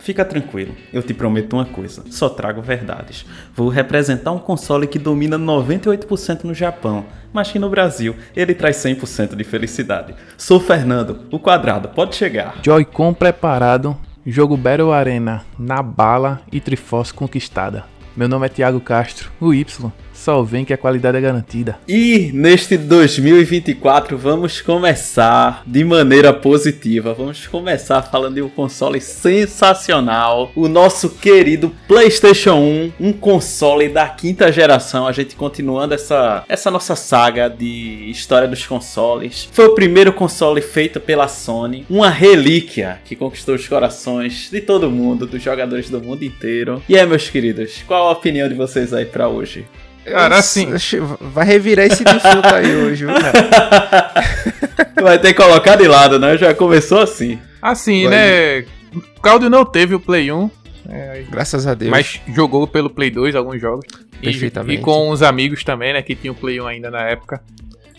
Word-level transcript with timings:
Fica 0.00 0.24
tranquilo, 0.24 0.74
eu 0.92 1.02
te 1.02 1.12
prometo 1.12 1.54
uma 1.54 1.66
coisa, 1.66 2.02
só 2.10 2.30
trago 2.30 2.62
verdades. 2.62 3.26
Vou 3.54 3.68
representar 3.68 4.32
um 4.32 4.38
console 4.38 4.86
que 4.86 4.98
domina 4.98 5.38
98% 5.38 6.44
no 6.44 6.54
Japão, 6.54 7.04
mas 7.32 7.52
que 7.52 7.58
no 7.58 7.68
Brasil 7.68 8.16
ele 8.34 8.54
traz 8.54 8.78
100% 8.78 9.36
de 9.36 9.44
felicidade. 9.44 10.14
Sou 10.38 10.58
Fernando, 10.58 11.26
o 11.30 11.38
quadrado, 11.38 11.90
pode 11.90 12.16
chegar. 12.16 12.56
Joy-Con 12.62 13.12
preparado, 13.12 13.94
jogo 14.24 14.56
Battle 14.56 14.92
Arena 14.92 15.44
na 15.58 15.82
bala 15.82 16.40
e 16.50 16.60
Triforce 16.60 17.12
conquistada. 17.12 17.84
Meu 18.16 18.26
nome 18.26 18.46
é 18.46 18.48
Thiago 18.48 18.80
Castro, 18.80 19.30
o 19.38 19.52
Y. 19.52 19.92
Só 20.20 20.42
vem 20.42 20.66
que 20.66 20.74
a 20.74 20.76
qualidade 20.76 21.16
é 21.16 21.20
garantida. 21.22 21.78
E 21.88 22.30
neste 22.34 22.76
2024 22.76 24.18
vamos 24.18 24.60
começar 24.60 25.62
de 25.66 25.82
maneira 25.82 26.30
positiva. 26.30 27.14
Vamos 27.14 27.46
começar 27.46 28.02
falando 28.02 28.34
de 28.34 28.42
um 28.42 28.48
console 28.50 29.00
sensacional, 29.00 30.52
o 30.54 30.68
nosso 30.68 31.08
querido 31.08 31.74
PlayStation 31.88 32.56
1, 32.56 32.92
um 33.00 33.12
console 33.14 33.88
da 33.88 34.06
quinta 34.10 34.52
geração. 34.52 35.06
A 35.06 35.12
gente 35.12 35.34
continuando 35.34 35.94
essa 35.94 36.44
essa 36.46 36.70
nossa 36.70 36.94
saga 36.94 37.48
de 37.48 38.10
história 38.10 38.46
dos 38.46 38.66
consoles. 38.66 39.48
Foi 39.50 39.68
o 39.68 39.74
primeiro 39.74 40.12
console 40.12 40.60
feito 40.60 41.00
pela 41.00 41.28
Sony, 41.28 41.86
uma 41.88 42.10
relíquia 42.10 43.00
que 43.06 43.16
conquistou 43.16 43.54
os 43.54 43.66
corações 43.66 44.50
de 44.50 44.60
todo 44.60 44.90
mundo, 44.90 45.26
dos 45.26 45.42
jogadores 45.42 45.88
do 45.88 45.98
mundo 45.98 46.22
inteiro. 46.22 46.82
E 46.86 46.94
é, 46.94 47.06
meus 47.06 47.30
queridos, 47.30 47.82
qual 47.86 48.08
a 48.08 48.12
opinião 48.12 48.46
de 48.50 48.54
vocês 48.54 48.92
aí 48.92 49.06
para 49.06 49.26
hoje? 49.26 49.64
Cara, 50.10 50.38
assim. 50.38 50.68
Vai 51.20 51.46
revirar 51.46 51.86
esse 51.86 52.04
defunto 52.04 52.48
aí 52.54 52.74
hoje, 52.76 53.06
viu, 53.06 53.14
cara? 53.14 54.12
Vai 55.02 55.18
ter 55.18 55.32
que 55.32 55.42
colocar 55.42 55.76
de 55.76 55.88
lado, 55.88 56.18
né? 56.18 56.36
Já 56.36 56.54
começou 56.54 57.00
assim. 57.00 57.38
Assim, 57.62 58.04
Vai. 58.04 58.10
né? 58.10 58.64
Claudio 59.22 59.48
não 59.48 59.64
teve 59.64 59.94
o 59.94 60.00
Play 60.00 60.30
1. 60.30 60.50
É, 60.88 61.24
Graças 61.30 61.66
a 61.66 61.74
Deus. 61.74 61.90
Mas 61.90 62.20
jogou 62.34 62.66
pelo 62.66 62.90
Play 62.90 63.10
2 63.10 63.34
alguns 63.34 63.60
jogos. 63.60 63.86
Perfeitamente. 64.20 64.78
E, 64.78 64.80
e 64.80 64.84
com 64.84 65.10
os 65.10 65.22
amigos 65.22 65.64
também, 65.64 65.92
né? 65.92 66.02
Que 66.02 66.14
tinham 66.14 66.34
o 66.34 66.36
Play 66.36 66.60
1 66.60 66.66
ainda 66.66 66.90
na 66.90 67.02
época. 67.02 67.40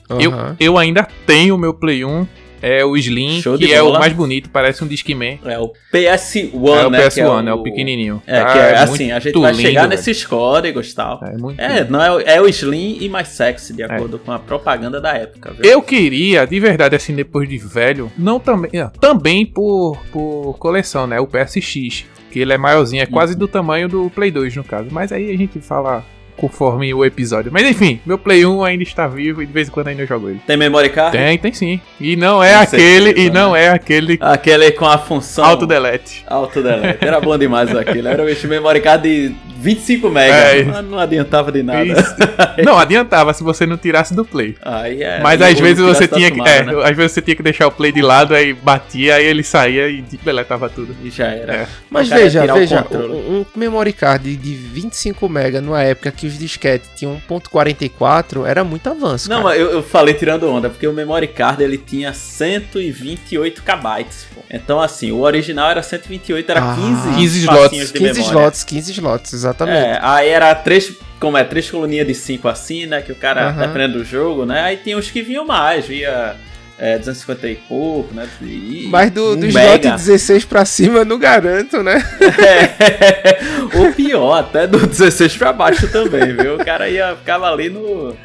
Uhum. 0.10 0.20
Eu, 0.20 0.34
eu 0.60 0.78
ainda 0.78 1.08
tenho 1.26 1.56
o 1.56 1.58
meu 1.58 1.74
Play 1.74 2.04
1 2.04 2.28
é 2.62 2.86
o 2.86 2.96
Slim, 2.96 3.42
Show 3.42 3.58
que 3.58 3.74
é 3.74 3.82
o 3.82 3.94
mais 3.94 4.14
bonito, 4.14 4.50
parece 4.50 4.84
um 4.84 4.88
Discman. 4.88 5.40
É 5.44 5.58
o 5.58 5.74
PS1, 5.94 6.52
é 6.54 6.86
o 6.86 6.90
né? 6.90 7.08
PS1, 7.08 7.18
é, 7.18 7.28
o... 7.28 7.48
é, 7.50 7.54
o... 7.54 7.64
pequenininho. 7.64 8.22
É, 8.28 8.44
que 8.44 8.58
é, 8.58 8.62
ah, 8.62 8.68
é 8.68 8.78
assim, 8.78 9.12
a 9.12 9.20
gente 9.20 9.40
vai 9.40 9.52
lindo, 9.52 9.62
chegar 9.64 9.82
velho. 9.82 9.92
nesses 9.92 10.26
códigos 10.26 10.92
e 10.92 10.96
tal. 10.96 11.20
É, 11.24 11.38
muito 11.38 11.60
é 11.60 11.84
não 11.86 12.02
é, 12.02 12.36
é 12.36 12.42
o 12.42 12.48
Slim 12.48 12.98
e 13.02 13.10
mais 13.10 13.30
sexy, 13.30 13.74
de 13.74 13.82
é. 13.82 13.86
acordo 13.86 14.20
com 14.20 14.32
a 14.32 14.40
propaganda 14.40 15.02
da 15.02 15.14
época. 15.14 15.54
Viu? 15.54 15.70
Eu 15.70 15.82
queria, 15.82 16.46
de 16.46 16.60
verdade, 16.60 16.96
assim, 16.96 17.16
depois 17.16 17.50
de 17.50 17.58
velho, 17.58 18.12
não 18.18 18.40
também, 18.40 18.72
também 19.00 19.46
por, 19.46 19.98
por 20.12 20.56
coleção, 20.60 21.08
né? 21.08 21.20
O 21.20 21.28
PSX, 21.28 22.06
que 22.32 22.40
ele 22.40 22.54
é 22.54 22.58
maiorzinho, 22.58 23.02
é 23.02 23.06
quase 23.06 23.36
do 23.36 23.48
tamanho 23.48 23.90
do 23.90 24.10
Play 24.10 24.32
2, 24.32 24.56
no 24.56 24.64
caso. 24.64 24.88
Mas 24.92 25.12
aí 25.12 25.32
a 25.32 25.38
gente 25.38 25.60
fala 25.60 26.06
conforme 26.36 26.94
o 26.94 27.06
episódio. 27.06 27.52
Mas 27.52 27.68
enfim, 27.68 28.00
meu 28.06 28.18
Play 28.18 28.46
1 28.46 28.64
ainda 28.64 28.84
está 28.84 29.08
vivo 29.08 29.42
e 29.42 29.46
de 29.46 29.54
vez 29.54 29.68
em 29.68 29.72
quando 29.72 29.88
ainda 29.88 30.02
eu 30.02 30.08
jogo 30.08 30.30
ele. 30.30 30.42
Tem 30.46 30.58
memory 30.58 30.90
card? 30.90 31.18
Tem, 31.18 31.38
tem 31.38 31.54
sim. 31.54 31.80
E 32.00 32.16
não 32.16 32.44
é 32.44 32.56
aquele, 32.56 33.06
certeza, 33.06 33.28
e 33.28 33.30
não 33.30 33.54
né? 33.54 33.66
é 33.66 33.70
aquele. 33.70 34.18
Aquele 34.22 34.72
com 34.72 34.86
a 34.86 34.98
função. 34.98 35.46
Auto 35.46 35.66
delete. 35.66 36.24
Auto 36.28 36.62
delete. 36.62 37.04
Era 37.04 37.20
bom 37.20 37.38
demais 37.38 37.76
aquilo. 37.76 38.08
Era 38.08 38.24
um 38.24 38.48
memory 38.48 38.82
card 38.82 39.04
de 39.04 39.36
25 39.62 40.10
mega. 40.10 40.34
É, 40.34 40.64
não, 40.64 40.82
não 40.82 41.00
adiantava 41.00 41.52
de 41.52 41.62
nada. 41.62 41.94
não, 42.66 42.78
adiantava 42.78 43.32
se 43.34 43.44
você 43.44 43.66
não 43.66 43.78
tirasse 43.78 44.14
do 44.14 44.26
play. 44.26 44.56
Aí 44.62 45.04
é. 45.04 45.20
Mas 45.22 45.42
às 45.42 45.60
vezes 45.60 45.84
você 45.84 46.08
tinha 46.08 46.32
que. 46.32 46.42
É, 46.42 46.64
né? 46.64 46.74
às 46.84 46.96
vezes 46.96 47.12
você 47.12 47.22
tinha 47.22 47.36
que 47.36 47.44
deixar 47.44 47.68
o 47.68 47.72
play 47.72 47.92
de 47.92 48.02
lado, 48.02 48.34
aí 48.34 48.54
batia, 48.54 49.16
aí 49.16 49.26
ele 49.26 49.44
saía 49.44 49.88
e 49.88 50.02
deletava 50.02 50.68
tudo. 50.68 50.96
E 51.04 51.10
já 51.10 51.28
era. 51.28 51.54
É. 51.54 51.68
Mas 51.90 52.10
veja, 52.10 52.46
veja, 52.54 52.86
um, 52.92 53.40
um 53.40 53.46
memory 53.56 53.94
card 53.94 54.36
de 54.36 54.54
25 54.54 55.30
mega 55.30 55.62
numa 55.62 55.84
época 55.84 56.12
que 56.12 56.21
os 56.28 56.38
disquetes 56.38 56.90
tinham 56.96 57.22
1.44 57.30 58.46
era 58.46 58.64
muito 58.64 58.90
avanço. 58.90 59.30
Não, 59.30 59.44
cara. 59.44 59.58
Eu, 59.58 59.72
eu 59.72 59.84
falei 59.84 60.14
tirando 60.14 60.48
onda, 60.50 60.70
porque 60.70 60.88
o 60.88 60.94
memory 60.94 61.28
card 61.28 61.64
ele 61.64 61.78
tinha 61.78 62.14
128 62.14 63.64
KB. 63.64 64.06
Então, 64.50 64.80
assim, 64.80 65.12
o 65.12 65.22
original 65.22 65.70
era 65.70 65.84
128, 65.84 66.50
era 66.50 66.72
ah, 66.72 66.76
15, 66.76 67.16
15 67.16 67.40
slots. 67.40 67.92
15 67.92 68.22
slots, 68.22 68.64
15 68.64 68.92
slots, 68.92 69.34
exatamente. 69.34 69.78
É, 69.78 70.00
aí 70.02 70.30
era 70.30 70.54
três, 70.56 70.94
como 71.20 71.38
é, 71.38 71.44
três 71.44 71.70
coluninhas 71.70 72.08
de 72.08 72.16
5 72.16 72.48
assim, 72.48 72.86
né? 72.86 73.02
Que 73.02 73.12
o 73.12 73.16
cara, 73.16 73.50
uhum. 73.52 73.60
dependendo 73.60 74.00
do 74.00 74.06
jogo, 74.06 74.46
né? 74.46 74.62
Aí 74.62 74.78
tem 74.78 74.96
os 74.96 75.10
que 75.10 75.22
vinham 75.22 75.46
mais, 75.46 75.86
via 75.86 76.36
é, 76.82 76.98
250 76.98 77.48
e 77.48 77.56
pouco, 77.56 78.12
né? 78.12 78.28
E 78.42 78.88
Mas 78.90 79.12
do, 79.12 79.34
um 79.34 79.40
do 79.40 79.46
slot 79.46 79.88
16 79.88 80.46
pra 80.46 80.66
cima 80.66 80.98
eu 81.00 81.06
não 81.06 81.20
garanto, 81.20 81.84
né? 81.84 82.04
É, 82.20 83.78
o 83.78 83.94
pior, 83.94 84.40
até 84.40 84.66
do 84.66 84.88
16 84.88 85.38
pra 85.38 85.54
baixo 85.54 85.88
também, 85.90 86.36
viu? 86.36 86.56
O 86.56 86.66
cara 86.66 86.90
ia, 86.90 87.16
ficava 87.16 87.52
ali 87.52 87.70
no 87.70 88.18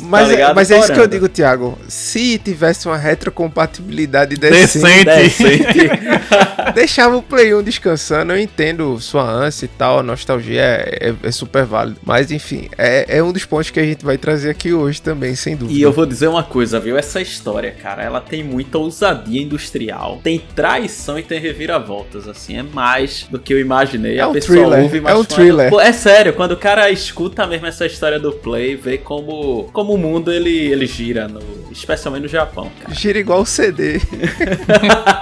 mas, 0.00 0.28
tá 0.28 0.38
é, 0.38 0.54
mas 0.54 0.70
é 0.70 0.78
isso 0.78 0.92
que 0.92 1.00
eu 1.00 1.06
digo, 1.06 1.28
Thiago. 1.28 1.78
Se 1.88 2.38
tivesse 2.38 2.86
uma 2.86 2.96
retrocompatibilidade 2.96 4.36
decente, 4.36 5.04
decente. 5.04 5.90
deixava 6.74 7.16
o 7.16 7.22
Play 7.22 7.54
1 7.54 7.62
descansando. 7.62 8.32
Eu 8.32 8.38
entendo 8.38 9.00
sua 9.00 9.22
ânsia 9.22 9.66
e 9.66 9.68
tal, 9.68 9.98
a 10.00 10.02
nostalgia 10.02 10.62
é, 10.62 11.08
é, 11.08 11.14
é 11.22 11.30
super 11.30 11.64
válido. 11.64 11.98
Mas 12.04 12.30
enfim, 12.30 12.68
é, 12.76 13.18
é, 13.18 13.22
um 13.22 13.32
dos 13.32 13.44
pontos 13.44 13.70
que 13.70 13.80
a 13.80 13.84
gente 13.84 14.04
vai 14.04 14.18
trazer 14.18 14.50
aqui 14.50 14.72
hoje 14.72 15.00
também, 15.00 15.34
sem 15.34 15.56
dúvida. 15.56 15.78
E 15.78 15.82
eu 15.82 15.92
vou 15.92 16.06
dizer 16.06 16.28
uma 16.28 16.42
coisa, 16.42 16.78
viu? 16.78 16.96
Essa 16.96 17.20
história, 17.20 17.70
cara, 17.70 18.02
ela 18.02 18.20
tem 18.20 18.42
muita 18.42 18.78
ousadia 18.78 19.40
industrial, 19.40 20.20
tem 20.22 20.42
traição 20.54 21.18
e 21.18 21.22
tem 21.22 21.40
reviravoltas, 21.40 22.28
assim. 22.28 22.58
É 22.58 22.62
mais 22.62 23.26
do 23.30 23.38
que 23.38 23.52
eu 23.52 23.60
imaginei. 23.60 24.18
É 24.18 24.20
a 24.20 24.28
um 24.28 24.34
thriller. 24.34 24.82
Ouve, 24.82 25.02
é 25.04 25.14
um 25.14 25.24
thriller. 25.24 25.70
Pô, 25.70 25.80
é 25.80 25.92
sério, 25.92 26.32
quando 26.32 26.52
o 26.52 26.56
cara 26.56 26.90
escuta 26.90 27.46
mesmo 27.46 27.66
essa 27.66 27.86
história 27.86 28.18
do 28.18 28.32
Play, 28.32 28.76
vê 28.76 28.98
como 28.98 29.21
como, 29.22 29.70
como 29.72 29.94
o 29.94 29.98
mundo 29.98 30.32
ele, 30.32 30.50
ele 30.50 30.86
gira, 30.86 31.28
no, 31.28 31.40
especialmente 31.70 32.22
no 32.22 32.28
Japão. 32.28 32.70
Cara. 32.80 32.94
Gira 32.94 33.18
igual 33.18 33.40
o 33.42 33.46
CD. 33.46 34.00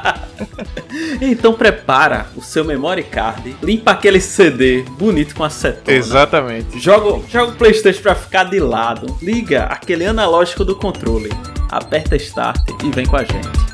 então 1.21 1.53
prepara 1.53 2.27
o 2.35 2.43
seu 2.43 2.65
memory 2.65 3.05
card, 3.05 3.57
limpa 3.63 3.93
aquele 3.93 4.21
CD 4.21 4.83
bonito 4.83 5.35
com 5.35 5.45
acetona. 5.45 5.97
Exatamente. 5.97 6.79
Joga, 6.79 7.23
joga 7.29 7.53
o 7.53 7.57
Playstation 7.57 8.03
pra 8.03 8.15
ficar 8.15 8.45
de 8.45 8.59
lado, 8.59 9.17
liga 9.23 9.65
aquele 9.65 10.07
analógico 10.07 10.65
do 10.65 10.75
controle, 10.75 11.31
aperta 11.71 12.17
Start 12.17 12.61
e 12.83 12.91
vem 12.91 13.07
com 13.07 13.17
a 13.17 13.25
gente. 13.25 13.70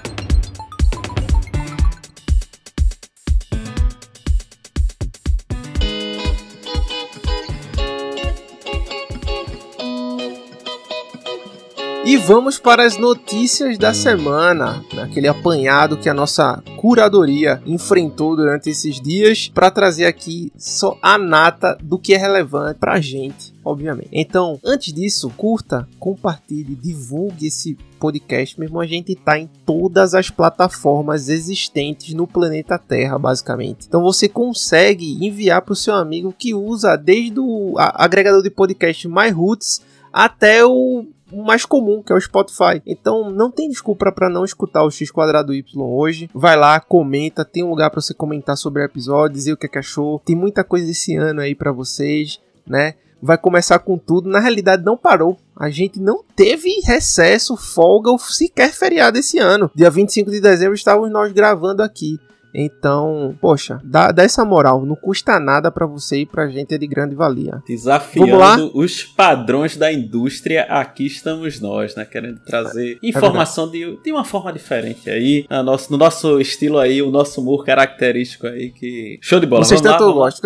E 12.06 12.17
vamos 12.17 12.56
para 12.56 12.84
as 12.84 12.97
notícias 12.97 13.77
da 13.77 13.93
semana, 13.93 14.81
aquele 15.03 15.27
apanhado 15.27 15.97
que 15.97 16.09
a 16.09 16.15
nossa 16.15 16.62
curadoria 16.77 17.61
enfrentou 17.67 18.37
durante 18.37 18.71
esses 18.71 19.00
dias 19.00 19.50
para 19.53 19.73
trazer 19.73 20.06
aqui 20.06 20.53
só 20.56 20.97
a 21.03 21.19
nata 21.19 21.76
do 21.82 21.99
que 21.99 22.14
é 22.14 22.17
relevante 22.17 22.79
para 22.79 22.93
a 22.93 23.00
gente, 23.00 23.53
obviamente. 23.64 24.11
Então, 24.12 24.61
antes 24.64 24.93
disso, 24.93 25.29
curta, 25.37 25.88
compartilhe, 25.99 26.76
divulgue 26.76 27.49
esse 27.49 27.76
podcast, 27.99 28.61
mesmo 28.61 28.79
a 28.79 28.87
gente 28.87 29.11
está 29.11 29.37
em 29.37 29.50
todas 29.67 30.14
as 30.14 30.31
plataformas 30.31 31.29
existentes 31.29 32.14
no 32.14 32.29
planeta 32.29 32.79
Terra, 32.79 33.19
basicamente. 33.19 33.85
Então 33.88 34.00
você 34.00 34.29
consegue 34.29 35.26
enviar 35.26 35.61
para 35.61 35.73
o 35.73 35.76
seu 35.76 35.97
amigo 35.97 36.32
que 36.38 36.55
usa 36.55 36.94
desde 36.94 37.41
o 37.41 37.75
agregador 37.76 38.44
de 38.44 38.50
podcast 38.50 39.09
MyRoots 39.09 39.81
até 40.12 40.64
o 40.64 41.05
mais 41.32 41.64
comum, 41.64 42.02
que 42.02 42.12
é 42.12 42.17
o 42.17 42.20
Spotify. 42.20 42.82
Então 42.87 43.31
não 43.31 43.50
tem 43.50 43.69
desculpa 43.69 44.12
para 44.12 44.31
não 44.31 44.44
escutar 44.44 44.84
o 44.84 44.90
X 44.90 45.11
Quadrado 45.11 45.55
Y 45.55 45.82
hoje. 45.82 46.31
Vai 46.34 46.56
lá, 46.56 46.78
comenta, 46.81 47.44
tem 47.44 47.64
um 47.64 47.70
lugar 47.70 47.90
para 47.90 48.00
você 48.00 48.14
comentar 48.14 48.56
sobre 48.56 48.82
o 48.82 48.84
episódio, 48.84 49.34
dizer 49.37 49.52
o 49.52 49.56
que, 49.56 49.67
é 49.67 49.69
que 49.69 49.78
achou. 49.78 50.20
Tem 50.25 50.37
muita 50.37 50.62
coisa 50.62 50.90
esse 50.90 51.17
ano 51.17 51.40
aí 51.40 51.55
para 51.55 51.73
vocês, 51.73 52.40
né? 52.67 52.94
Vai 53.20 53.38
começar 53.38 53.78
com 53.78 53.96
tudo. 53.96 54.28
Na 54.28 54.38
realidade, 54.38 54.84
não 54.84 54.96
parou. 54.96 55.38
A 55.56 55.70
gente 55.70 55.99
não 55.99 56.23
teve 56.34 56.69
recesso, 56.84 57.56
folga 57.56 58.11
ou 58.11 58.19
sequer 58.19 58.73
feriado 58.73 59.19
esse 59.19 59.38
ano. 59.38 59.70
Dia 59.75 59.90
25 59.90 60.31
de 60.31 60.40
dezembro 60.40 60.75
estávamos 60.75 61.11
nós 61.11 61.32
gravando 61.32 61.82
aqui. 61.82 62.20
Então, 62.54 63.37
poxa, 63.40 63.78
dá, 63.84 64.10
dá 64.12 64.22
essa 64.22 64.44
moral. 64.44 64.84
Não 64.84 64.96
custa 64.96 65.38
nada 65.38 65.70
para 65.70 65.87
você 65.87 66.20
e 66.20 66.26
pra 66.26 66.48
gente 66.48 66.75
é 66.75 66.78
de 66.78 66.87
grande 66.87 67.14
valia. 67.14 67.62
Desafiando 67.66 68.70
os 68.75 69.04
padrões 69.04 69.76
da 69.76 69.93
indústria, 69.93 70.62
aqui 70.64 71.06
estamos 71.06 71.60
nós, 71.60 71.94
né? 71.94 72.04
Querendo 72.04 72.40
trazer 72.40 72.98
é 73.02 73.08
informação 73.08 73.70
de, 73.70 73.98
de 74.02 74.12
uma 74.12 74.25
forma 74.25 74.52
diferente 74.52 75.10
aí. 75.10 75.46
No 75.50 75.62
nosso, 75.62 75.93
no 75.93 75.98
nosso 75.98 76.40
estilo 76.40 76.78
aí, 76.78 77.02
o 77.02 77.10
nosso 77.10 77.40
humor 77.40 77.64
característico 77.64 78.46
aí. 78.46 78.70
que 78.70 79.19
Show 79.20 79.40
de 79.40 79.46
bola. 79.46 79.64
Vocês 79.64 79.81
tanto 79.81 80.12
gostam. 80.12 80.40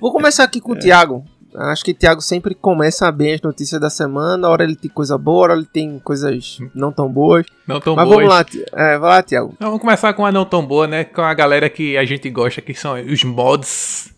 Vou 0.00 0.12
começar 0.12 0.44
aqui 0.44 0.60
com 0.60 0.72
o 0.72 0.76
é. 0.76 0.78
Thiago. 0.78 1.24
Acho 1.56 1.84
que 1.84 1.92
o 1.92 1.94
Thiago 1.94 2.20
sempre 2.20 2.54
começa 2.54 3.10
bem 3.10 3.34
as 3.34 3.40
notícias 3.40 3.80
da 3.80 3.88
semana. 3.88 4.48
Hora 4.48 4.64
ele 4.64 4.76
tem 4.76 4.90
coisa 4.90 5.16
boa, 5.16 5.44
hora 5.44 5.54
ele 5.54 5.64
tem 5.64 5.98
coisas 5.98 6.58
não 6.74 6.92
tão 6.92 7.08
boas. 7.08 7.46
Não 7.66 7.80
tão 7.80 7.96
Mas 7.96 8.04
boas. 8.04 8.16
vamos 8.16 8.34
lá, 8.34 8.44
é, 8.74 8.98
vai 8.98 9.10
lá, 9.10 9.22
Thiago. 9.22 9.54
Vamos 9.58 9.80
começar 9.80 10.12
com 10.12 10.26
a 10.26 10.30
não 10.30 10.44
tão 10.44 10.64
boa, 10.64 10.86
né? 10.86 11.04
Com 11.04 11.22
a 11.22 11.32
galera 11.32 11.70
que 11.70 11.96
a 11.96 12.04
gente 12.04 12.28
gosta, 12.28 12.60
que 12.60 12.74
são 12.74 12.94
os 12.94 13.24
mods 13.24 14.14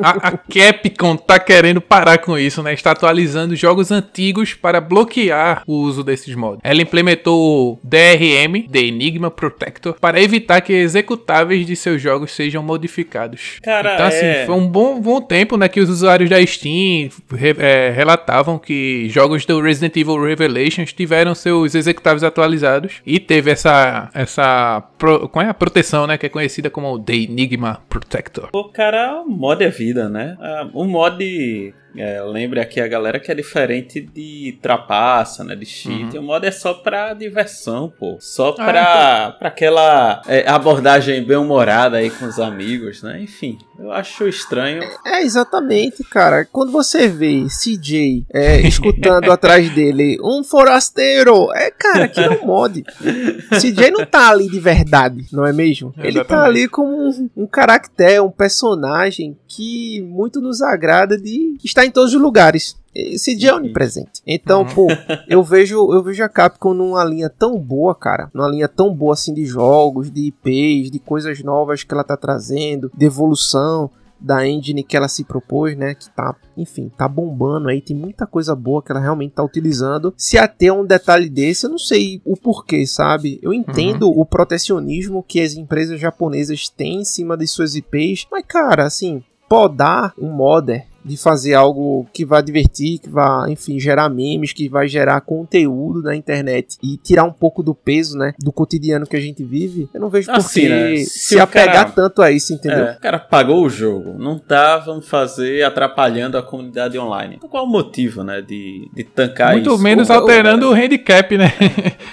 a, 0.00 0.10
a, 0.10 0.38
Capcom 0.38 1.16
tá 1.16 1.38
querendo 1.38 1.80
parar 1.80 2.18
com 2.18 2.38
isso, 2.38 2.62
né? 2.62 2.72
Está 2.72 2.92
atualizando 2.92 3.54
jogos 3.56 3.90
antigos 3.90 4.54
para 4.54 4.80
bloquear 4.80 5.62
o 5.66 5.74
uso 5.74 6.02
desses 6.02 6.34
mods. 6.34 6.60
Ela 6.62 6.82
implementou 6.82 7.74
o 7.74 7.78
DRM, 7.82 8.68
The 8.70 8.78
Enigma 8.78 9.30
Protector, 9.30 9.94
para 10.00 10.20
evitar 10.20 10.60
que 10.60 10.72
executáveis 10.72 11.66
de 11.66 11.76
seus 11.76 12.00
jogos 12.00 12.32
sejam 12.32 12.62
modificados. 12.62 13.58
Cara, 13.62 13.94
então, 13.94 14.06
assim, 14.06 14.26
é... 14.26 14.46
foi 14.46 14.54
um 14.54 14.66
bom, 14.66 15.00
bom 15.00 15.20
tempo, 15.20 15.56
né? 15.56 15.68
Que 15.68 15.80
os 15.80 15.90
usuários 15.90 16.30
da 16.30 16.44
Steam 16.44 17.10
re, 17.32 17.54
é, 17.58 17.90
relatavam 17.90 18.58
que 18.58 19.08
jogos 19.08 19.44
do 19.44 19.60
Resident 19.60 19.96
Evil 19.96 20.22
Revelations 20.22 20.92
tiveram 20.92 21.34
seus 21.34 21.74
executáveis 21.74 22.24
atualizados 22.24 23.00
e 23.06 23.18
teve 23.18 23.50
essa, 23.50 24.10
essa 24.14 24.82
pro, 24.98 25.28
qual 25.28 25.44
é 25.44 25.48
a 25.48 25.54
proteção, 25.54 26.06
né? 26.06 26.16
Que 26.18 26.26
é 26.26 26.28
conhecida 26.28 26.70
como 26.70 26.98
The 26.98 27.14
Enigma 27.14 27.82
Protector. 27.88 28.48
O 28.52 28.64
cara, 28.64 29.22
mod 29.26 29.62
é 29.62 29.70
vida, 29.70 29.83
né? 29.92 30.36
o 30.72 30.82
ah, 30.82 30.86
mod 30.86 31.74
é, 31.96 32.20
lembre 32.22 32.60
aqui 32.60 32.80
a 32.80 32.88
galera 32.88 33.20
que 33.20 33.30
é 33.30 33.34
diferente 33.34 34.00
de 34.00 34.58
trapaça, 34.60 35.44
né? 35.44 35.54
De 35.54 35.64
cheat. 35.64 36.16
Uhum. 36.16 36.22
O 36.22 36.26
modo 36.26 36.44
é 36.44 36.50
só 36.50 36.74
pra 36.74 37.14
diversão, 37.14 37.92
pô. 37.98 38.16
Só 38.20 38.48
ah, 38.48 38.52
pra, 38.52 38.66
ah, 38.66 39.26
então... 39.28 39.38
pra 39.38 39.48
aquela 39.48 40.22
é, 40.26 40.48
abordagem 40.48 41.22
bem 41.22 41.36
humorada 41.36 41.98
aí 41.98 42.10
com 42.10 42.26
os 42.26 42.40
amigos, 42.40 43.02
né? 43.02 43.22
Enfim, 43.22 43.58
eu 43.78 43.92
acho 43.92 44.26
estranho. 44.26 44.82
É, 45.06 45.22
exatamente, 45.22 46.02
cara. 46.04 46.44
Quando 46.44 46.72
você 46.72 47.06
vê 47.06 47.46
CJ 47.46 48.26
é, 48.32 48.60
escutando 48.60 49.30
atrás 49.32 49.72
dele 49.72 50.18
um 50.22 50.42
forasteiro, 50.42 51.52
é, 51.52 51.70
cara, 51.70 52.08
que 52.08 52.20
é 52.20 52.30
um 52.30 52.46
mod. 52.46 52.82
CJ 53.60 53.90
não 53.92 54.04
tá 54.04 54.30
ali 54.30 54.48
de 54.48 54.58
verdade, 54.58 55.26
não 55.32 55.46
é 55.46 55.52
mesmo? 55.52 55.88
Exatamente. 55.90 56.16
Ele 56.16 56.24
tá 56.24 56.44
ali 56.44 56.68
como 56.68 57.08
um, 57.08 57.30
um 57.36 57.46
caractere, 57.46 58.20
um 58.20 58.30
personagem 58.30 59.36
que 59.46 60.02
muito 60.02 60.40
nos 60.40 60.60
agrada 60.60 61.16
de 61.16 61.56
estar 61.64 61.83
em 61.84 61.90
todos 61.90 62.14
os 62.14 62.20
lugares. 62.20 62.76
Esse 62.94 63.34
dia 63.34 63.50
é 63.50 63.54
onipresente. 63.54 64.22
Então, 64.26 64.62
uhum. 64.62 64.74
pô, 64.74 64.86
eu 65.28 65.42
vejo, 65.42 65.92
eu 65.92 66.02
vejo 66.02 66.22
a 66.22 66.28
Capcom 66.28 66.72
numa 66.72 67.04
linha 67.04 67.28
tão 67.28 67.58
boa, 67.58 67.94
cara. 67.94 68.30
Numa 68.32 68.48
linha 68.48 68.68
tão 68.68 68.94
boa 68.94 69.14
assim 69.14 69.34
de 69.34 69.44
jogos, 69.44 70.10
de 70.10 70.28
IPs, 70.28 70.90
de 70.90 70.98
coisas 70.98 71.42
novas 71.42 71.82
que 71.82 71.92
ela 71.92 72.04
tá 72.04 72.16
trazendo, 72.16 72.90
de 72.96 73.04
evolução 73.04 73.90
da 74.24 74.46
engine 74.46 74.82
que 74.82 74.96
ela 74.96 75.06
se 75.06 75.22
propôs, 75.22 75.76
né? 75.76 75.94
Que 75.94 76.08
tá, 76.08 76.34
enfim, 76.56 76.90
tá 76.96 77.06
bombando 77.06 77.68
aí. 77.68 77.82
Tem 77.82 77.94
muita 77.94 78.26
coisa 78.26 78.54
boa 78.54 78.82
que 78.82 78.90
ela 78.90 79.00
realmente 79.00 79.32
tá 79.32 79.42
utilizando. 79.42 80.14
Se 80.16 80.38
até 80.38 80.72
um 80.72 80.86
detalhe 80.86 81.28
desse, 81.28 81.66
eu 81.66 81.70
não 81.70 81.78
sei 81.78 82.22
o 82.24 82.36
porquê, 82.36 82.86
sabe? 82.86 83.38
Eu 83.42 83.52
entendo 83.52 84.08
uhum. 84.08 84.20
o 84.20 84.24
protecionismo 84.24 85.22
que 85.22 85.40
as 85.40 85.54
empresas 85.54 86.00
japonesas 86.00 86.68
têm 86.70 87.00
em 87.00 87.04
cima 87.04 87.36
de 87.36 87.46
suas 87.46 87.74
IPs, 87.74 88.26
mas, 88.30 88.44
cara, 88.46 88.84
assim, 88.86 89.22
podar 89.48 90.14
um 90.18 90.30
modder 90.30 90.86
de 91.04 91.16
fazer 91.16 91.54
algo 91.54 92.06
que 92.12 92.24
vai 92.24 92.42
divertir, 92.42 92.98
que 92.98 93.08
vai, 93.08 93.50
enfim, 93.50 93.78
gerar 93.78 94.08
memes, 94.08 94.52
que 94.52 94.68
vai 94.68 94.88
gerar 94.88 95.20
conteúdo 95.20 96.02
na 96.02 96.16
internet 96.16 96.78
e 96.82 96.96
tirar 96.96 97.24
um 97.24 97.32
pouco 97.32 97.62
do 97.62 97.74
peso, 97.74 98.16
né, 98.16 98.34
do 98.38 98.50
cotidiano 98.50 99.06
que 99.06 99.16
a 99.16 99.20
gente 99.20 99.44
vive, 99.44 99.88
eu 99.92 100.00
não 100.00 100.08
vejo 100.08 100.30
assim, 100.30 100.42
por 100.42 100.52
que 100.52 100.68
né? 100.68 100.96
se, 100.96 101.06
se 101.06 101.40
apegar 101.40 101.74
cara, 101.74 101.90
tanto 101.90 102.22
a 102.22 102.30
isso, 102.30 102.52
entendeu? 102.52 102.86
É, 102.86 102.92
o 102.92 103.00
cara 103.00 103.18
pagou 103.18 103.64
o 103.64 103.68
jogo, 103.68 104.14
não 104.18 104.38
tá, 104.38 104.78
vamos 104.78 105.06
fazer, 105.06 105.62
atrapalhando 105.64 106.38
a 106.38 106.42
comunidade 106.42 106.98
online. 106.98 107.36
Então, 107.36 107.48
qual 107.48 107.64
o 107.64 107.68
motivo, 107.68 108.24
né, 108.24 108.40
de, 108.40 108.88
de 108.94 109.04
tancar 109.04 109.52
Muito 109.52 109.64
isso? 109.66 109.70
Muito 109.72 109.82
menos 109.82 110.08
o, 110.08 110.12
alterando 110.12 110.68
o, 110.68 110.70
o 110.70 110.74
handicap, 110.74 111.36
né? 111.36 111.52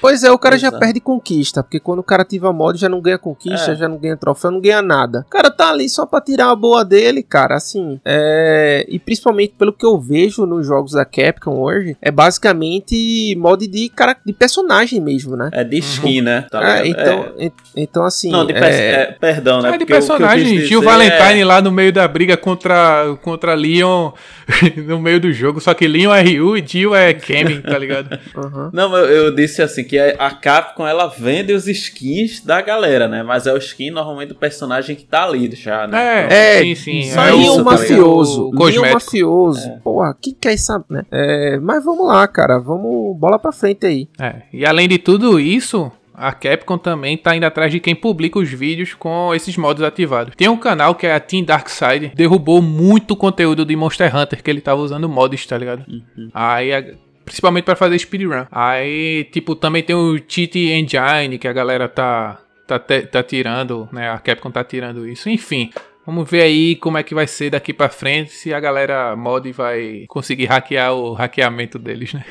pois 0.01 0.23
é, 0.23 0.31
o 0.31 0.37
cara 0.37 0.55
Exato. 0.55 0.73
já 0.73 0.79
perde 0.79 0.99
conquista, 0.99 1.63
porque 1.63 1.79
quando 1.79 1.99
o 1.99 2.03
cara 2.03 2.23
ativa 2.23 2.51
mod 2.51 2.77
já 2.77 2.89
não 2.89 2.99
ganha 2.99 3.17
conquista, 3.17 3.71
é. 3.71 3.75
já 3.75 3.87
não 3.87 3.97
ganha 3.97 4.17
troféu, 4.17 4.51
não 4.51 4.59
ganha 4.59 4.81
nada. 4.81 5.25
O 5.27 5.29
cara 5.29 5.49
tá 5.49 5.69
ali 5.69 5.87
só 5.87 6.05
pra 6.05 6.19
tirar 6.19 6.49
a 6.49 6.55
boa 6.55 6.83
dele, 6.83 7.23
cara, 7.23 7.55
assim, 7.55 7.99
é 8.03 8.80
e 8.87 8.99
principalmente 8.99 9.53
pelo 9.57 9.73
que 9.73 9.85
eu 9.85 9.99
vejo 9.99 10.45
nos 10.45 10.67
jogos 10.67 10.93
da 10.93 11.05
Capcom 11.05 11.59
hoje, 11.59 11.95
é 12.01 12.11
basicamente 12.11 13.35
mod 13.37 13.65
de, 13.67 13.89
cara, 13.89 14.15
de 14.25 14.33
personagem 14.33 14.99
mesmo, 14.99 15.35
né? 15.35 15.49
É 15.51 15.63
de 15.63 15.77
skin, 15.79 16.19
uhum. 16.19 16.25
né? 16.25 16.45
Tá 16.49 16.79
é, 16.79 16.87
então, 16.87 17.33
é... 17.37 17.51
então, 17.75 18.05
assim. 18.05 18.31
Não, 18.31 18.45
de 18.45 18.53
é... 18.53 18.57
é... 18.57 19.05
perdão, 19.19 19.61
né? 19.61 19.73
É 19.73 19.77
de 19.77 19.85
personagem. 19.85 20.75
O 20.75 20.81
Valentine 20.81 21.43
lá 21.43 21.61
no 21.61 21.71
meio 21.71 21.91
da 21.91 22.07
briga 22.07 22.37
contra, 22.37 23.15
contra 23.21 23.53
Leon 23.53 24.11
no 24.85 24.99
meio 24.99 25.19
do 25.19 25.31
jogo, 25.31 25.59
só 25.59 25.73
que 25.73 25.87
Leon 25.87 26.13
é 26.13 26.21
Ryu 26.21 26.57
e 26.57 26.61
Dio 26.61 26.95
é 26.95 27.13
Kemi, 27.13 27.61
tá 27.61 27.77
ligado? 27.77 28.19
Uhum. 28.33 28.69
Não, 28.73 28.95
eu, 28.95 29.25
eu, 29.25 29.35
disse 29.35 29.61
assim 29.61 29.83
que 29.83 29.99
a 29.99 30.31
Capcom 30.31 30.87
ela 30.87 31.07
vende 31.07 31.53
os 31.53 31.67
skins 31.67 32.43
da 32.43 32.61
galera, 32.61 33.07
né? 33.07 33.23
Mas 33.23 33.45
é 33.45 33.53
o 33.53 33.57
skin 33.57 33.91
normalmente 33.91 34.29
do 34.29 34.35
personagem 34.35 34.95
que 34.95 35.03
tá 35.03 35.25
ali 35.25 35.53
já, 35.53 35.85
né? 35.85 36.27
É, 36.29 36.63
então, 36.63 36.71
é 36.71 36.75
sim, 36.75 36.75
sim. 36.75 37.11
Só 37.11 37.25
é 37.25 37.33
o 37.33 37.63
mafioso. 37.63 38.51
Tá 38.51 38.57
Leon 38.71 38.93
mafioso. 38.93 39.67
É. 39.67 39.79
Porra, 39.83 40.15
quem 40.19 40.33
quer 40.33 40.57
saber, 40.57 40.85
né? 40.89 41.05
É, 41.11 41.59
mas 41.59 41.83
vamos 41.83 42.07
lá, 42.07 42.27
cara. 42.27 42.59
Vamos 42.59 43.17
bola 43.17 43.37
pra 43.37 43.51
frente 43.51 43.85
aí. 43.85 44.07
É, 44.19 44.43
e 44.53 44.65
além 44.65 44.87
de 44.87 44.97
tudo 44.97 45.39
isso, 45.39 45.91
a 46.13 46.31
Capcom 46.31 46.77
também 46.77 47.17
tá 47.17 47.35
indo 47.35 47.45
atrás 47.45 47.71
de 47.71 47.79
quem 47.79 47.95
publica 47.95 48.39
os 48.39 48.49
vídeos 48.49 48.93
com 48.93 49.33
esses 49.33 49.57
modos 49.57 49.83
ativados. 49.83 50.35
Tem 50.35 50.47
um 50.47 50.57
canal 50.57 50.95
que 50.95 51.07
é 51.07 51.15
a 51.15 51.19
Team 51.19 51.43
Darkside, 51.43 52.11
derrubou 52.15 52.61
muito 52.61 53.15
conteúdo 53.15 53.65
de 53.65 53.75
Monster 53.75 54.15
Hunter 54.15 54.43
que 54.43 54.49
ele 54.49 54.61
tava 54.61 54.81
usando 54.81 55.09
mods, 55.09 55.45
tá 55.45 55.57
ligado? 55.57 55.83
Uhum. 55.89 56.29
Aí 56.33 56.73
a, 56.73 56.83
principalmente 57.25 57.63
para 57.63 57.75
fazer 57.75 57.97
speedrun. 57.97 58.45
Aí, 58.51 59.27
tipo, 59.31 59.55
também 59.55 59.83
tem 59.83 59.95
o 59.95 60.19
Cheat 60.27 60.59
Engine 60.59 61.37
que 61.39 61.47
a 61.47 61.53
galera 61.53 61.87
tá 61.87 62.39
tá, 62.67 62.79
tá 62.79 63.23
tirando, 63.23 63.89
né? 63.91 64.09
A 64.09 64.17
Capcom 64.17 64.51
tá 64.51 64.63
tirando 64.63 65.07
isso. 65.07 65.29
Enfim, 65.29 65.71
Vamos 66.05 66.29
ver 66.29 66.41
aí 66.41 66.75
como 66.75 66.97
é 66.97 67.03
que 67.03 67.13
vai 67.13 67.27
ser 67.27 67.51
daqui 67.51 67.73
para 67.73 67.89
frente, 67.89 68.31
se 68.31 68.53
a 68.53 68.59
galera 68.59 69.15
mod 69.15 69.51
vai 69.51 70.05
conseguir 70.07 70.45
hackear 70.45 70.93
o 70.93 71.13
hackeamento 71.13 71.77
deles, 71.77 72.13
né? 72.13 72.25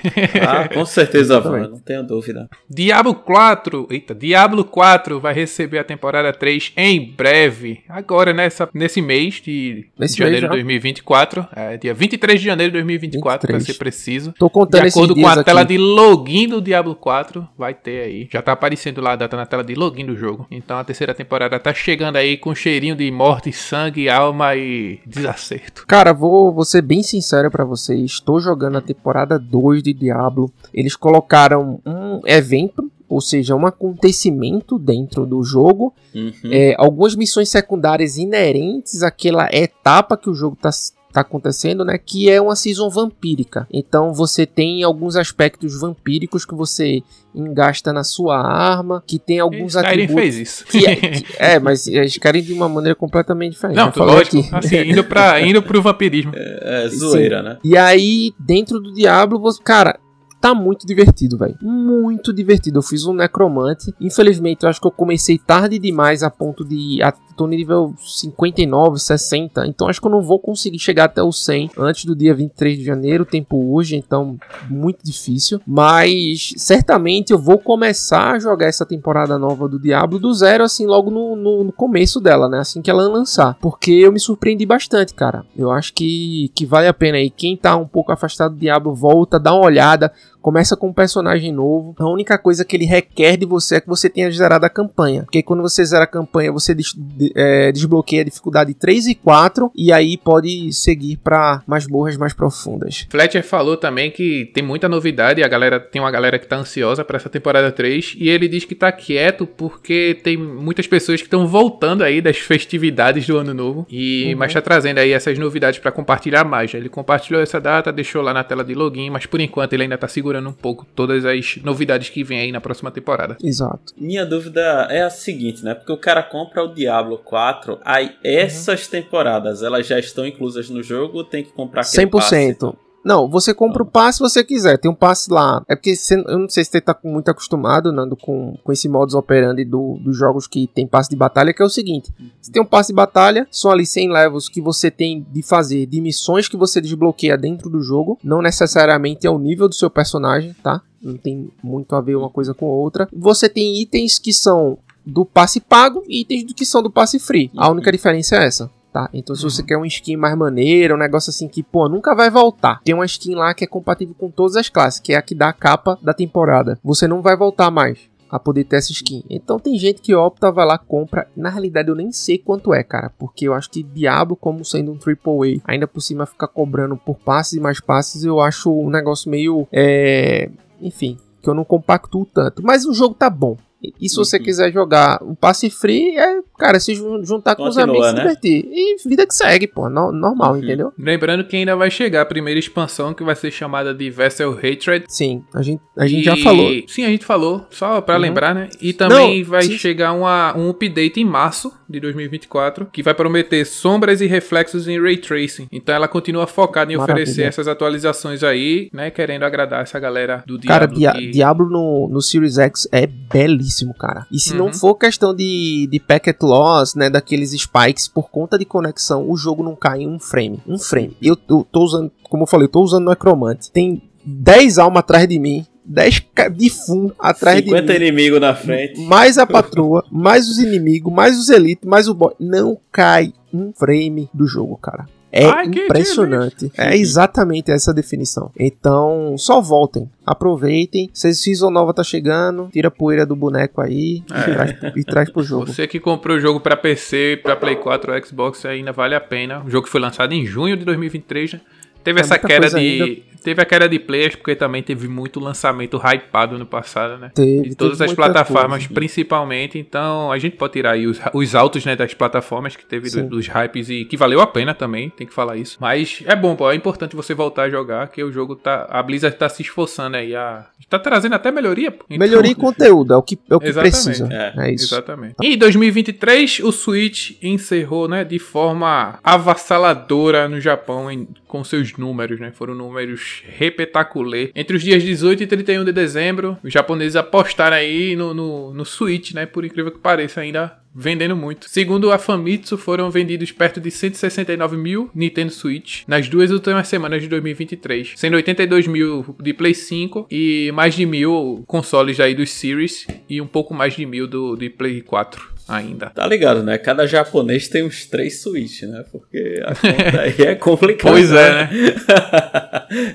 Ah, 0.47 0.69
com 0.69 0.85
certeza 0.87 1.39
vai, 1.41 1.63
não 1.63 1.79
tenho 1.79 2.03
dúvida. 2.03 2.49
Diablo 2.69 3.15
4, 3.15 3.87
eita, 3.91 4.15
Diablo 4.15 4.65
4 4.65 5.21
vai 5.21 5.33
receber 5.33 5.79
a 5.79 5.85
temporada 5.85 6.33
3 6.33 6.73
em 6.77 7.13
breve, 7.13 7.81
agora 7.89 8.33
nessa, 8.33 8.69
nesse 8.75 9.01
mês 9.01 9.41
de 9.41 9.87
nesse 9.99 10.17
janeiro 10.19 10.47
de 10.47 10.53
2024, 10.55 11.47
é, 11.55 11.77
dia 11.77 11.95
23 11.95 12.41
de 12.41 12.47
janeiro 12.47 12.73
de 12.73 12.79
2024, 12.79 13.47
para 13.49 13.61
ser 13.61 13.75
preciso. 13.75 14.35
Tô 14.39 14.51
contando 14.51 14.83
De 14.83 14.89
acordo 14.89 15.15
com 15.15 15.27
a 15.27 15.35
aqui. 15.35 15.45
tela 15.45 15.63
de 15.65 15.79
login 15.79 16.49
do 16.49 16.61
Diablo 16.61 16.95
4, 16.97 17.49
vai 17.57 17.73
ter 17.73 18.03
aí. 18.03 18.29
Já 18.33 18.43
tá 18.43 18.53
aparecendo 18.53 19.01
lá 19.01 19.13
a 19.13 19.17
data 19.17 19.37
na 19.37 19.47
tela 19.47 19.63
de 19.63 19.75
login 19.75 20.07
do 20.07 20.17
jogo. 20.17 20.47
Então 20.51 20.77
a 20.77 20.85
terceira 20.85 21.15
temporada 21.15 21.59
tá 21.59 21.73
chegando 21.73 22.17
aí 22.17 22.37
com 22.37 22.55
cheirinho 22.55 22.97
de 22.97 23.09
morte 23.11 23.53
sangue, 23.71 24.09
alma 24.09 24.57
e 24.57 24.99
desacerto. 25.07 25.85
Cara, 25.87 26.13
vou, 26.13 26.53
vou 26.53 26.65
ser 26.65 26.83
bem 26.83 27.05
sincero 27.05 27.51
para 27.51 27.65
vocês. 27.65 28.03
Estou 28.03 28.41
jogando 28.41 28.79
a 28.79 28.83
temporada 28.83 29.39
2 29.39 29.85
de 29.85 29.93
Diablo. 29.93 30.53
Eles 30.75 30.97
colocaram 30.97 31.81
um 31.87 32.21
evento 32.27 32.91
ou 33.09 33.21
seja, 33.21 33.57
um 33.57 33.67
acontecimento 33.67 34.79
dentro 34.79 35.27
do 35.27 35.43
jogo, 35.43 35.93
uhum. 36.15 36.33
é, 36.45 36.77
algumas 36.79 37.17
missões 37.17 37.49
secundárias 37.49 38.17
inerentes 38.17 39.03
àquela 39.03 39.49
etapa 39.51 40.17
que 40.17 40.31
o 40.31 40.35
jogo 40.35 40.55
está 40.55 40.71
tá 41.13 41.21
acontecendo, 41.21 41.85
né? 41.85 41.99
Que 41.99 42.31
é 42.31 42.41
uma 42.41 42.57
season 42.57 42.89
vampírica. 42.89 43.67
Então 43.73 44.13
você 44.13 44.47
tem 44.47 44.83
alguns 44.83 45.17
aspectos 45.17 45.79
vampíricos 45.81 46.45
que 46.45 46.55
você 46.55 47.03
engasta 47.35 47.93
na 47.93 48.03
sua 48.03 48.39
arma, 48.41 49.03
que 49.07 49.19
tem 49.19 49.39
alguns 49.39 49.75
Skyrim 49.75 50.05
atributos. 50.05 50.15
fez 50.23 50.37
isso. 50.37 50.65
Que 50.67 50.87
é, 50.87 50.97
que, 50.97 51.25
é, 51.39 51.59
mas 51.59 51.87
eles 51.87 52.17
querem 52.19 52.43
de 52.43 52.53
uma 52.53 52.69
maneira 52.69 52.95
completamente 52.95 53.53
diferente. 53.53 53.77
Não, 53.77 53.91
tu, 53.91 54.03
lógico. 54.03 54.39
Aqui. 54.39 54.49
Assim, 54.53 54.91
indo, 54.91 55.05
pra, 55.05 55.41
indo 55.41 55.63
pro 55.63 55.83
vampirismo. 55.83 56.33
É, 56.35 56.85
é 56.85 56.89
zoeira, 56.89 57.39
Sim. 57.39 57.45
né? 57.45 57.59
E 57.63 57.77
aí, 57.77 58.33
dentro 58.39 58.81
do 58.81 58.93
Diablo, 58.93 59.39
você, 59.39 59.63
cara, 59.63 59.99
tá 60.41 60.55
muito 60.55 60.87
divertido, 60.87 61.37
velho. 61.37 61.57
Muito 61.61 62.33
divertido. 62.33 62.79
Eu 62.79 62.83
fiz 62.83 63.05
um 63.05 63.13
necromante. 63.13 63.95
Infelizmente, 64.01 64.63
eu 64.63 64.71
acho 64.71 64.81
que 64.81 64.87
eu 64.87 64.91
comecei 64.91 65.39
tarde 65.39 65.79
demais 65.79 66.23
a 66.23 66.31
ponto 66.31 66.65
de. 66.65 67.03
A, 67.03 67.13
tô 67.37 67.47
no 67.47 67.55
nível 67.55 67.95
59, 67.99 68.99
60. 68.99 69.67
Então 69.67 69.89
acho 69.89 70.01
que 70.01 70.07
eu 70.07 70.11
não 70.11 70.23
vou 70.23 70.39
conseguir 70.39 70.79
chegar 70.79 71.05
até 71.05 71.23
o 71.23 71.33
100 71.33 71.71
antes 71.79 72.05
do 72.05 72.17
dia 72.17 72.35
23 72.35 72.79
de 72.79 72.85
janeiro. 72.85 73.25
Tempo 73.25 73.75
hoje, 73.75 73.97
então 73.97 74.39
muito 74.69 75.05
difícil. 75.05 75.61
Mas 75.67 76.55
certamente 76.57 77.33
eu 77.33 77.39
vou 77.39 77.59
começar 77.59 78.33
a 78.33 78.39
jogar 78.39 78.67
essa 78.67 78.87
temporada 78.87 79.39
nova 79.39 79.69
do 79.69 79.79
Diablo 79.79 80.19
do 80.19 80.33
zero, 80.33 80.65
assim, 80.65 80.87
logo 80.87 81.11
no, 81.11 81.37
no, 81.37 81.65
no 81.65 81.73
começo 81.73 82.21
dela, 82.21 82.49
né? 82.49 82.59
Assim 82.59 82.81
que 82.81 82.91
ela 82.91 83.09
lançar. 83.09 83.57
Porque 83.61 83.91
eu 83.91 84.13
me 84.13 84.21
surpreendi 84.21 84.65
bastante, 84.65 85.15
cara. 85.15 85.45
Eu 85.57 85.71
acho 85.71 85.93
que, 85.93 86.51
que 86.55 86.65
vale 86.65 86.89
a 86.89 86.95
pena 86.95 87.19
aí. 87.19 87.31
Quem 87.31 87.57
tá 87.57 87.77
um 87.77 87.87
pouco 87.87 88.13
afastado 88.13 88.55
do 88.55 88.61
Diablo, 88.61 88.95
volta, 88.95 89.39
dá 89.39 89.55
uma 89.55 89.65
olhada 89.65 90.13
começa 90.41 90.77
com 90.77 90.89
um 90.89 90.93
personagem 90.93 91.53
novo. 91.53 91.95
A 91.99 92.09
única 92.09 92.39
coisa 92.39 92.65
que 92.65 92.77
ele 92.77 92.85
requer 92.85 93.37
de 93.37 93.47
você 93.47 93.77
é 93.77 93.81
que 93.81 93.89
você 93.89 94.09
tenha 94.09 94.31
zerado 94.31 94.67
a 94.67 94.71
campanha. 94.71 95.23
Porque 95.23 95.43
quando 95.43 95.63
você 95.63 95.85
zera 95.85 96.05
a 96.05 96.07
campanha, 96.07 96.53
você 96.53 96.75
des 96.75 96.95
é, 97.35 97.71
desbloqueia 97.73 98.23
a 98.23 98.25
dificuldade 98.25 98.75
3 98.75 99.09
e 99.09 99.15
4 99.15 99.71
e 99.77 99.93
aí 99.93 100.17
pode 100.17 100.73
seguir 100.73 101.17
para 101.17 101.63
masmorras 101.67 102.17
mais 102.17 102.33
profundas. 102.33 103.07
Fletcher 103.11 103.45
falou 103.45 103.77
também 103.77 104.11
que 104.11 104.51
tem 104.55 104.63
muita 104.63 104.89
novidade, 104.89 105.43
a 105.43 105.49
galera 105.49 105.79
tem 105.79 106.01
uma 106.01 106.11
galera 106.11 106.39
que 106.39 106.47
tá 106.47 106.57
ansiosa 106.57 107.05
para 107.05 107.17
essa 107.17 107.29
temporada 107.29 107.71
3 107.71 108.17
e 108.19 108.29
ele 108.29 108.49
diz 108.49 108.65
que 108.65 108.75
tá 108.75 108.91
quieto 108.91 109.47
porque 109.47 110.19
tem 110.23 110.37
muitas 110.37 110.87
pessoas 110.87 111.21
que 111.21 111.27
estão 111.27 111.47
voltando 111.47 112.03
aí 112.03 112.21
das 112.21 112.39
festividades 112.39 113.27
do 113.27 113.37
ano 113.37 113.55
novo 113.55 113.87
e 113.91 114.33
uhum. 114.33 114.39
mas 114.39 114.53
tá 114.53 114.61
trazendo 114.61 114.99
aí 114.99 115.13
essas 115.13 115.39
novidades 115.39 115.79
para 115.79 115.93
compartilhar 115.93 116.45
mais. 116.45 116.73
Ele 116.75 116.89
compartilhou 116.89 117.43
essa 117.43 117.61
data, 117.61 117.93
deixou 117.93 118.23
lá 118.23 118.33
na 118.33 118.45
tela 118.45 118.65
de 118.65 118.75
login, 118.75 119.11
mas 119.11 119.27
por 119.27 119.41
enquanto 119.41 119.73
ele 119.73 119.85
ainda 119.85 119.99
tá 119.99 120.09
segurando 120.09 120.30
segurando 120.31 120.49
um 120.49 120.53
pouco 120.53 120.87
todas 120.95 121.25
as 121.25 121.57
novidades 121.63 122.09
que 122.09 122.23
vem 122.23 122.41
aí 122.41 122.53
na 122.53 122.61
próxima 122.61 122.91
temporada. 122.91 123.37
Exato. 123.43 123.93
Minha 123.97 124.25
dúvida 124.25 124.87
é 124.91 125.03
a 125.03 125.11
seguinte, 125.11 125.65
né? 125.65 125.75
Porque 125.75 125.93
o 125.93 125.97
cara 125.97 126.23
compra 126.23 126.63
o 126.63 126.73
Diablo 126.73 127.19
4, 127.19 127.81
aí 127.85 128.13
essas 128.23 128.85
uhum. 128.85 128.91
temporadas, 128.91 129.63
elas 129.63 129.87
já 129.87 129.99
estão 129.99 130.25
inclusas 130.25 130.71
no 130.71 130.83
jogo 130.83 131.19
ou 131.19 131.25
tem 131.25 131.43
que 131.43 131.53
comprar 131.53 131.83
aquele 131.83 132.07
100%. 132.07 132.11
Passe? 132.11 132.90
Não, 133.05 133.29
você 133.29 133.55
compra 133.55 133.83
o 133.83 133.87
passe 133.87 134.19
se 134.19 134.23
você 134.23 134.45
quiser. 134.45 134.79
Tem 134.79 134.91
um 134.91 134.95
passe 134.95 135.31
lá. 135.31 135.63
É 135.69 135.75
porque 135.75 135.97
você, 135.97 136.15
eu 136.15 136.39
não 136.39 136.49
sei 136.49 136.65
se 136.65 136.71
você 136.71 136.81
tá 136.81 136.97
muito 137.03 137.31
acostumado, 137.31 137.93
Nando, 137.93 138.17
com, 138.17 138.57
com 138.63 138.73
esse 138.73 138.89
modus 138.89 139.15
operandi 139.15 139.65
do, 139.65 139.99
dos 140.03 140.17
jogos 140.17 140.47
que 140.47 140.67
tem 140.67 140.87
passe 140.87 141.09
de 141.09 141.17
batalha, 141.17 141.53
que 141.53 141.63
é 141.63 141.65
o 141.65 141.71
seguinte: 141.71 142.13
você 142.41 142.53
tem 142.53 142.63
um 142.63 142.67
passe 142.67 142.89
de 142.89 142.95
batalha, 142.95 143.47
são 143.51 143.71
ali 143.71 143.87
100 143.87 144.11
levels 144.11 144.49
que 144.49 144.61
você 144.61 144.91
tem 144.91 145.27
de 145.31 145.43
fazer, 145.43 145.87
de 145.87 146.01
missões 146.01 146.49
que 146.49 146.57
você 146.57 146.81
desbloqueia 146.81 147.37
dentro 147.37 147.71
do 147.71 147.83
jogo. 147.83 148.19
Não 148.23 148.43
necessariamente 148.43 149.27
é 149.27 149.31
o 149.31 149.39
nível 149.39 149.69
do 149.69 149.75
seu 149.75 149.91
personagem, 149.91 150.55
tá? 150.63 150.83
Não 151.03 151.17
tem 151.17 151.51
muito 151.63 151.95
a 151.97 152.01
ver 152.01 152.17
uma 152.17 152.29
coisa 152.29 152.53
com 152.53 152.67
outra. 152.67 153.09
Você 153.13 153.49
tem 153.49 153.81
itens 153.81 154.19
que 154.19 154.33
são 154.33 154.79
do 155.05 155.25
passe 155.25 155.61
pago 155.61 156.03
e 156.07 156.21
itens 156.21 156.53
que 156.53 156.67
são 156.67 156.83
do 156.83 156.91
passe 156.91 157.19
free. 157.19 157.51
A 157.57 157.71
única 157.71 157.91
diferença 157.91 158.37
é 158.37 158.47
essa 158.47 158.71
tá? 158.93 159.09
Então 159.13 159.35
se 159.35 159.43
você 159.43 159.63
uhum. 159.63 159.67
quer 159.67 159.77
uma 159.77 159.87
skin 159.87 160.17
mais 160.17 160.37
maneira, 160.37 160.95
um 160.95 160.99
negócio 160.99 161.31
assim 161.31 161.49
que, 161.49 161.63
pô, 161.63 161.89
nunca 161.89 162.15
vai 162.15 162.31
voltar. 162.31 162.81
Tem 162.83 162.95
uma 162.95 163.07
skin 163.07 163.35
lá 163.35 163.55
que 163.55 163.65
é 163.65 163.67
compatível 163.67 164.15
com 164.19 164.31
todas 164.31 164.57
as 164.57 164.69
classes, 164.69 165.01
que 165.01 165.13
é 165.13 165.17
a 165.17 165.23
que 165.23 165.35
dá 165.35 165.49
a 165.49 165.53
capa 165.53 165.99
da 166.03 166.13
temporada. 166.13 166.79
Você 166.83 167.07
não 167.07 167.23
vai 167.23 167.37
voltar 167.37 167.71
mais 167.71 168.11
a 168.31 168.39
poder 168.39 168.65
ter 168.65 168.77
essa 168.77 168.93
skin. 168.93 169.25
Então 169.29 169.59
tem 169.59 169.77
gente 169.77 170.01
que 170.01 170.15
opta, 170.15 170.53
vai 170.53 170.65
lá, 170.65 170.79
compra. 170.79 171.27
Na 171.37 171.51
realidade 171.51 171.89
eu 171.89 171.95
nem 171.95 172.13
sei 172.13 172.39
quanto 172.39 172.73
é, 172.73 172.83
cara, 172.83 173.11
porque 173.19 173.49
eu 173.49 173.55
acho 173.55 173.69
que 173.71 173.83
Diablo, 173.83 174.37
como 174.37 174.65
sendo 174.65 174.93
um 174.93 174.99
AAA, 174.99 175.61
ainda 175.65 175.89
por 175.89 176.01
cima 176.01 176.27
ficar 176.27 176.47
cobrando 176.47 176.97
por 176.97 177.19
passes 177.19 177.55
e 177.55 177.61
mais 177.61 177.81
passes, 177.81 178.25
eu 178.25 178.41
acho 178.41 178.73
um 178.73 178.89
negócio 178.89 179.31
meio, 179.31 179.67
é... 179.73 180.49
enfim, 180.81 181.19
que 181.43 181.51
eu 181.51 181.55
não 181.55 181.65
compactuo 181.65 182.25
tanto. 182.25 182.63
Mas 182.63 182.87
o 182.87 182.95
jogo 182.95 183.15
tá 183.15 183.29
bom. 183.29 183.57
E 183.83 184.09
se 184.09 184.17
você 184.17 184.37
uhum. 184.37 184.43
quiser 184.43 184.73
jogar 184.73 185.23
o 185.23 185.35
passe 185.35 185.71
free, 185.71 186.17
é, 186.17 186.41
cara, 186.59 186.79
se 186.79 186.95
juntar 186.95 187.57
com 187.57 187.65
Continua, 187.65 187.69
os 187.71 187.79
amigos 187.79 188.07
né? 188.07 188.11
se 188.11 188.17
divertir. 188.17 188.69
E 188.71 189.09
vida 189.09 189.27
que 189.27 189.35
segue, 189.35 189.67
pô, 189.67 189.89
no, 189.89 190.13
normal, 190.13 190.53
uhum. 190.53 190.59
entendeu? 190.59 190.93
Lembrando 190.99 191.45
que 191.45 191.57
ainda 191.57 191.75
vai 191.75 191.91
chegar 191.91 192.23
a 192.23 192.27
primeira 192.27 192.61
expansão 192.61 193.15
que 193.15 193.25
vai 193.25 193.35
ser 193.35 193.51
chamada 193.51 193.95
de 193.95 194.11
Vessel 194.11 194.53
Hatred. 194.53 195.05
Sim, 195.09 195.43
a 195.55 195.63
gente, 195.63 195.81
a 195.97 196.07
gente 196.07 196.21
e... 196.21 196.25
já 196.25 196.37
falou. 196.37 196.71
Sim, 196.87 197.05
a 197.05 197.09
gente 197.09 197.25
falou, 197.25 197.67
só 197.71 198.01
pra 198.01 198.17
uhum. 198.17 198.21
lembrar, 198.21 198.55
né? 198.55 198.69
E 198.81 198.93
também 198.93 199.43
Não, 199.43 199.51
vai 199.51 199.63
sim. 199.63 199.79
chegar 199.79 200.13
uma, 200.13 200.57
um 200.57 200.71
update 200.71 201.21
em 201.21 201.25
março 201.25 201.73
de 201.89 201.99
2024 202.01 202.87
que 202.93 203.03
vai 203.03 203.15
prometer 203.15 203.65
sombras 203.65 204.21
e 204.21 204.27
reflexos 204.27 204.87
em 204.87 205.01
Ray 205.01 205.17
Tracing. 205.17 205.67
Então 205.73 205.95
ela 205.95 206.07
continua 206.07 206.47
focada 206.47 206.93
em 206.93 206.97
Maravilha. 206.97 207.23
oferecer 207.23 207.43
essas 207.45 207.67
atualizações 207.67 208.43
aí, 208.43 208.91
né? 208.93 209.11
Querendo 209.11 209.45
agradar 209.45 209.83
essa 209.83 209.99
galera 209.99 210.45
do 210.47 210.59
Diablo. 210.59 210.69
Cara, 210.69 210.87
Dia 210.87 211.13
que... 211.13 211.31
Diablo 211.31 211.69
no, 211.71 212.09
no 212.11 212.21
Series 212.21 212.59
X 212.59 212.87
é 212.93 213.07
belíssimo 213.07 213.70
cara. 213.95 214.27
E 214.31 214.39
se 214.39 214.53
uhum. 214.53 214.59
não 214.59 214.73
for 214.73 214.95
questão 214.95 215.35
de, 215.35 215.89
de 215.91 216.01
packet 216.01 216.41
loss, 216.43 216.95
né, 216.95 217.09
daqueles 217.09 217.51
spikes 217.53 218.09
por 218.09 218.31
conta 218.31 218.59
de 218.59 218.65
conexão, 218.65 219.31
o 219.31 219.37
jogo 219.37 219.63
não 219.63 219.77
cai 219.77 220.03
em 220.03 220.09
um 220.09 220.19
frame. 220.19 220.61
Um 220.67 220.79
frame. 220.79 221.17
Eu, 221.23 221.37
eu 221.49 221.67
tô 221.71 221.83
usando, 221.83 222.11
como 222.25 222.43
eu 222.43 222.47
falei, 222.47 222.67
eu 222.67 222.71
tô 222.71 222.83
usando 222.83 223.07
o 223.07 223.11
Necromante. 223.11 223.71
Tem 223.71 224.03
10 224.25 224.79
almas 224.79 225.01
atrás 225.01 225.29
de 225.29 225.39
mim, 225.39 225.67
10 225.85 226.23
de 226.57 226.71
fundo 226.71 227.15
atrás 227.19 227.59
de 227.59 227.65
mim. 227.65 227.71
50 227.71 227.95
inimigos 227.97 228.41
na 228.41 228.55
frente. 228.55 229.01
Mais 229.01 229.39
a 229.39 229.47
patroa, 229.47 230.05
mais 230.11 230.49
os 230.49 230.59
inimigos, 230.59 231.13
mais 231.13 231.39
os 231.39 231.49
elites, 231.49 231.89
mais 231.89 232.09
o 232.09 232.15
boy. 232.15 232.35
Não 232.39 232.79
cai 232.93 233.33
um 233.53 233.73
frame 233.73 234.29
do 234.33 234.47
jogo, 234.47 234.77
cara. 234.77 235.09
É 235.33 235.47
Ai, 235.47 235.67
impressionante. 235.67 236.73
É 236.77 236.97
exatamente 236.97 237.71
essa 237.71 237.95
definição. 237.95 238.51
Então, 238.59 239.37
só 239.39 239.61
voltem. 239.61 240.11
Aproveitem. 240.27 241.09
Season 241.13 241.71
nova 241.71 241.95
tá 241.95 242.03
chegando. 242.03 242.69
Tira 242.73 242.89
a 242.89 242.91
poeira 242.91 243.25
do 243.25 243.37
boneco 243.37 243.81
aí 243.81 244.23
é. 244.33 244.41
e, 244.41 244.55
traz, 244.55 244.97
e 244.97 245.05
traz 245.05 245.31
pro 245.31 245.43
jogo. 245.43 245.67
Você 245.67 245.87
que 245.87 246.01
comprou 246.01 246.37
o 246.37 246.41
jogo 246.41 246.61
para 246.61 246.77
PC, 246.77 247.41
para 247.43 247.57
Play 247.57 247.77
4 247.77 248.13
ou 248.13 248.27
Xbox 248.27 248.65
ainda 248.65 248.93
vale 248.93 249.15
a 249.15 249.21
pena. 249.21 249.63
O 249.65 249.71
jogo 249.71 249.89
foi 249.89 250.01
lançado 250.01 250.33
em 250.33 250.45
junho 250.45 250.77
de 250.77 250.85
2023, 250.85 251.55
né? 251.55 251.61
Teve 252.03 252.21
é 252.21 252.23
essa 252.23 252.39
queda 252.39 252.69
de. 252.69 252.77
Ainda. 252.77 253.31
Teve 253.43 253.63
a 253.63 253.65
queda 253.65 253.89
de 253.89 253.99
players, 253.99 254.37
porque 254.37 254.55
também 254.55 254.83
teve 254.83 255.09
muito 255.09 255.41
lançamento 255.41 255.97
hypado 255.97 256.59
no 256.59 256.67
passado, 256.67 257.17
né? 257.19 257.31
Teve. 257.35 257.71
De 257.71 257.75
todas 257.75 257.99
teve 257.99 258.11
as 258.11 258.17
plataformas, 258.17 258.87
coisa. 258.87 258.95
principalmente. 258.95 259.79
Então, 259.79 260.31
a 260.31 260.39
gente 260.39 260.57
pode 260.57 260.75
tirar 260.75 260.93
aí 260.93 261.07
os, 261.07 261.19
os 261.33 261.55
altos 261.55 261.85
né, 261.85 261.97
das 261.97 262.13
plataformas 262.13 262.77
que 262.77 262.85
teve 262.85 263.11
do, 263.11 263.29
dos 263.29 263.47
hypes 263.49 263.89
e 263.89 264.05
que 264.05 264.17
valeu 264.17 264.41
a 264.41 264.47
pena 264.47 264.75
também, 264.75 265.09
tem 265.09 265.27
que 265.27 265.33
falar 265.33 265.57
isso. 265.57 265.79
Mas 265.81 266.23
é 266.27 266.37
bom, 266.37 266.55
pô, 266.55 266.71
é 266.71 266.75
importante 266.75 267.17
você 267.17 267.33
voltar 267.33 267.63
a 267.63 267.71
jogar, 267.71 268.09
que 268.09 268.23
o 268.23 268.31
jogo 268.31 268.57
tá. 268.57 268.87
A 268.91 269.03
Blizzard 269.03 269.37
tá 269.37 269.49
se 269.49 269.63
esforçando 269.63 270.17
aí 270.17 270.35
a. 270.37 270.67
Tá 270.89 270.99
trazendo 270.99 271.35
até 271.35 271.51
melhoria, 271.51 271.91
pô. 271.91 272.05
Então, 272.11 272.19
melhoria 272.19 272.53
e 272.53 272.55
conteúdo, 272.57 273.15
é 273.15 273.17
o 273.17 273.23
que, 273.23 273.39
é 273.49 273.55
o 273.55 273.61
que 273.61 273.73
precisa. 273.73 274.29
É, 274.31 274.69
é 274.69 274.75
isso. 274.75 274.95
Exatamente. 274.95 275.37
Em 275.43 275.57
2023, 275.57 276.61
o 276.61 276.73
Switch 276.73 277.39
encerrou, 277.43 278.07
né, 278.09 278.25
de 278.25 278.39
forma 278.39 279.19
avassaladora 279.23 280.49
no 280.49 280.61
Japão 280.61 281.11
em, 281.11 281.29
com 281.47 281.65
seus 281.65 281.90
números, 281.97 282.41
né? 282.41 282.51
Foram 282.53 282.75
números 282.75 283.43
repetaculê. 283.47 284.51
Entre 284.55 284.77
os 284.77 284.83
dias 284.83 285.03
18 285.03 285.43
e 285.43 285.47
31 285.47 285.85
de 285.85 285.93
dezembro, 285.93 286.59
os 286.63 286.73
japoneses 286.73 287.17
apostaram 287.17 287.77
aí 287.77 288.17
no, 288.17 288.35
no, 288.35 288.75
no 288.75 288.85
Switch, 288.85 289.33
né? 289.33 289.47
Por 289.47 289.65
incrível 289.65 289.93
que 289.93 289.99
pareça, 289.99 290.41
ainda 290.41 290.81
vendendo 290.95 291.37
muito. 291.37 291.69
Segundo 291.69 292.11
a 292.11 292.19
Famitsu, 292.19 292.77
foram 292.77 293.11
vendidos 293.11 293.53
perto 293.53 293.81
de 293.81 293.91
169 293.91 294.77
mil 294.77 295.11
Nintendo 295.15 295.53
Switch 295.53 296.03
nas 296.07 296.29
duas 296.29 296.51
últimas 296.51 296.89
semanas 296.89 297.23
de 297.23 297.29
2023, 297.29 298.15
sendo 298.17 298.35
82 298.37 298.87
mil 298.87 299.37
de 299.41 299.55
Play 299.55 299.75
5 299.75 300.27
e 300.31 300.71
mais 300.75 300.95
de 300.95 301.07
mil 301.07 301.63
consoles 301.67 302.19
aí 302.19 302.35
dos 302.35 302.51
Series 302.51 303.07
e 303.29 303.41
um 303.41 303.47
pouco 303.47 303.73
mais 303.73 303.95
de 303.95 304.05
mil 304.05 304.27
do 304.27 304.57
de 304.57 304.69
Play 304.69 305.01
4 305.01 305.60
ainda. 305.71 306.11
Tá 306.11 306.27
ligado, 306.27 306.63
né? 306.63 306.77
Cada 306.77 307.07
japonês 307.07 307.69
tem 307.69 307.85
uns 307.85 308.05
três 308.07 308.43
Switch, 308.43 308.83
né? 308.83 309.05
Porque 309.11 309.63
a 309.65 309.75
conta 309.75 310.21
aí 310.21 310.35
é 310.39 310.55
complicada. 310.57 311.13
pois 311.13 311.31
é, 311.31 311.51
né? 311.51 311.71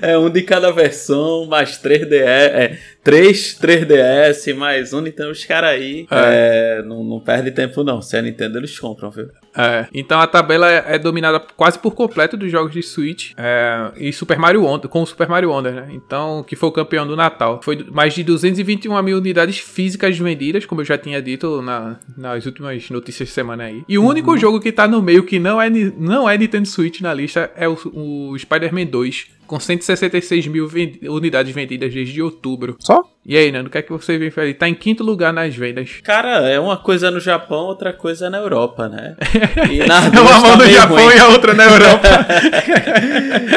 é 0.02 0.18
um 0.18 0.30
de 0.30 0.42
cada 0.42 0.72
versão, 0.72 1.46
mais 1.46 1.78
3DS, 1.78 2.22
é, 2.22 2.78
3 3.06 3.56
3DS, 3.62 4.52
mais 4.52 4.92
um 4.92 5.00
Nintendo. 5.00 5.30
Os 5.30 5.44
caras 5.44 5.70
aí 5.70 6.08
é. 6.10 6.78
É, 6.80 6.82
não, 6.82 7.04
não 7.04 7.20
perde 7.20 7.52
tempo, 7.52 7.84
não. 7.84 8.02
Se 8.02 8.16
é 8.16 8.20
Nintendo, 8.20 8.58
eles 8.58 8.76
compram, 8.80 9.12
viu? 9.12 9.28
É, 9.56 9.86
então 9.94 10.18
a 10.18 10.26
tabela 10.26 10.68
é, 10.68 10.84
é, 10.88 10.98
dominada 10.98 11.38
quase 11.38 11.78
por 11.78 11.94
completo 11.94 12.36
dos 12.36 12.50
jogos 12.50 12.72
de 12.72 12.82
Switch 12.82 13.30
é, 13.36 13.92
e 13.96 14.12
Super 14.12 14.40
Mario 14.40 14.64
Wonder, 14.64 14.90
com 14.90 15.02
o 15.02 15.06
Super 15.06 15.28
Mario 15.28 15.52
Wonder, 15.52 15.72
né? 15.72 15.88
Então, 15.92 16.42
que 16.42 16.56
foi 16.56 16.68
o 16.68 16.72
campeão 16.72 17.06
do 17.06 17.14
Natal. 17.14 17.60
Foi 17.62 17.86
mais 17.92 18.12
de 18.12 18.24
221 18.24 19.00
mil 19.04 19.18
unidades 19.18 19.58
físicas 19.58 20.18
vendidas, 20.18 20.66
como 20.66 20.80
eu 20.80 20.84
já 20.84 20.98
tinha 20.98 21.22
dito 21.22 21.62
na, 21.62 22.00
nas 22.18 22.44
últimas 22.44 22.90
notícias 22.90 23.28
de 23.28 23.34
semana 23.36 23.66
aí. 23.66 23.84
E 23.88 23.96
o 23.96 24.02
uhum. 24.02 24.08
único 24.08 24.36
jogo 24.36 24.58
que 24.58 24.72
tá 24.72 24.88
no 24.88 25.00
meio 25.00 25.22
que 25.22 25.38
não 25.38 25.62
é, 25.62 25.70
não 25.70 26.28
é 26.28 26.36
Nintendo 26.36 26.66
Switch 26.66 27.00
na 27.00 27.14
lista 27.14 27.52
é 27.54 27.68
o, 27.68 27.78
o 27.94 28.36
Spider-Man 28.36 28.86
2 28.86 29.35
com 29.46 29.60
166 29.60 30.46
mil 30.48 30.68
unidades 31.08 31.54
vendidas 31.54 31.92
desde 31.92 32.20
outubro. 32.22 32.76
Só? 32.80 33.02
E 33.28 33.36
aí, 33.36 33.50
Nando, 33.50 33.66
o 33.68 33.72
que 33.72 33.78
é 33.78 33.82
que 33.82 33.90
você 33.90 34.16
vem 34.18 34.30
fazer? 34.30 34.54
Tá 34.54 34.68
em 34.68 34.74
quinto 34.74 35.02
lugar 35.02 35.32
nas 35.32 35.52
vendas. 35.56 35.98
Cara, 36.04 36.48
é 36.48 36.60
uma 36.60 36.76
coisa 36.76 37.10
no 37.10 37.18
Japão, 37.18 37.64
outra 37.64 37.92
coisa 37.92 38.30
na 38.30 38.38
Europa, 38.38 38.88
né? 38.88 39.16
E 39.68 39.84
nas 39.84 40.06
É 40.06 40.10
duas 40.10 40.30
uma 40.30 40.40
mão 40.40 40.56
tá 40.58 40.64
no 40.64 40.70
Japão 40.70 40.96
ruim. 40.96 41.16
e 41.16 41.18
a 41.18 41.28
outra 41.28 41.52
na 41.54 41.64
Europa. 41.64 42.06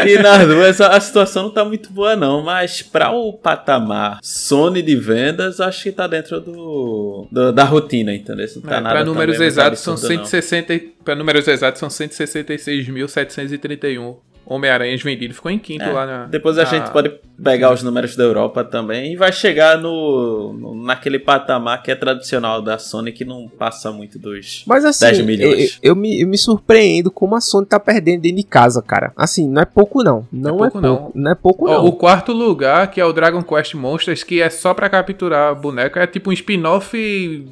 E 0.08 0.18
nas 0.20 0.48
duas 0.48 0.82
a 0.82 1.00
situação 1.00 1.44
não 1.44 1.50
tá 1.52 1.64
muito 1.64 1.92
boa, 1.92 2.16
não. 2.16 2.42
Mas 2.42 2.82
pra 2.82 3.12
o 3.12 3.34
patamar 3.34 4.18
Sony 4.24 4.82
de 4.82 4.96
vendas, 4.96 5.60
acho 5.60 5.84
que 5.84 5.92
tá 5.92 6.08
dentro 6.08 6.40
do, 6.42 7.28
do- 7.32 7.52
da 7.52 7.64
rotina, 7.64 8.14
entendeu? 8.14 8.46
Isso 8.46 8.60
Não 8.64 8.70
tá 8.70 8.78
É, 8.78 8.82
nada 8.82 8.96
para 8.96 9.06
números 9.06 9.40
exatos 9.40 9.80
são 9.82 9.94
absurdo, 9.94 10.16
não. 10.18 10.26
160, 10.26 10.80
para 11.06 11.16
números 11.16 11.48
exatos 11.48 11.80
são 11.80 11.90
166.731 11.90 14.16
Homem-Aranhas 14.50 15.02
vendidos. 15.02 15.36
Ficou 15.36 15.52
em 15.52 15.60
quinto 15.60 15.84
É, 15.84 15.92
lá 15.92 16.06
na 16.06 16.26
Depois 16.26 16.58
a 16.58 16.64
na- 16.64 16.70
gente 16.70 16.92
pode 16.92 17.12
pegar 17.42 17.72
os 17.74 17.82
números 17.84 18.16
da 18.16 18.24
Europa 18.24 18.64
também 18.66 19.14
e 19.14 19.16
vai 19.16 19.32
chegar 19.32 19.78
no, 19.78 20.52
no- 20.54 20.84
naquele 20.86 21.20
patamar 21.20 21.82
que 21.84 21.92
é 21.92 21.96
tradicional 21.96 22.62
da 22.62 22.78
Sony 22.78 23.12
que 23.12 23.24
não 23.24 23.48
passa 23.48 23.92
muito 23.92 24.18
dos. 24.20 24.64
Mas 24.68 24.84
assim, 24.84 25.06
10 25.06 25.22
milhões. 25.26 25.80
Eu, 25.82 25.92
eu 25.92 25.96
me, 25.96 26.20
eu 26.22 26.28
me 26.28 26.38
surpreendo 26.38 27.10
como 27.12 27.36
a 27.36 27.42
Sony 27.42 27.66
tá 27.68 27.80
perdendo 27.80 28.22
dentro 28.22 28.38
de 28.38 28.44
casa, 28.44 28.82
cara. 28.82 29.14
Assim, 29.16 29.48
não 29.48 29.62
é 29.62 29.66
pouco 29.66 30.04
não. 30.04 30.28
Não 30.32 30.50
é 30.50 30.70
pouco, 30.72 30.82
pouco. 30.82 31.12
Não, 31.16 31.32
é 31.32 31.36
pouco 31.36 31.66
não. 31.68 31.86
o 31.86 31.92
quarto 31.94 32.32
lugar, 32.34 32.90
que 32.92 33.00
é 33.00 33.06
o 33.06 33.14
Dragon 33.14 33.42
Quest 33.44 33.76
Monsters, 33.76 34.24
que 34.24 34.42
é 34.42 34.50
só 34.50 34.74
pra 34.74 34.90
capturar 34.90 35.54
boneco, 35.56 36.00
é 36.00 36.08
tipo 36.08 36.30
um 36.30 36.34
spin-off 36.34 36.98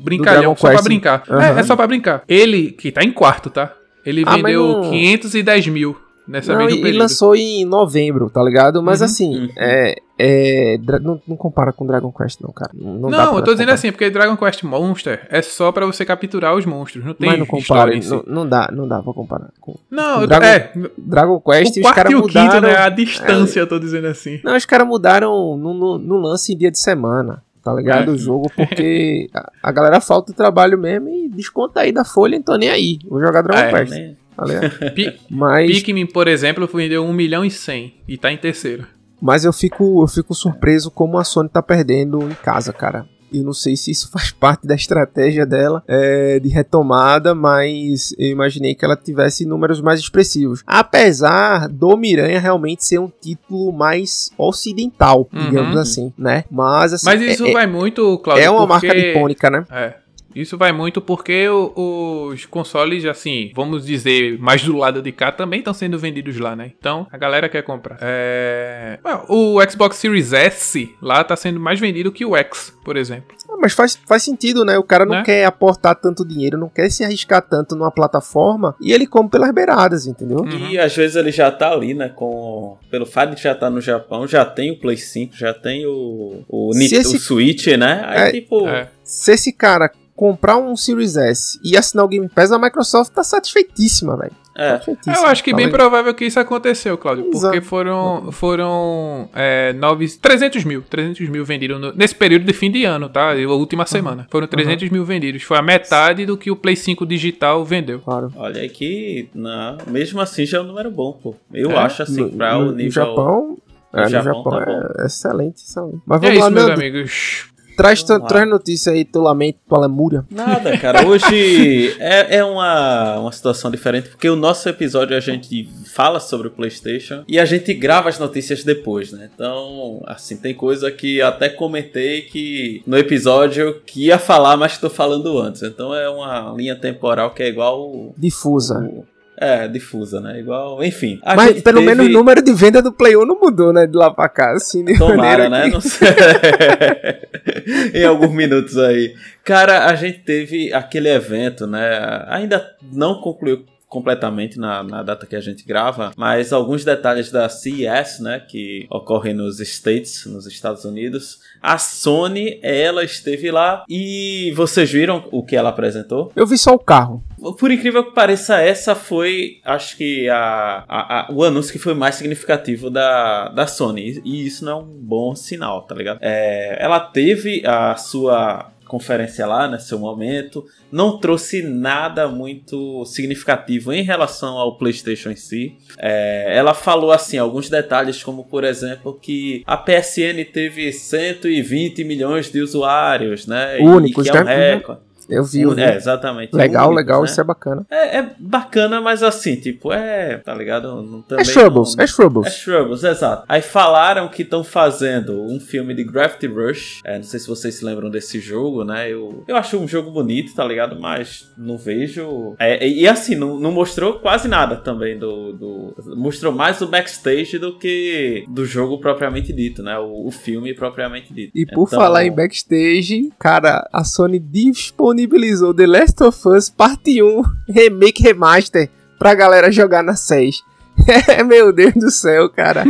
brincalhão, 0.01 0.55
só 0.55 0.61
pra 0.67 0.71
Quest. 0.71 0.83
brincar. 0.83 1.23
Aham. 1.29 1.57
É, 1.57 1.59
é 1.59 1.63
só 1.63 1.75
pra 1.75 1.87
brincar. 1.87 2.23
Ele, 2.27 2.71
que 2.71 2.91
tá 2.91 3.03
em 3.03 3.11
quarto, 3.11 3.49
tá? 3.49 3.73
Ele 4.05 4.23
Ah, 4.25 4.35
vendeu 4.35 4.67
não- 4.83 4.89
510 4.89 5.67
mil 5.67 5.97
nessa 6.27 6.53
Não, 6.53 6.65
mesmo 6.65 6.85
e, 6.85 6.89
e 6.89 6.97
lançou 6.97 7.35
em 7.35 7.63
novembro, 7.65 8.29
tá 8.29 8.41
ligado? 8.43 8.81
Mas 8.83 8.99
Uhum. 8.99 9.05
assim, 9.05 9.37
Uhum. 9.41 9.49
é. 9.57 9.95
é 10.19 10.77
não, 11.01 11.21
não 11.27 11.35
compara 11.37 11.71
com 11.71 11.85
Dragon 11.85 12.11
Quest, 12.11 12.41
não, 12.41 12.51
cara. 12.51 12.71
Não, 12.73 12.93
não, 12.95 13.09
Não, 13.09 13.37
eu 13.37 13.43
tô 13.43 13.53
dizendo 13.53 13.71
assim, 13.71 13.91
porque 13.91 14.09
Dragon 14.09 14.35
Quest 14.35 14.63
Monster 14.63 15.27
é 15.29 15.41
só 15.41 15.71
pra 15.71 15.85
você 15.85 16.03
capturar 16.05 16.55
os 16.55 16.65
monstros, 16.65 17.05
não 17.05 17.13
tem 17.13 17.29
Mas 17.29 17.39
não 17.39 17.45
história 17.59 17.93
compara. 17.93 18.01
si. 18.01 18.09
Não, 18.09 18.23
não 18.43 18.49
dá, 18.49 18.69
não 18.73 18.87
dá 18.87 19.01
pra 19.01 19.13
comparar. 19.13 19.49
Com 19.61 19.75
Não, 19.91 20.21
eu, 20.21 20.27
Dragon- 20.27 20.45
é, 20.45 20.71
Dragon 20.97 21.39
Quest, 21.39 21.77
o 21.77 21.79
os 21.79 21.81
quarto 21.83 21.95
caras 21.95 22.11
e 22.11 22.15
o 22.15 22.19
mudaram. 22.21 22.49
quinto, 22.51 22.61
né? 22.61 22.75
A 22.77 22.89
distância, 22.89 23.59
eu 23.59 23.67
tô 23.67 23.79
dizendo 23.79 24.07
assim. 24.07 24.39
Não, 24.43 24.55
os 24.55 24.65
caras 24.65 24.87
mudaram 24.87 25.55
no, 25.57 25.73
no, 25.73 25.97
no 25.97 26.17
lance 26.17 26.53
em 26.53 26.57
dia 26.57 26.71
de 26.71 26.79
semana, 26.79 27.43
tá 27.63 27.73
ligado? 27.73 28.09
É. 28.11 28.13
O 28.13 28.17
jogo, 28.17 28.51
porque 28.55 29.29
a, 29.35 29.51
a 29.63 29.71
galera 29.71 30.01
falta 30.01 30.31
de 30.31 30.37
trabalho 30.37 30.77
mesmo 30.77 31.09
e 31.09 31.29
desconta 31.29 31.81
aí 31.81 31.91
da 31.91 32.03
folha, 32.03 32.35
então 32.35 32.57
nem 32.57 32.69
aí. 32.69 32.97
Vou 33.07 33.21
jogar 33.21 33.41
Dragon 33.43 33.59
É, 33.61 33.71
Quest, 33.71 33.91
né? 33.91 34.15
Pi- 34.95 35.17
Mas, 35.29 35.71
Pikmin, 35.71 36.05
por 36.05 36.27
exemplo, 36.27 36.67
vendeu 36.67 37.03
1 37.05 37.13
milhão 37.13 37.43
e 37.45 37.51
100 37.51 37.93
e 38.07 38.17
tá 38.17 38.31
em 38.31 38.37
terceiro. 38.37 38.85
mas 39.21 39.43
eu 39.45 39.51
fico, 39.53 40.03
eu 40.03 40.07
fico 40.07 40.33
surpreso 40.35 40.91
como 40.91 41.17
a 41.17 41.23
Sony 41.23 41.49
tá 41.49 41.61
perdendo 41.61 42.21
em 42.23 42.33
casa, 42.35 42.71
cara. 42.73 43.05
Eu 43.33 43.43
não 43.43 43.51
sei 43.51 43.75
se 43.75 43.91
isso 43.91 44.09
faz 44.13 44.31
parte 44.31 44.65
da 44.65 44.73
estratégia 44.73 45.45
dela 45.45 45.83
é, 45.85 46.39
de 46.39 46.47
retomada, 46.47 47.35
mas 47.35 48.13
eu 48.17 48.29
imaginei 48.29 48.73
que 48.73 48.85
ela 48.85 48.95
tivesse 48.95 49.45
números 49.45 49.81
mais 49.81 49.99
expressivos. 49.99 50.63
Apesar 50.65 51.67
do 51.67 51.95
Miranha 51.97 52.39
realmente 52.39 52.85
ser 52.85 52.99
um 52.99 53.11
título 53.21 53.73
mais 53.73 54.29
ocidental, 54.37 55.27
Uhum. 55.33 55.49
digamos 55.49 55.75
assim, 55.77 56.13
né? 56.17 56.45
Mas 56.49 56.93
assim, 56.93 57.05
Mas 57.05 57.21
isso 57.21 57.45
é, 57.45 57.51
vai 57.51 57.67
muito, 57.67 58.17
Claudio, 58.19 58.43
é 58.45 58.49
uma 58.49 58.65
marca 58.65 58.95
icônica, 58.95 59.49
né? 59.49 59.65
É. 59.71 59.95
Isso 60.41 60.57
vai 60.57 60.71
muito 60.71 61.01
porque 61.01 61.47
o- 61.49 62.27
os 62.31 62.45
consoles, 62.45 63.05
assim, 63.05 63.51
vamos 63.55 63.85
dizer, 63.85 64.37
mais 64.39 64.63
do 64.63 64.75
lado 64.75 65.01
de 65.01 65.11
cá, 65.11 65.31
também 65.31 65.59
estão 65.59 65.73
sendo 65.73 65.97
vendidos 65.97 66.37
lá, 66.39 66.55
né? 66.55 66.71
Então, 66.77 67.07
a 67.11 67.17
galera 67.17 67.49
quer 67.49 67.63
comprar. 67.63 67.97
É... 68.01 68.99
O 69.27 69.57
Xbox 69.69 69.97
Series 69.97 70.33
S 70.33 70.89
lá 71.01 71.23
tá 71.23 71.35
sendo 71.35 71.59
mais 71.59 71.79
vendido 71.79 72.11
que 72.11 72.25
o 72.25 72.35
X, 72.35 72.73
por 72.83 72.95
exemplo. 72.97 73.35
Ah, 73.49 73.55
Mas 73.59 73.73
faz, 73.73 73.95
faz 74.07 74.23
sentido, 74.23 74.63
né? 74.63 74.77
O 74.77 74.83
cara 74.83 75.05
não 75.05 75.15
Né? 75.15 75.23
quer 75.23 75.45
aportar 75.45 75.95
tanto 75.95 76.25
dinheiro, 76.25 76.57
não 76.57 76.69
quer 76.69 76.89
se 76.89 77.03
arriscar 77.03 77.41
tanto 77.41 77.75
numa 77.75 77.91
plataforma 77.91 78.75
e 78.81 78.91
ele 78.91 79.07
come 79.07 79.29
pelas 79.29 79.51
beiradas, 79.53 80.05
entendeu? 80.05 80.39
Uhum. 80.39 80.69
E 80.69 80.77
às 80.77 80.95
vezes 80.95 81.15
ele 81.15 81.31
já 81.31 81.49
tá 81.51 81.71
ali, 81.71 81.93
né? 81.93 82.09
Com. 82.09 82.77
Pelo 82.91 83.05
fato 83.05 83.35
de 83.35 83.41
já 83.41 83.53
estar 83.53 83.69
no 83.69 83.81
Japão, 83.81 84.27
já 84.27 84.45
tem 84.45 84.71
o 84.71 84.79
Play 84.79 84.97
5, 84.97 85.35
já 85.35 85.53
tem 85.53 85.85
o. 85.85 86.43
O, 86.47 86.71
Nit- 86.75 86.93
esse- 86.95 87.15
o 87.15 87.19
Switch, 87.19 87.67
né? 87.77 88.03
Aí, 88.05 88.19
É. 88.29 88.31
tipo. 88.31 88.67
É. 88.67 88.89
Se 89.03 89.31
esse 89.31 89.51
cara 89.53 89.89
comprar 90.17 90.57
um 90.57 90.75
Series 90.75 91.15
S 91.15 91.59
e 91.63 91.77
assinar 91.77 92.03
o 92.03 92.07
Game 92.09 92.27
Pass, 92.27 92.51
a 92.51 92.57
Microsoft 92.59 93.13
tá 93.13 93.23
satisfeitíssima, 93.23 94.17
velho. 94.17 94.31
É. 94.55 94.71
Satisfeitíssima, 94.71 95.15
Eu 95.17 95.25
acho 95.27 95.43
que 95.43 95.51
tá 95.51 95.57
bem 95.57 95.69
provável 95.69 96.11
que 96.15 96.25
isso 96.25 96.39
aconteceu, 96.39 96.97
Claudio. 96.97 97.29
Porque 97.29 97.61
foram, 97.61 98.31
foram 98.31 99.29
é, 99.35 99.71
nove, 99.73 100.07
300 100.17 100.63
mil. 100.63 100.81
300 100.81 101.29
mil 101.29 101.45
vendidos 101.45 101.79
no- 101.79 101.93
nesse 101.93 102.15
período 102.15 102.43
de 102.45 102.53
fim 102.53 102.71
de 102.71 102.83
ano, 102.83 103.07
tá? 103.07 103.33
A 103.33 103.35
última 103.53 103.85
semana. 103.85 104.27
Foram 104.31 104.47
300 104.47 104.89
mil 104.89 105.05
vendidos. 105.05 105.43
Foi 105.43 105.57
a 105.57 105.61
metade 105.61 106.25
do 106.25 106.35
que 106.35 106.49
o 106.49 106.55
Play 106.55 106.75
5 106.75 107.05
digital 107.05 107.63
vendeu. 107.63 107.99
Claro. 107.99 108.33
Olha 108.35 108.59
aí 108.61 108.69
que. 108.69 109.29
Não, 109.35 109.77
mesmo 109.85 110.19
assim 110.19 110.43
já 110.47 110.57
é 110.57 110.61
um 110.61 110.63
número 110.65 110.89
bom, 110.89 111.13
pô. 111.13 111.35
Eu 111.53 111.69
É? 111.71 111.77
acho 111.77 112.01
assim, 112.01 112.21
no, 112.21 112.31
pra 112.31 112.55
no- 112.55 112.61
o 112.61 112.65
no 112.65 112.71
nível. 112.73 112.91
Japão, 112.91 113.57
no 113.93 113.99
é, 113.99 114.03
no 114.05 114.09
Japão 114.09 114.33
Japão 114.43 114.51
tá 114.65 114.89
é 115.03 115.05
excelente, 115.05 115.57
excelente. 115.57 116.01
Mas 116.03 116.23
é 116.23 116.25
vamos 116.25 116.39
lá, 116.39 116.45
isso, 116.47 116.51
meus 116.55 116.67
Nando. 116.67 116.81
amigos. 116.81 117.45
Traz, 117.77 118.03
traz 118.03 118.49
notícia 118.49 118.91
aí, 118.91 119.05
teu 119.05 119.21
lamento, 119.21 119.59
tua 119.69 119.79
lemúria. 119.81 120.25
Nada, 120.31 120.75
cara. 120.77 121.05
Hoje 121.07 121.95
é, 122.01 122.37
é 122.37 122.43
uma, 122.43 123.19
uma 123.19 123.31
situação 123.31 123.69
diferente, 123.69 124.09
porque 124.09 124.27
o 124.27 124.35
nosso 124.35 124.67
episódio 124.67 125.15
a 125.15 125.19
gente 125.19 125.69
fala 125.93 126.19
sobre 126.19 126.47
o 126.47 126.51
PlayStation 126.51 127.23
e 127.27 127.39
a 127.39 127.45
gente 127.45 127.71
grava 127.75 128.09
as 128.09 128.17
notícias 128.17 128.63
depois, 128.63 129.11
né? 129.11 129.29
Então, 129.33 130.01
assim, 130.07 130.35
tem 130.37 130.55
coisa 130.55 130.89
que 130.91 131.21
até 131.21 131.49
comentei 131.49 132.23
que 132.23 132.81
no 132.87 132.97
episódio 132.97 133.79
que 133.85 134.07
ia 134.07 134.17
falar, 134.17 134.57
mas 134.57 134.77
tô 134.79 134.89
falando 134.89 135.37
antes. 135.39 135.61
Então 135.61 135.93
é 135.93 136.09
uma 136.09 136.53
linha 136.57 136.75
temporal 136.75 137.31
que 137.35 137.43
é 137.43 137.47
igual. 137.47 138.11
Difusa. 138.17 138.79
o- 138.79 139.05
é, 139.39 139.67
difusa, 139.67 140.19
né? 140.19 140.39
Igual. 140.39 140.83
Enfim. 140.83 141.19
a 141.21 141.35
Mas 141.35 141.61
pelo 141.61 141.77
teve- 141.77 141.93
menos 141.93 142.07
o 142.07 142.09
número 142.09 142.41
de 142.41 142.51
venda 142.53 142.81
do 142.81 142.91
Play 142.91 143.15
1 143.15 143.23
não 143.23 143.39
mudou, 143.39 143.71
né? 143.71 143.85
De 143.85 143.95
lá 143.95 144.09
pra 144.09 144.27
cá, 144.27 144.53
assim, 144.53 144.83
Tomara, 144.97 145.47
né? 145.47 145.65
que- 145.65 145.69
Não 145.75 145.79
sei. 145.81 146.07
em 147.93 148.03
alguns 148.05 148.31
minutos 148.31 148.77
aí. 148.77 149.13
Cara, 149.43 149.85
a 149.85 149.95
gente 149.95 150.19
teve 150.19 150.73
aquele 150.73 151.09
evento, 151.09 151.67
né? 151.67 152.23
Ainda 152.27 152.75
não 152.91 153.21
concluiu 153.21 153.65
completamente 153.87 154.59
na, 154.59 154.83
na 154.83 155.01
data 155.01 155.25
que 155.25 155.35
a 155.35 155.39
gente 155.41 155.65
grava, 155.65 156.11
mas 156.17 156.51
alguns 156.51 156.83
detalhes 156.83 157.31
da 157.31 157.47
CES, 157.49 158.19
né, 158.19 158.39
que 158.39 158.85
ocorrem 158.89 159.33
nos 159.33 159.59
States, 159.59 160.25
nos 160.25 160.45
Estados 160.45 160.83
Unidos. 160.85 161.39
A 161.61 161.77
Sony, 161.77 162.59
ela 162.61 163.03
esteve 163.03 163.49
lá 163.49 163.83
e 163.89 164.51
vocês 164.55 164.91
viram 164.91 165.27
o 165.31 165.43
que 165.43 165.55
ela 165.55 165.69
apresentou? 165.69 166.31
Eu 166.35 166.45
vi 166.45 166.57
só 166.57 166.73
o 166.73 166.79
carro. 166.79 167.23
Por 167.59 167.71
incrível 167.71 168.03
que 168.03 168.13
pareça, 168.13 168.59
essa 168.59 168.93
foi, 168.95 169.59
acho 169.63 169.95
que, 169.95 170.27
a, 170.29 170.83
a- 170.87 171.19
a- 171.21 171.31
o 171.31 171.43
anúncio 171.43 171.71
que 171.71 171.79
foi 171.79 171.93
mais 171.93 172.15
significativo 172.15 172.89
da, 172.89 173.49
da 173.49 173.67
Sony. 173.67 174.21
E 174.25 174.45
isso 174.45 174.65
não 174.65 174.71
é 174.71 174.75
um 174.75 174.85
bom 174.85 175.35
sinal, 175.35 175.83
tá 175.83 175.95
ligado? 175.95 176.19
É, 176.21 176.77
ela 176.83 176.99
teve 176.99 177.63
a 177.65 177.95
sua 177.95 178.71
conferência 178.87 179.45
lá, 179.45 179.67
né, 179.67 179.77
seu 179.77 179.99
momento, 179.99 180.65
não 180.91 181.19
trouxe 181.19 181.61
nada 181.61 182.27
muito 182.27 183.05
significativo 183.05 183.93
em 183.93 184.03
relação 184.03 184.57
ao 184.57 184.77
PlayStation 184.77 185.29
em 185.29 185.35
si. 185.35 185.75
É, 185.97 186.57
ela 186.57 186.73
falou 186.73 187.11
assim 187.11 187.37
alguns 187.37 187.69
detalhes, 187.69 188.23
como 188.23 188.45
por 188.45 188.63
exemplo 188.63 189.17
que 189.19 189.63
a 189.65 189.77
PSN 189.77 190.43
teve 190.51 190.91
120 190.91 192.03
milhões 192.03 192.51
de 192.51 192.61
usuários, 192.61 193.45
né? 193.45 193.79
e 193.79 193.83
Únicos, 193.83 194.29
que 194.29 194.35
é 194.35 194.41
um 194.41 194.43
né? 194.43 194.75
recorde. 194.75 195.06
Eu 195.29 195.43
vi, 195.43 195.61
eu 195.61 195.71
vi. 195.75 195.81
É, 195.81 195.95
exatamente. 195.95 196.55
legal, 196.55 196.87
Únicos, 196.87 196.97
legal, 197.03 197.21
né? 197.21 197.25
isso 197.27 197.41
é 197.41 197.43
bacana. 197.43 197.85
É, 197.89 198.17
é 198.19 198.29
bacana, 198.39 199.01
mas 199.01 199.23
assim, 199.23 199.55
tipo, 199.55 199.91
é, 199.91 200.37
tá 200.37 200.53
ligado? 200.53 201.01
Não, 201.01 201.21
também 201.21 201.41
É 201.41 201.45
Shrubbles, 201.45 201.95
não- 201.95 202.03
é 202.03 202.07
Shrubbles. 202.07 202.47
É 202.47 202.49
Shrubbles, 202.51 203.03
exato. 203.03 203.43
Aí 203.47 203.61
falaram 203.61 204.27
que 204.29 204.41
estão 204.43 204.63
fazendo 204.63 205.41
um 205.43 205.59
filme 205.59 205.93
de 205.93 206.03
Gravity 206.03 206.47
Rush. 206.47 207.01
É, 207.03 207.15
não 207.17 207.23
sei 207.23 207.39
se 207.39 207.47
vocês 207.47 207.75
se 207.75 207.85
lembram 207.85 208.09
desse 208.09 208.39
jogo, 208.39 208.83
né? 208.83 209.11
Eu, 209.11 209.43
eu 209.47 209.55
acho 209.55 209.77
um 209.77 209.87
jogo 209.87 210.11
bonito, 210.11 210.53
tá 210.55 210.63
ligado? 210.63 210.99
Mas 210.99 211.51
não 211.57 211.77
vejo. 211.77 212.55
É, 212.59 212.87
e 212.87 212.97
e 213.01 213.07
assim, 213.07 213.35
não, 213.35 213.59
não 213.59 213.71
mostrou 213.71 214.19
quase 214.19 214.47
nada 214.47 214.75
também 214.75 215.17
do, 215.19 215.53
do. 215.53 215.95
Mostrou 216.15 216.51
mais 216.51 216.81
o 216.81 216.87
backstage 216.87 217.57
do 217.59 217.77
que 217.77 218.43
do 218.49 218.65
jogo 218.65 218.99
propriamente 218.99 219.53
dito, 219.53 219.81
né? 219.83 219.97
O, 219.99 220.27
o 220.27 220.31
filme 220.31 220.73
propriamente 220.73 221.33
dito. 221.33 221.51
E 221.55 221.65
por 221.65 221.87
Então- 221.87 221.99
falar 221.99 222.25
em 222.25 222.31
backstage, 222.31 223.31
cara, 223.39 223.87
a 223.93 224.03
Sony 224.03 224.39
disponibilizou 224.39 225.16
The 225.25 225.87
Last 225.87 226.21
of 226.23 226.47
Us 226.49 226.69
Parte 226.69 227.21
1 227.23 227.41
Remake 227.69 228.21
Remaster 228.21 228.89
pra 229.17 229.33
galera 229.33 229.71
jogar 229.71 230.03
na 230.03 230.15
6. 230.15 230.61
Meu 231.47 231.71
Deus 231.71 231.93
do 231.93 232.11
céu, 232.11 232.49
cara. 232.49 232.83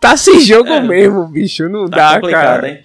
Tá 0.00 0.16
sem 0.16 0.40
jogo 0.40 0.68
É. 0.70 0.80
mesmo, 0.80 1.26
bicho. 1.28 1.68
Não 1.68 1.88
Tá 1.88 2.18
dá, 2.18 2.30
cara. 2.30 2.68
hein? 2.68 2.78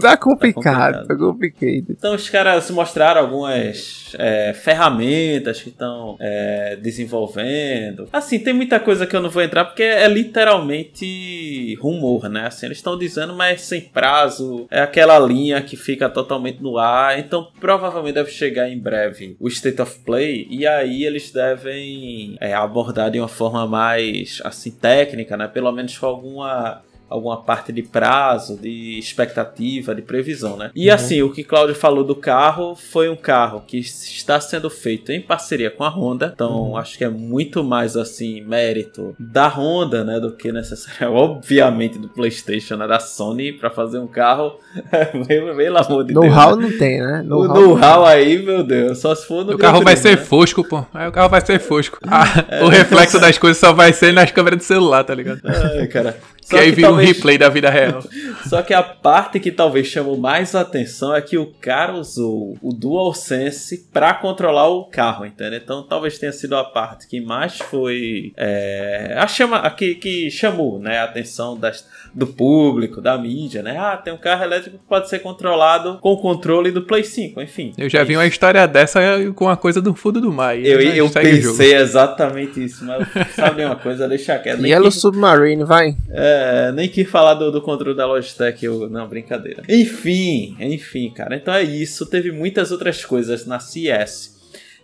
Tá 0.00 0.16
complicado, 0.16 1.06
tá 1.06 1.16
complicado. 1.16 1.86
Então 1.90 2.14
os 2.14 2.30
caras 2.30 2.70
mostraram 2.70 3.20
algumas 3.20 4.14
é, 4.18 4.52
ferramentas 4.54 5.60
que 5.60 5.68
estão 5.68 6.16
é, 6.20 6.76
desenvolvendo. 6.76 8.08
Assim, 8.12 8.38
tem 8.38 8.54
muita 8.54 8.80
coisa 8.80 9.06
que 9.06 9.14
eu 9.14 9.20
não 9.20 9.30
vou 9.30 9.42
entrar 9.42 9.64
porque 9.64 9.82
é 9.82 10.08
literalmente 10.08 11.74
rumor, 11.80 12.28
né? 12.28 12.46
Assim, 12.46 12.66
eles 12.66 12.78
estão 12.78 12.98
dizendo, 12.98 13.34
mas 13.34 13.62
sem 13.62 13.82
prazo. 13.82 14.66
É 14.70 14.80
aquela 14.80 15.18
linha 15.18 15.60
que 15.60 15.76
fica 15.76 16.08
totalmente 16.08 16.62
no 16.62 16.78
ar. 16.78 17.18
Então 17.18 17.48
provavelmente 17.60 18.14
deve 18.14 18.30
chegar 18.30 18.68
em 18.68 18.78
breve 18.78 19.36
o 19.38 19.48
State 19.48 19.82
of 19.82 19.98
Play 20.00 20.46
e 20.50 20.66
aí 20.66 21.04
eles 21.04 21.30
devem 21.30 22.36
é, 22.40 22.54
abordar 22.54 23.10
de 23.10 23.18
uma 23.18 23.28
forma 23.28 23.66
mais 23.66 24.40
assim 24.44 24.70
técnica, 24.70 25.36
né? 25.36 25.46
Pelo 25.48 25.70
menos 25.72 25.96
com 25.98 26.06
alguma 26.06 26.82
alguma 27.08 27.42
parte 27.42 27.72
de 27.72 27.82
prazo, 27.82 28.58
de 28.60 28.98
expectativa, 28.98 29.94
de 29.94 30.02
previsão, 30.02 30.56
né? 30.56 30.70
E 30.74 30.88
uhum. 30.88 30.94
assim, 30.94 31.22
o 31.22 31.30
que 31.30 31.44
Cláudio 31.44 31.74
falou 31.74 32.04
do 32.04 32.14
carro 32.14 32.74
foi 32.74 33.08
um 33.08 33.16
carro 33.16 33.62
que 33.66 33.78
está 33.78 34.40
sendo 34.40 34.70
feito 34.70 35.12
em 35.12 35.20
parceria 35.20 35.70
com 35.70 35.84
a 35.84 35.88
Honda, 35.88 36.32
então 36.34 36.70
uhum. 36.70 36.76
acho 36.76 36.98
que 36.98 37.04
é 37.04 37.08
muito 37.08 37.62
mais 37.62 37.96
assim 37.96 38.40
mérito 38.40 39.14
da 39.18 39.48
Honda, 39.48 40.04
né, 40.04 40.18
do 40.18 40.32
que 40.32 40.50
necessário, 40.50 41.12
obviamente 41.14 41.98
do 41.98 42.08
PlayStation, 42.08 42.76
né, 42.76 42.86
da 42.86 42.98
Sony 42.98 43.52
para 43.52 43.70
fazer 43.70 43.98
um 43.98 44.06
carro. 44.06 44.58
Pelo 45.26 45.78
amor 45.78 46.04
de 46.04 46.12
know 46.12 46.22
Deus. 46.22 46.34
Know-how 46.34 46.56
né? 46.56 46.68
não 46.68 46.78
tem, 46.78 47.00
né? 47.00 47.22
Know 47.22 47.42
o 47.42 47.48
know-how 47.48 48.04
aí, 48.04 48.42
meu 48.42 48.64
Deus, 48.64 48.98
só 48.98 49.14
se 49.14 49.26
for 49.26 49.44
no 49.44 49.54
O 49.54 49.58
carro 49.58 49.82
vai 49.82 49.96
ser 49.96 50.16
né? 50.16 50.24
fosco, 50.24 50.64
pô. 50.64 50.84
Aí 50.92 51.08
o 51.08 51.12
carro 51.12 51.28
vai 51.28 51.44
ser 51.44 51.58
fosco. 51.60 51.98
Ah, 52.16 52.44
é, 52.48 52.62
o 52.62 52.68
reflexo 52.68 53.18
das 53.18 53.38
coisas 53.38 53.58
só 53.58 53.72
vai 53.72 53.92
ser 53.92 54.12
nas 54.12 54.30
câmeras 54.30 54.58
do 54.58 54.62
celular, 54.62 55.02
tá 55.02 55.12
ligado? 55.14 55.40
Ai, 55.44 55.86
cara. 55.88 56.16
Só 56.44 56.58
que 56.58 56.62
aí 56.62 56.72
vira 56.72 56.88
talvez... 56.88 57.08
um 57.08 57.12
replay 57.12 57.38
da 57.38 57.48
vida 57.48 57.70
real. 57.70 58.02
Só 58.46 58.60
que 58.62 58.74
a 58.74 58.82
parte 58.82 59.40
que 59.40 59.50
talvez 59.50 59.86
chamou 59.86 60.18
mais 60.18 60.54
atenção 60.54 61.14
é 61.16 61.22
que 61.22 61.38
o 61.38 61.46
cara 61.60 61.94
usou 61.94 62.56
o 62.60 62.72
DualSense 62.72 63.88
para 63.90 64.12
controlar 64.12 64.68
o 64.68 64.84
carro, 64.84 65.24
entendeu? 65.24 65.58
Então 65.62 65.82
talvez 65.82 66.18
tenha 66.18 66.32
sido 66.32 66.54
a 66.54 66.62
parte 66.62 67.08
que 67.08 67.20
mais 67.20 67.58
foi 67.58 68.32
é, 68.36 69.14
a 69.16 69.26
chama, 69.26 69.58
a 69.58 69.70
que, 69.70 69.94
que 69.94 70.30
chamou 70.30 70.78
né, 70.78 70.98
a 70.98 71.04
atenção 71.04 71.58
das, 71.58 71.86
do 72.14 72.26
público, 72.26 73.00
da 73.00 73.16
mídia, 73.16 73.62
né? 73.62 73.76
Ah, 73.78 73.96
tem 73.96 74.12
um 74.12 74.18
carro 74.18 74.44
elétrico 74.44 74.76
que 74.76 74.84
pode 74.86 75.08
ser 75.08 75.20
controlado 75.20 75.98
com 76.00 76.12
o 76.12 76.18
controle 76.18 76.70
do 76.70 76.82
Play 76.82 77.04
5, 77.04 77.40
enfim. 77.40 77.72
Eu 77.78 77.88
já 77.88 78.04
vi 78.04 78.16
uma 78.16 78.26
história 78.26 78.66
dessa 78.68 79.00
com 79.34 79.48
a 79.48 79.56
coisa 79.56 79.80
do 79.80 79.94
fundo 79.94 80.20
do 80.20 80.30
mar. 80.30 80.58
Eu, 80.58 80.80
eu 80.80 81.08
pensei 81.08 81.74
exatamente 81.74 82.62
isso, 82.62 82.84
mas 82.84 83.08
sabe 83.34 83.64
uma 83.64 83.76
coisa, 83.76 84.06
deixa 84.06 84.38
quieto. 84.38 84.64
Yellow 84.64 84.90
que... 84.90 84.98
Submarine, 84.98 85.64
vai. 85.64 85.96
É, 86.10 86.33
nem 86.72 86.88
quis 86.88 87.08
falar 87.08 87.34
do, 87.34 87.50
do 87.50 87.62
controle 87.62 87.96
da 87.96 88.06
Logitech, 88.06 88.64
eu... 88.64 88.88
não, 88.88 89.08
brincadeira. 89.08 89.62
Enfim, 89.68 90.56
enfim, 90.60 91.10
cara. 91.10 91.36
Então 91.36 91.54
é 91.54 91.62
isso. 91.62 92.06
Teve 92.06 92.32
muitas 92.32 92.72
outras 92.72 93.04
coisas 93.04 93.46
na 93.46 93.58
CS. 93.58 94.34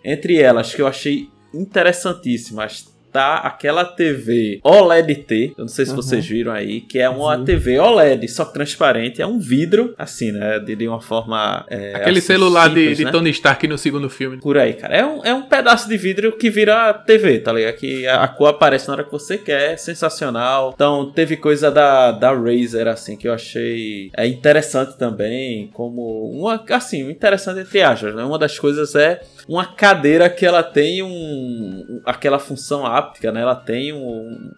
Entre 0.04 0.38
elas 0.38 0.74
que 0.74 0.82
eu 0.82 0.86
achei 0.86 1.28
interessantíssimas 1.52 2.86
tá 3.12 3.36
aquela 3.36 3.84
TV 3.84 4.60
OLED 4.62 5.14
T, 5.16 5.54
eu 5.56 5.62
não 5.62 5.68
sei 5.68 5.84
se 5.84 5.90
uhum. 5.90 5.96
vocês 5.96 6.26
viram 6.26 6.52
aí, 6.52 6.80
que 6.80 6.98
é 6.98 7.08
uma 7.08 7.36
uhum. 7.36 7.44
TV 7.44 7.78
OLED, 7.78 8.28
só 8.28 8.44
transparente, 8.44 9.20
é 9.20 9.26
um 9.26 9.38
vidro, 9.38 9.94
assim, 9.98 10.32
né, 10.32 10.58
de, 10.58 10.76
de 10.76 10.88
uma 10.88 11.00
forma... 11.00 11.64
É, 11.68 11.94
Aquele 11.94 12.18
assim, 12.18 12.26
celular 12.28 12.68
simples, 12.68 12.96
de, 12.96 13.04
né? 13.04 13.10
de, 13.10 13.16
Tony 13.16 13.30
Stark 13.30 13.66
no 13.68 13.78
segundo 13.78 14.08
filme. 14.08 14.38
Por 14.38 14.58
aí, 14.58 14.74
cara. 14.74 14.96
É 14.96 15.04
um, 15.04 15.24
é 15.24 15.34
um 15.34 15.42
pedaço 15.42 15.88
de 15.88 15.96
vidro 15.96 16.32
que 16.32 16.50
vira 16.50 16.94
TV, 16.94 17.38
tá 17.40 17.52
ligado? 17.52 17.76
Que 17.76 18.06
a, 18.06 18.24
a 18.24 18.28
cor 18.28 18.48
aparece 18.48 18.88
na 18.88 18.94
hora 18.94 19.04
que 19.04 19.12
você 19.12 19.38
quer, 19.38 19.78
sensacional. 19.78 20.72
Então, 20.74 21.10
teve 21.10 21.36
coisa 21.36 21.70
da, 21.70 22.12
da 22.12 22.32
Razer, 22.32 22.88
assim, 22.88 23.16
que 23.16 23.28
eu 23.28 23.32
achei 23.32 24.10
é 24.16 24.26
interessante 24.26 24.96
também, 24.96 25.68
como 25.72 26.30
uma, 26.30 26.62
assim, 26.70 27.08
interessante 27.10 27.60
entre 27.60 27.82
aspas, 27.82 28.14
né? 28.14 28.24
Uma 28.24 28.38
das 28.38 28.58
coisas 28.58 28.94
é 28.94 29.20
uma 29.50 29.66
cadeira 29.66 30.30
que 30.30 30.46
ela 30.46 30.62
tem 30.62 31.02
um, 31.02 32.00
aquela 32.06 32.38
função 32.38 32.86
áptica, 32.86 33.32
né? 33.32 33.40
Ela 33.40 33.56
tem 33.56 33.92
um, 33.92 33.98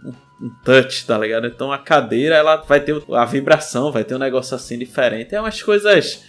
um, 0.05 0.12
um, 0.42 0.50
touch, 0.62 1.07
tá 1.07 1.16
ligado? 1.16 1.46
Então 1.46 1.72
a 1.72 1.78
cadeira 1.78 2.35
ela 2.37 2.57
vai 2.57 2.78
ter 2.78 3.02
a 3.11 3.24
vibração, 3.24 3.90
vai 3.90 4.05
ter 4.05 4.14
um 4.14 4.18
negócio 4.18 4.55
assim 4.55 4.78
diferente. 4.78 5.35
É 5.35 5.40
umas 5.40 5.62
coisas 5.62 6.22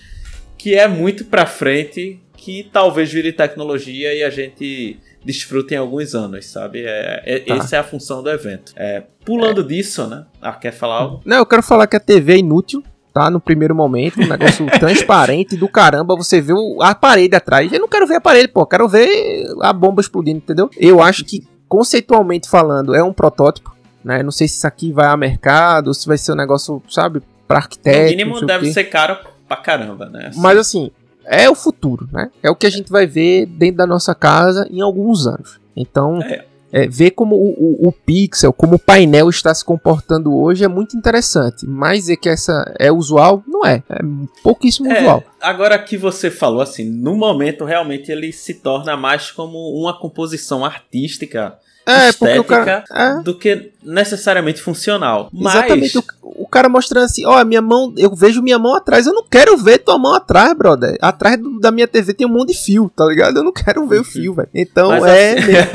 que 0.57 0.75
é 0.75 0.87
muito 0.87 1.25
pra 1.25 1.45
frente, 1.45 2.21
que 2.37 2.69
talvez 2.71 3.11
vire 3.11 3.33
tecnologia 3.33 4.13
e 4.13 4.23
a 4.23 4.29
gente 4.29 4.97
desfrute 5.25 5.73
em 5.73 5.77
alguns 5.77 6.15
anos, 6.15 6.45
sabe? 6.45 6.85
É, 6.85 7.21
é 7.25 7.39
tá. 7.39 7.55
Essa 7.55 7.75
é 7.75 7.79
a 7.79 7.83
função 7.83 8.23
do 8.23 8.29
evento. 8.29 8.71
É, 8.77 9.03
pulando 9.25 9.59
é. 9.59 9.65
disso, 9.65 10.07
né? 10.07 10.25
Ah, 10.41 10.53
quer 10.53 10.71
falar 10.71 10.99
algo? 10.99 11.21
Não, 11.25 11.35
eu 11.35 11.45
quero 11.45 11.63
falar 11.63 11.85
que 11.85 11.97
a 11.97 11.99
TV 11.99 12.35
é 12.35 12.37
inútil 12.37 12.81
tá? 13.13 13.29
No 13.29 13.39
primeiro 13.39 13.75
momento, 13.75 14.19
um 14.19 14.27
negócio 14.27 14.65
transparente 14.79 15.55
do 15.55 15.69
caramba, 15.69 16.15
você 16.15 16.41
vê 16.41 16.53
a 16.81 16.95
parede 16.95 17.35
atrás. 17.35 17.71
Eu 17.71 17.79
não 17.79 17.87
quero 17.87 18.07
ver 18.07 18.15
a 18.15 18.21
parede, 18.21 18.47
pô, 18.47 18.65
quero 18.65 18.87
ver 18.87 19.45
a 19.61 19.71
bomba 19.71 20.01
explodindo, 20.01 20.37
entendeu? 20.37 20.69
Eu 20.77 21.01
acho 21.01 21.23
que, 21.23 21.45
conceitualmente 21.67 22.49
falando, 22.49 22.95
é 22.95 23.03
um 23.03 23.13
protótipo, 23.13 23.75
né? 24.03 24.23
Não 24.23 24.31
sei 24.31 24.47
se 24.47 24.55
isso 24.55 24.67
aqui 24.67 24.91
vai 24.91 25.07
a 25.07 25.15
mercado, 25.15 25.93
se 25.93 26.07
vai 26.07 26.17
ser 26.17 26.31
um 26.31 26.37
negócio, 26.37 26.81
sabe, 26.89 27.21
pra 27.47 27.57
arquiteto. 27.57 28.11
No 28.11 28.17
mínimo 28.17 28.45
deve 28.45 28.73
ser 28.73 28.85
caro 28.85 29.17
pra 29.47 29.57
caramba, 29.57 30.09
né? 30.09 30.27
Assim. 30.27 30.41
Mas 30.41 30.57
assim, 30.57 30.91
é 31.25 31.49
o 31.49 31.55
futuro, 31.55 32.09
né? 32.11 32.31
É 32.41 32.49
o 32.49 32.55
que 32.55 32.65
a 32.65 32.71
gente 32.71 32.91
vai 32.91 33.05
ver 33.05 33.45
dentro 33.45 33.77
da 33.77 33.87
nossa 33.87 34.15
casa 34.15 34.67
em 34.71 34.81
alguns 34.81 35.27
anos. 35.27 35.59
Então, 35.75 36.21
é 36.21 36.45
é, 36.73 36.87
ver 36.87 37.11
como 37.11 37.35
o, 37.35 37.49
o, 37.51 37.87
o, 37.89 37.91
pixel, 37.91 38.51
como 38.51 38.77
o 38.77 38.79
painel 38.79 39.29
está 39.29 39.53
se 39.53 39.63
comportando 39.63 40.35
hoje 40.35 40.63
é 40.63 40.67
muito 40.67 40.97
interessante. 40.97 41.67
Mas 41.67 41.99
dizer 41.99 42.17
que 42.17 42.27
essa 42.27 42.65
é 42.79 42.91
usual, 42.91 43.43
não 43.47 43.63
é. 43.63 43.83
É 43.87 43.99
pouquíssimo 44.41 44.91
é, 44.91 44.99
usual. 44.99 45.23
Agora 45.39 45.77
que 45.77 45.95
você 45.95 46.31
falou 46.31 46.61
assim, 46.61 46.89
no 46.89 47.15
momento 47.15 47.63
realmente 47.63 48.11
ele 48.11 48.33
se 48.33 48.55
torna 48.55 48.97
mais 48.97 49.29
como 49.29 49.57
uma 49.79 49.97
composição 49.97 50.65
artística 50.65 51.55
é, 51.85 52.09
estética 52.09 52.65
cara, 52.65 52.83
é. 52.91 53.21
do 53.21 53.37
que 53.37 53.72
necessariamente 53.85 54.61
funcional. 54.61 55.29
Exatamente. 55.33 55.95
Mas... 55.95 56.05
O, 56.21 56.43
o, 56.43 56.47
cara 56.47 56.69
mostrando 56.69 57.05
assim, 57.05 57.25
ó, 57.25 57.41
oh, 57.41 57.45
minha 57.45 57.61
mão, 57.61 57.93
eu 57.97 58.13
vejo 58.15 58.41
minha 58.41 58.57
mão 58.59 58.75
atrás, 58.75 59.05
eu 59.05 59.13
não 59.13 59.23
quero 59.29 59.57
ver 59.57 59.79
tua 59.79 59.97
mão 59.97 60.13
atrás, 60.13 60.53
brother. 60.53 60.97
Atrás 61.01 61.37
do, 61.37 61.59
da 61.59 61.71
minha 61.71 61.87
TV 61.87 62.13
tem 62.13 62.27
um 62.27 62.31
monte 62.31 62.53
de 62.53 62.59
fio, 62.59 62.91
tá 62.95 63.05
ligado? 63.05 63.37
Eu 63.37 63.43
não 63.43 63.51
quero 63.51 63.85
ver 63.87 63.99
o 63.99 64.03
fio, 64.03 64.33
velho. 64.33 64.49
Então 64.53 64.89
mas 64.89 65.05
é. 65.05 65.33
Assim... 65.33 65.51
Meio, 65.51 65.67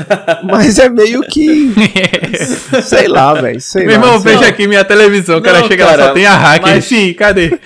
mas 0.43 0.79
é 0.79 0.89
meio 0.89 1.21
que. 1.21 1.73
sei 2.83 3.07
lá, 3.07 3.33
velho. 3.33 3.59
Meu 3.75 3.91
irmão, 3.91 4.19
veja 4.19 4.47
aqui 4.47 4.67
minha 4.67 4.83
televisão. 4.83 5.37
O 5.37 5.41
cara 5.41 5.59
não, 5.59 5.67
chega 5.67 5.85
cara, 5.85 5.97
lá, 5.97 6.07
só 6.07 6.13
tem 6.13 6.25
a 6.25 6.35
hack. 6.35 6.61
Mas... 6.61 6.85
Sim, 6.85 7.13
cadê? 7.13 7.59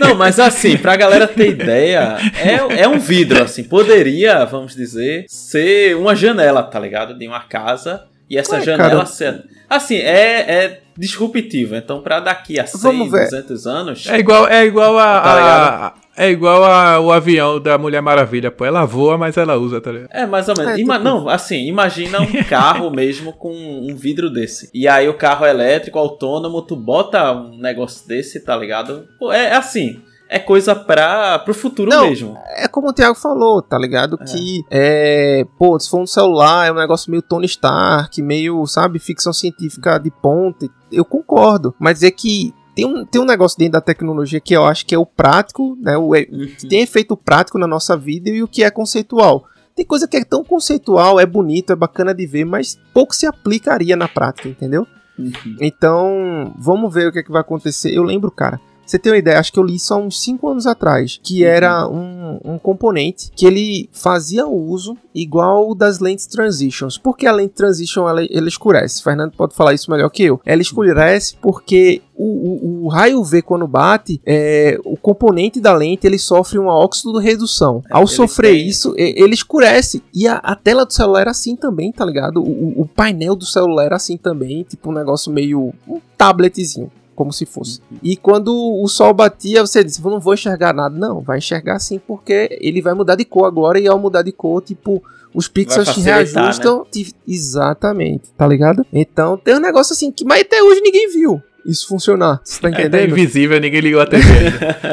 Não, 0.00 0.14
mas 0.14 0.38
assim, 0.38 0.76
pra 0.76 0.96
galera 0.96 1.26
ter 1.26 1.50
ideia, 1.50 2.18
é, 2.36 2.82
é 2.82 2.88
um 2.88 2.98
vidro, 2.98 3.42
assim. 3.42 3.64
Poderia, 3.64 4.44
vamos 4.44 4.74
dizer, 4.74 5.24
ser 5.28 5.96
uma 5.96 6.14
janela, 6.14 6.62
tá 6.62 6.78
ligado? 6.78 7.16
De 7.16 7.26
uma 7.26 7.40
casa. 7.40 8.04
E 8.28 8.36
essa 8.36 8.60
janela. 8.60 9.04
Cara... 9.06 9.44
Assim, 9.68 9.96
é, 9.96 10.40
é 10.40 10.80
disruptiva. 10.96 11.76
Então, 11.76 12.00
para 12.00 12.20
daqui 12.20 12.58
a 12.58 12.66
100, 12.66 13.10
200 13.10 13.66
anos. 13.66 14.06
É 14.08 14.18
igual, 14.18 14.48
é 14.48 14.64
igual 14.64 14.98
a. 14.98 15.20
Tá 15.20 15.94
a 16.02 16.06
é 16.18 16.30
igual 16.30 16.64
a, 16.64 16.98
o 16.98 17.12
avião 17.12 17.60
da 17.60 17.76
Mulher 17.76 18.00
Maravilha, 18.00 18.50
pô. 18.50 18.64
Ela 18.64 18.86
voa, 18.86 19.18
mas 19.18 19.36
ela 19.36 19.56
usa, 19.56 19.82
tá 19.82 19.92
ligado? 19.92 20.08
É, 20.10 20.24
mais 20.24 20.48
ou 20.48 20.56
menos. 20.56 20.72
É, 20.72 20.80
Ima 20.80 20.94
tipo... 20.94 21.04
Não, 21.04 21.28
assim, 21.28 21.66
imagina 21.66 22.22
um 22.22 22.32
carro 22.48 22.90
mesmo 22.90 23.34
com 23.34 23.52
um 23.52 23.94
vidro 23.94 24.30
desse. 24.30 24.70
E 24.72 24.88
aí 24.88 25.06
o 25.10 25.18
carro 25.18 25.44
elétrico, 25.44 25.98
autônomo, 25.98 26.62
tu 26.62 26.74
bota 26.74 27.32
um 27.32 27.58
negócio 27.58 28.08
desse, 28.08 28.40
tá 28.40 28.56
ligado? 28.56 29.06
Pô, 29.18 29.30
é, 29.30 29.48
é 29.48 29.56
assim 29.56 30.00
é 30.28 30.38
coisa 30.38 30.74
para 30.74 31.38
pro 31.40 31.54
futuro 31.54 31.90
não, 31.90 32.08
mesmo. 32.08 32.36
É 32.56 32.66
como 32.68 32.88
o 32.88 32.92
Thiago 32.92 33.14
falou, 33.14 33.62
tá 33.62 33.78
ligado? 33.78 34.18
É. 34.20 34.24
Que 34.24 34.64
é, 34.70 35.46
pô, 35.58 35.78
se 35.78 35.88
for 35.88 36.00
um 36.00 36.06
celular, 36.06 36.66
é 36.66 36.72
um 36.72 36.76
negócio 36.76 37.10
meio 37.10 37.22
Tony 37.22 37.46
Stark, 37.46 38.20
meio, 38.22 38.66
sabe, 38.66 38.98
ficção 38.98 39.32
científica 39.32 39.98
de 39.98 40.10
ponta. 40.10 40.68
Eu 40.90 41.04
concordo, 41.04 41.74
mas 41.78 42.02
é 42.02 42.10
que 42.10 42.54
tem 42.74 42.84
um, 42.84 43.04
tem 43.04 43.20
um 43.20 43.24
negócio 43.24 43.58
dentro 43.58 43.72
da 43.72 43.80
tecnologia 43.80 44.40
que 44.40 44.54
eu 44.54 44.64
acho 44.64 44.84
que 44.84 44.94
é 44.94 44.98
o 44.98 45.06
prático, 45.06 45.76
né? 45.80 45.96
O, 45.96 46.14
é, 46.14 46.26
uhum. 46.30 46.46
tem 46.68 46.82
efeito 46.82 47.16
prático 47.16 47.58
na 47.58 47.66
nossa 47.66 47.96
vida 47.96 48.28
e 48.28 48.42
o 48.42 48.48
que 48.48 48.62
é 48.62 48.70
conceitual. 48.70 49.46
Tem 49.74 49.84
coisa 49.84 50.08
que 50.08 50.16
é 50.16 50.24
tão 50.24 50.42
conceitual, 50.42 51.20
é 51.20 51.26
bonito, 51.26 51.72
é 51.72 51.76
bacana 51.76 52.14
de 52.14 52.26
ver, 52.26 52.44
mas 52.44 52.78
pouco 52.92 53.14
se 53.14 53.26
aplicaria 53.26 53.94
na 53.94 54.08
prática, 54.08 54.48
entendeu? 54.48 54.86
Uhum. 55.18 55.56
Então, 55.60 56.54
vamos 56.58 56.92
ver 56.92 57.08
o 57.08 57.12
que, 57.12 57.18
é 57.18 57.22
que 57.22 57.30
vai 57.30 57.40
acontecer. 57.40 57.94
Eu 57.94 58.02
lembro, 58.02 58.30
cara, 58.30 58.60
você 58.86 58.98
tem 58.98 59.12
uma 59.12 59.18
ideia, 59.18 59.38
acho 59.38 59.52
que 59.52 59.58
eu 59.58 59.64
li 59.64 59.78
só 59.78 60.00
uns 60.00 60.22
5 60.22 60.48
anos 60.48 60.66
atrás, 60.66 61.18
que 61.22 61.42
uhum. 61.42 61.48
era 61.48 61.88
um, 61.88 62.38
um 62.44 62.58
componente 62.58 63.30
que 63.34 63.44
ele 63.44 63.90
fazia 63.92 64.46
uso 64.46 64.96
igual 65.14 65.74
das 65.74 65.98
lentes 65.98 66.26
transitions. 66.26 66.96
Por 66.96 67.16
que 67.16 67.26
a 67.26 67.32
lente 67.32 67.54
transition 67.54 68.08
ela, 68.08 68.24
ela 68.24 68.48
escurece? 68.48 69.02
Fernando 69.02 69.32
pode 69.32 69.54
falar 69.54 69.74
isso 69.74 69.90
melhor 69.90 70.08
que 70.10 70.22
eu. 70.22 70.40
Ela 70.44 70.62
escurece 70.62 71.34
porque 71.40 72.02
o, 72.14 72.24
o, 72.24 72.84
o, 72.84 72.88
raio 72.88 73.22
V 73.22 73.42
quando 73.42 73.66
bate, 73.66 74.20
é, 74.24 74.78
o 74.84 74.96
componente 74.96 75.60
da 75.60 75.74
lente 75.74 76.06
ele 76.06 76.18
sofre 76.18 76.58
uma 76.58 76.74
óxido 76.74 77.18
redução. 77.18 77.82
É, 77.90 77.96
Ao 77.96 78.06
sofrer 78.06 78.52
tem... 78.52 78.68
isso, 78.68 78.94
ele 78.96 79.34
escurece. 79.34 80.02
E 80.14 80.28
a, 80.28 80.36
a, 80.36 80.54
tela 80.54 80.86
do 80.86 80.92
celular 80.92 81.22
era 81.22 81.30
assim 81.30 81.56
também, 81.56 81.92
tá 81.92 82.04
ligado? 82.04 82.42
O, 82.42 82.82
o, 82.82 82.86
painel 82.86 83.34
do 83.34 83.44
celular 83.44 83.84
era 83.84 83.96
assim 83.96 84.16
também, 84.16 84.62
tipo 84.62 84.90
um 84.90 84.94
negócio 84.94 85.32
meio 85.32 85.74
um 85.86 86.00
tabletzinho 86.16 86.90
como 87.16 87.32
se 87.32 87.46
fosse. 87.46 87.80
E 88.02 88.16
quando 88.16 88.54
o 88.54 88.86
sol 88.86 89.12
batia, 89.12 89.66
você 89.66 89.82
disse, 89.82 90.02
não 90.04 90.20
vou 90.20 90.34
enxergar 90.34 90.72
nada. 90.72 90.96
Não, 90.96 91.20
vai 91.20 91.38
enxergar 91.38 91.80
sim, 91.80 91.98
porque 91.98 92.56
ele 92.60 92.80
vai 92.80 92.94
mudar 92.94 93.16
de 93.16 93.24
cor 93.24 93.46
agora, 93.46 93.80
e 93.80 93.88
ao 93.88 93.98
mudar 93.98 94.22
de 94.22 94.30
cor, 94.30 94.62
tipo, 94.62 95.02
os 95.34 95.48
pixels 95.48 95.88
se 95.88 96.00
reajustam. 96.00 96.86
Né? 96.94 97.04
Exatamente, 97.26 98.30
tá 98.36 98.46
ligado? 98.46 98.86
Então 98.92 99.36
tem 99.36 99.56
um 99.56 99.60
negócio 99.60 99.94
assim 99.94 100.12
que, 100.12 100.24
mas 100.24 100.42
até 100.42 100.62
hoje 100.62 100.80
ninguém 100.80 101.10
viu 101.10 101.42
isso 101.66 101.88
funcionar. 101.88 102.40
Você 102.44 102.60
tá 102.60 102.70
entendendo? 102.70 102.94
É, 102.94 103.06
tá 103.06 103.12
invisível, 103.12 103.60
ninguém 103.60 103.80
ligou 103.80 104.00
a 104.00 104.06
TV. 104.06 104.24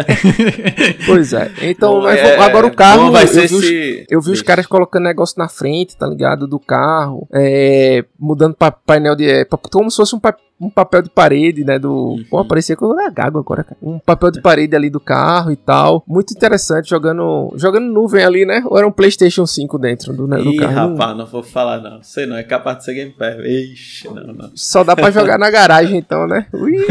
pois 1.06 1.32
é. 1.32 1.52
Então, 1.62 2.02
Bom, 2.02 2.10
é, 2.10 2.36
agora 2.38 2.66
o 2.66 2.76
carro. 2.76 3.12
Vai 3.12 3.26
eu, 3.26 3.28
vi, 3.28 3.56
os, 3.56 4.06
eu 4.10 4.22
vi 4.22 4.32
os 4.32 4.42
caras 4.42 4.66
colocando 4.66 5.04
negócio 5.04 5.36
na 5.38 5.48
frente, 5.48 5.96
tá 5.96 6.08
ligado? 6.08 6.48
Do 6.48 6.60
carro. 6.60 7.28
É, 7.32 8.04
mudando 8.20 8.56
pa 8.56 8.72
painel 8.72 9.16
de. 9.16 9.30
É, 9.30 9.46
como 9.46 9.92
se 9.92 9.98
fosse 9.98 10.16
um, 10.16 10.22
um 10.64 10.70
papel 10.70 11.02
de 11.02 11.10
parede, 11.10 11.64
né? 11.64 11.78
Do. 11.78 11.92
Uhum. 11.92 12.24
Pô, 12.30 12.46
parecia 12.46 12.76
que 12.76 12.84
eu 12.84 13.00
era 13.00 13.10
gago 13.10 13.40
agora, 13.40 13.64
cara. 13.64 13.78
Um 13.82 14.00
papel 14.00 14.32
de 14.32 14.42
parede 14.42 14.76
ali 14.76 14.90
do 14.90 15.00
carro 15.00 15.52
e 15.52 15.56
tal. 15.56 16.04
Muito 16.08 16.32
interessante, 16.32 16.90
jogando. 16.90 17.54
Jogando 17.56 17.92
nuvem 17.92 18.24
ali, 18.24 18.46
né? 18.46 18.64
Ou 18.66 18.78
era 18.78 18.88
um 18.88 18.92
PlayStation 18.92 19.46
5 19.46 19.78
dentro 19.78 20.14
do, 20.14 20.28
né, 20.28 20.38
do 20.38 20.52
Ih, 20.52 20.58
carro? 20.58 20.92
rapaz, 20.92 21.18
não 21.18 21.26
vou 21.26 21.44
falar, 21.44 21.82
não. 21.82 22.02
Sei 22.02 22.26
não, 22.26 22.38
é 22.38 22.44
capaz 22.44 22.78
de 22.78 22.86
ser 22.86 22.94
Game 22.94 23.12
Pass. 23.12 23.36
Ixi, 23.44 24.08
não, 24.08 24.34
não. 24.34 24.52
Só 24.56 24.84
dá 24.84 24.96
pra 24.96 25.12
jogar 25.12 25.38
na 25.38 25.50
garagem, 25.50 25.98
então, 25.98 26.28
né? 26.28 26.48
Ui. 26.54 26.74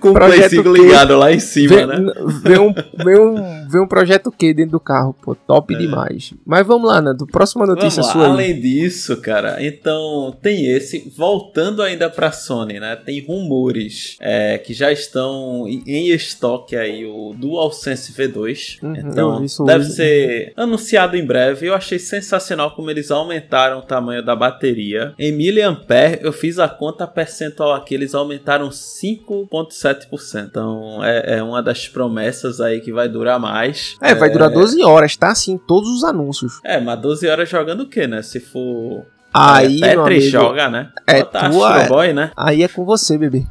Com 0.00 0.10
o 0.10 0.14
Play 0.14 0.48
5 0.48 0.68
ligado 0.68 1.16
lá 1.16 1.32
em 1.32 1.40
cima, 1.40 1.86
né? 1.86 2.12
Vê 2.42 2.58
um, 2.58 2.72
vê, 2.72 3.18
um, 3.18 3.68
vê 3.68 3.80
um 3.80 3.86
projeto 3.86 4.30
Q 4.30 4.54
dentro 4.54 4.72
do 4.72 4.80
carro, 4.80 5.14
pô. 5.22 5.34
Top 5.34 5.74
é. 5.74 5.78
demais. 5.78 6.34
Mas 6.44 6.66
vamos 6.66 6.88
lá, 6.88 7.00
Nando. 7.00 7.26
Próxima 7.26 7.66
notícia 7.66 8.02
sua. 8.02 8.28
Além 8.28 8.60
disso, 8.60 9.16
cara, 9.20 9.64
então 9.64 10.36
tem 10.40 10.66
esse 10.66 10.83
esse, 10.84 11.12
voltando 11.16 11.82
ainda 11.82 12.08
para 12.08 12.30
Sony, 12.30 12.78
né? 12.78 12.96
Tem 12.96 13.24
rumores 13.24 14.16
é, 14.20 14.58
que 14.58 14.72
já 14.72 14.92
estão 14.92 15.66
em 15.66 16.08
estoque 16.10 16.76
aí 16.76 17.04
o 17.04 17.34
DualSense 17.36 18.12
V2. 18.12 18.82
Uhum, 18.82 18.96
então 18.96 19.66
deve 19.66 19.84
ser 19.84 20.52
anunciado 20.56 21.16
em 21.16 21.24
breve. 21.24 21.66
Eu 21.66 21.74
achei 21.74 21.98
sensacional 21.98 22.74
como 22.74 22.90
eles 22.90 23.10
aumentaram 23.10 23.78
o 23.78 23.82
tamanho 23.82 24.22
da 24.22 24.36
bateria. 24.36 25.14
Em 25.18 25.32
miliampere, 25.32 26.20
eu 26.22 26.32
fiz 26.32 26.58
a 26.58 26.68
conta 26.68 27.06
percentual 27.06 27.72
aqui, 27.72 27.94
eles 27.94 28.14
aumentaram 28.14 28.68
5.7%. 28.68 30.46
Então 30.48 31.02
é, 31.02 31.38
é, 31.38 31.42
uma 31.42 31.62
das 31.62 31.88
promessas 31.88 32.60
aí 32.60 32.80
que 32.80 32.92
vai 32.92 33.08
durar 33.08 33.40
mais. 33.40 33.96
É, 34.00 34.14
vai 34.14 34.30
durar 34.30 34.50
12 34.50 34.80
é. 34.80 34.84
horas, 34.84 35.16
tá? 35.16 35.30
Assim, 35.30 35.58
todos 35.58 35.88
os 35.88 36.04
anúncios. 36.04 36.60
É, 36.64 36.80
mas 36.80 37.00
12 37.00 37.26
horas 37.26 37.48
jogando 37.48 37.82
o 37.82 37.88
que, 37.88 38.06
né? 38.06 38.22
Se 38.22 38.40
for 38.40 39.06
Aí, 39.36 39.82
é, 39.82 39.96
Petri 39.96 40.20
joga, 40.20 40.70
né? 40.70 40.90
É 41.08 41.24
tua, 41.24 41.82
é, 41.82 41.88
Boy, 41.88 42.12
né? 42.12 42.30
Aí 42.36 42.62
é 42.62 42.68
com 42.68 42.84
você, 42.84 43.18
bebê. 43.18 43.44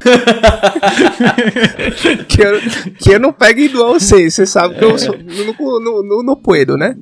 que, 2.26 2.42
eu, 2.42 2.60
que 2.98 3.10
eu 3.10 3.20
não 3.20 3.34
pego 3.34 3.60
igual 3.60 3.92
você. 3.92 4.30
Você 4.30 4.46
sabe 4.46 4.76
que 4.76 4.84
eu 4.84 4.98
sou, 4.98 5.14
no, 5.14 5.80
no, 5.80 6.02
no, 6.02 6.22
no 6.22 6.36
puedo, 6.36 6.78
né? 6.78 6.96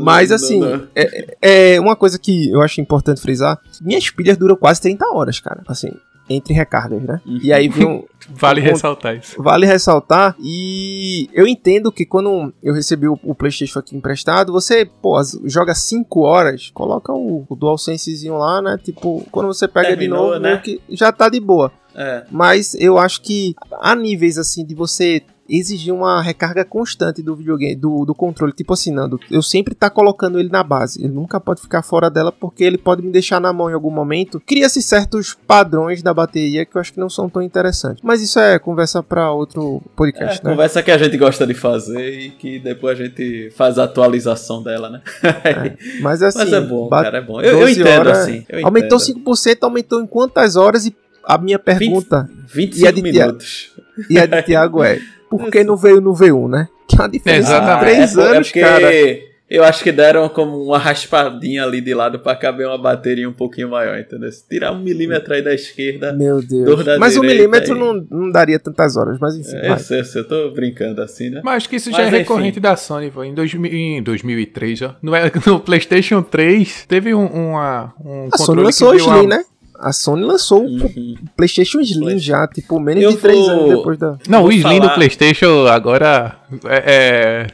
Mas 0.00 0.30
assim, 0.30 0.62
é, 0.94 1.74
é 1.74 1.80
uma 1.80 1.96
coisa 1.96 2.20
que 2.20 2.50
eu 2.50 2.62
acho 2.62 2.80
importante 2.80 3.20
frisar: 3.20 3.58
minhas 3.82 4.08
pilhas 4.10 4.36
duram 4.36 4.54
quase 4.54 4.80
30 4.80 5.06
horas, 5.08 5.40
cara. 5.40 5.62
Assim, 5.66 5.90
entre 6.30 6.54
recargas, 6.54 7.02
né? 7.02 7.20
Uhum. 7.26 7.40
E 7.42 7.52
aí 7.52 7.68
vem 7.68 7.86
um. 7.86 8.04
vale 8.30 8.60
um, 8.60 8.64
ressaltar 8.64 9.16
isso. 9.16 9.42
Vale 9.42 9.66
ressaltar. 9.66 10.36
E 10.38 11.28
eu 11.32 11.46
entendo 11.46 11.90
que 11.90 12.06
quando 12.06 12.52
eu 12.62 12.72
recebi 12.72 13.08
o, 13.08 13.18
o 13.24 13.34
PlayStation 13.34 13.80
aqui 13.80 13.96
emprestado, 13.96 14.52
você, 14.52 14.84
pô, 14.84 15.20
joga 15.44 15.74
5 15.74 16.20
horas, 16.20 16.70
coloca 16.72 17.12
o, 17.12 17.44
o 17.48 17.56
DualSensezinho 17.56 18.38
lá, 18.38 18.62
né? 18.62 18.78
Tipo, 18.82 19.26
quando 19.32 19.48
você 19.48 19.66
pega 19.66 19.88
Terminou, 19.88 20.26
de 20.26 20.30
novo, 20.30 20.40
né? 20.40 20.58
que 20.58 20.80
já 20.88 21.10
tá 21.10 21.28
de 21.28 21.40
boa. 21.40 21.72
É. 21.94 22.24
Mas 22.30 22.74
eu 22.74 22.96
acho 22.96 23.20
que 23.20 23.54
há 23.80 23.96
níveis 23.96 24.38
assim 24.38 24.64
de 24.64 24.74
você 24.76 25.22
exigir 25.50 25.92
uma 25.92 26.22
recarga 26.22 26.64
constante 26.64 27.22
do 27.22 27.34
videogame, 27.34 27.74
do, 27.74 28.04
do 28.04 28.14
controle. 28.14 28.52
Tipo 28.52 28.74
assim, 28.74 28.92
Nando, 28.92 29.18
eu 29.30 29.42
sempre 29.42 29.74
tá 29.74 29.90
colocando 29.90 30.38
ele 30.38 30.48
na 30.48 30.62
base. 30.62 31.02
Ele 31.02 31.12
nunca 31.12 31.40
pode 31.40 31.60
ficar 31.60 31.82
fora 31.82 32.10
dela 32.10 32.30
porque 32.30 32.64
ele 32.64 32.78
pode 32.78 33.02
me 33.02 33.10
deixar 33.10 33.40
na 33.40 33.52
mão 33.52 33.70
em 33.70 33.74
algum 33.74 33.90
momento. 33.90 34.40
Cria-se 34.40 34.82
certos 34.82 35.36
padrões 35.46 36.02
da 36.02 36.14
bateria 36.14 36.64
que 36.64 36.76
eu 36.76 36.80
acho 36.80 36.92
que 36.92 37.00
não 37.00 37.10
são 37.10 37.28
tão 37.28 37.42
interessantes. 37.42 38.02
Mas 38.02 38.22
isso 38.22 38.38
é 38.38 38.58
conversa 38.58 39.02
para 39.02 39.32
outro 39.32 39.82
podcast, 39.96 40.40
é, 40.40 40.44
né? 40.44 40.50
Conversa 40.50 40.82
que 40.82 40.90
a 40.90 40.98
gente 40.98 41.16
gosta 41.16 41.46
de 41.46 41.54
fazer 41.54 42.10
e 42.10 42.30
que 42.30 42.58
depois 42.58 42.98
a 42.98 43.04
gente 43.04 43.50
faz 43.50 43.78
a 43.78 43.84
atualização 43.84 44.62
dela, 44.62 44.90
né? 44.90 45.02
É, 45.22 46.00
mas 46.00 46.22
assim, 46.22 46.38
mas 46.38 46.52
é 46.52 46.60
bom, 46.60 46.88
cara, 46.88 47.18
é 47.18 47.20
bom. 47.20 47.40
Eu, 47.40 47.60
eu 47.60 47.68
entendo 47.68 47.88
horas, 47.88 48.18
assim. 48.18 48.44
Eu 48.48 48.64
aumentou 48.64 48.98
entendo. 48.98 49.24
5%, 49.24 49.58
aumentou 49.62 50.00
em 50.00 50.06
quantas 50.06 50.56
horas? 50.56 50.86
E 50.86 50.94
a 51.24 51.38
minha 51.38 51.58
pergunta. 51.58 52.28
20, 52.46 52.74
25 52.74 52.98
e 52.98 53.02
minutos. 53.02 53.72
E 54.08 54.18
a 54.18 54.26
de 54.26 54.42
Tiago 54.42 54.82
é: 54.82 55.00
por 55.30 55.50
que 55.50 55.64
não 55.64 55.76
veio 55.76 56.00
no 56.00 56.12
V1, 56.12 56.48
né? 56.48 56.68
Que 56.90 56.96
é 56.96 57.02
uma 57.02 57.08
diferença 57.08 57.52
Exatamente. 57.52 57.78
de 57.78 58.14
3 58.14 58.16
é, 58.16 58.36
anos, 58.36 58.52
é 58.52 58.60
cara. 58.60 58.90
Eu 59.50 59.64
acho 59.64 59.82
que 59.82 59.90
deram 59.90 60.28
como 60.28 60.62
uma 60.62 60.78
raspadinha 60.78 61.64
ali 61.64 61.80
de 61.80 61.92
lado 61.92 62.20
para 62.20 62.36
caber 62.36 62.68
uma 62.68 62.78
bateria 62.78 63.28
um 63.28 63.32
pouquinho 63.32 63.68
maior, 63.68 63.98
entendeu? 63.98 64.30
Se 64.30 64.48
tirar 64.48 64.70
um 64.70 64.78
milímetro 64.78 65.34
aí 65.34 65.42
da 65.42 65.52
esquerda. 65.52 66.12
Meu 66.12 66.40
Deus. 66.40 66.84
mas 67.00 67.16
um 67.16 67.20
milímetro 67.20 67.74
não, 67.74 68.06
não 68.08 68.30
daria 68.30 68.60
tantas 68.60 68.96
horas, 68.96 69.18
mas 69.20 69.34
enfim. 69.34 69.56
É, 69.56 69.72
eu, 69.72 69.78
sei, 69.78 70.02
eu 70.14 70.28
tô 70.28 70.50
brincando 70.52 71.02
assim, 71.02 71.30
né? 71.30 71.40
Mas 71.42 71.56
acho 71.56 71.68
que 71.68 71.76
isso 71.76 71.90
mas, 71.90 71.96
já 71.96 72.04
é 72.04 72.06
enfim. 72.06 72.18
recorrente 72.18 72.60
da 72.60 72.76
Sony, 72.76 73.10
pô. 73.10 73.24
Em, 73.24 73.34
dois, 73.34 73.52
em 73.52 74.00
2003, 74.00 74.78
já. 74.78 74.96
No, 75.02 75.10
no 75.46 75.58
PlayStation 75.58 76.22
3, 76.22 76.86
teve 76.86 77.12
um, 77.12 77.26
uma, 77.26 77.92
um 78.04 78.28
A 78.32 78.38
Sony 78.38 78.62
lançou 78.62 78.92
o 78.92 78.94
Slim, 78.94 79.26
né? 79.26 79.44
A 79.80 79.92
Sony 79.92 80.22
lançou 80.22 80.64
uhum. 80.64 81.14
o 81.22 81.30
PlayStation 81.36 81.80
Slim 81.80 82.18
já, 82.18 82.46
tipo, 82.46 82.78
menos 82.78 83.02
eu 83.02 83.12
de 83.12 83.16
3 83.16 83.38
vou... 83.38 83.48
anos 83.50 83.76
depois 83.76 83.98
da. 83.98 84.18
Não, 84.28 84.44
o 84.44 84.52
Slim 84.52 84.78
falar... 84.78 84.88
do 84.88 84.94
PlayStation 84.94 85.66
agora 85.66 86.36
é... 86.64 87.46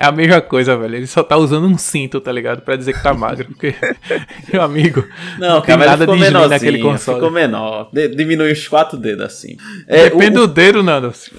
é... 0.00 0.06
A 0.06 0.10
mesma 0.10 0.40
coisa, 0.40 0.76
velho. 0.76 0.96
Ele 0.96 1.06
só 1.06 1.22
tá 1.22 1.36
usando 1.36 1.66
um 1.66 1.76
cinto, 1.76 2.20
tá 2.20 2.32
ligado? 2.32 2.62
Pra 2.62 2.74
dizer 2.74 2.94
que 2.94 3.02
tá 3.02 3.12
magro. 3.12 3.46
Porque, 3.46 3.74
meu 4.50 4.62
amigo, 4.62 5.06
não, 5.38 5.56
não 5.56 5.62
cara, 5.62 5.84
nada 5.84 6.06
de 6.06 6.12
slim 6.14 6.48
naquele 6.48 6.78
console. 6.78 7.18
Ficou 7.18 7.30
menor. 7.30 7.90
De 7.92 8.08
diminui 8.08 8.50
os 8.50 8.66
quatro 8.66 8.96
dedos 8.96 9.26
assim. 9.26 9.58
É, 9.86 10.04
Depende 10.04 10.38
o... 10.38 10.46
do 10.46 10.48
dedo, 10.48 10.82
Nando. 10.82 11.12
Se 11.12 11.30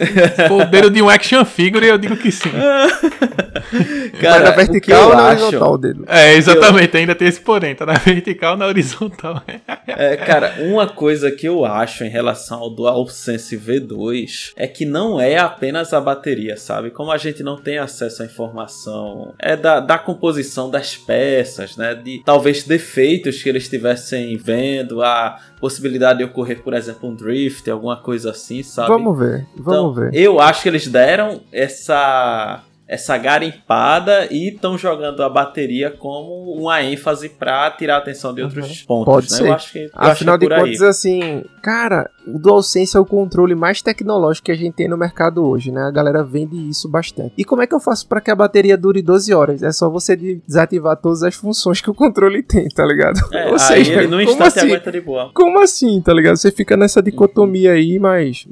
for 0.47 0.61
o 0.61 0.65
dedo 0.65 0.91
de 0.91 1.01
um 1.01 1.09
action 1.09 1.43
figure, 1.43 1.87
eu 1.87 1.97
digo 1.97 2.15
que 2.15 2.31
sim. 2.31 2.51
cara, 4.21 4.43
na 4.43 4.51
vertical 4.51 5.09
ou 5.09 5.15
na 5.15 5.29
horizontal 5.29 5.73
o 5.73 5.77
dedo? 5.77 6.05
É, 6.07 6.35
exatamente. 6.35 6.93
Eu... 6.93 6.99
Ainda 6.99 7.15
tem 7.15 7.27
esse 7.27 7.41
porém. 7.41 7.73
Tá 7.73 7.85
na 7.85 7.93
vertical 7.93 8.51
ou 8.51 8.57
na 8.57 8.67
horizontal. 8.67 9.41
é, 9.87 10.15
cara, 10.17 10.55
uma 10.59 10.87
coisa 10.87 11.31
que 11.31 11.47
eu 11.47 11.65
acho 11.65 12.03
em 12.03 12.09
relação 12.09 12.59
ao 12.59 12.69
DualSense 12.69 13.57
V2 13.57 14.51
é 14.55 14.67
que 14.67 14.85
não 14.85 15.19
é 15.19 15.39
apenas 15.39 15.93
a 15.93 15.99
bateria, 15.99 16.55
sabe? 16.57 16.91
Como 16.91 17.11
a 17.11 17.17
gente 17.17 17.41
não 17.41 17.57
tem 17.57 17.79
acesso 17.79 18.21
à 18.21 18.25
informação 18.25 18.50
informação 18.51 19.33
é 19.39 19.55
da, 19.55 19.79
da 19.79 19.97
composição 19.97 20.69
das 20.69 20.95
peças, 20.95 21.77
né? 21.77 21.95
De 21.95 22.21
talvez 22.23 22.63
defeitos 22.63 23.41
que 23.41 23.49
eles 23.49 23.63
estivessem 23.63 24.37
vendo, 24.37 25.01
a 25.01 25.39
possibilidade 25.59 26.19
de 26.19 26.25
ocorrer, 26.25 26.61
por 26.61 26.73
exemplo, 26.73 27.09
um 27.09 27.15
drift, 27.15 27.69
alguma 27.69 27.97
coisa 27.97 28.31
assim, 28.31 28.61
sabe? 28.61 28.89
Vamos 28.89 29.17
ver, 29.17 29.47
vamos 29.55 29.91
então, 29.91 29.93
ver. 29.93 30.13
Eu 30.13 30.39
acho 30.39 30.61
que 30.61 30.69
eles 30.69 30.87
deram 30.87 31.41
essa 31.51 32.63
essa 32.91 33.17
garimpada 33.17 34.27
e 34.29 34.49
estão 34.49 34.77
jogando 34.77 35.23
a 35.23 35.29
bateria 35.29 35.89
como 35.89 36.51
uma 36.51 36.83
ênfase 36.83 37.29
para 37.29 37.71
tirar 37.71 37.95
a 37.95 37.97
atenção 37.99 38.33
de 38.33 38.41
outros 38.41 38.81
uhum. 38.81 38.85
pontos. 38.85 39.13
Pode 39.13 39.31
né? 39.31 39.37
ser. 39.37 39.47
Eu 39.47 39.53
acho 39.53 39.71
que, 39.71 39.79
eu 39.79 39.89
Afinal 39.93 40.35
é 40.35 40.37
de 40.37 40.49
contas, 40.49 40.81
assim, 40.81 41.41
cara, 41.63 42.09
o 42.27 42.37
DualSense 42.37 42.97
é 42.97 42.99
o 42.99 43.05
controle 43.05 43.55
mais 43.55 43.81
tecnológico 43.81 44.47
que 44.47 44.51
a 44.51 44.57
gente 44.57 44.73
tem 44.73 44.89
no 44.89 44.97
mercado 44.97 45.41
hoje, 45.41 45.71
né? 45.71 45.83
A 45.83 45.91
galera 45.91 46.21
vende 46.21 46.57
isso 46.69 46.89
bastante. 46.89 47.31
E 47.37 47.45
como 47.45 47.61
é 47.61 47.67
que 47.67 47.73
eu 47.73 47.79
faço 47.79 48.05
para 48.09 48.19
que 48.19 48.29
a 48.29 48.35
bateria 48.35 48.77
dure 48.77 49.01
12 49.01 49.33
horas? 49.33 49.63
É 49.63 49.71
só 49.71 49.89
você 49.89 50.17
desativar 50.17 50.97
todas 50.97 51.23
as 51.23 51.33
funções 51.33 51.79
que 51.79 51.89
o 51.89 51.93
controle 51.93 52.43
tem, 52.43 52.67
tá 52.67 52.85
ligado? 52.85 53.21
É, 53.33 53.49
Ou 53.49 53.57
seja, 53.57 54.01
aí, 54.01 54.07
no 54.07 54.21
instante 54.21 54.59
assim? 54.59 54.67
aguenta 54.67 54.91
de 54.91 54.99
boa. 54.99 55.31
Como 55.33 55.61
assim, 55.61 56.01
tá 56.01 56.13
ligado? 56.13 56.35
Você 56.35 56.51
fica 56.51 56.75
nessa 56.75 57.01
dicotomia 57.01 57.71
aí, 57.71 57.97
mas 57.97 58.45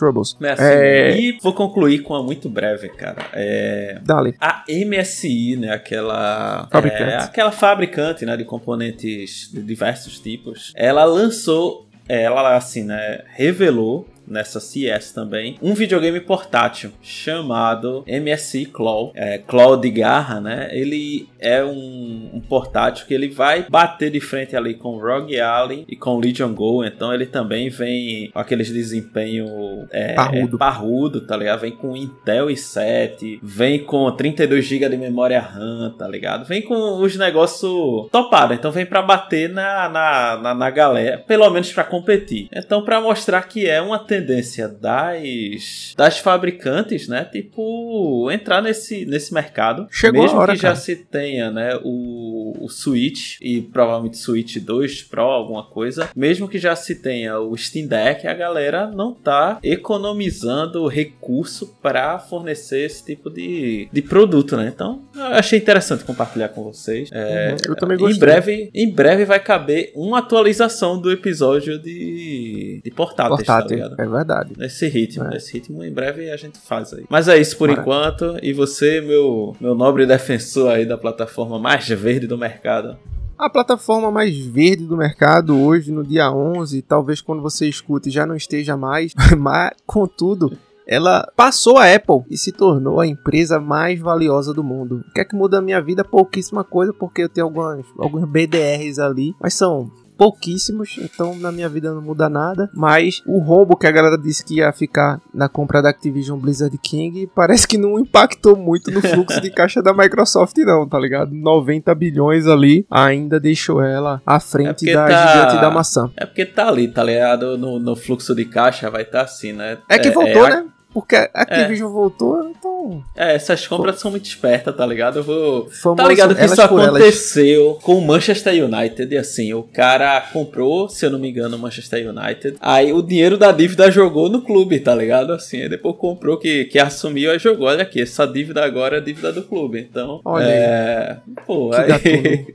Troubles. 0.00 0.36
É 0.40 0.50
assim, 0.50 0.64
é... 0.64 1.20
E 1.20 1.38
vou 1.42 1.52
concluir 1.52 2.02
com 2.02 2.14
uma 2.14 2.22
muito 2.22 2.48
breve, 2.48 2.88
cara. 2.88 3.26
É... 3.32 3.98
Dale. 4.02 4.34
A 4.40 4.64
MSI, 4.68 5.56
né? 5.56 5.72
Aquela. 5.72 6.66
Fabricante. 6.70 7.02
É, 7.02 7.16
aquela 7.18 7.52
fabricante 7.52 8.26
né, 8.26 8.36
de 8.36 8.44
componentes 8.44 9.50
de 9.52 9.62
diversos 9.62 10.18
tipos. 10.18 10.72
Ela 10.74 11.04
lançou. 11.04 11.86
Ela, 12.08 12.56
assim, 12.56 12.82
né? 12.82 13.20
Revelou 13.36 14.08
nessa 14.30 14.60
CS 14.60 15.12
também, 15.12 15.58
um 15.60 15.74
videogame 15.74 16.20
portátil 16.20 16.92
chamado 17.02 18.04
MSI 18.06 18.66
Claw, 18.66 19.12
é, 19.14 19.38
Claw 19.38 19.76
de 19.76 19.90
garra, 19.90 20.40
né? 20.40 20.68
Ele 20.72 21.28
é 21.38 21.64
um, 21.64 22.30
um, 22.34 22.40
portátil 22.40 23.06
que 23.06 23.12
ele 23.12 23.28
vai 23.28 23.66
bater 23.68 24.10
de 24.10 24.20
frente 24.20 24.56
ali 24.56 24.74
com 24.74 24.98
Rogue 24.98 25.40
Allen 25.40 25.84
e 25.88 25.96
com 25.96 26.18
Legion 26.18 26.54
Go, 26.54 26.84
então 26.84 27.12
ele 27.12 27.26
também 27.26 27.68
vem 27.68 28.30
com 28.30 28.38
aqueles 28.38 28.70
desempenho 28.70 29.46
é, 29.90 30.14
parrudo. 30.14 30.56
É, 30.56 30.58
parrudo, 30.58 31.20
tá 31.22 31.36
ligado? 31.36 31.60
Vem 31.60 31.72
com 31.72 31.96
Intel 31.96 32.46
i7, 32.46 33.40
vem 33.42 33.82
com 33.82 34.10
32 34.12 34.64
GB 34.64 34.88
de 34.88 34.96
memória 34.96 35.40
RAM, 35.40 35.94
tá 35.98 36.06
ligado? 36.06 36.44
Vem 36.44 36.62
com 36.62 37.00
os 37.00 37.16
negócios 37.16 38.08
topados, 38.10 38.56
então 38.56 38.70
vem 38.70 38.86
para 38.86 39.02
bater 39.02 39.48
na, 39.48 39.88
na, 39.88 40.36
na, 40.36 40.54
na 40.54 40.70
galera, 40.70 41.18
pelo 41.18 41.50
menos 41.50 41.72
para 41.72 41.84
competir. 41.84 42.48
Então 42.52 42.84
para 42.84 43.00
mostrar 43.00 43.42
que 43.42 43.66
é 43.66 43.80
uma 43.80 43.98
tendência 43.98 44.19
das 44.20 45.94
das 45.96 46.18
fabricantes, 46.18 47.08
né? 47.08 47.24
Tipo, 47.24 48.30
entrar 48.30 48.62
nesse, 48.62 49.04
nesse 49.04 49.32
mercado. 49.32 49.86
Chegou 49.90 50.22
mesmo 50.22 50.38
hora, 50.38 50.54
que 50.54 50.60
cara. 50.60 50.74
já 50.74 50.80
se 50.80 50.96
tenha, 50.96 51.50
né, 51.50 51.78
o, 51.82 52.54
o 52.60 52.68
Switch 52.68 53.36
e 53.40 53.60
provavelmente 53.60 54.18
Switch 54.18 54.56
2 54.58 55.02
Pro, 55.04 55.22
alguma 55.22 55.64
coisa. 55.64 56.08
Mesmo 56.14 56.48
que 56.48 56.58
já 56.58 56.74
se 56.76 56.96
tenha 56.96 57.38
o 57.38 57.56
Steam 57.56 57.86
Deck, 57.86 58.26
a 58.26 58.34
galera 58.34 58.86
não 58.86 59.14
tá 59.14 59.58
economizando 59.62 60.86
recurso 60.86 61.76
para 61.82 62.18
fornecer 62.18 62.84
esse 62.84 63.04
tipo 63.04 63.30
de, 63.30 63.88
de 63.92 64.02
produto, 64.02 64.56
né? 64.56 64.70
Então, 64.74 65.02
eu 65.14 65.22
achei 65.22 65.58
interessante 65.58 66.04
compartilhar 66.04 66.48
com 66.48 66.62
vocês. 66.62 67.08
É, 67.12 67.50
uhum, 67.52 67.56
eu 67.68 67.76
também 67.76 67.98
gostei. 67.98 68.16
Em 68.16 68.20
breve, 68.20 68.70
em 68.74 68.90
breve 68.90 69.24
vai 69.24 69.40
caber 69.40 69.92
uma 69.94 70.18
atualização 70.18 71.00
do 71.00 71.10
episódio 71.10 71.78
de, 71.78 72.80
de 72.84 72.90
portáteis, 72.90 73.42
tá 73.44 73.54
Portátil, 73.56 73.76
ligado? 73.76 73.99
É 74.04 74.08
verdade. 74.08 74.52
Nesse 74.56 74.88
ritmo, 74.88 75.24
É. 75.24 75.30
nesse 75.30 75.52
ritmo, 75.52 75.84
em 75.84 75.92
breve 75.92 76.30
a 76.30 76.36
gente 76.36 76.58
faz 76.58 76.92
aí. 76.92 77.04
Mas 77.08 77.28
é 77.28 77.38
isso 77.38 77.56
por 77.56 77.70
enquanto. 77.70 78.36
E 78.42 78.52
você, 78.52 79.00
meu, 79.00 79.54
meu 79.60 79.74
nobre 79.74 80.06
defensor 80.06 80.70
aí 80.70 80.86
da 80.86 80.98
plataforma 80.98 81.58
mais 81.58 81.88
verde 81.88 82.26
do 82.26 82.36
mercado. 82.38 82.96
A 83.38 83.48
plataforma 83.48 84.10
mais 84.10 84.36
verde 84.38 84.84
do 84.84 84.96
mercado 84.96 85.58
hoje, 85.58 85.90
no 85.90 86.04
dia 86.04 86.30
11, 86.30 86.82
talvez 86.82 87.20
quando 87.22 87.40
você 87.40 87.66
escute 87.66 88.10
já 88.10 88.26
não 88.26 88.36
esteja 88.36 88.76
mais, 88.76 89.14
mas 89.38 89.70
contudo, 89.86 90.52
ela 90.86 91.26
passou 91.36 91.78
a 91.78 91.90
Apple 91.94 92.22
e 92.28 92.36
se 92.36 92.52
tornou 92.52 93.00
a 93.00 93.06
empresa 93.06 93.58
mais 93.60 93.98
valiosa 93.98 94.52
do 94.52 94.62
mundo. 94.62 95.04
O 95.08 95.12
que 95.14 95.20
é 95.20 95.24
que 95.24 95.34
muda 95.36 95.58
a 95.58 95.62
minha 95.62 95.80
vida? 95.80 96.04
Pouquíssima 96.04 96.64
coisa, 96.64 96.92
porque 96.92 97.22
eu 97.22 97.28
tenho 97.28 97.46
algumas, 97.46 97.86
alguns 97.98 98.28
BDRs 98.28 98.98
ali, 98.98 99.34
mas 99.40 99.54
são 99.54 99.90
pouquíssimos, 100.20 100.98
então 101.02 101.34
na 101.34 101.50
minha 101.50 101.66
vida 101.66 101.94
não 101.94 102.02
muda 102.02 102.28
nada. 102.28 102.68
Mas 102.74 103.22
o 103.26 103.38
rombo 103.38 103.74
que 103.74 103.86
a 103.86 103.90
galera 103.90 104.18
disse 104.18 104.44
que 104.44 104.56
ia 104.56 104.70
ficar 104.70 105.18
na 105.32 105.48
compra 105.48 105.80
da 105.80 105.88
Activision 105.88 106.38
Blizzard 106.38 106.76
King 106.76 107.26
parece 107.34 107.66
que 107.66 107.78
não 107.78 107.98
impactou 107.98 108.54
muito 108.54 108.90
no 108.90 109.00
fluxo 109.02 109.40
de 109.40 109.50
caixa 109.50 109.82
da 109.82 109.94
Microsoft, 109.94 110.54
não, 110.58 110.86
tá 110.86 110.98
ligado? 110.98 111.32
90 111.34 111.94
bilhões 111.94 112.46
ali 112.46 112.84
ainda 112.90 113.40
deixou 113.40 113.82
ela 113.82 114.20
à 114.26 114.36
É 114.36 114.40
frente 114.40 114.80
porque 114.84 114.92
da 114.92 115.06
tá- 115.06 115.26
gigante 115.26 115.60
da 115.62 115.70
maçã. 115.70 116.10
É 116.16 116.26
porque 116.26 116.44
tá 116.44 116.68
ali, 116.68 116.86
tá 116.86 117.02
ligado? 117.02 117.56
No, 117.56 117.78
no 117.78 117.96
fluxo 117.96 118.34
de 118.34 118.44
caixa 118.44 118.90
vai 118.90 119.02
estar 119.02 119.22
assim, 119.22 119.54
né? 119.54 119.78
É 119.88 119.98
que 119.98 120.10
voltou, 120.10 120.44
a- 120.44 120.50
né? 120.50 120.64
Porque 120.92 121.14
a 121.16 121.28
Activision 121.34 121.90
voltou, 121.90 122.48
então. 122.50 123.04
É, 123.16 123.34
essas 123.34 123.66
compras 123.66 123.98
são 124.00 124.10
muito 124.10 124.24
espertas, 124.26 124.74
tá 124.74 124.84
ligado? 124.84 125.20
Eu 125.20 125.22
vou. 125.22 125.70
Famoso, 125.70 125.96
Tá 125.96 126.08
ligado 126.08 126.34
que 126.34 126.44
isso 126.44 126.56
por 126.68 126.80
elas. 126.80 126.88
aconteceu 126.96 127.78
com 127.82 127.96
o 127.98 128.06
Manchester 128.06 128.64
United. 128.64 129.14
E 129.14 129.18
assim, 129.18 129.52
o 129.52 129.62
cara 129.62 130.20
comprou, 130.32 130.88
se 130.88 131.04
eu 131.06 131.10
não 131.10 131.18
me 131.18 131.30
engano, 131.30 131.56
o 131.56 131.58
Manchester 131.58 132.08
United. 132.08 132.56
Aí 132.60 132.92
o 132.92 133.02
dinheiro 133.02 133.36
da 133.38 133.52
dívida 133.52 133.90
jogou 133.90 134.28
no 134.28 134.42
clube, 134.42 134.80
tá 134.80 134.94
ligado? 134.94 135.32
Assim, 135.32 135.62
aí 135.62 135.68
depois 135.68 135.96
comprou 135.96 136.38
que, 136.38 136.64
que 136.64 136.78
assumiu, 136.78 137.30
aí 137.30 137.38
jogou. 137.38 137.66
Olha 137.68 137.82
aqui, 137.82 138.00
essa 138.02 138.26
dívida 138.26 138.64
agora 138.64 138.98
é 138.98 139.00
dívida 139.00 139.32
do 139.32 139.42
clube. 139.42 139.86
Então, 139.90 140.20
Olha 140.24 140.44
é. 140.44 141.16
Pô, 141.46 141.70
Que 141.70 141.76
aí. 142.08 142.46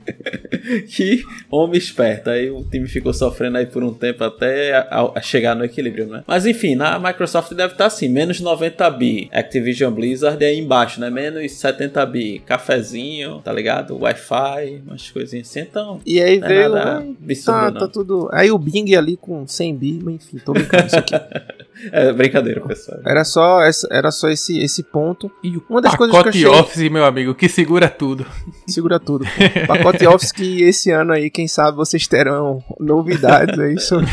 que 0.88 1.22
homem 1.50 1.78
esperto. 1.78 2.30
Aí 2.30 2.50
o 2.50 2.64
time 2.64 2.88
ficou 2.88 3.12
sofrendo 3.12 3.58
aí 3.58 3.66
por 3.66 3.82
um 3.82 3.92
tempo 3.94 4.24
até 4.24 4.74
a, 4.76 5.10
a 5.14 5.20
chegar 5.20 5.54
no 5.54 5.64
equilíbrio, 5.64 6.06
né? 6.06 6.22
Mas 6.26 6.46
enfim, 6.46 6.74
na 6.74 6.98
Microsoft 6.98 7.52
deve 7.54 7.72
estar 7.72 7.86
assim, 7.86 8.08
menos 8.08 8.25
90 8.40 8.90
bi. 8.90 9.28
Activision 9.32 9.92
Blizzard 9.92 10.42
é 10.44 10.48
aí 10.48 10.58
embaixo, 10.58 11.00
né? 11.00 11.10
Menos 11.10 11.52
70 11.52 12.04
bi. 12.06 12.38
Cafezinho, 12.40 13.40
tá 13.44 13.52
ligado? 13.52 13.98
Wi-Fi, 14.00 14.82
umas 14.86 15.10
coisinhas 15.10 15.48
assim. 15.48 15.60
Então, 15.60 16.00
E 16.06 16.20
aí 16.20 16.36
é 16.36 16.40
veio. 16.40 16.68
nada 16.70 16.98
ai, 16.98 17.14
absurdo, 17.22 17.72
Tá, 17.72 17.80
tá 17.80 17.88
tudo. 17.88 18.28
Aí 18.32 18.50
o 18.50 18.58
Bing 18.58 18.94
ali 18.94 19.16
com 19.16 19.46
100 19.46 19.76
bi, 19.76 20.00
mas 20.02 20.14
enfim, 20.16 20.38
tô 20.38 20.52
brincando 20.52 20.86
isso 20.86 20.96
aqui. 20.98 21.14
É 21.92 22.12
brincadeira, 22.12 22.60
pessoal. 22.62 22.98
Era 23.04 23.24
só, 23.24 23.60
essa- 23.62 23.86
era 23.90 24.10
só 24.10 24.28
esse, 24.28 24.58
esse 24.60 24.82
ponto. 24.82 25.30
E 25.42 25.56
o 25.56 25.64
Uma 25.68 25.80
das 25.82 25.94
coisas 25.94 26.12
que 26.14 26.18
eu 26.18 26.24
pacote 26.24 26.44
achei- 26.46 26.60
Office, 26.60 26.90
meu 26.90 27.04
amigo, 27.04 27.34
que 27.34 27.48
segura 27.48 27.88
tudo. 27.88 28.24
Segura 28.66 28.98
tudo. 28.98 29.24
pô. 29.26 29.66
Pacote 29.66 30.06
Office 30.08 30.32
que 30.32 30.62
esse 30.62 30.90
ano 30.90 31.12
aí, 31.12 31.28
quem 31.30 31.46
sabe 31.46 31.76
vocês 31.76 32.06
terão 32.06 32.62
novidades 32.80 33.58
aí 33.58 33.78
sobre. 33.78 34.10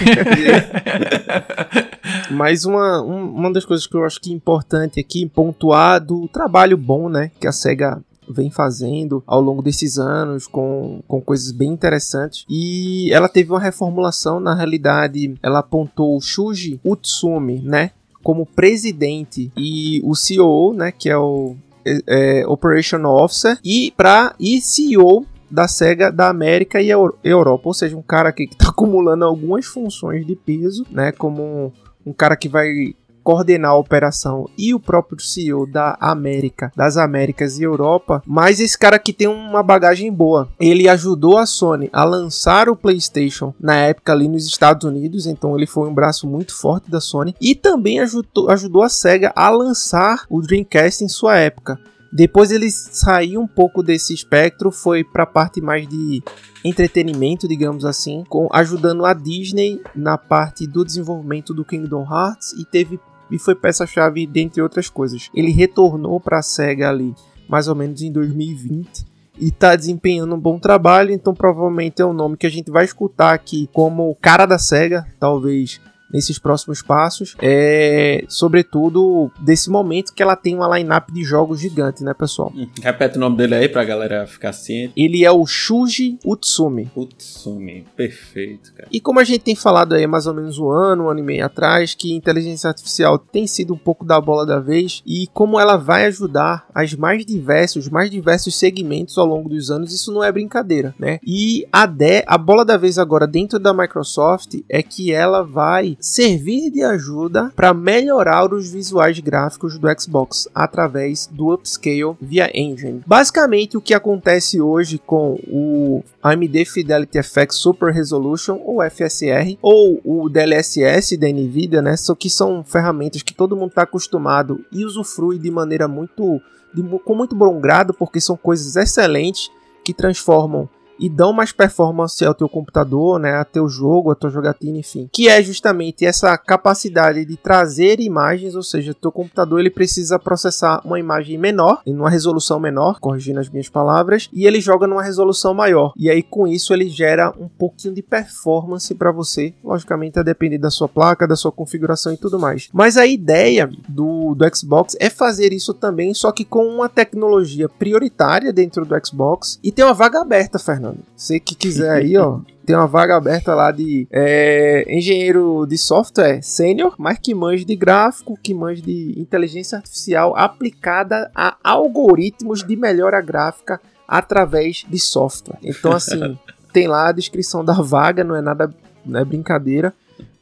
Mas 2.32 2.66
uma, 2.66 3.02
um- 3.02 3.30
uma 3.34 3.52
das 3.52 3.66
coisas 3.66 3.88
que 3.88 3.96
eu 3.96 4.04
acho 4.04 4.20
que 4.20 4.32
é 4.32 4.36
importante 4.36 5.00
aqui 5.00 5.28
pontuar 5.28 6.00
do 6.04 6.28
trabalho 6.28 6.78
bom, 6.78 7.10
né, 7.10 7.32
que 7.40 7.48
a 7.48 7.52
SEGA 7.52 8.02
vem 8.30 8.50
fazendo 8.50 9.24
ao 9.26 9.42
longo 9.42 9.62
desses 9.62 9.98
anos 9.98 10.48
com, 10.48 11.02
com 11.08 11.22
coisas 11.22 11.52
bem 11.52 11.72
interessantes. 11.72 12.46
E 12.50 13.12
ela 13.12 13.30
teve 13.30 13.52
uma 13.52 13.60
reformulação 13.60 14.40
na 14.40 14.54
realidade 14.54 15.36
ela 15.42 15.60
apontou 15.60 16.16
o 16.16 16.22
Shuji 16.22 16.80
Utsumi 16.84 17.62
né 17.62 17.92
como 18.22 18.46
presidente 18.46 19.52
e 19.58 20.02
o 20.04 20.16
CEO 20.16 20.74
né 20.74 20.92
que 20.92 21.10
é 21.10 21.18
o 21.18 21.56
é, 21.86 22.42
é, 22.42 22.48
Operational 22.48 23.24
Officer 23.24 23.60
e 23.64 23.94
para 23.96 24.36
e 24.40 24.62
CEO 24.62 25.26
da 25.54 25.68
SEGA 25.68 26.12
da 26.12 26.30
América 26.30 26.82
e 26.82 26.90
Euro- 26.90 27.16
Europa, 27.24 27.62
ou 27.66 27.74
seja, 27.76 27.96
um 27.96 28.02
cara 28.02 28.32
que 28.32 28.46
está 28.46 28.70
acumulando 28.74 29.24
algumas 29.24 29.68
funções 29.68 30.26
de 30.26 30.36
peso, 30.36 30.84
né, 30.90 31.12
como 31.12 31.44
um, 31.44 31.72
um 32.08 32.12
cara 32.12 32.36
que 32.36 32.50
vai 32.50 32.96
coordenar 33.24 33.72
a 33.72 33.78
operação 33.78 34.50
e 34.58 34.74
o 34.74 34.80
próprio 34.80 35.20
CEO 35.20 35.66
da 35.66 35.98
América, 36.00 36.72
das 36.76 36.98
Américas 36.98 37.58
e 37.58 37.64
Europa, 37.64 38.22
mas 38.26 38.60
esse 38.60 38.78
cara 38.78 38.98
aqui 38.98 39.14
tem 39.14 39.28
uma 39.28 39.64
bagagem 39.64 40.12
boa. 40.12 40.50
Ele 40.60 40.90
ajudou 40.90 41.38
a 41.38 41.46
Sony 41.46 41.90
a 41.94 42.04
lançar 42.04 42.70
o 42.70 42.76
PlayStation 42.76 43.54
na 43.60 43.76
época 43.76 44.12
ali 44.12 44.28
nos 44.28 44.46
Estados 44.46 44.86
Unidos, 44.86 45.26
então 45.26 45.56
ele 45.56 45.66
foi 45.66 45.88
um 45.88 45.94
braço 45.94 46.28
muito 46.28 46.56
forte 46.56 46.92
da 46.92 47.00
Sony 47.00 47.36
e 47.40 47.56
também 47.56 48.00
ajudou, 48.00 48.50
ajudou 48.50 48.84
a 48.84 48.90
Sega 48.90 49.32
a 49.36 49.50
lançar 49.50 50.26
o 50.30 50.42
Dreamcast 50.42 51.04
em 51.04 51.08
sua 51.08 51.38
época. 51.38 51.80
Depois 52.16 52.52
ele 52.52 52.70
saiu 52.70 53.42
um 53.42 53.48
pouco 53.48 53.82
desse 53.82 54.14
espectro, 54.14 54.70
foi 54.72 55.04
para 55.04 55.24
a 55.24 55.28
parte 55.28 55.60
mais 55.60 55.88
de 55.88 56.22
entretenimento, 56.64 57.48
digamos 57.48 57.86
assim, 57.86 58.24
com 58.30 58.48
ajudando 58.54 59.04
a 59.04 59.14
Disney 59.14 59.82
na 59.96 60.16
parte 60.16 60.68
do 60.68 60.86
desenvolvimento 60.86 61.56
do 61.56 61.66
Kingdom 61.66 62.04
Hearts 62.04 62.54
e 62.54 62.64
teve 62.64 63.00
e 63.34 63.40
foi 63.40 63.56
peça-chave 63.56 64.28
dentre 64.28 64.62
outras 64.62 64.88
coisas. 64.88 65.32
Ele 65.34 65.52
retornou 65.52 66.20
para 66.20 66.38
a 66.38 66.44
Sega 66.44 66.88
ali 66.88 67.16
mais 67.50 67.68
ou 67.68 67.74
menos 67.74 68.02
em 68.04 68.12
2020 68.12 69.06
e 69.40 69.50
tá 69.50 69.76
desempenhando 69.76 70.36
um 70.36 70.40
bom 70.40 70.60
trabalho, 70.60 71.12
então 71.12 71.34
provavelmente 71.34 72.00
é 72.00 72.06
um 72.06 72.14
nome 72.14 72.38
que 72.38 72.46
a 72.46 72.50
gente 72.50 72.70
vai 72.70 72.86
escutar 72.86 73.34
aqui 73.34 73.68
como 73.74 74.08
o 74.08 74.16
cara 74.16 74.46
da 74.46 74.60
Sega, 74.60 75.08
talvez 75.20 75.82
nesses 76.14 76.38
próximos 76.38 76.82
passos, 76.82 77.36
é 77.42 78.24
sobretudo 78.28 79.32
desse 79.40 79.70
momento 79.70 80.14
que 80.14 80.22
ela 80.22 80.36
tem 80.36 80.56
uma 80.56 80.78
lineup 80.78 81.10
de 81.12 81.24
jogos 81.24 81.60
gigante, 81.60 82.04
né, 82.04 82.14
pessoal? 82.14 82.52
Hum, 82.56 82.68
Repete 82.82 83.18
o 83.18 83.20
nome 83.20 83.38
dele 83.38 83.56
aí 83.56 83.68
pra 83.68 83.84
galera 83.84 84.28
ficar 84.28 84.54
ciente. 84.54 84.94
Ele 84.96 85.26
é 85.26 85.32
o 85.32 85.46
Shuji 85.46 86.20
Utsumi. 86.24 86.92
Utsumi, 86.96 87.86
perfeito, 87.96 88.74
cara. 88.74 88.88
E 88.92 89.00
como 89.00 89.20
a 89.20 89.24
gente 89.24 89.40
tem 89.40 89.56
falado 89.56 89.94
aí 89.94 90.04
há 90.04 90.08
mais 90.08 90.28
ou 90.28 90.34
menos 90.34 90.60
um 90.60 90.70
ano, 90.70 91.06
um 91.06 91.10
ano 91.10 91.20
e 91.20 91.24
meio 91.24 91.46
atrás, 91.46 91.94
que 91.96 92.14
inteligência 92.14 92.68
artificial 92.68 93.18
tem 93.18 93.48
sido 93.48 93.74
um 93.74 93.78
pouco 93.78 94.06
da 94.06 94.20
bola 94.22 94.46
da 94.46 94.60
vez 94.60 95.02
e 95.06 95.28
como 95.34 95.60
ela 95.60 95.78
vai 95.78 96.06
ajudar 96.06 96.68
as 96.74 96.94
mais 96.94 97.26
diversos, 97.26 97.90
mais 97.90 98.10
diversos 98.10 98.56
segmentos 98.56 99.18
ao 99.18 99.26
longo 99.26 99.50
dos 99.50 99.72
anos, 99.72 99.94
isso 99.94 100.12
não 100.12 100.24
é 100.24 100.32
brincadeira, 100.32 100.94
né? 101.00 101.20
E 101.26 101.66
a, 101.72 101.86
de, 101.86 102.24
a 102.28 102.38
bola 102.38 102.64
da 102.64 102.78
vez 102.78 102.98
agora 102.98 103.26
dentro 103.26 103.58
da 103.58 103.74
Microsoft 103.74 104.56
é 104.70 104.84
que 104.84 105.12
ela 105.12 105.44
vai 105.44 105.98
servir 106.04 106.70
de 106.70 106.84
ajuda 106.84 107.50
para 107.56 107.74
melhorar 107.74 108.54
os 108.54 108.70
visuais 108.70 109.18
gráficos 109.20 109.80
do 109.80 109.88
Xbox 109.98 110.50
através 110.54 111.28
do 111.28 111.54
upscale 111.54 112.18
via 112.20 112.52
engine. 112.54 113.02
Basicamente 113.08 113.78
o 113.78 113.82
que 113.82 113.94
acontece 113.94 114.60
hoje 114.60 114.98
com 114.98 115.40
o 115.48 116.04
AMD 116.22 116.66
Fidelity 116.66 117.24
FX 117.24 117.56
Super 117.56 117.94
Resolution 117.94 118.60
ou 118.66 118.84
FSR 118.84 119.58
ou 119.62 120.02
o 120.04 120.28
DLSS 120.28 121.16
da 121.16 121.30
Nvidia, 121.30 121.82
né? 121.82 121.96
Só 121.96 122.14
que 122.14 122.30
são 122.30 122.66
ferramentas 122.66 123.22
que 123.22 123.34
todo 123.34 123.56
mundo 123.56 123.70
está 123.70 123.84
acostumado 123.84 124.60
e 124.74 124.84
usufrui 124.84 125.40
de 125.40 125.50
maneira 125.50 125.88
muito 125.88 126.42
de 126.74 126.84
com 127.00 127.16
muito 127.16 127.34
bom 127.34 127.62
grado 127.62 127.94
porque 127.94 128.20
são 128.20 128.36
coisas 128.36 128.76
excelentes 128.76 129.50
que 129.86 129.94
transformam 129.94 130.68
e 131.00 131.10
dão 131.10 131.34
mais 131.34 131.52
performance 131.52 132.24
ao 132.24 132.34
teu 132.34 132.48
computador, 132.48 133.20
né, 133.20 133.34
a 133.36 133.46
teu 133.46 133.68
jogo, 133.68 134.12
a 134.12 134.16
tua 134.16 134.30
jogatina, 134.30 134.78
enfim. 134.78 135.10
Que 135.12 135.28
é 135.28 135.42
justamente 135.42 136.06
essa 136.06 136.38
capacidade 136.38 137.26
de 137.26 137.36
trazer 137.38 138.00
imagens, 138.00 138.56
ou 138.56 138.64
seja, 138.64 138.94
teu 138.94 139.12
computador 139.12 139.60
ele 139.60 139.70
precisa 139.70 140.20
processar 140.20 140.82
uma 140.86 141.00
imagem 141.00 141.38
menor, 141.38 141.82
em 141.86 141.96
uma 141.96 142.10
resolução 142.10 142.60
menor, 142.60 143.00
corrigindo 143.00 143.40
as 143.40 143.50
minhas 143.50 143.70
palavras, 143.70 144.30
e 144.32 144.46
ele 144.46 144.62
joga 144.62 144.88
numa 144.88 145.04
resolução 145.04 145.54
maior. 145.54 145.94
E 145.98 146.10
aí 146.10 146.24
com 146.24 146.48
isso 146.48 146.74
ele 146.74 146.90
gera 146.90 147.34
um 147.40 147.48
pouquinho 147.48 147.94
de 147.94 148.02
performance 148.02 148.94
para 148.96 149.12
você, 149.12 149.54
logicamente 149.64 150.20
a 150.20 150.24
depender 150.24 150.58
da 150.58 150.72
sua 150.72 150.88
placa, 150.88 151.28
da 151.28 151.36
sua 151.36 151.52
configuração 151.52 152.14
e 152.14 152.18
tudo 152.18 152.40
mais. 152.40 152.70
Mas 152.74 152.98
a 152.98 153.06
ideia 153.06 153.70
do, 153.88 154.36
do 154.36 154.56
Xbox 154.56 154.96
é 155.00 155.10
fazer 155.10 155.54
isso 155.54 155.74
também, 155.74 156.14
só 156.14 156.32
que 156.32 156.46
com 156.46 156.66
uma 156.66 156.90
tecnologia 156.90 157.68
prioritária 157.68 158.54
dentro 158.54 158.86
do 158.86 158.96
Xbox 159.06 159.60
e 159.64 159.72
tem 159.72 159.84
uma 159.84 159.94
vaga 159.94 160.22
aberta, 160.22 160.60
Fernando. 160.60 160.83
Fernando. 160.84 161.00
Você 161.16 161.40
que 161.40 161.56
quiser 161.56 161.92
aí, 161.92 162.18
ó, 162.18 162.40
tem 162.66 162.76
uma 162.76 162.88
vaga 162.88 163.16
aberta 163.16 163.56
lá 163.56 163.72
de 163.72 164.08
é, 164.12 164.86
engenheiro 164.90 165.66
de 165.66 165.78
software 165.78 166.42
sênior, 166.42 166.96
mas 166.98 167.18
que 167.20 167.34
manja 167.34 167.64
de 167.64 167.76
gráfico, 167.76 168.38
que 168.42 168.54
manja 168.54 168.82
de 168.82 169.16
inteligência 169.18 169.78
artificial 169.78 170.36
aplicada 170.36 171.32
a 171.34 171.56
algoritmos 171.64 172.64
de 172.64 172.76
melhora 172.76 173.22
gráfica 173.22 173.80
através 174.08 174.86
de 174.88 175.00
software. 175.00 175.58
Então, 175.64 175.94
assim, 175.94 176.38
tem 176.74 176.88
lá 176.88 177.10
a 177.10 177.14
descrição 177.14 177.64
da 177.64 177.74
vaga, 177.74 178.24
não 178.24 178.36
é 178.36 178.42
nada, 178.42 178.74
não 179.06 179.20
é 179.20 179.26
brincadeira. 179.26 179.94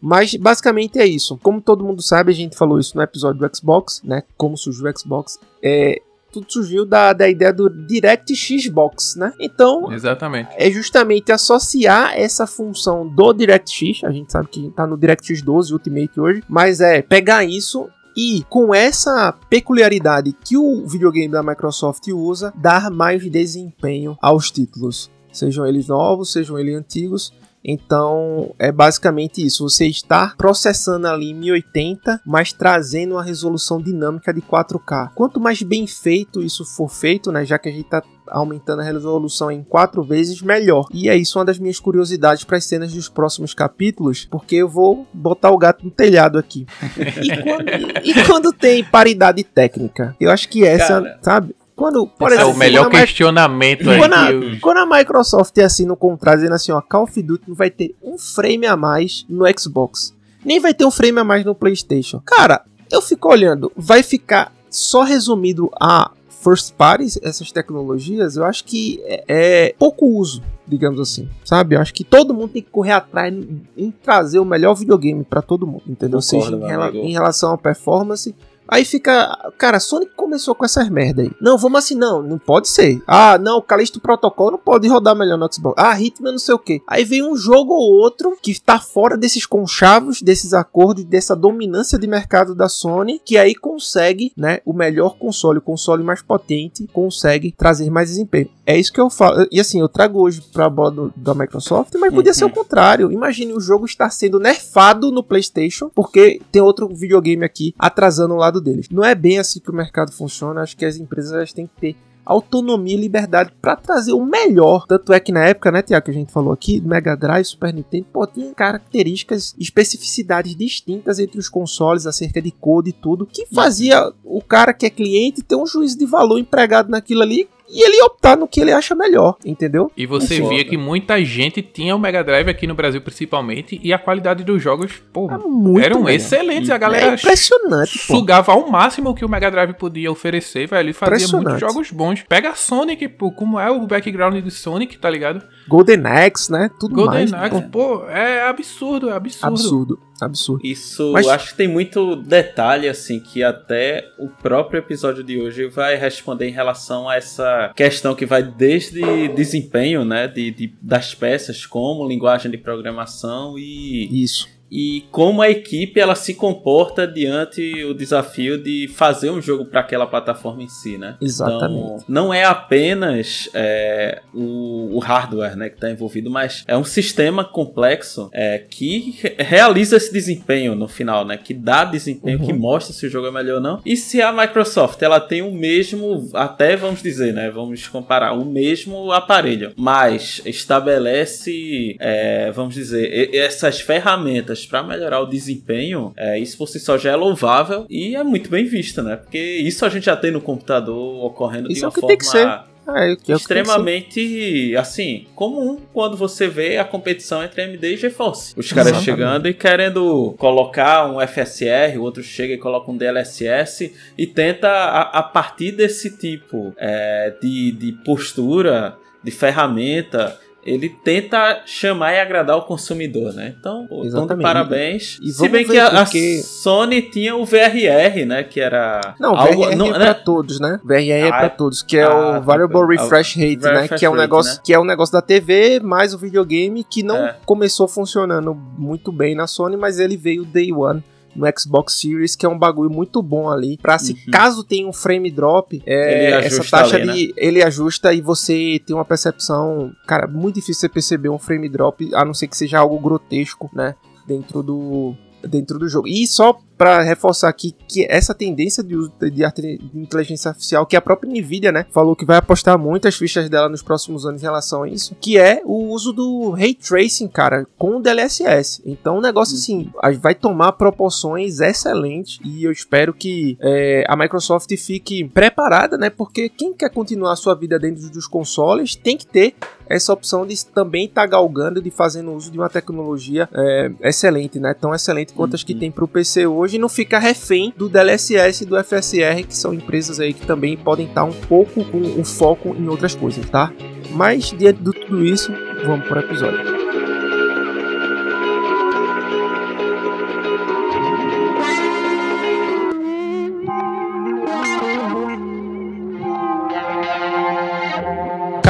Mas 0.04 0.34
basicamente 0.34 0.98
é 0.98 1.06
isso. 1.06 1.38
Como 1.44 1.62
todo 1.62 1.84
mundo 1.84 2.02
sabe, 2.02 2.32
a 2.32 2.36
gente 2.36 2.58
falou 2.58 2.80
isso 2.80 2.98
no 2.98 3.04
episódio 3.04 3.40
do 3.40 3.56
Xbox, 3.56 4.02
né? 4.04 4.24
Como 4.36 4.58
surgiu 4.58 4.90
o 4.90 5.00
Xbox. 5.00 5.40
É, 5.62 6.02
tudo 6.32 6.52
surgiu 6.52 6.86
da, 6.86 7.14
da 7.14 7.30
ideia 7.30 7.54
do 7.54 7.70
DirectX 7.70 8.68
Box, 8.68 9.18
né? 9.18 9.34
Então, 9.40 9.92
Exatamente. 9.92 10.50
é 10.58 10.70
justamente 10.72 11.32
associar 11.32 12.14
essa 12.16 12.48
função 12.48 13.08
do 13.08 13.34
DirectX, 13.34 14.04
a 14.04 14.12
gente 14.12 14.32
sabe 14.32 14.48
que 14.48 14.72
tá 14.72 14.88
no 14.88 14.98
DirectX 14.98 15.42
12 15.42 15.74
Ultimate 15.74 16.20
hoje, 16.20 16.44
mas 16.48 16.80
é 16.82 17.02
pegar 17.02 17.44
isso 17.44 17.90
e 18.16 18.44
com 18.50 18.74
essa 18.74 19.34
peculiaridade 19.50 20.34
que 20.44 20.58
o 20.58 20.86
videogame 20.86 21.32
da 21.32 21.44
Microsoft 21.44 22.08
usa, 22.10 22.54
dar 22.56 22.90
mais 22.90 23.30
desempenho 23.30 24.18
aos 24.22 24.52
títulos, 24.52 25.10
sejam 25.32 25.66
eles 25.66 25.88
novos, 25.88 26.32
sejam 26.32 26.60
eles 26.60 26.76
antigos. 26.76 27.34
Então 27.64 28.54
é 28.58 28.72
basicamente 28.72 29.46
isso. 29.46 29.68
Você 29.70 29.88
está 29.88 30.34
processando 30.38 31.08
ali 31.08 31.32
em 31.32 31.36
1080, 31.36 32.22
mas 32.26 32.54
trazendo 32.54 33.16
uma 33.16 33.24
resolução 33.24 33.82
dinâmica 33.82 34.34
de 34.34 34.42
4K. 34.42 35.12
Quanto 35.14 35.40
mais 35.40 35.62
bem 35.62 35.86
feito 35.88 36.42
isso 36.42 36.66
for 36.66 36.90
feito, 36.90 37.32
né, 37.32 37.46
já 37.46 37.58
que 37.58 37.70
a 37.70 37.72
gente 37.72 37.86
está 37.86 38.04
aumentando 38.32 38.82
a 38.82 38.86
resolução 38.86 39.52
em 39.52 39.62
quatro 39.62 40.02
vezes, 40.04 40.42
melhor. 40.42 40.88
E 40.94 41.10
é 41.10 41.16
isso 41.16 41.38
uma 41.38 41.46
das 41.46 41.60
minhas 41.60 41.80
curiosidades 41.80 42.44
para 42.44 42.58
as 42.58 42.66
cenas 42.66 42.94
dos 42.94 43.10
próximos 43.10 43.54
capítulos, 43.54 44.26
porque 44.32 44.56
eu 44.56 44.70
vou 44.70 45.06
botar 45.14 45.52
o 45.52 45.58
gato 45.58 45.84
no 45.84 45.92
telhado 45.92 46.40
aqui. 46.40 46.66
e, 47.22 47.44
quando, 47.44 48.06
e 48.06 48.26
quando 48.26 48.54
tem 48.54 48.84
paridade 48.84 49.44
técnica? 49.44 50.16
Eu 50.20 50.32
acho 50.32 50.48
que 50.48 50.66
essa, 50.66 51.02
Cara, 51.02 51.20
sabe? 51.22 51.56
Quando, 51.82 52.06
por 52.06 52.28
Esse 52.32 52.38
é 52.38 52.42
exemplo, 52.42 52.56
o 52.56 52.60
melhor 52.60 52.84
quando 52.86 52.94
a 52.96 53.00
Mi- 53.00 53.06
questionamento 53.08 53.90
aí. 53.90 53.98
quando, 53.98 54.14
a, 54.14 54.28
quando 54.62 54.78
a 54.78 54.98
Microsoft 54.98 55.58
assina 55.58 55.94
um 55.94 55.96
contrato 55.96 56.36
dizendo 56.38 56.54
assim, 56.54 56.72
ó, 56.72 56.80
Call 56.80 57.04
of 57.04 57.22
Duty 57.22 57.44
não 57.48 57.56
vai 57.56 57.72
ter 57.72 57.96
um 58.04 58.18
frame 58.20 58.68
a 58.68 58.78
mais 58.78 59.26
no 59.28 59.46
Xbox, 59.60 60.14
nem 60.46 60.60
vai 60.60 60.74
ter 60.76 60.86
um 60.86 60.92
frame 60.92 61.20
a 61.20 61.24
mais 61.24 61.44
no 61.44 61.56
PlayStation. 61.56 62.22
Cara, 62.26 62.64
eu 62.92 63.02
fico 63.02 63.28
olhando, 63.30 63.72
vai 63.76 64.04
ficar 64.04 64.54
só 64.70 65.02
resumido 65.02 65.72
a 65.82 66.12
first 66.44 66.74
parties, 66.76 67.20
essas 67.22 67.52
tecnologias, 67.52 68.36
eu 68.36 68.44
acho 68.46 68.64
que 68.64 69.00
é, 69.06 69.24
é 69.28 69.76
pouco 69.78 70.06
uso, 70.08 70.42
digamos 70.68 71.00
assim, 71.00 71.28
sabe? 71.46 71.76
Eu 71.76 71.82
acho 71.82 71.94
que 71.94 72.04
todo 72.04 72.34
mundo 72.34 72.50
tem 72.50 72.62
que 72.64 72.70
correr 72.70 72.92
atrás 72.94 73.34
em, 73.34 73.62
em 73.78 73.92
trazer 73.92 74.40
o 74.40 74.46
melhor 74.46 74.74
videogame 74.76 75.24
pra 75.24 75.42
todo 75.42 75.68
mundo, 75.68 75.84
entendeu? 75.88 76.20
Concordo, 76.20 76.60
Seja 76.68 76.92
em, 76.98 77.10
em 77.10 77.12
relação 77.12 77.54
à 77.54 77.58
performance 77.58 78.36
Aí 78.72 78.86
fica. 78.86 79.52
Cara, 79.58 79.78
a 79.78 79.80
Sonic 79.82 80.14
começou 80.16 80.56
com 80.56 80.64
essas 80.64 80.88
merda 80.90 81.22
aí. 81.24 81.32
Não, 81.42 81.58
vamos 81.58 81.80
assim, 81.80 81.94
não. 81.96 82.24
Não 82.24 82.38
pode 82.40 82.70
ser. 82.70 83.04
Ah, 83.06 83.38
não, 83.38 83.58
o 83.58 83.62
Calixto 83.62 84.00
Protocol 84.00 84.50
não 84.52 84.58
pode 84.58 84.88
rodar 84.88 85.14
melhor 85.16 85.38
no 85.38 85.54
Xbox. 85.54 85.76
Ah, 85.78 86.00
Hitman 86.02 86.32
não 86.32 86.40
sei 86.40 86.56
o 86.56 86.60
que. 86.60 86.82
Aí 86.88 87.04
vem 87.04 87.22
um 87.22 87.36
jogo 87.36 87.74
ou 87.74 87.94
outro 87.96 88.38
que 88.42 88.58
tá 88.62 88.80
fora 88.80 89.18
desses 89.18 89.46
conchavos, 89.46 90.22
desses 90.22 90.54
acordos, 90.54 91.04
dessa 91.04 91.36
dominância 91.36 92.00
de 92.00 92.08
mercado 92.08 92.56
da 92.56 92.70
Sony, 92.70 93.20
que 93.26 93.38
aí 93.38 93.54
consegue, 93.54 94.32
né? 94.38 94.60
O 94.66 94.72
melhor 94.72 95.18
console, 95.18 95.58
o 95.58 95.62
console 95.62 96.02
mais 96.04 96.22
potente, 96.22 96.88
consegue 96.94 97.52
trazer 97.52 97.90
mais 97.90 98.08
desempenho. 98.10 98.50
É 98.66 98.80
isso 98.80 98.94
que 98.94 99.02
eu 99.02 99.10
falo. 99.10 99.46
E 99.52 99.60
assim, 99.60 99.82
eu 99.82 99.90
trago 99.90 100.22
hoje 100.22 100.42
pra 100.54 100.70
bola 100.70 100.92
do- 100.92 101.14
da 101.16 101.34
Microsoft, 101.34 101.94
mas 102.00 102.14
podia 102.14 102.34
ser 102.34 102.46
o 102.46 102.50
contrário. 102.50 103.12
Imagine 103.12 103.52
o 103.54 103.60
jogo 103.60 103.86
estar 103.86 104.10
sendo 104.12 104.40
nerfado 104.40 105.12
no 105.12 105.22
PlayStation, 105.22 105.90
porque 105.94 106.40
tem 106.52 106.62
outro 106.62 106.88
videogame 106.88 107.44
aqui 107.44 107.74
atrasando 107.78 108.34
o 108.34 108.38
lado 108.38 108.61
deles. 108.62 108.88
Não 108.90 109.04
é 109.04 109.16
bem 109.16 109.40
assim 109.40 109.60
que 109.60 109.70
o 109.70 109.76
mercado 109.76 110.12
funciona. 110.12 110.62
Acho 110.62 110.78
que 110.78 110.86
as 110.86 110.98
empresas 110.98 111.52
têm 111.52 111.68
que 111.68 111.80
ter 111.80 111.96
autonomia 112.26 112.96
e 112.96 113.02
liberdade 113.02 113.52
pra 113.62 113.76
trazer 113.76 114.14
o 114.14 114.26
melhor. 114.26 114.86
Tanto 114.88 115.12
é 115.12 115.20
que 115.20 115.32
na 115.32 115.46
época, 115.46 115.72
né, 115.72 115.82
Tiago, 115.82 116.06
que 116.06 116.12
a 116.12 116.14
gente 116.14 116.32
falou 116.32 116.54
aqui, 116.54 116.80
Mega 116.82 117.16
Drive, 117.16 117.46
Super 117.46 117.74
Nintendo, 117.74 118.06
pô, 118.12 118.26
tinha 118.28 118.54
características, 118.54 119.56
especificidades 119.60 120.56
distintas 120.56 121.20
entre 121.20 121.40
os 121.40 121.50
consoles 121.50 122.06
acerca 122.06 122.42
de 122.42 122.52
cor 122.52 122.88
e 122.88 122.92
tudo, 122.92 123.26
que 123.26 123.46
fazia 123.48 124.12
o 124.24 124.42
cara 124.42 124.74
que 124.74 124.86
é 124.86 124.90
cliente 124.90 125.42
ter 125.42 125.56
um 125.56 125.66
juízo 125.66 125.98
de 125.98 126.06
valor 126.06 126.38
empregado 126.38 126.90
naquilo 126.90 127.22
ali 127.22 127.50
e 127.74 127.84
ele 127.84 128.02
optar 128.04 128.36
no 128.38 128.48
que 128.48 128.60
ele 128.60 128.72
acha 128.72 128.94
melhor, 128.94 129.36
entendeu? 129.46 129.92
E 129.96 130.06
você 130.06 130.36
Concordo. 130.36 130.56
via 130.56 130.66
que 130.66 130.78
muita 130.78 131.24
gente 131.24 131.62
tinha 131.62 131.96
o 131.96 132.00
Mega 132.00 132.24
Drive 132.24 132.50
aqui 132.50 132.68
no 132.68 132.76
Brasil 132.76 133.02
principalmente 133.02 133.80
e 133.84 133.94
a 133.94 133.98
qualidade 134.00 134.44
dos 134.44 134.62
jogos, 134.62 135.02
pô, 135.14 135.32
É 135.32 135.38
muito 135.38 135.80
eram 135.84 136.04
melhor. 136.04 136.16
excelentes. 136.16 136.70
A 136.70 136.76
É 136.76 136.80
galera 136.80 137.14
impressionante, 137.14 137.98
pô. 138.08 138.16
sugava 138.18 138.52
ao 138.52 138.70
máximo 138.70 139.10
o 139.12 139.16
que 139.16 139.24
o 139.26 139.30
Mega 139.30 139.50
Drive 139.50 139.74
podia 139.74 140.12
oferecer, 140.12 140.68
velho, 140.68 140.90
e 140.90 140.94
fazia 140.94 141.16
muitos 141.18 141.34
Impressionante. 141.34 141.60
jogos 141.60 141.92
bons. 141.92 142.24
Pega 142.28 142.50
a 142.50 142.56
Sonic, 142.56 143.08
pô, 143.10 143.32
como 143.32 143.60
é 143.60 143.70
o 143.72 143.86
background 143.88 144.36
de 144.44 144.52
Sonic, 144.52 144.98
tá 144.98 145.10
ligado? 145.10 145.42
Golden 145.68 146.02
Axe, 146.06 146.52
né? 146.52 146.70
Tudo 146.80 146.96
Golden 146.96 147.28
mais. 147.30 147.34
Axe, 147.34 147.62
pô. 147.64 148.00
pô, 148.00 148.06
é 148.10 148.44
absurdo, 148.48 149.10
é 149.10 149.14
absurdo. 149.14 149.48
Absurdo, 149.54 150.00
absurdo. 150.26 150.66
Isso, 150.66 151.12
Mas- 151.14 151.28
acho 151.28 151.50
que 151.52 151.56
tem 151.58 151.68
muito 151.68 152.16
detalhe, 152.16 152.88
assim, 152.88 153.20
que 153.20 153.44
até 153.44 154.08
o 154.18 154.28
próprio 154.28 154.80
episódio 154.80 155.24
de 155.24 155.40
hoje 155.40 155.68
vai 155.68 155.96
responder 155.96 156.48
em 156.48 156.52
relação 156.52 157.08
a 157.10 157.16
essa 157.16 157.72
questão 157.76 158.14
que 158.16 158.26
vai 158.26 158.44
desde 158.44 159.02
desempenho, 159.30 160.04
né, 160.06 160.28
de, 160.28 160.52
de- 160.52 160.74
das 160.82 161.14
peças, 161.14 161.66
como 161.66 162.08
linguagem 162.08 162.50
de 162.52 162.58
programação 162.58 163.58
e, 163.58 164.24
Isso. 164.24 164.48
E 164.72 165.04
como 165.12 165.42
a 165.42 165.50
equipe 165.50 166.00
ela 166.00 166.16
se 166.16 166.34
comporta 166.34 167.06
diante 167.06 167.84
o 167.84 167.94
desafio 167.94 168.58
de 168.58 168.88
fazer 168.88 169.30
um 169.30 169.42
jogo 169.42 169.66
para 169.66 169.82
aquela 169.82 170.08
plataforma 170.08 170.64
em 170.64 170.70
si, 170.70 170.98
né? 170.98 171.18
Exatamente. 171.22 171.74
Então, 171.80 172.04
não 172.08 172.34
é 172.34 172.46
apenas 172.46 173.50
é, 173.54 174.22
o, 174.34 174.96
o 174.96 175.00
hardware 175.00 175.56
né, 175.58 175.68
que 175.70 175.76
está 175.76 175.90
envolvido, 175.92 176.30
mas 176.32 176.64
é 176.68 176.78
um 176.78 176.84
sistema 176.86 177.44
complexo 177.44 178.30
é, 178.34 178.60
que 178.60 179.18
re- 179.22 179.36
realiza 179.40 179.98
esse 179.98 180.12
desempenho 180.14 180.74
no 180.76 180.88
final, 180.88 181.26
né? 181.26 181.38
Que 181.38 181.54
dá 181.54 181.84
desempenho, 181.84 182.40
Uhum. 182.40 182.46
que 182.46 182.54
mostra 182.54 182.94
se 182.94 183.06
o 183.06 183.10
jogo 183.10 183.28
é 183.28 183.32
melhor 183.32 183.56
ou 183.56 183.62
não. 183.62 183.82
E 183.86 183.98
se 183.98 184.22
a 184.22 184.32
Microsoft 184.32 185.02
ela 185.02 185.20
tem 185.20 185.42
o 185.42 185.52
mesmo, 185.52 186.30
até 186.34 186.76
vamos 186.78 187.02
dizer, 187.02 187.34
né? 187.34 187.50
Vamos 187.50 187.88
comparar, 187.88 188.32
o 188.34 188.46
mesmo 188.46 189.12
aparelho, 189.12 189.74
mas 189.76 190.42
estabelece, 190.46 191.96
é, 192.00 192.52
vamos 192.52 192.74
dizer, 192.76 193.34
essas 193.36 193.82
ferramentas 193.82 194.61
para 194.66 194.84
melhorar 194.84 195.20
o 195.22 195.26
desempenho, 195.26 196.14
é, 196.18 196.40
isso 196.40 196.58
por 196.58 196.68
si 196.68 196.80
só 196.80 196.98
já 196.98 197.12
é 197.12 197.16
louvável 197.16 197.86
e 197.90 198.16
é 198.16 198.24
muito 198.24 198.50
bem 198.50 198.66
visto, 198.66 199.02
né? 199.02 199.16
Porque 199.16 199.38
isso 199.38 199.86
a 199.86 199.90
gente 199.90 200.06
já 200.06 200.16
tem 200.16 200.32
no 200.32 200.42
computador 200.42 201.26
ocorrendo 201.26 201.72
Isso 201.72 201.80
de 201.80 201.84
é 201.84 201.88
uma 201.88 201.90
o 201.90 201.94
que 201.94 202.02
forma 202.02 202.10
tem 202.10 202.18
que 202.18 202.26
ser. 202.26 202.48
É, 202.48 203.10
é 203.10 203.14
o 203.14 203.18
que 203.18 203.24
tem 203.24 203.26
que 203.26 203.26
ser. 203.26 203.34
extremamente 203.34 204.76
assim 204.78 205.28
comum 205.36 205.80
quando 205.94 206.18
você 206.18 206.48
vê 206.48 206.78
a 206.78 206.84
competição 206.84 207.44
entre 207.44 207.62
AMD 207.62 207.86
e 207.86 207.98
GeForce. 207.98 208.54
Os 208.58 208.72
caras 208.72 208.92
Exatamente. 208.92 209.06
chegando 209.06 209.48
e 209.48 209.54
querendo 209.54 210.36
colocar 210.38 211.12
um 211.12 211.20
FSR, 211.20 211.98
o 211.98 212.02
outro 212.02 212.24
chega 212.24 212.54
e 212.54 212.58
coloca 212.58 212.92
um 212.92 212.98
DLSS 212.98 213.94
e 214.18 214.28
tenta 214.28 214.70
a, 214.70 215.20
a 215.20 215.24
partir 215.24 215.72
desse 215.72 216.18
tipo 216.18 216.74
é, 216.78 217.34
de, 217.42 217.72
de 217.72 217.92
postura, 218.04 218.98
de 219.24 219.32
ferramenta. 219.32 220.38
Ele 220.64 220.90
tenta 220.90 221.64
chamar 221.66 222.14
e 222.14 222.20
agradar 222.20 222.56
o 222.56 222.62
consumidor, 222.62 223.34
né? 223.34 223.56
Então, 223.60 223.88
pô, 223.88 223.96
tão 223.96 224.02
de 224.04 224.08
Exatamente. 224.10 224.44
parabéns. 224.44 225.18
E 225.22 225.32
Se 225.32 225.50
bem 225.50 225.66
que 225.66 225.76
a, 225.78 225.88
a 225.88 226.04
porque- 226.04 226.38
Sony 226.44 227.02
tinha 227.02 227.36
o 227.36 227.44
VRR, 227.46 228.26
né? 228.28 228.44
Que 228.44 228.60
era 228.60 229.16
Não, 229.20 229.36
algo, 229.36 229.64
VRR 229.64 229.76
não, 229.76 229.88
é 229.88 229.92
né? 229.98 230.06
pra 230.06 230.14
todos, 230.14 230.60
né? 230.60 230.80
VRR 230.84 231.10
é 231.12 231.30
Ah, 231.30 231.40
pra 231.40 231.50
todos, 231.50 231.82
que 231.82 231.98
é 231.98 232.04
ah, 232.04 232.38
o 232.38 232.42
Variable 232.44 232.96
tá. 232.96 233.02
Refresh 233.04 233.36
Rate, 233.38 233.58
né? 233.58 233.82
Refresh 233.82 234.00
Que 234.00 234.06
é 234.06 234.10
um 234.10 234.14
rate, 234.14 234.22
negócio, 234.22 234.54
né? 234.54 234.60
que 234.64 234.74
é 234.74 234.80
um 234.80 234.86
negócio 234.86 235.14
da 235.14 235.22
TV 235.22 235.80
mais 235.80 236.14
o 236.14 236.18
videogame 236.20 236.84
que 236.84 237.02
não 237.02 237.18
É. 237.18 237.36
começou 237.44 237.88
funcionando 237.88 238.54
muito 238.54 239.12
bem 239.12 239.34
na 239.34 239.48
Sony, 239.48 239.76
mas 239.76 239.98
ele 239.98 240.16
veio 240.16 240.46
day 240.46 240.72
one 240.72 241.04
no 241.36 241.46
Xbox 241.58 242.00
Series, 242.00 242.36
que 242.36 242.46
é 242.46 242.50
um 242.50 242.58
bagulho 242.58 242.90
muito 242.90 243.22
bom 243.22 243.50
ali. 243.50 243.78
Pra 243.78 243.98
se 243.98 244.14
Uhum. 244.14 244.32
caso 244.32 244.64
tenha 244.64 244.88
um 244.88 244.94
frame 244.94 245.32
drop, 245.32 245.82
é, 245.86 246.32
essa 246.46 246.64
taxa 246.64 246.96
ali, 246.98 247.28
né? 247.28 247.34
Ele 247.38 247.64
ajusta 247.64 248.14
e 248.14 248.22
você 248.22 248.82
tem 248.86 248.96
uma 248.96 249.06
percepção. 249.06 249.92
Cara, 250.08 250.28
muito 250.28 250.56
difícil 250.56 250.82
você 250.82 250.90
perceber 250.90 251.30
um 251.30 251.40
frame 251.40 251.70
drop, 251.70 252.10
a 252.14 252.26
não 252.26 252.34
ser 252.34 252.48
que 252.48 252.58
seja 252.58 252.80
algo 252.80 253.00
grotesco, 253.00 253.70
né? 253.74 253.96
Dentro 254.28 254.62
do. 254.62 255.16
Dentro 255.44 255.80
do 255.80 255.90
jogo. 255.90 256.08
E 256.08 256.28
só 256.28 256.56
pra 256.82 257.04
reforçar 257.04 257.48
aqui 257.48 257.76
que 257.88 258.08
essa 258.10 258.34
tendência 258.34 258.82
de 258.84 258.96
uso 258.96 259.14
de 259.22 259.80
inteligência 259.94 260.50
artificial, 260.50 260.84
que 260.84 260.96
a 260.96 261.02
própria 261.02 261.30
Nvidia, 261.32 261.72
né, 261.72 261.86
falou 261.92 262.16
que 262.16 262.26
vai 262.26 262.38
apostar 262.38 262.76
muitas 262.76 263.16
fichas 263.16 263.48
dela 263.48 263.70
nos 263.70 263.84
próximos 263.84 264.26
anos 264.26 264.42
em 264.42 264.46
relação 264.46 264.82
a 264.82 264.90
isso, 264.90 265.16
que 265.22 265.38
é 265.38 265.62
o 265.64 265.90
uso 265.90 266.12
do 266.12 266.50
ray 266.50 266.74
tracing, 266.74 267.28
cara, 267.28 267.68
com 267.78 267.98
o 267.98 268.02
DLSS. 268.02 268.82
Então 268.84 269.20
o 269.20 269.22
negócio 269.22 269.56
assim 269.56 269.92
vai 270.20 270.34
tomar 270.34 270.72
proporções 270.72 271.60
excelentes 271.60 272.40
e 272.44 272.64
eu 272.64 272.72
espero 272.72 273.14
que 273.14 273.60
é, 273.62 274.04
a 274.08 274.16
Microsoft 274.16 274.76
fique 274.76 275.24
preparada, 275.26 276.00
né, 276.00 276.10
porque 276.10 276.50
quem 276.50 276.74
quer 276.74 276.90
continuar 276.90 277.34
a 277.34 277.36
sua 277.36 277.54
vida 277.54 277.78
dentro 277.78 278.10
dos 278.10 278.26
consoles 278.26 278.96
tem 278.96 279.16
que 279.16 279.28
ter 279.28 279.54
essa 279.88 280.14
opção 280.14 280.46
de 280.48 280.66
também 280.68 281.06
estar 281.06 281.26
galgando, 281.28 281.82
de 281.82 281.92
fazendo 281.92 282.32
uso 282.34 282.50
de 282.50 282.58
uma 282.58 282.70
tecnologia 282.70 283.48
é, 283.54 283.92
excelente, 284.02 284.58
né? 284.58 284.74
Tão 284.74 284.96
excelente 284.96 285.34
quanto 285.34 285.56
as 285.56 285.64
que 285.64 285.74
Uhum. 285.74 285.80
tem 285.80 285.92
para 285.92 286.06
o 286.06 286.08
PC 286.08 286.48
hoje 286.48 286.71
e 286.74 286.80
não 286.80 286.90
ficar 286.90 287.20
refém 287.20 287.74
do 287.76 287.90
DLSS 287.90 288.64
e 288.64 288.66
do 288.66 288.82
FSR, 288.82 289.44
que 289.48 289.56
são 289.56 289.74
empresas 289.74 290.20
aí 290.20 290.34
que 290.34 290.46
também 290.46 290.78
podem 290.78 291.08
estar 291.08 291.24
um 291.24 291.34
pouco 291.34 291.84
com 291.86 292.00
o 292.20 292.24
foco 292.24 292.76
em 292.78 292.88
outras 292.88 293.16
coisas, 293.16 293.50
tá? 293.50 293.72
Mas 294.12 294.52
diante 294.52 294.82
de 294.82 294.92
tudo 294.92 295.24
isso, 295.24 295.54
vamos 295.86 296.08
para 296.08 296.20
o 296.20 296.24
episódio. 296.24 296.91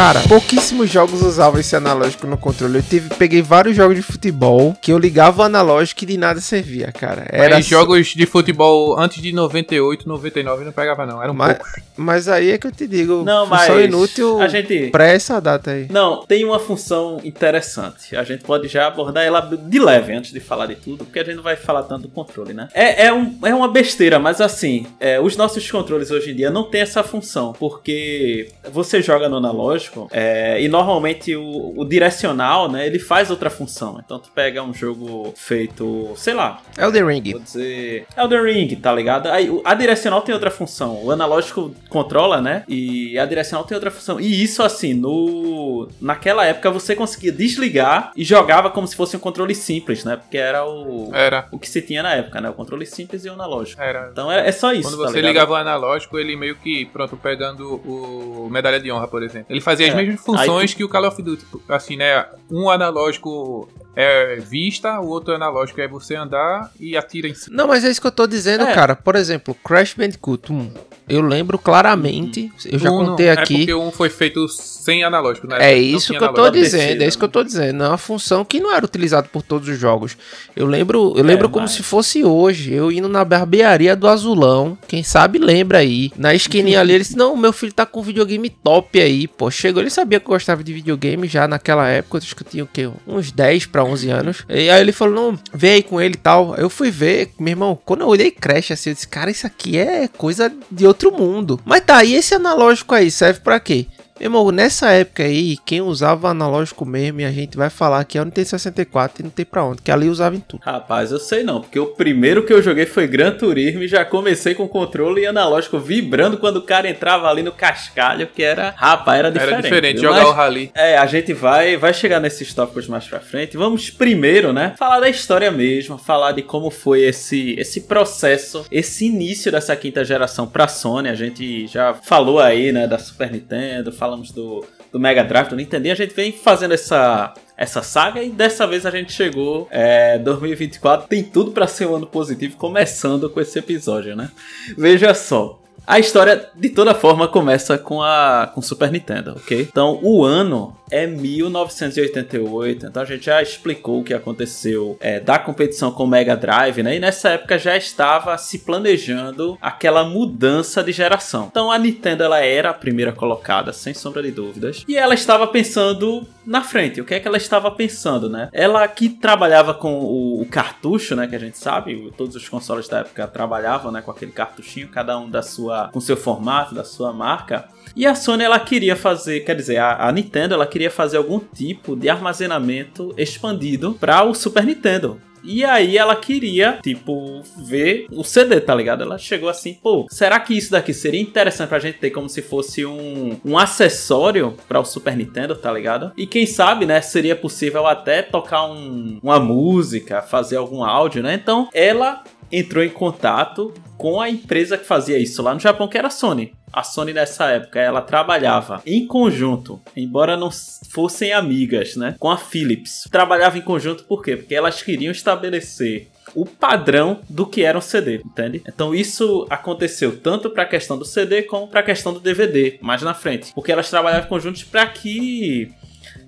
Cara, 0.01 0.19
pouquíssimos 0.27 0.89
jogos 0.89 1.21
usavam 1.21 1.59
esse 1.59 1.75
analógico 1.75 2.25
no 2.25 2.35
controle. 2.35 2.79
Eu 2.79 2.81
tive, 2.81 3.13
peguei 3.17 3.39
vários 3.43 3.75
jogos 3.75 3.95
de 3.95 4.01
futebol 4.01 4.75
que 4.81 4.91
eu 4.91 4.97
ligava 4.97 5.43
o 5.43 5.45
analógico 5.45 6.03
e 6.03 6.07
de 6.07 6.17
nada 6.17 6.41
servia, 6.41 6.91
cara. 6.91 7.27
Era 7.29 7.57
Mas 7.57 7.67
jogos 7.67 8.07
de 8.07 8.25
futebol 8.25 8.99
antes 8.99 9.21
de 9.21 9.31
98, 9.31 10.09
99 10.09 10.65
não 10.65 10.71
pegava 10.71 11.05
não, 11.05 11.21
eram 11.21 11.35
Mas- 11.35 11.55
poucos. 11.55 11.83
Mas 11.95 12.27
aí 12.27 12.49
é 12.49 12.57
que 12.57 12.65
eu 12.65 12.71
te 12.71 12.87
digo, 12.87 13.23
Não, 13.23 13.45
mas 13.45 13.67
função 13.67 13.79
inútil 13.79 14.41
a 14.41 14.47
gente 14.47 14.87
pra 14.89 15.05
essa 15.05 15.39
data 15.39 15.69
aí. 15.69 15.85
Não, 15.91 16.25
tem 16.25 16.43
uma 16.43 16.57
função 16.57 17.21
interessante. 17.23 18.15
A 18.15 18.23
gente 18.23 18.43
pode 18.43 18.67
já 18.67 18.87
abordar 18.87 19.23
ela 19.23 19.39
de 19.41 19.77
leve 19.77 20.13
antes 20.13 20.31
de 20.31 20.39
falar 20.39 20.65
de 20.65 20.77
tudo, 20.77 21.05
porque 21.05 21.19
a 21.19 21.23
gente 21.23 21.35
não 21.35 21.43
vai 21.43 21.55
falar 21.55 21.83
tanto 21.83 22.03
do 22.03 22.09
controle, 22.09 22.55
né? 22.55 22.69
É, 22.73 23.05
é, 23.05 23.13
um, 23.13 23.37
é 23.43 23.53
uma 23.53 23.67
besteira, 23.67 24.17
mas 24.17 24.41
assim, 24.41 24.87
é, 24.99 25.21
os 25.21 25.37
nossos 25.37 25.69
controles 25.69 26.09
hoje 26.09 26.31
em 26.31 26.35
dia 26.35 26.49
não 26.49 26.63
tem 26.63 26.81
essa 26.81 27.03
função, 27.03 27.53
porque 27.53 28.49
você 28.71 28.99
joga 28.99 29.29
no 29.29 29.37
analógico 29.37 29.90
é, 30.11 30.61
e 30.61 30.67
normalmente 30.67 31.35
o, 31.35 31.73
o 31.77 31.85
direcional, 31.85 32.69
né, 32.69 32.85
ele 32.85 32.99
faz 32.99 33.29
outra 33.29 33.49
função. 33.49 34.01
Então 34.03 34.19
tu 34.19 34.29
pega 34.33 34.63
um 34.63 34.73
jogo 34.73 35.33
feito, 35.35 36.13
sei 36.15 36.33
lá, 36.33 36.61
Elden 36.77 37.05
Ring. 37.05 37.31
Vou 37.31 37.39
dizer. 37.41 38.05
Elden 38.17 38.43
Ring, 38.43 38.75
tá 38.75 38.93
ligado? 38.93 39.27
Aí, 39.27 39.49
a 39.63 39.73
direcional 39.73 40.21
tem 40.21 40.33
outra 40.33 40.51
função. 40.51 41.03
O 41.03 41.11
analógico 41.11 41.73
controla, 41.89 42.41
né? 42.41 42.63
E 42.67 43.17
a 43.17 43.25
direcional 43.25 43.65
tem 43.65 43.75
outra 43.75 43.91
função. 43.91 44.19
E 44.19 44.43
isso, 44.43 44.63
assim, 44.63 44.93
no. 44.93 45.87
Naquela 45.99 46.45
época 46.45 46.69
você 46.71 46.95
conseguia 46.95 47.31
desligar 47.31 48.11
e 48.15 48.23
jogava 48.23 48.69
como 48.69 48.87
se 48.87 48.95
fosse 48.95 49.15
um 49.15 49.19
controle 49.19 49.53
simples, 49.55 50.03
né? 50.03 50.15
Porque 50.17 50.37
era 50.37 50.65
o. 50.65 51.09
Era, 51.13 51.47
O 51.51 51.59
que 51.59 51.69
se 51.69 51.81
tinha 51.81 52.03
na 52.03 52.13
época, 52.13 52.39
né? 52.41 52.49
O 52.49 52.53
controle 52.53 52.85
simples 52.85 53.25
e 53.25 53.29
o 53.29 53.33
analógico. 53.33 53.81
era. 53.81 54.09
Então 54.11 54.31
é, 54.31 54.47
é 54.47 54.51
só 54.51 54.73
isso. 54.73 54.89
Quando 54.89 55.01
tá 55.01 55.09
você 55.09 55.17
ligado? 55.17 55.31
ligava 55.31 55.51
o 55.51 55.55
analógico, 55.55 56.17
ele 56.19 56.35
meio 56.35 56.55
que, 56.55 56.85
pronto, 56.85 57.17
pegando 57.17 57.75
o 57.85 58.49
medalha 58.49 58.79
de 58.79 58.91
honra, 58.91 59.07
por 59.07 59.23
exemplo. 59.23 59.47
Ele 59.49 59.61
fazia 59.61 59.80
as 59.85 59.93
É. 59.93 59.95
mesmas 59.95 60.19
funções 60.21 60.71
tu- 60.71 60.77
que 60.77 60.83
o 60.83 60.89
Call 60.89 61.07
of 61.07 61.21
Duty. 61.21 61.45
Assim, 61.69 61.95
né? 61.97 62.25
Um 62.49 62.69
analógico 62.69 63.67
é 63.95 64.37
vista, 64.37 64.99
o 65.01 65.07
outro 65.07 65.33
analógico 65.35 65.81
é 65.81 65.87
você 65.87 66.15
andar 66.15 66.71
e 66.79 66.95
atira 66.95 67.27
em 67.27 67.33
cima. 67.33 67.55
Não, 67.57 67.67
mas 67.67 67.83
é 67.83 67.89
isso 67.89 67.99
que 67.99 68.07
eu 68.07 68.11
tô 68.11 68.25
dizendo, 68.25 68.63
É. 68.63 68.73
cara. 68.73 68.95
Por 68.95 69.15
exemplo, 69.15 69.55
Crash 69.63 69.93
Bandicoot 69.93 70.51
1. 70.51 70.71
Eu 71.09 71.21
lembro 71.21 71.57
claramente, 71.59 72.49
eu 72.65 72.79
já 72.79 72.89
Um 72.89 72.99
não- 72.99 73.05
contei 73.07 73.27
É 73.27 73.31
aqui. 73.31 73.57
porque 73.57 73.73
um 73.73 73.91
foi 73.91 74.09
feito 74.09 74.47
sem 74.47 75.03
analógico, 75.03 75.45
né? 75.45 75.57
É 75.59 75.77
isso 75.77 76.13
que 76.13 76.23
eu 76.23 76.33
tô 76.33 76.49
dizendo, 76.49 77.01
é 77.01 77.07
isso 77.07 77.17
que 77.17 77.25
eu 77.25 77.29
tô 77.29 77.43
dizendo. 77.43 77.83
É 77.83 77.87
uma 77.89 77.97
função 77.97 78.45
que 78.45 78.61
não 78.61 78.73
era 78.73 78.85
utilizada 78.85 79.27
por 79.27 79.41
todos 79.41 79.67
os 79.67 79.77
jogos. 79.77 80.15
Eu 80.55 80.65
lembro, 80.65 81.13
eu 81.17 81.23
lembro 81.23 81.49
como 81.49 81.63
mas- 81.63 81.71
se 81.71 81.83
fosse 81.83 82.23
hoje, 82.23 82.73
eu 82.73 82.89
indo 82.91 83.09
na 83.09 83.25
barbearia 83.25 83.93
do 83.93 84.07
Azulão, 84.07 84.77
quem 84.87 85.03
sabe 85.03 85.37
lembra 85.37 85.79
aí. 85.79 86.11
Na 86.15 86.33
esquininha 86.33 86.79
ali, 86.79 86.93
ele 86.93 87.03
disse: 87.03 87.17
"Não, 87.17 87.35
meu 87.35 87.51
filho 87.51 87.73
tá 87.73 87.85
com 87.85 87.99
um 87.99 88.03
videogame 88.03 88.49
top 88.49 89.01
aí, 89.01 89.27
pô". 89.27 89.51
Chegou, 89.51 89.70
ele 89.79 89.89
sabia 89.89 90.19
que 90.19 90.25
eu 90.25 90.33
gostava 90.33 90.63
de 90.63 90.73
videogame 90.73 91.27
já 91.27 91.47
naquela 91.47 91.87
época, 91.87 92.17
acho 92.17 92.35
que 92.35 92.43
eu 92.43 92.47
tinha 92.49 92.63
o 92.63 92.67
quê? 92.67 92.89
Uns 93.07 93.31
10 93.31 93.65
pra 93.65 93.83
11 93.83 94.09
anos. 94.09 94.45
E 94.49 94.69
aí 94.69 94.81
ele 94.81 94.91
falou: 94.91 95.13
"Não, 95.13 95.39
vê 95.53 95.71
aí 95.71 95.83
com 95.83 95.99
ele 96.01 96.15
e 96.15 96.17
tal". 96.17 96.55
Eu 96.55 96.69
fui 96.69 96.91
ver, 96.91 97.31
meu 97.39 97.51
irmão, 97.51 97.79
quando 97.85 98.01
eu 98.01 98.07
olhei 98.07 98.31
Crash 98.31 98.71
assim, 98.71 98.89
eu 98.89 98.93
disse: 98.93 99.07
"Cara, 99.07 99.31
isso 99.31 99.47
aqui 99.47 99.77
é 99.77 100.07
coisa 100.07 100.51
de 100.69 100.85
outro 100.85 101.11
mundo". 101.11 101.59
Mas 101.65 101.81
tá, 101.81 102.03
e 102.03 102.15
esse 102.15 102.33
analógico 102.33 102.95
aí 102.95 103.09
serve 103.09 103.39
pra 103.39 103.59
quê? 103.59 103.85
Meu 104.21 104.27
irmão, 104.27 104.51
nessa 104.51 104.91
época 104.91 105.23
aí, 105.23 105.57
quem 105.65 105.81
usava 105.81 106.29
analógico 106.29 106.85
mesmo, 106.85 107.21
e 107.21 107.25
a 107.25 107.31
gente 107.31 107.57
vai 107.57 107.71
falar 107.71 108.03
que 108.05 108.19
é 108.19 108.21
o 108.21 108.23
Nintendo 108.25 108.49
64 108.49 109.19
e 109.19 109.23
não 109.23 109.31
tem 109.31 109.43
pra 109.43 109.63
onde, 109.63 109.81
que 109.81 109.89
ali 109.89 110.07
usava 110.09 110.35
em 110.35 110.39
tudo. 110.39 110.61
Rapaz, 110.63 111.11
eu 111.11 111.17
sei 111.17 111.41
não, 111.41 111.59
porque 111.59 111.79
o 111.79 111.87
primeiro 111.87 112.45
que 112.45 112.53
eu 112.53 112.61
joguei 112.61 112.85
foi 112.85 113.07
Gran 113.07 113.31
Turismo 113.31 113.81
e 113.81 113.87
já 113.87 114.05
comecei 114.05 114.53
com 114.53 114.67
controle 114.67 115.21
e 115.21 115.25
analógico 115.25 115.79
vibrando 115.79 116.37
quando 116.37 116.57
o 116.57 116.61
cara 116.61 116.87
entrava 116.87 117.27
ali 117.27 117.41
no 117.41 117.51
cascalho, 117.51 118.27
que 118.27 118.43
era, 118.43 118.75
rapaz, 118.77 119.17
era 119.17 119.31
diferente. 119.31 119.53
Era 119.53 119.61
diferente, 119.63 119.93
viu? 120.01 120.09
jogar 120.09 120.21
Mas- 120.21 120.29
o 120.29 120.33
rally. 120.33 120.71
É, 120.75 120.97
a 120.99 121.07
gente 121.07 121.33
vai, 121.33 121.75
vai 121.75 121.91
chegar 121.91 122.19
nesses 122.19 122.53
tópicos 122.53 122.87
mais 122.87 123.07
pra 123.07 123.19
frente. 123.19 123.57
Vamos 123.57 123.89
primeiro, 123.89 124.53
né, 124.53 124.75
falar 124.77 124.99
da 124.99 125.09
história 125.09 125.49
mesmo, 125.49 125.97
falar 125.97 126.33
de 126.33 126.43
como 126.43 126.69
foi 126.69 127.01
esse, 127.01 127.55
esse 127.57 127.81
processo, 127.81 128.67
esse 128.71 129.07
início 129.07 129.51
dessa 129.51 129.75
quinta 129.75 130.05
geração 130.05 130.45
pra 130.45 130.67
Sony. 130.67 131.09
A 131.09 131.15
gente 131.15 131.65
já 131.65 131.95
falou 131.95 132.39
aí, 132.39 132.71
né, 132.71 132.85
da 132.85 132.99
Super 132.99 133.31
Nintendo, 133.31 133.91
falamos 134.11 134.31
do, 134.31 134.65
do 134.91 134.99
Mega 134.99 135.23
Drive, 135.23 135.47
do 135.47 135.55
Nintendo, 135.55 135.89
a 135.89 135.95
gente 135.95 136.13
vem 136.13 136.33
fazendo 136.33 136.73
essa 136.73 137.33
essa 137.55 137.83
saga 137.83 138.23
e 138.23 138.29
dessa 138.29 138.65
vez 138.65 138.85
a 138.85 138.91
gente 138.91 139.13
chegou 139.13 139.67
é, 139.69 140.17
2024 140.17 141.07
tem 141.07 141.23
tudo 141.23 141.51
pra 141.51 141.67
ser 141.67 141.85
um 141.85 141.95
ano 141.95 142.07
positivo 142.07 142.57
começando 142.57 143.29
com 143.29 143.39
esse 143.39 143.59
episódio 143.59 144.15
né 144.15 144.31
veja 144.75 145.13
só 145.13 145.61
a 145.85 145.97
história, 145.97 146.47
de 146.55 146.69
toda 146.69 146.93
forma, 146.93 147.27
começa 147.27 147.75
com 147.75 148.03
a 148.03 148.51
com 148.53 148.61
Super 148.61 148.91
Nintendo, 148.91 149.31
ok? 149.31 149.61
Então, 149.61 149.99
o 150.03 150.23
ano 150.23 150.77
é 150.91 151.07
1988. 151.07 152.85
Então, 152.85 153.01
a 153.01 153.05
gente 153.05 153.25
já 153.25 153.41
explicou 153.41 154.01
o 154.01 154.03
que 154.03 154.13
aconteceu 154.13 154.97
é, 154.99 155.19
da 155.19 155.39
competição 155.39 155.91
com 155.91 156.03
o 156.03 156.07
Mega 156.07 156.35
Drive, 156.35 156.83
né? 156.83 156.97
E 156.97 156.99
nessa 156.99 157.29
época 157.29 157.57
já 157.57 157.75
estava 157.75 158.37
se 158.37 158.59
planejando 158.59 159.57
aquela 159.61 160.03
mudança 160.03 160.83
de 160.83 160.91
geração. 160.91 161.47
Então, 161.49 161.71
a 161.71 161.79
Nintendo 161.79 162.23
ela 162.23 162.39
era 162.39 162.69
a 162.69 162.73
primeira 162.73 163.11
colocada, 163.11 163.71
sem 163.73 163.93
sombra 163.93 164.21
de 164.21 164.31
dúvidas. 164.31 164.83
E 164.87 164.97
ela 164.97 165.13
estava 165.13 165.47
pensando 165.47 166.27
na 166.45 166.61
frente. 166.61 166.99
O 166.99 167.05
que 167.05 167.13
é 167.13 167.19
que 167.19 167.27
ela 167.27 167.37
estava 167.37 167.71
pensando, 167.71 168.29
né? 168.29 168.49
Ela 168.51 168.87
que 168.87 169.09
trabalhava 169.09 169.73
com 169.73 169.99
o, 169.99 170.41
o 170.41 170.45
cartucho, 170.45 171.15
né? 171.15 171.27
Que 171.27 171.35
a 171.35 171.39
gente 171.39 171.57
sabe, 171.57 172.11
todos 172.17 172.35
os 172.35 172.49
consoles 172.49 172.87
da 172.87 172.99
época 172.99 173.27
trabalhavam, 173.27 173.91
né? 173.91 174.01
Com 174.01 174.11
aquele 174.11 174.31
cartuchinho, 174.31 174.89
cada 174.89 175.17
um 175.17 175.29
da 175.29 175.41
sua, 175.41 175.89
com 175.93 175.99
seu 176.01 176.17
formato, 176.17 176.75
da 176.75 176.83
sua 176.83 177.13
marca. 177.13 177.69
E 177.95 178.05
a 178.05 178.15
Sony 178.15 178.43
ela 178.43 178.59
queria 178.59 178.95
fazer, 178.95 179.41
quer 179.41 179.55
dizer, 179.55 179.77
a, 179.77 180.07
a 180.07 180.11
Nintendo 180.11 180.53
ela 180.53 180.65
queria 180.65 180.80
fazer 180.89 181.17
algum 181.17 181.39
tipo 181.39 181.95
de 181.95 182.09
armazenamento 182.09 183.13
expandido 183.17 183.93
para 183.99 184.23
o 184.23 184.33
Super 184.33 184.63
Nintendo. 184.65 185.21
E 185.43 185.65
aí 185.65 185.97
ela 185.97 186.15
queria, 186.15 186.77
tipo, 186.83 187.41
ver 187.65 188.05
o 188.11 188.23
CD, 188.23 188.61
tá 188.61 188.75
ligado? 188.75 189.01
Ela 189.01 189.17
chegou 189.17 189.49
assim, 189.49 189.73
pô, 189.73 190.05
será 190.07 190.39
que 190.39 190.55
isso 190.55 190.69
daqui 190.71 190.93
seria 190.93 191.19
interessante 191.19 191.69
pra 191.69 191.79
gente 191.79 191.97
ter 191.97 192.11
como 192.11 192.29
se 192.29 192.43
fosse 192.43 192.85
um, 192.85 193.35
um 193.43 193.57
acessório 193.57 194.55
para 194.67 194.79
o 194.79 194.85
Super 194.85 195.17
Nintendo, 195.17 195.55
tá 195.55 195.71
ligado? 195.73 196.11
E 196.15 196.27
quem 196.27 196.45
sabe, 196.45 196.85
né, 196.85 197.01
seria 197.01 197.35
possível 197.35 197.87
até 197.87 198.21
tocar 198.21 198.65
um- 198.67 199.19
uma 199.23 199.39
música, 199.39 200.21
fazer 200.21 200.57
algum 200.57 200.83
áudio, 200.83 201.23
né? 201.23 201.33
Então 201.33 201.67
ela 201.73 202.23
entrou 202.51 202.83
em 202.83 202.89
contato 202.89 203.73
com 203.97 204.21
a 204.21 204.29
empresa 204.29 204.77
que 204.77 204.85
fazia 204.85 205.17
isso 205.17 205.41
lá 205.41 205.53
no 205.55 205.59
Japão, 205.59 205.87
que 205.87 205.97
era 205.97 206.07
a 206.07 206.11
Sony. 206.11 206.53
A 206.73 206.83
Sony 206.83 207.13
nessa 207.13 207.49
época, 207.49 207.79
ela 207.79 208.01
trabalhava 208.01 208.81
em 208.85 209.05
conjunto, 209.05 209.81
embora 209.95 210.37
não 210.37 210.49
fossem 210.89 211.33
amigas, 211.33 211.95
né, 211.95 212.15
com 212.19 212.29
a 212.29 212.37
Philips. 212.37 213.07
Trabalhava 213.11 213.57
em 213.57 213.61
conjunto 213.61 214.03
por 214.05 214.23
quê? 214.23 214.37
Porque 214.37 214.55
elas 214.55 214.81
queriam 214.81 215.11
estabelecer 215.11 216.09
o 216.33 216.45
padrão 216.45 217.19
do 217.29 217.45
que 217.45 217.63
era 217.63 217.77
um 217.77 217.81
CD, 217.81 218.21
entende? 218.25 218.61
Então 218.67 218.95
isso 218.95 219.45
aconteceu 219.49 220.17
tanto 220.17 220.49
para 220.49 220.63
a 220.63 220.67
questão 220.67 220.97
do 220.97 221.05
CD 221.05 221.43
como 221.43 221.67
para 221.67 221.81
a 221.81 221.83
questão 221.83 222.13
do 222.13 222.19
DVD, 222.19 222.77
mais 222.81 223.01
na 223.01 223.13
frente, 223.13 223.51
porque 223.53 223.71
elas 223.71 223.89
trabalhavam 223.89 224.29
conjunto 224.29 224.65
para 224.67 224.85
que 224.87 225.71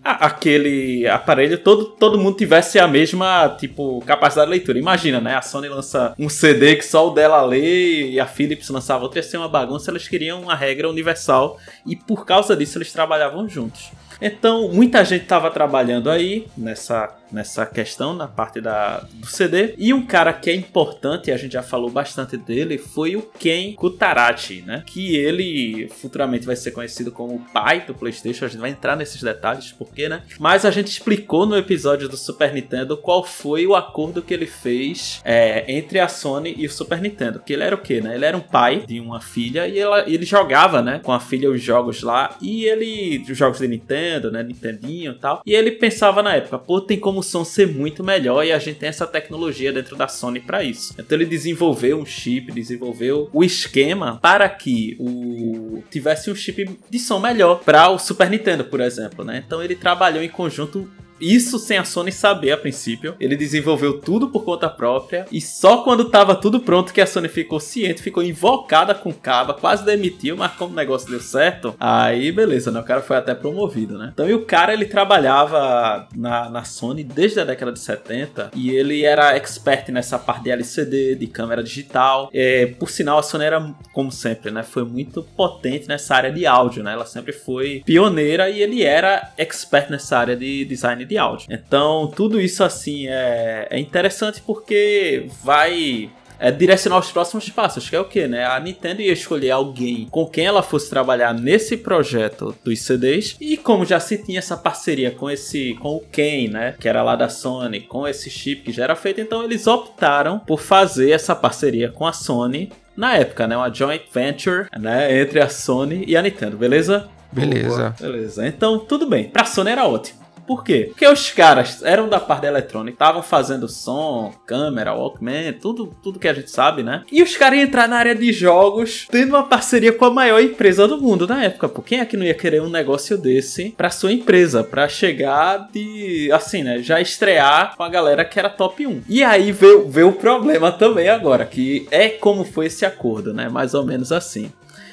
aquele 0.03 1.07
aparelho 1.07 1.57
todo, 1.57 1.85
todo 1.85 2.17
mundo 2.17 2.37
tivesse 2.37 2.77
a 2.77 2.87
mesma, 2.87 3.49
tipo, 3.57 4.01
capacidade 4.05 4.47
de 4.47 4.57
leitura. 4.57 4.77
Imagina, 4.77 5.21
né? 5.21 5.35
A 5.35 5.41
Sony 5.41 5.69
lança 5.69 6.13
um 6.19 6.27
CD 6.27 6.75
que 6.75 6.85
só 6.85 7.07
o 7.07 7.11
dela 7.11 7.41
lê 7.41 8.11
e 8.11 8.19
a 8.19 8.25
Philips 8.25 8.69
lançava 8.69 9.03
outro, 9.03 9.19
ia 9.19 9.23
ser 9.23 9.37
uma 9.37 9.47
bagunça. 9.47 9.91
Eles 9.91 10.07
queriam 10.07 10.41
uma 10.41 10.55
regra 10.55 10.89
universal 10.89 11.57
e 11.85 11.95
por 11.95 12.25
causa 12.25 12.55
disso 12.55 12.77
eles 12.77 12.91
trabalhavam 12.91 13.47
juntos. 13.47 13.91
Então, 14.25 14.69
muita 14.69 15.03
gente 15.03 15.23
estava 15.23 15.51
trabalhando 15.51 16.09
aí 16.09 16.47
nessa 16.57 17.17
nessa 17.33 17.65
questão, 17.65 18.13
na 18.13 18.27
parte 18.27 18.61
da, 18.61 18.99
do 19.11 19.25
CD. 19.25 19.73
E 19.77 19.91
um 19.91 20.05
cara 20.05 20.31
que 20.31 20.49
é 20.51 20.55
importante, 20.55 21.31
a 21.31 21.37
gente 21.37 21.53
já 21.53 21.63
falou 21.63 21.89
bastante 21.89 22.37
dele, 22.37 22.77
foi 22.77 23.15
o 23.15 23.23
Ken 23.23 23.73
Kutaragi, 23.73 24.61
né? 24.61 24.83
Que 24.85 25.15
ele 25.15 25.89
futuramente 25.89 26.45
vai 26.45 26.55
ser 26.55 26.71
conhecido 26.71 27.11
como 27.11 27.35
o 27.35 27.39
pai 27.51 27.83
do 27.85 27.95
PlayStation. 27.95 28.45
A 28.45 28.47
gente 28.47 28.59
vai 28.59 28.69
entrar 28.69 28.95
nesses 28.95 29.21
detalhes, 29.21 29.71
porque, 29.71 30.07
né? 30.07 30.21
Mas 30.39 30.63
a 30.63 30.71
gente 30.71 30.87
explicou 30.87 31.45
no 31.45 31.57
episódio 31.57 32.07
do 32.07 32.15
Super 32.15 32.53
Nintendo 32.53 32.95
qual 32.95 33.23
foi 33.23 33.65
o 33.65 33.75
acordo 33.75 34.21
que 34.21 34.33
ele 34.33 34.45
fez 34.45 35.19
é, 35.25 35.65
entre 35.73 35.99
a 35.99 36.07
Sony 36.07 36.53
e 36.55 36.67
o 36.67 36.71
Super 36.71 37.01
Nintendo. 37.01 37.39
Que 37.39 37.53
ele 37.53 37.63
era 37.63 37.75
o 37.75 37.81
quê, 37.81 37.99
né? 37.99 38.13
Ele 38.13 38.25
era 38.25 38.37
um 38.37 38.41
pai 38.41 38.85
de 38.85 38.99
uma 38.99 39.19
filha 39.19 39.67
e 39.67 39.79
ela, 39.79 40.07
ele 40.07 40.25
jogava, 40.25 40.81
né? 40.83 41.01
Com 41.01 41.11
a 41.11 41.19
filha 41.19 41.49
os 41.49 41.61
jogos 41.61 42.03
lá. 42.03 42.37
E 42.39 42.65
ele. 42.65 43.25
Os 43.27 43.37
jogos 43.37 43.57
de 43.57 43.67
Nintendo, 43.67 44.03
né? 44.31 44.43
Nintendinho 44.43 45.13
e 45.13 45.15
tal. 45.15 45.41
E 45.45 45.53
ele 45.53 45.71
pensava 45.71 46.21
na 46.21 46.35
época, 46.35 46.57
pô, 46.57 46.81
tem 46.81 46.99
como 46.99 47.23
som 47.23 47.43
ser 47.43 47.67
muito 47.67 48.03
melhor 48.03 48.45
e 48.45 48.51
a 48.51 48.59
gente 48.59 48.79
tem 48.79 48.89
essa 48.89 49.07
tecnologia 49.07 49.71
dentro 49.71 49.95
da 49.95 50.07
Sony 50.07 50.39
para 50.39 50.63
isso. 50.63 50.93
Então 50.97 51.17
ele 51.17 51.25
desenvolveu 51.25 51.99
um 51.99 52.05
chip, 52.05 52.51
desenvolveu 52.51 53.29
o 53.33 53.43
esquema 53.43 54.19
para 54.21 54.47
que 54.49 54.95
o 54.99 55.83
tivesse 55.89 56.29
um 56.29 56.35
chip 56.35 56.69
de 56.89 56.99
som 56.99 57.19
melhor 57.19 57.61
para 57.63 57.89
o 57.89 57.99
Super 57.99 58.29
Nintendo, 58.29 58.63
por 58.63 58.81
exemplo, 58.81 59.23
né? 59.23 59.43
Então 59.45 59.61
ele 59.63 59.75
trabalhou 59.75 60.23
em 60.23 60.29
conjunto 60.29 60.89
isso 61.23 61.57
sem 61.57 61.77
a 61.77 61.85
Sony 61.85 62.11
saber 62.11 62.51
a 62.51 62.57
princípio. 62.57 63.15
Ele 63.19 63.35
desenvolveu 63.35 63.99
tudo 63.99 64.29
por 64.29 64.43
conta 64.43 64.69
própria. 64.69 65.25
E 65.31 65.39
só 65.39 65.83
quando 65.83 66.09
tava 66.09 66.35
tudo 66.35 66.59
pronto 66.59 66.93
que 66.93 67.01
a 67.01 67.05
Sony 67.05 67.27
ficou 67.27 67.59
ciente, 67.59 68.01
ficou 68.01 68.23
invocada 68.23 68.93
com 68.93 69.13
caba, 69.13 69.53
quase 69.53 69.85
demitiu, 69.85 70.35
mas 70.37 70.53
como 70.53 70.73
o 70.73 70.75
negócio 70.75 71.09
deu 71.09 71.19
certo, 71.19 71.75
aí 71.79 72.31
beleza, 72.31 72.71
né? 72.71 72.79
O 72.79 72.83
cara 72.83 73.01
foi 73.01 73.17
até 73.17 73.33
promovido, 73.33 73.97
né? 73.97 74.11
Então, 74.13 74.29
e 74.29 74.33
o 74.33 74.45
cara 74.45 74.73
ele 74.73 74.85
trabalhava 74.85 76.07
na, 76.15 76.49
na 76.49 76.63
Sony 76.63 77.03
desde 77.03 77.39
a 77.39 77.45
década 77.45 77.71
de 77.71 77.79
70 77.79 78.51
e 78.55 78.71
ele 78.71 79.03
era 79.03 79.35
expert 79.35 79.89
nessa 79.89 80.19
parte 80.19 80.43
de 80.43 80.51
LCD, 80.51 81.15
de 81.15 81.27
câmera 81.27 81.63
digital. 81.63 82.29
É, 82.33 82.65
por 82.65 82.89
sinal, 82.89 83.19
a 83.19 83.23
Sony 83.23 83.45
era, 83.45 83.73
como 83.93 84.11
sempre, 84.11 84.51
né? 84.51 84.63
Foi 84.63 84.83
muito 84.83 85.23
potente 85.23 85.87
nessa 85.87 86.15
área 86.15 86.31
de 86.31 86.45
áudio, 86.45 86.83
né? 86.83 86.93
Ela 86.93 87.05
sempre 87.05 87.31
foi 87.31 87.81
pioneira 87.85 88.49
e 88.49 88.61
ele 88.61 88.83
era 88.83 89.31
expert 89.37 89.89
nessa 89.89 90.17
área 90.17 90.35
de 90.35 90.65
design 90.65 91.05
de 91.05 91.12
de 91.13 91.17
áudio. 91.17 91.47
Então, 91.49 92.11
tudo 92.15 92.41
isso 92.41 92.63
assim 92.63 93.07
é, 93.07 93.67
é 93.69 93.79
interessante 93.79 94.41
porque 94.41 95.27
vai 95.43 96.09
é, 96.39 96.51
direcionar 96.51 96.99
os 96.99 97.11
próximos 97.11 97.49
passos, 97.49 97.89
que 97.89 97.95
é 97.95 97.99
o 97.99 98.05
que, 98.05 98.27
né? 98.27 98.45
A 98.45 98.59
Nintendo 98.59 99.01
ia 99.01 99.13
escolher 99.13 99.51
alguém 99.51 100.07
com 100.09 100.25
quem 100.25 100.45
ela 100.45 100.63
fosse 100.63 100.89
trabalhar 100.89 101.33
nesse 101.33 101.77
projeto 101.77 102.55
dos 102.63 102.81
CDs 102.81 103.37
e 103.39 103.55
como 103.55 103.85
já 103.85 103.99
se 103.99 104.17
tinha 104.17 104.39
essa 104.39 104.57
parceria 104.57 105.11
com 105.11 105.29
esse, 105.29 105.75
com 105.75 105.95
o 105.95 106.01
Ken, 106.01 106.49
né? 106.49 106.75
Que 106.79 106.89
era 106.89 107.03
lá 107.03 107.15
da 107.15 107.29
Sony, 107.29 107.81
com 107.81 108.07
esse 108.07 108.29
chip 108.29 108.63
que 108.63 108.71
já 108.71 108.83
era 108.83 108.95
feito, 108.95 109.21
então 109.21 109.43
eles 109.43 109.67
optaram 109.67 110.39
por 110.39 110.59
fazer 110.59 111.11
essa 111.11 111.35
parceria 111.35 111.89
com 111.89 112.07
a 112.07 112.13
Sony 112.13 112.71
na 112.97 113.15
época, 113.15 113.47
né? 113.47 113.55
Uma 113.55 113.71
joint 113.71 114.03
venture, 114.11 114.67
né? 114.77 115.21
Entre 115.21 115.39
a 115.39 115.47
Sony 115.47 116.03
e 116.07 116.17
a 116.17 116.21
Nintendo, 116.21 116.57
beleza? 116.57 117.07
Beleza. 117.31 117.95
Boa, 117.97 118.11
beleza. 118.11 118.47
Então, 118.47 118.79
tudo 118.79 119.07
bem. 119.07 119.25
Pra 119.25 119.45
Sony 119.45 119.71
era 119.71 119.87
ótimo. 119.87 120.22
Por 120.45 120.63
quê? 120.63 120.87
Porque 120.89 121.07
os 121.07 121.31
caras 121.31 121.81
eram 121.83 122.09
da 122.09 122.19
parte 122.19 122.43
da 122.43 122.47
eletrônica, 122.49 122.95
estavam 122.95 123.23
fazendo 123.23 123.67
som, 123.67 124.33
câmera, 124.45 124.93
Walkman, 124.93 125.53
tudo, 125.53 125.95
tudo 126.01 126.19
que 126.19 126.27
a 126.27 126.33
gente 126.33 126.51
sabe, 126.51 126.83
né? 126.83 127.03
E 127.11 127.23
os 127.23 127.35
caras 127.37 127.59
iam 127.59 127.67
entrar 127.67 127.87
na 127.87 127.97
área 127.97 128.15
de 128.15 128.31
jogos, 128.33 129.07
tendo 129.09 129.29
uma 129.29 129.43
parceria 129.43 129.93
com 129.93 130.05
a 130.05 130.11
maior 130.11 130.41
empresa 130.41 130.87
do 130.87 131.01
mundo 131.01 131.27
na 131.27 131.43
época. 131.43 131.69
Por 131.69 131.83
quem 131.83 131.99
é 131.99 132.05
que 132.05 132.17
não 132.17 132.25
ia 132.25 132.33
querer 132.33 132.61
um 132.61 132.69
negócio 132.69 133.17
desse 133.17 133.71
pra 133.71 133.89
sua 133.89 134.11
empresa? 134.11 134.63
Pra 134.63 134.87
chegar 134.87 135.69
de, 135.71 136.29
assim, 136.31 136.63
né? 136.63 136.79
Já 136.79 136.99
estrear 136.99 137.75
com 137.75 137.83
a 137.83 137.89
galera 137.89 138.25
que 138.25 138.37
era 138.37 138.49
top 138.49 138.85
1. 138.85 139.03
E 139.07 139.23
aí 139.23 139.51
veio, 139.51 139.87
veio 139.89 140.09
o 140.09 140.13
problema 140.13 140.71
também 140.71 141.09
agora, 141.09 141.45
que 141.45 141.87
é 141.91 142.09
como 142.09 142.43
foi 142.43 142.67
esse 142.67 142.85
acordo, 142.85 143.33
né? 143.33 143.49
Mais 143.49 143.73
ou 143.73 143.85
menos 143.85 144.11
assim. 144.11 144.51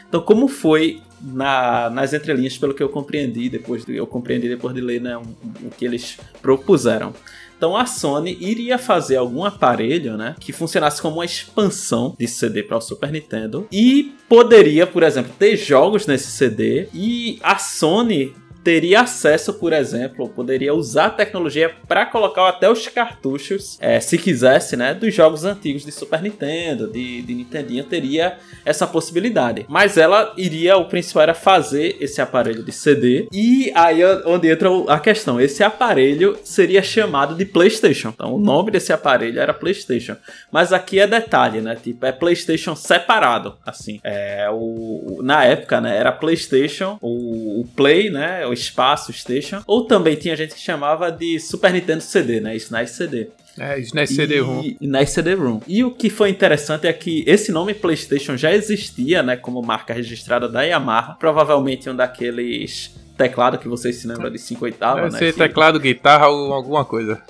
Então, 0.08 0.20
como 0.20 0.48
foi 0.48 1.00
na, 1.22 1.90
nas 1.90 2.12
entrelinhas, 2.12 2.56
pelo 2.56 2.74
que 2.74 2.82
eu 2.82 2.88
compreendi 2.88 3.48
depois 3.48 3.84
de, 3.84 3.96
eu 3.96 4.06
compreendi 4.06 4.48
depois 4.48 4.74
de 4.74 4.80
ler 4.80 5.00
né, 5.00 5.16
o 5.16 5.20
um, 5.20 5.70
que 5.70 5.84
eles 5.84 6.18
propuseram. 6.40 7.12
Então 7.56 7.76
a 7.76 7.84
Sony 7.84 8.38
iria 8.40 8.78
fazer 8.78 9.16
algum 9.16 9.44
aparelho, 9.44 10.16
né, 10.16 10.34
que 10.40 10.50
funcionasse 10.50 11.02
como 11.02 11.16
uma 11.16 11.26
expansão 11.26 12.16
de 12.18 12.26
CD 12.26 12.62
para 12.62 12.78
o 12.78 12.80
Super 12.80 13.12
Nintendo 13.12 13.68
e 13.70 14.14
poderia, 14.28 14.86
por 14.86 15.02
exemplo, 15.02 15.30
ter 15.38 15.56
jogos 15.56 16.06
nesse 16.06 16.30
CD 16.30 16.88
e 16.94 17.38
a 17.42 17.58
Sony 17.58 18.34
teria 18.62 19.00
acesso, 19.00 19.54
por 19.54 19.72
exemplo, 19.72 20.28
poderia 20.28 20.74
usar 20.74 21.06
a 21.06 21.10
tecnologia 21.10 21.74
para 21.88 22.06
colocar 22.06 22.48
até 22.48 22.70
os 22.70 22.86
cartuchos, 22.88 23.78
é, 23.80 24.00
se 24.00 24.18
quisesse, 24.18 24.76
né, 24.76 24.94
dos 24.94 25.14
jogos 25.14 25.44
antigos 25.44 25.84
de 25.84 25.92
Super 25.92 26.22
Nintendo, 26.22 26.86
de, 26.90 27.22
de 27.22 27.34
Nintendinho, 27.34 27.84
teria 27.84 28.38
essa 28.64 28.86
possibilidade. 28.86 29.66
Mas 29.68 29.96
ela 29.96 30.32
iria, 30.36 30.76
o 30.76 30.86
principal 30.86 31.22
era 31.24 31.34
fazer 31.34 31.96
esse 32.00 32.20
aparelho 32.20 32.62
de 32.62 32.72
CD 32.72 33.28
e 33.32 33.72
aí 33.74 34.02
é 34.02 34.22
onde 34.26 34.50
entra 34.50 34.68
a 34.88 34.98
questão, 34.98 35.40
esse 35.40 35.62
aparelho 35.62 36.38
seria 36.44 36.82
chamado 36.82 37.34
de 37.34 37.44
PlayStation. 37.44 38.10
Então 38.10 38.34
o 38.34 38.38
nome 38.38 38.70
desse 38.70 38.92
aparelho 38.92 39.40
era 39.40 39.54
PlayStation. 39.54 40.16
Mas 40.50 40.72
aqui 40.72 40.98
é 40.98 41.06
detalhe, 41.06 41.60
né? 41.60 41.76
Tipo, 41.80 42.06
é 42.06 42.12
PlayStation 42.12 42.74
separado, 42.74 43.56
assim. 43.64 44.00
É 44.02 44.48
o 44.50 45.20
na 45.22 45.44
época, 45.44 45.80
né, 45.80 45.96
era 45.96 46.12
PlayStation, 46.12 46.98
o, 47.00 47.60
o 47.60 47.66
Play, 47.76 48.10
né, 48.10 48.46
o 48.50 48.52
espaço 48.52 49.12
Station, 49.12 49.62
ou 49.66 49.86
também 49.86 50.16
tinha 50.16 50.36
gente 50.36 50.54
que 50.54 50.60
chamava 50.60 51.10
de 51.10 51.38
Super 51.40 51.72
Nintendo 51.72 52.02
CD, 52.02 52.40
né? 52.40 52.54
SNES 52.56 52.90
CD. 52.90 53.28
É, 53.58 53.78
SNES 53.78 54.10
CD-ROM. 54.10 54.62
E, 54.62 54.76
SNES 54.80 55.10
CD-ROM. 55.10 55.60
E 55.66 55.84
o 55.84 55.90
que 55.90 56.08
foi 56.08 56.30
interessante 56.30 56.86
é 56.86 56.92
que 56.92 57.24
esse 57.26 57.50
nome 57.50 57.74
PlayStation 57.74 58.36
já 58.36 58.52
existia, 58.52 59.22
né, 59.22 59.36
como 59.36 59.60
marca 59.62 59.92
registrada 59.92 60.48
da 60.48 60.62
Yamaha, 60.62 61.14
provavelmente 61.14 61.88
um 61.88 61.96
daqueles 61.96 62.94
teclado 63.20 63.58
que 63.58 63.68
vocês 63.68 63.96
se 63.96 64.06
lembram 64.06 64.30
de 64.30 64.38
5 64.38 64.64
oitavas, 64.64 65.12
né? 65.12 65.18
ser 65.18 65.34
teclado, 65.34 65.78
guitarra 65.78 66.28
ou 66.28 66.54
alguma 66.54 66.86
coisa. 66.86 67.20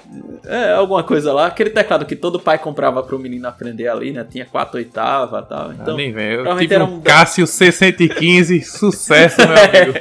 É, 0.45 0.73
alguma 0.73 1.03
coisa 1.03 1.33
lá. 1.33 1.47
Aquele 1.47 1.71
teclado 1.71 2.07
que 2.07 2.15
todo 2.15 2.39
pai 2.39 2.59
comprava 2.59 3.03
pro 3.03 3.19
menino 3.19 3.49
aprender 3.49 3.89
ali, 3.89 4.13
né? 4.13 4.25
Tinha 4.29 4.47
4 4.47 4.79
oitavas 4.79 5.45
e 5.45 5.49
tal. 5.49 5.73
Então, 5.73 5.95
ah, 5.95 5.97
nem 5.97 6.13
vem. 6.13 6.35
Eu 6.35 6.57
tive 6.59 6.79
um, 6.79 6.95
um 6.95 7.01
Cássio 7.01 7.45
C115, 7.45 8.63
sucesso, 8.63 9.39
meu 9.39 9.49
amigo. 9.59 9.99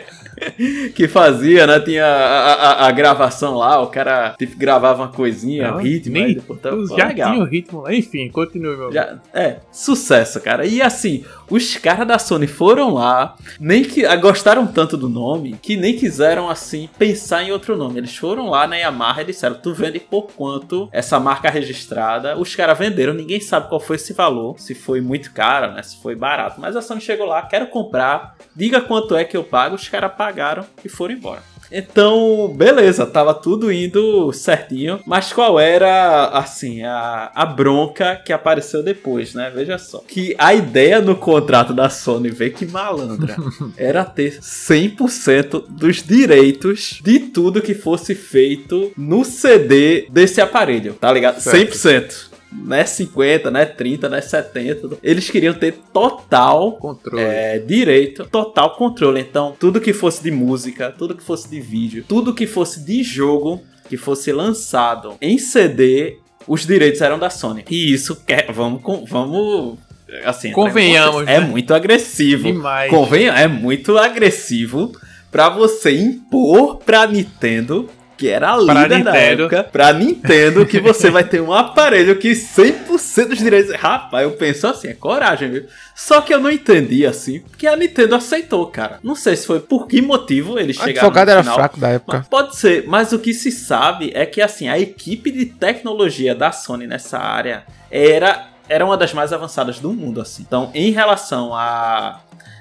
que 0.95 1.07
fazia, 1.07 1.67
né? 1.67 1.79
Tinha 1.79 2.05
a, 2.05 2.53
a, 2.53 2.87
a, 2.87 2.91
gravação 2.91 3.55
lá, 3.55 3.81
o 3.81 3.87
cara 3.87 4.35
tipo, 4.37 4.57
gravava 4.57 5.03
uma 5.03 5.11
coisinha, 5.11 5.71
não, 5.71 5.77
ritmo, 5.79 6.13
nem, 6.13 6.35
depois, 6.35 6.59
tava, 6.59 6.85
já 6.87 7.07
legal. 7.07 7.31
tinha 7.31 7.43
o 7.43 7.47
ritmo 7.47 7.81
lá. 7.81 7.93
Enfim, 7.93 8.29
continue, 8.29 8.75
meu 8.75 8.91
já, 8.91 9.19
É, 9.33 9.57
sucesso, 9.71 10.39
cara. 10.41 10.65
E 10.65 10.81
assim, 10.81 11.23
os 11.49 11.75
caras 11.77 12.07
da 12.07 12.19
Sony 12.19 12.47
foram 12.47 12.93
lá, 12.93 13.35
nem 13.59 13.83
que 13.83 14.05
ah, 14.05 14.15
gostaram 14.15 14.67
tanto 14.67 14.95
do 14.97 15.09
nome, 15.09 15.57
que 15.61 15.75
nem 15.75 15.95
quiseram, 15.95 16.49
assim, 16.49 16.89
pensar 16.97 17.43
em 17.43 17.51
outro 17.51 17.77
nome. 17.77 17.99
Eles 17.99 18.15
foram 18.15 18.49
lá 18.49 18.67
na 18.67 18.75
Yamaha 18.75 19.21
e 19.21 19.25
disseram, 19.25 19.55
tu 19.55 19.73
vende 19.73 19.99
por 19.99 20.27
quanto 20.31 20.89
essa 20.91 21.19
marca 21.19 21.49
registrada? 21.49 22.37
Os 22.37 22.55
caras 22.55 22.77
venderam, 22.77 23.13
ninguém 23.13 23.39
sabe 23.39 23.67
qual 23.67 23.79
foi 23.79 23.95
esse 23.95 24.13
valor, 24.13 24.59
se 24.59 24.75
foi 24.75 25.01
muito 25.01 25.31
caro, 25.31 25.73
né? 25.73 25.83
Se 25.83 26.01
foi 26.01 26.15
barato. 26.15 26.59
Mas 26.61 26.75
a 26.75 26.81
Sony 26.81 27.01
chegou 27.01 27.25
lá, 27.25 27.41
quero 27.43 27.67
comprar, 27.67 28.35
diga 28.55 28.81
quanto 28.81 29.15
é 29.15 29.23
que 29.23 29.35
eu 29.35 29.43
pago, 29.43 29.75
os 29.75 29.87
caras 29.87 30.11
pagaram 30.15 30.28
e 30.83 30.89
foram 30.89 31.13
embora. 31.13 31.41
Então, 31.71 32.51
beleza, 32.55 33.05
tava 33.05 33.33
tudo 33.33 33.71
indo 33.71 34.31
certinho. 34.33 34.99
Mas 35.05 35.31
qual 35.31 35.59
era, 35.59 36.29
assim, 36.29 36.83
a, 36.83 37.31
a 37.33 37.45
bronca 37.45 38.15
que 38.15 38.33
apareceu 38.33 38.81
depois, 38.81 39.33
né? 39.33 39.51
Veja 39.53 39.77
só. 39.77 39.99
Que 40.07 40.35
a 40.37 40.53
ideia 40.53 40.99
no 40.99 41.15
contrato 41.15 41.73
da 41.73 41.89
Sony, 41.89 42.29
vê 42.29 42.49
que 42.49 42.65
malandra, 42.65 43.35
era 43.77 44.03
ter 44.03 44.39
100% 44.39 45.65
dos 45.69 46.01
direitos 46.03 46.99
de 47.03 47.19
tudo 47.19 47.61
que 47.61 47.75
fosse 47.75 48.15
feito 48.15 48.91
no 48.97 49.23
CD 49.23 50.07
desse 50.09 50.41
aparelho, 50.41 50.93
tá 50.93 51.11
ligado? 51.11 51.39
Certo. 51.39 51.75
100% 51.75 52.28
não 52.51 52.75
é 52.75 52.85
50, 52.85 53.51
não 53.51 53.59
é 53.59 53.65
30, 53.65 54.09
não 54.09 54.17
é 54.17 54.21
70. 54.21 54.97
Eles 55.03 55.29
queriam 55.29 55.53
ter 55.53 55.73
total 55.93 56.73
controle. 56.73 57.21
É, 57.21 57.59
direito, 57.59 58.25
total 58.25 58.75
controle. 58.75 59.21
Então, 59.21 59.55
tudo 59.59 59.79
que 59.79 59.93
fosse 59.93 60.23
de 60.23 60.31
música, 60.31 60.91
tudo 60.91 61.15
que 61.15 61.23
fosse 61.23 61.49
de 61.49 61.59
vídeo, 61.59 62.03
tudo 62.07 62.33
que 62.33 62.47
fosse 62.47 62.83
de 62.83 63.03
jogo 63.03 63.61
que 63.87 63.97
fosse 63.97 64.31
lançado 64.31 65.15
em 65.19 65.37
CD, 65.37 66.17
os 66.47 66.65
direitos 66.65 67.01
eram 67.01 67.17
da 67.17 67.29
Sony. 67.29 67.65
E 67.69 67.91
isso 67.91 68.15
quer, 68.25 68.51
vamos 68.51 68.81
vamos 69.09 69.77
assim, 70.23 70.51
convenhamos, 70.51 71.27
é 71.27 71.39
né? 71.39 71.41
muito 71.41 71.73
agressivo. 71.73 72.43
Demais. 72.43 72.89
Convenha, 72.89 73.33
é 73.33 73.47
muito 73.47 73.97
agressivo 73.97 74.91
pra 75.31 75.49
você 75.49 75.95
impor 75.95 76.77
pra 76.77 77.05
Nintendo 77.07 77.87
que 78.19 78.27
era 78.27 78.51
a 78.51 78.57
líder 78.57 79.01
da 79.01 79.15
época, 79.15 79.63
pra 79.63 79.93
Nintendo, 79.93 80.65
que 80.65 80.81
você 80.81 81.09
vai 81.09 81.23
ter 81.23 81.39
um 81.39 81.53
aparelho 81.53 82.19
que 82.19 82.31
100% 82.31 83.29
dos 83.29 83.37
direitos... 83.37 83.73
Rapaz, 83.73 84.23
eu 84.25 84.31
penso 84.31 84.67
assim, 84.67 84.89
é 84.89 84.93
coragem, 84.93 85.49
viu? 85.49 85.65
Só 85.95 86.19
que 86.19 86.33
eu 86.33 86.39
não 86.39 86.51
entendi, 86.51 87.05
assim, 87.05 87.39
porque 87.39 87.65
a 87.65 87.77
Nintendo 87.77 88.15
aceitou, 88.15 88.67
cara. 88.67 88.99
Não 89.01 89.15
sei 89.15 89.37
se 89.37 89.47
foi 89.47 89.61
por 89.61 89.87
que 89.87 90.01
motivo 90.01 90.59
eles 90.59 90.75
chegaram 90.75 90.95
O 90.95 90.99
advogado 90.99 91.29
era 91.29 91.43
fraco 91.43 91.79
da 91.79 91.87
época. 91.87 92.25
Pode 92.29 92.57
ser, 92.57 92.85
mas 92.87 93.13
o 93.13 93.19
que 93.19 93.33
se 93.33 93.53
sabe 93.53 94.11
é 94.13 94.25
que, 94.25 94.41
assim, 94.41 94.67
a 94.67 94.77
equipe 94.77 95.31
de 95.31 95.45
tecnologia 95.45 96.35
da 96.35 96.51
Sony 96.51 96.87
nessa 96.87 97.17
área 97.17 97.63
era, 97.89 98.49
era 98.67 98.83
uma 98.83 98.97
das 98.97 99.13
mais 99.13 99.31
avançadas 99.31 99.79
do 99.79 99.93
mundo, 99.93 100.19
assim. 100.19 100.43
Então, 100.45 100.69
em 100.73 100.91
relação 100.91 101.55
a 101.55 102.19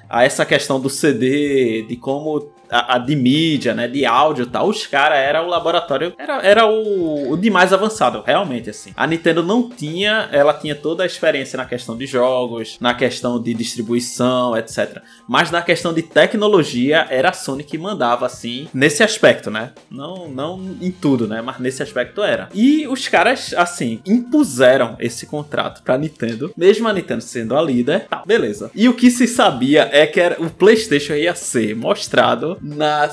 a 0.09 0.25
essa 0.25 0.47
questão 0.47 0.81
do 0.81 0.89
CD, 0.89 1.85
de 1.87 1.95
como 1.97 2.51
a, 2.71 2.97
a, 2.97 2.99
de 2.99 3.17
mídia, 3.17 3.75
né, 3.75 3.89
de 3.89 4.05
áudio 4.05 4.45
e 4.45 4.49
tal, 4.49 4.69
os 4.69 4.87
caras 4.87 5.19
era 5.19 5.43
o 5.43 5.47
laboratório, 5.47 6.13
era, 6.19 6.41
era 6.43 6.67
o, 6.67 7.33
o 7.33 7.37
de 7.37 7.51
mais 7.51 7.73
avançado, 7.73 8.23
realmente, 8.25 8.71
assim. 8.71 8.93
A 8.97 9.07
Nintendo 9.07 9.43
não 9.43 9.69
tinha, 9.69 10.29
ela 10.33 10.55
tinha 10.55 10.75
toda 10.75 11.03
a 11.03 11.07
experiência 11.07 11.57
na 11.57 11.65
questão 11.65 11.97
de 11.97 12.07
jogos, 12.07 12.77
na 12.81 12.95
questão 12.95 13.41
de 13.41 13.55
distribuição, 13.55 14.57
etc. 14.57 15.03
Mas 15.29 15.51
na 15.51 15.63
questão 15.63 15.93
de 15.93 16.03
tecnologia, 16.03 17.07
era 17.11 17.31
a 17.31 17.33
Sony 17.33 17.65
que 17.65 17.79
mandava, 17.79 18.27
assim, 18.27 18.69
nesse 18.73 19.03
aspecto, 19.03 19.51
né? 19.51 19.73
Não, 19.91 20.29
não 20.29 20.77
em 20.81 20.91
tudo, 20.91 21.27
né? 21.27 21.41
Mas 21.41 21.59
nesse 21.59 21.83
aspecto 21.83 22.23
era. 22.23 22.49
E 22.55 22.87
os 22.89 23.09
caras, 23.09 23.55
assim, 23.57 24.01
impuseram 24.07 24.97
esse 24.99 25.27
contrato 25.27 25.83
pra 25.83 25.99
Nintendo, 25.99 26.53
mesmo 26.57 26.89
a 26.89 26.93
Nintendo 26.93 27.23
sendo 27.23 27.57
a 27.57 27.63
líder, 27.63 28.07
tá, 28.09 28.23
beleza. 28.27 28.71
E 28.75 28.89
o 28.89 28.95
que 28.95 29.11
se 29.11 29.27
sabia 29.27 29.89
é 29.93 30.07
que 30.07 30.21
era, 30.21 30.41
o 30.41 30.51
PlayStation 30.51 31.15
ia 31.15 31.35
ser 31.35 31.75
mostrado 31.75 32.58
na 32.61 33.09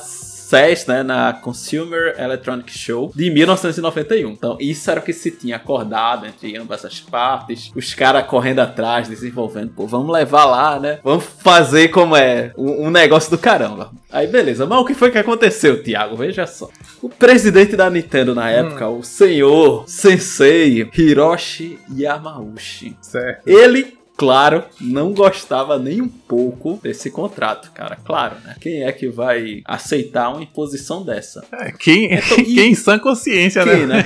CES, 0.45 0.85
né, 0.85 1.01
na 1.01 1.33
Consumer 1.33 2.15
Electronic 2.19 2.71
Show 2.71 3.11
de 3.15 3.31
1991. 3.31 4.29
Então, 4.29 4.57
isso 4.59 4.89
era 4.91 4.99
o 4.99 5.03
que 5.03 5.11
se 5.11 5.31
tinha 5.31 5.55
acordado 5.55 6.27
entre 6.27 6.55
ambas 6.55 6.85
as 6.85 6.99
partes. 6.99 7.71
Os 7.75 7.93
caras 7.95 8.27
correndo 8.27 8.59
atrás, 8.59 9.07
desenvolvendo, 9.07 9.71
pô, 9.71 9.87
vamos 9.87 10.13
levar 10.13 10.45
lá, 10.45 10.79
né? 10.79 10.99
Vamos 11.03 11.25
fazer 11.39 11.87
como 11.87 12.15
é 12.15 12.53
um, 12.55 12.87
um, 12.87 12.89
negócio 12.91 13.31
do 13.31 13.37
caramba. 13.37 13.91
Aí, 14.11 14.27
beleza. 14.27 14.65
Mas 14.65 14.79
o 14.79 14.85
que 14.85 14.93
foi 14.93 15.09
que 15.09 15.17
aconteceu, 15.17 15.81
Thiago? 15.81 16.15
Veja 16.15 16.45
só. 16.45 16.69
O 17.01 17.09
presidente 17.09 17.75
da 17.75 17.89
Nintendo 17.89 18.35
na 18.35 18.49
época, 18.49 18.87
hum. 18.87 18.99
o 18.99 19.03
senhor 19.03 19.83
Sensei 19.87 20.87
Hiroshi 20.95 21.79
Yamauchi. 21.91 22.95
Certo. 23.01 23.47
Ele 23.47 23.97
claro, 24.17 24.63
não 24.79 25.13
gostava 25.13 25.77
nem 25.77 26.01
um 26.01 26.07
pouco 26.07 26.79
desse 26.81 27.09
contrato, 27.11 27.71
cara. 27.71 27.97
Claro, 28.03 28.35
né? 28.43 28.55
Quem 28.59 28.83
é 28.83 28.91
que 28.91 29.07
vai 29.07 29.61
aceitar 29.65 30.29
uma 30.29 30.43
imposição 30.43 31.03
dessa? 31.03 31.43
É, 31.51 31.71
quem, 31.71 32.13
então, 32.13 32.37
quem 32.37 32.71
em 32.71 32.75
sã 32.75 32.97
consciência, 32.97 33.63
quem, 33.63 33.85
né? 33.85 33.97
né? 33.97 34.03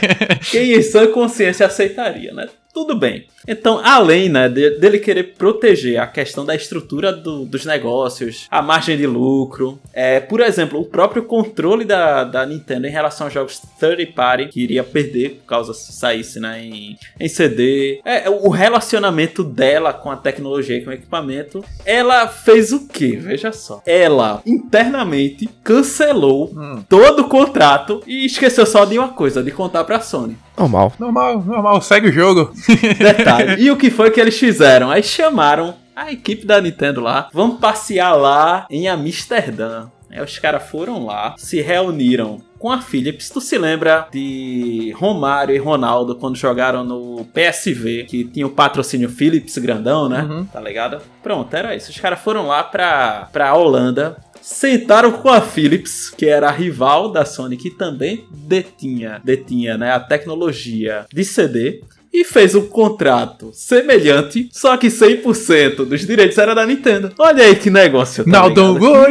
Quem 0.49 0.73
em 0.73 0.81
sã 0.81 1.07
consciência 1.07 1.65
aceitaria, 1.65 2.33
né? 2.33 2.47
Tudo 2.73 2.95
bem. 2.95 3.25
Então, 3.47 3.81
além 3.83 4.29
né, 4.29 4.47
de, 4.47 4.71
dele 4.77 4.99
querer 4.99 5.35
proteger 5.35 5.99
a 5.99 6.05
questão 6.05 6.45
da 6.45 6.55
estrutura 6.55 7.11
do, 7.11 7.45
dos 7.45 7.65
negócios, 7.65 8.47
a 8.49 8.61
margem 8.61 8.95
de 8.95 9.07
lucro, 9.07 9.79
é, 9.91 10.19
por 10.19 10.39
exemplo, 10.39 10.79
o 10.79 10.85
próprio 10.85 11.23
controle 11.23 11.83
da, 11.83 12.23
da 12.23 12.45
Nintendo 12.45 12.85
em 12.85 12.91
relação 12.91 13.27
aos 13.27 13.33
jogos 13.33 13.61
third 13.79 14.05
party, 14.07 14.47
que 14.49 14.61
iria 14.61 14.83
perder 14.83 15.31
por 15.31 15.47
causa 15.47 15.73
se 15.73 15.91
saísse 15.93 16.39
né, 16.39 16.63
em, 16.63 16.97
em 17.19 17.27
CD, 17.27 18.01
é, 18.05 18.29
o 18.29 18.49
relacionamento 18.49 19.43
dela 19.43 19.91
com 19.91 20.11
a 20.11 20.17
tecnologia 20.17 20.77
e 20.77 20.83
com 20.83 20.91
o 20.91 20.93
equipamento, 20.93 21.63
ela 21.85 22.27
fez 22.27 22.71
o 22.71 22.87
que? 22.87 23.15
Veja 23.15 23.51
só. 23.51 23.81
Ela 23.85 24.41
internamente 24.45 25.49
cancelou 25.63 26.51
hum. 26.55 26.83
todo 26.87 27.21
o 27.21 27.29
contrato 27.29 28.03
e 28.05 28.25
esqueceu 28.25 28.65
só 28.65 28.85
de 28.85 28.99
uma 28.99 29.09
coisa, 29.09 29.41
de 29.41 29.51
contar 29.51 29.83
pra 29.85 29.99
Sony. 30.01 30.37
Normal. 30.59 30.93
Normal, 30.99 31.43
normal, 31.43 31.81
segue 31.81 32.09
o 32.09 32.11
jogo. 32.11 32.51
Detalhe. 32.99 33.61
E 33.61 33.71
o 33.71 33.77
que 33.77 33.89
foi 33.89 34.11
que 34.11 34.19
eles 34.19 34.37
fizeram? 34.37 34.91
Aí 34.91 35.01
chamaram 35.01 35.73
a 35.95 36.11
equipe 36.11 36.45
da 36.45 36.61
Nintendo 36.61 37.01
lá. 37.01 37.29
Vamos 37.33 37.59
passear 37.59 38.13
lá 38.13 38.67
em 38.69 38.87
Amsterdã. 38.87 39.87
Aí 40.11 40.21
os 40.21 40.39
caras 40.39 40.63
foram 40.63 41.05
lá, 41.05 41.35
se 41.37 41.61
reuniram 41.61 42.41
com 42.57 42.71
a 42.71 42.81
Philips. 42.81 43.29
Tu 43.29 43.39
se 43.39 43.57
lembra 43.57 44.07
de 44.11 44.91
Romário 44.97 45.55
e 45.55 45.59
Ronaldo 45.59 46.15
quando 46.15 46.35
jogaram 46.35 46.83
no 46.83 47.25
PSV, 47.25 48.05
que 48.05 48.25
tinha 48.25 48.47
o 48.47 48.49
patrocínio 48.49 49.07
Philips 49.07 49.57
grandão, 49.59 50.09
né? 50.09 50.21
Uhum. 50.23 50.45
Tá 50.45 50.59
ligado? 50.59 50.99
Pronto, 51.21 51.53
era 51.55 51.75
isso. 51.75 51.91
Os 51.91 51.99
caras 51.99 52.19
foram 52.19 52.47
lá 52.47 52.63
pra, 52.63 53.29
pra 53.31 53.53
Holanda 53.53 54.17
sentaram 54.41 55.11
com 55.11 55.29
a 55.29 55.41
Philips, 55.41 56.09
que 56.09 56.25
era 56.25 56.47
a 56.47 56.51
rival 56.51 57.11
da 57.11 57.25
Sony, 57.25 57.57
que 57.57 57.69
também 57.69 58.25
detinha, 58.31 59.21
detinha 59.23 59.77
né, 59.77 59.91
a 59.91 59.99
tecnologia 59.99 61.05
de 61.11 61.23
CD 61.23 61.81
e 62.11 62.23
fez 62.23 62.55
um 62.55 62.67
contrato 62.67 63.51
semelhante, 63.53 64.49
só 64.51 64.75
que 64.75 64.87
100% 64.87 65.85
dos 65.85 66.05
direitos 66.05 66.37
era 66.37 66.55
da 66.55 66.65
Nintendo. 66.65 67.11
Olha 67.19 67.43
aí 67.43 67.55
que 67.55 67.69
negócio. 67.69 68.25
Tá 68.25 68.31
Now 68.31 68.49
don't 68.49 68.79
go 68.79 69.05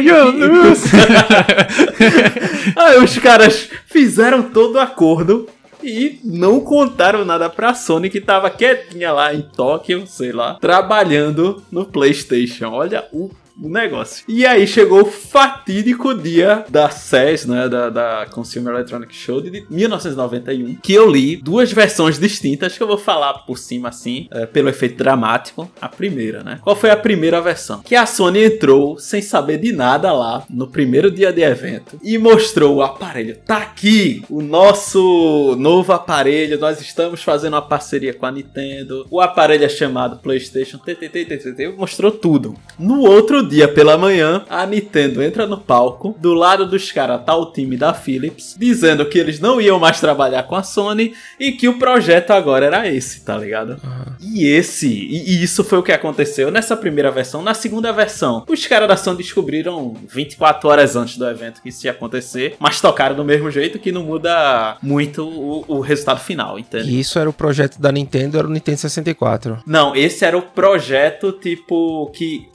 Aí 2.75 3.03
os 3.03 3.17
caras 3.17 3.69
fizeram 3.85 4.43
todo 4.43 4.75
o 4.75 4.79
acordo 4.79 5.47
e 5.81 6.19
não 6.25 6.59
contaram 6.59 7.23
nada 7.23 7.49
pra 7.49 7.73
Sony 7.73 8.09
que 8.09 8.19
tava 8.19 8.49
quietinha 8.49 9.13
lá 9.13 9.33
em 9.33 9.41
Tóquio, 9.41 10.05
sei 10.05 10.33
lá, 10.33 10.55
trabalhando 10.55 11.63
no 11.71 11.85
PlayStation. 11.85 12.67
Olha 12.67 13.05
o 13.13 13.31
o 13.61 13.69
negócio. 13.69 14.23
E 14.27 14.45
aí 14.45 14.65
chegou 14.65 15.01
o 15.01 15.05
fatídico 15.05 16.13
dia 16.13 16.65
da 16.69 16.89
CES, 16.89 17.45
né, 17.45 17.67
da, 17.67 17.89
da 17.89 18.25
Consumer 18.31 18.73
Electronic 18.73 19.13
Show 19.13 19.41
de 19.41 19.65
1991, 19.69 20.75
que 20.75 20.93
eu 20.93 21.09
li 21.09 21.37
duas 21.37 21.71
versões 21.71 22.19
distintas 22.19 22.77
que 22.77 22.83
eu 22.83 22.87
vou 22.87 22.97
falar 22.97 23.33
por 23.39 23.57
cima 23.57 23.89
assim, 23.89 24.27
é, 24.31 24.45
pelo 24.45 24.69
efeito 24.69 24.97
dramático. 24.97 25.69
A 25.81 25.89
primeira, 25.89 26.43
né? 26.43 26.59
Qual 26.61 26.75
foi 26.75 26.89
a 26.89 26.97
primeira 26.97 27.41
versão? 27.41 27.81
Que 27.81 27.95
a 27.95 28.05
Sony 28.05 28.43
entrou 28.43 28.97
sem 28.97 29.21
saber 29.21 29.57
de 29.57 29.71
nada 29.71 30.11
lá 30.11 30.45
no 30.49 30.67
primeiro 30.67 31.11
dia 31.11 31.31
de 31.31 31.41
evento 31.41 31.99
e 32.03 32.17
mostrou 32.17 32.77
o 32.77 32.81
aparelho. 32.81 33.37
Tá 33.45 33.57
aqui 33.57 34.23
o 34.29 34.41
nosso 34.41 35.55
novo 35.57 35.91
aparelho. 35.91 36.59
Nós 36.59 36.81
estamos 36.81 37.23
fazendo 37.23 37.53
uma 37.53 37.61
parceria 37.61 38.13
com 38.13 38.25
a 38.25 38.31
Nintendo. 38.31 39.05
O 39.09 39.19
aparelho 39.19 39.65
é 39.65 39.69
chamado 39.69 40.17
PlayStation 40.17 40.77
TTT, 40.77 41.73
mostrou 41.77 42.11
tudo. 42.11 42.55
No 42.77 43.01
outro 43.01 43.48
dia 43.49 43.67
pela 43.67 43.97
manhã, 43.97 44.43
a 44.49 44.65
Nintendo 44.65 45.21
entra 45.21 45.45
no 45.45 45.57
palco, 45.57 46.15
do 46.19 46.33
lado 46.33 46.65
dos 46.65 46.91
caras 46.91 47.23
tá 47.25 47.35
o 47.35 47.51
time 47.51 47.75
da 47.75 47.93
Philips, 47.93 48.55
dizendo 48.57 49.05
que 49.05 49.17
eles 49.17 49.39
não 49.39 49.59
iam 49.59 49.79
mais 49.79 49.99
trabalhar 49.99 50.43
com 50.43 50.55
a 50.55 50.63
Sony 50.63 51.13
e 51.39 51.51
que 51.51 51.67
o 51.67 51.77
projeto 51.77 52.31
agora 52.31 52.65
era 52.65 52.87
esse, 52.87 53.21
tá 53.21 53.37
ligado? 53.37 53.71
Uhum. 53.83 54.13
E 54.21 54.45
esse, 54.45 54.87
e, 54.87 55.31
e, 55.31 55.43
isso 55.43 55.63
foi 55.63 55.79
o 55.79 55.83
que 55.83 55.91
aconteceu 55.91 56.51
nessa 56.51 56.75
primeira 56.75 57.11
versão. 57.11 57.41
Na 57.41 57.53
segunda 57.53 57.91
versão, 57.91 58.43
os 58.47 58.67
caras 58.67 58.87
da 58.87 58.97
Sony 58.97 59.17
descobriram 59.17 59.95
24 60.07 60.69
horas 60.69 60.95
antes 60.95 61.17
do 61.17 61.27
evento 61.27 61.61
que 61.61 61.69
isso 61.69 61.85
ia 61.85 61.91
acontecer, 61.91 62.55
mas 62.59 62.79
tocaram 62.79 63.15
do 63.15 63.25
mesmo 63.25 63.49
jeito 63.49 63.79
que 63.79 63.91
não 63.91 64.03
muda 64.03 64.77
muito 64.81 65.23
o, 65.27 65.65
o 65.67 65.79
resultado 65.79 66.19
final, 66.19 66.59
entende? 66.59 66.89
E 66.89 66.99
isso 66.99 67.17
era 67.17 67.29
o 67.29 67.33
projeto 67.33 67.79
da 67.79 67.91
Nintendo, 67.91 68.37
era 68.37 68.47
o 68.47 68.51
Nintendo 68.51 68.77
64. 68.77 69.63
Não, 69.65 69.95
esse 69.95 70.23
era 70.25 70.37
o 70.37 70.41
projeto 70.41 71.31
tipo 71.31 72.11
que 72.13 72.49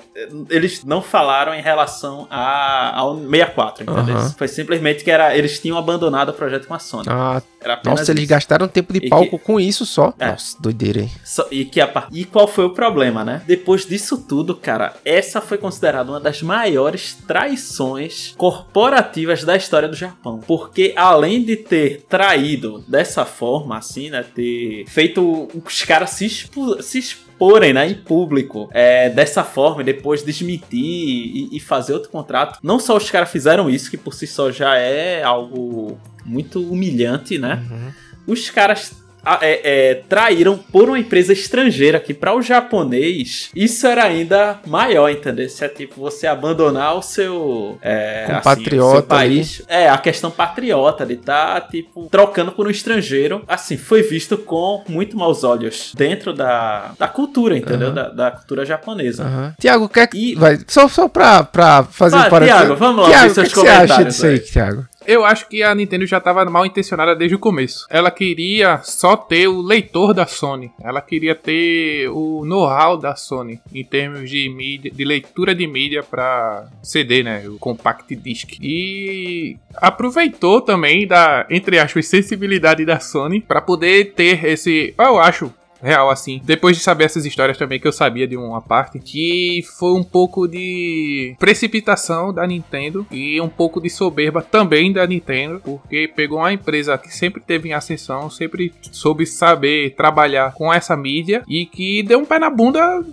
eles 0.48 0.84
não 0.84 1.02
falaram 1.02 1.52
em 1.52 1.60
relação 1.60 2.26
a, 2.30 2.96
ao 2.96 3.18
64, 3.18 3.82
entendeu? 3.82 4.16
Uhum. 4.16 4.30
Foi 4.30 4.46
simplesmente 4.46 5.02
que 5.02 5.10
era, 5.10 5.36
eles 5.36 5.58
tinham 5.58 5.76
abandonado 5.76 6.28
o 6.28 6.32
projeto 6.32 6.68
com 6.68 6.74
a 6.74 6.78
Sony. 6.78 7.06
Ah, 7.08 7.42
nossa, 7.84 8.02
isso. 8.02 8.12
eles 8.12 8.24
gastaram 8.26 8.68
tempo 8.68 8.92
de 8.92 9.08
palco 9.08 9.38
que, 9.38 9.44
com 9.44 9.58
isso 9.58 9.84
só. 9.84 10.14
É, 10.18 10.30
nossa, 10.30 10.56
doideira, 10.60 11.00
hein? 11.00 11.10
So, 11.24 11.44
e, 11.50 11.64
que 11.64 11.80
a, 11.80 12.06
e 12.12 12.24
qual 12.24 12.46
foi 12.46 12.64
o 12.64 12.70
problema, 12.70 13.24
né? 13.24 13.42
Depois 13.46 13.86
disso 13.86 14.18
tudo, 14.18 14.54
cara, 14.54 14.94
essa 15.04 15.40
foi 15.40 15.58
considerada 15.58 16.12
uma 16.12 16.20
das 16.20 16.42
maiores 16.42 17.16
traições 17.26 18.34
corporativas 18.36 19.42
da 19.42 19.56
história 19.56 19.88
do 19.88 19.96
Japão. 19.96 20.40
Porque 20.46 20.92
além 20.96 21.42
de 21.42 21.56
ter 21.56 22.04
traído 22.08 22.84
dessa 22.86 23.24
forma, 23.24 23.76
assim, 23.76 24.10
né? 24.10 24.22
Ter 24.22 24.84
feito 24.86 25.48
os 25.64 25.82
caras 25.82 26.10
se, 26.10 26.26
expu 26.26 26.82
se 26.82 26.98
exporem 27.35 27.72
né, 27.72 27.89
em 27.89 27.95
público 27.95 28.68
é, 28.72 29.11
dessa 29.11 29.43
forma 29.43 29.82
e 29.82 29.85
depois 29.85 30.22
desmentir 30.22 30.78
e, 30.78 31.49
e 31.53 31.61
fazer 31.61 31.93
outro 31.93 32.11
contrato. 32.11 32.59
Não 32.62 32.78
só 32.78 32.97
os 32.97 33.11
caras 33.11 33.30
fizeram 33.30 33.68
isso, 33.68 33.91
que 33.91 33.97
por 33.97 34.14
si 34.14 34.26
só 34.26 34.51
já 34.51 34.76
é 34.76 35.22
algo 35.22 35.99
muito 36.24 36.62
humilhante, 36.62 37.39
né? 37.39 37.62
Uhum. 37.70 37.93
Os 38.26 38.49
caras 38.49 39.03
é, 39.41 39.61
é, 39.64 39.95
traíram 40.09 40.59
por 40.59 40.89
uma 40.89 40.99
empresa 40.99 41.33
estrangeira 41.33 42.01
que 42.01 42.14
para 42.14 42.35
o 42.35 42.43
japonês 42.43 43.51
isso 43.55 43.87
era 43.87 44.05
ainda 44.05 44.61
maior, 44.66 45.11
entendeu? 45.11 45.49
Se 45.49 45.64
é 45.64 45.68
tipo 45.68 46.01
você 46.01 46.27
abandonar 46.27 46.97
o 46.97 47.03
seu 47.03 47.79
é, 47.83 48.25
compatriota 48.27 48.99
assim, 48.99 49.07
país, 49.07 49.62
é 49.68 49.89
a 49.89 49.99
questão 49.99 50.31
patriota 50.31 51.07
de 51.07 51.14
estar 51.14 51.61
tá, 51.61 51.68
tipo 51.68 52.09
trocando 52.11 52.53
por 52.53 52.66
um 52.66 52.70
estrangeiro, 52.70 53.43
assim 53.49 53.77
foi 53.77 54.03
visto 54.03 54.37
com 54.39 54.83
muito 54.89 55.16
maus 55.16 55.45
olhos 55.45 55.93
dentro 55.97 56.33
da, 56.33 56.93
da 56.99 57.09
cultura, 57.09 57.57
entendeu? 57.57 57.89
Uhum. 57.89 57.95
Da, 57.95 58.09
da, 58.09 58.31
cultura 58.31 58.64
japonesa. 58.64 59.25
Uhum. 59.25 59.53
Tiago, 59.59 59.89
quer 59.89 60.07
que 60.07 60.33
e... 60.33 60.35
vai 60.35 60.59
só 60.66 60.89
só 60.89 61.09
para 61.09 61.45
para 61.45 61.85
fazer 61.85 62.16
um 62.16 62.29
parênteses. 62.29 62.61
Tiago, 62.61 62.77
vamos 62.77 63.03
lá, 63.03 63.09
Tiago, 63.09 63.33
o 63.33 63.35
que, 63.35 63.43
que 63.43 63.55
você 63.55 63.68
acha 63.68 64.05
disso 64.05 64.27
aí, 64.27 64.39
Tiago? 64.39 64.87
Eu 65.07 65.24
acho 65.24 65.48
que 65.48 65.62
a 65.62 65.74
Nintendo 65.74 66.07
já 66.07 66.18
estava 66.18 66.44
mal 66.46 66.64
intencionada 66.64 67.14
desde 67.14 67.34
o 67.34 67.38
começo. 67.38 67.86
Ela 67.90 68.11
queria 68.11 68.80
só 68.82 69.16
ter 69.16 69.48
o 69.48 69.61
leitor 69.61 70.14
da 70.14 70.26
Sony. 70.26 70.72
Ela 70.82 71.00
queria 71.00 71.34
ter 71.34 72.09
o 72.09 72.44
know-how 72.44 72.96
da 72.96 73.14
Sony 73.14 73.61
em 73.72 73.84
termos 73.84 74.30
de 74.30 74.48
mídia, 74.48 74.90
de 74.90 75.05
leitura 75.05 75.55
de 75.55 75.66
mídia 75.66 76.02
para 76.02 76.66
CD, 76.82 77.22
né, 77.22 77.46
o 77.48 77.59
compact 77.59 78.14
disc. 78.16 78.59
E 78.61 79.57
aproveitou 79.76 80.61
também 80.61 81.07
da 81.07 81.46
entre 81.50 81.78
aspas 81.78 82.07
sensibilidade 82.07 82.84
da 82.84 83.00
Sony 83.00 83.40
para 83.40 83.61
poder 83.61 84.12
ter 84.14 84.44
esse, 84.44 84.94
eu 84.98 85.18
acho, 85.18 85.52
real, 85.85 86.11
assim. 86.11 86.41
Depois 86.45 86.76
de 86.76 86.82
saber 86.82 87.05
essas 87.05 87.24
histórias 87.24 87.59
também, 87.59 87.78
que 87.78 87.87
eu 87.87 87.93
sabia 87.93 88.26
de 88.26 88.37
uma 88.37 88.61
parte, 88.61 88.99
que 88.99 89.64
foi 89.78 89.93
um 89.93 90.03
pouco 90.03 90.49
de 90.49 91.37
precipitação 91.39 92.32
da 92.32 92.47
Nintendo 92.47 93.07
e 93.11 93.41
um 93.41 93.49
pouco 93.49 93.80
de 93.80 93.91
soberba 93.91 94.43
também 94.43 94.93
da 94.93 95.07
Nintendo, 95.07 95.61
porque 95.62 96.09
pegou 96.09 96.39
uma 96.39 96.53
empresa 96.53 96.97
que 96.99 97.14
sempre 97.14 97.41
teve 97.41 97.68
em 97.68 97.72
ascensão, 97.72 98.30
sempre 98.30 98.72
soube 98.91 99.26
saber 99.26 99.95
trabalhar 99.95 100.55
com 100.55 100.72
essa 100.72 100.97
mídia 100.97 101.43
e 101.49 101.66
que 101.66 102.03
deu 102.03 102.18
um 102.18 102.24
pé 102.24 102.39
na 102.39 102.51
bunda 102.51 103.05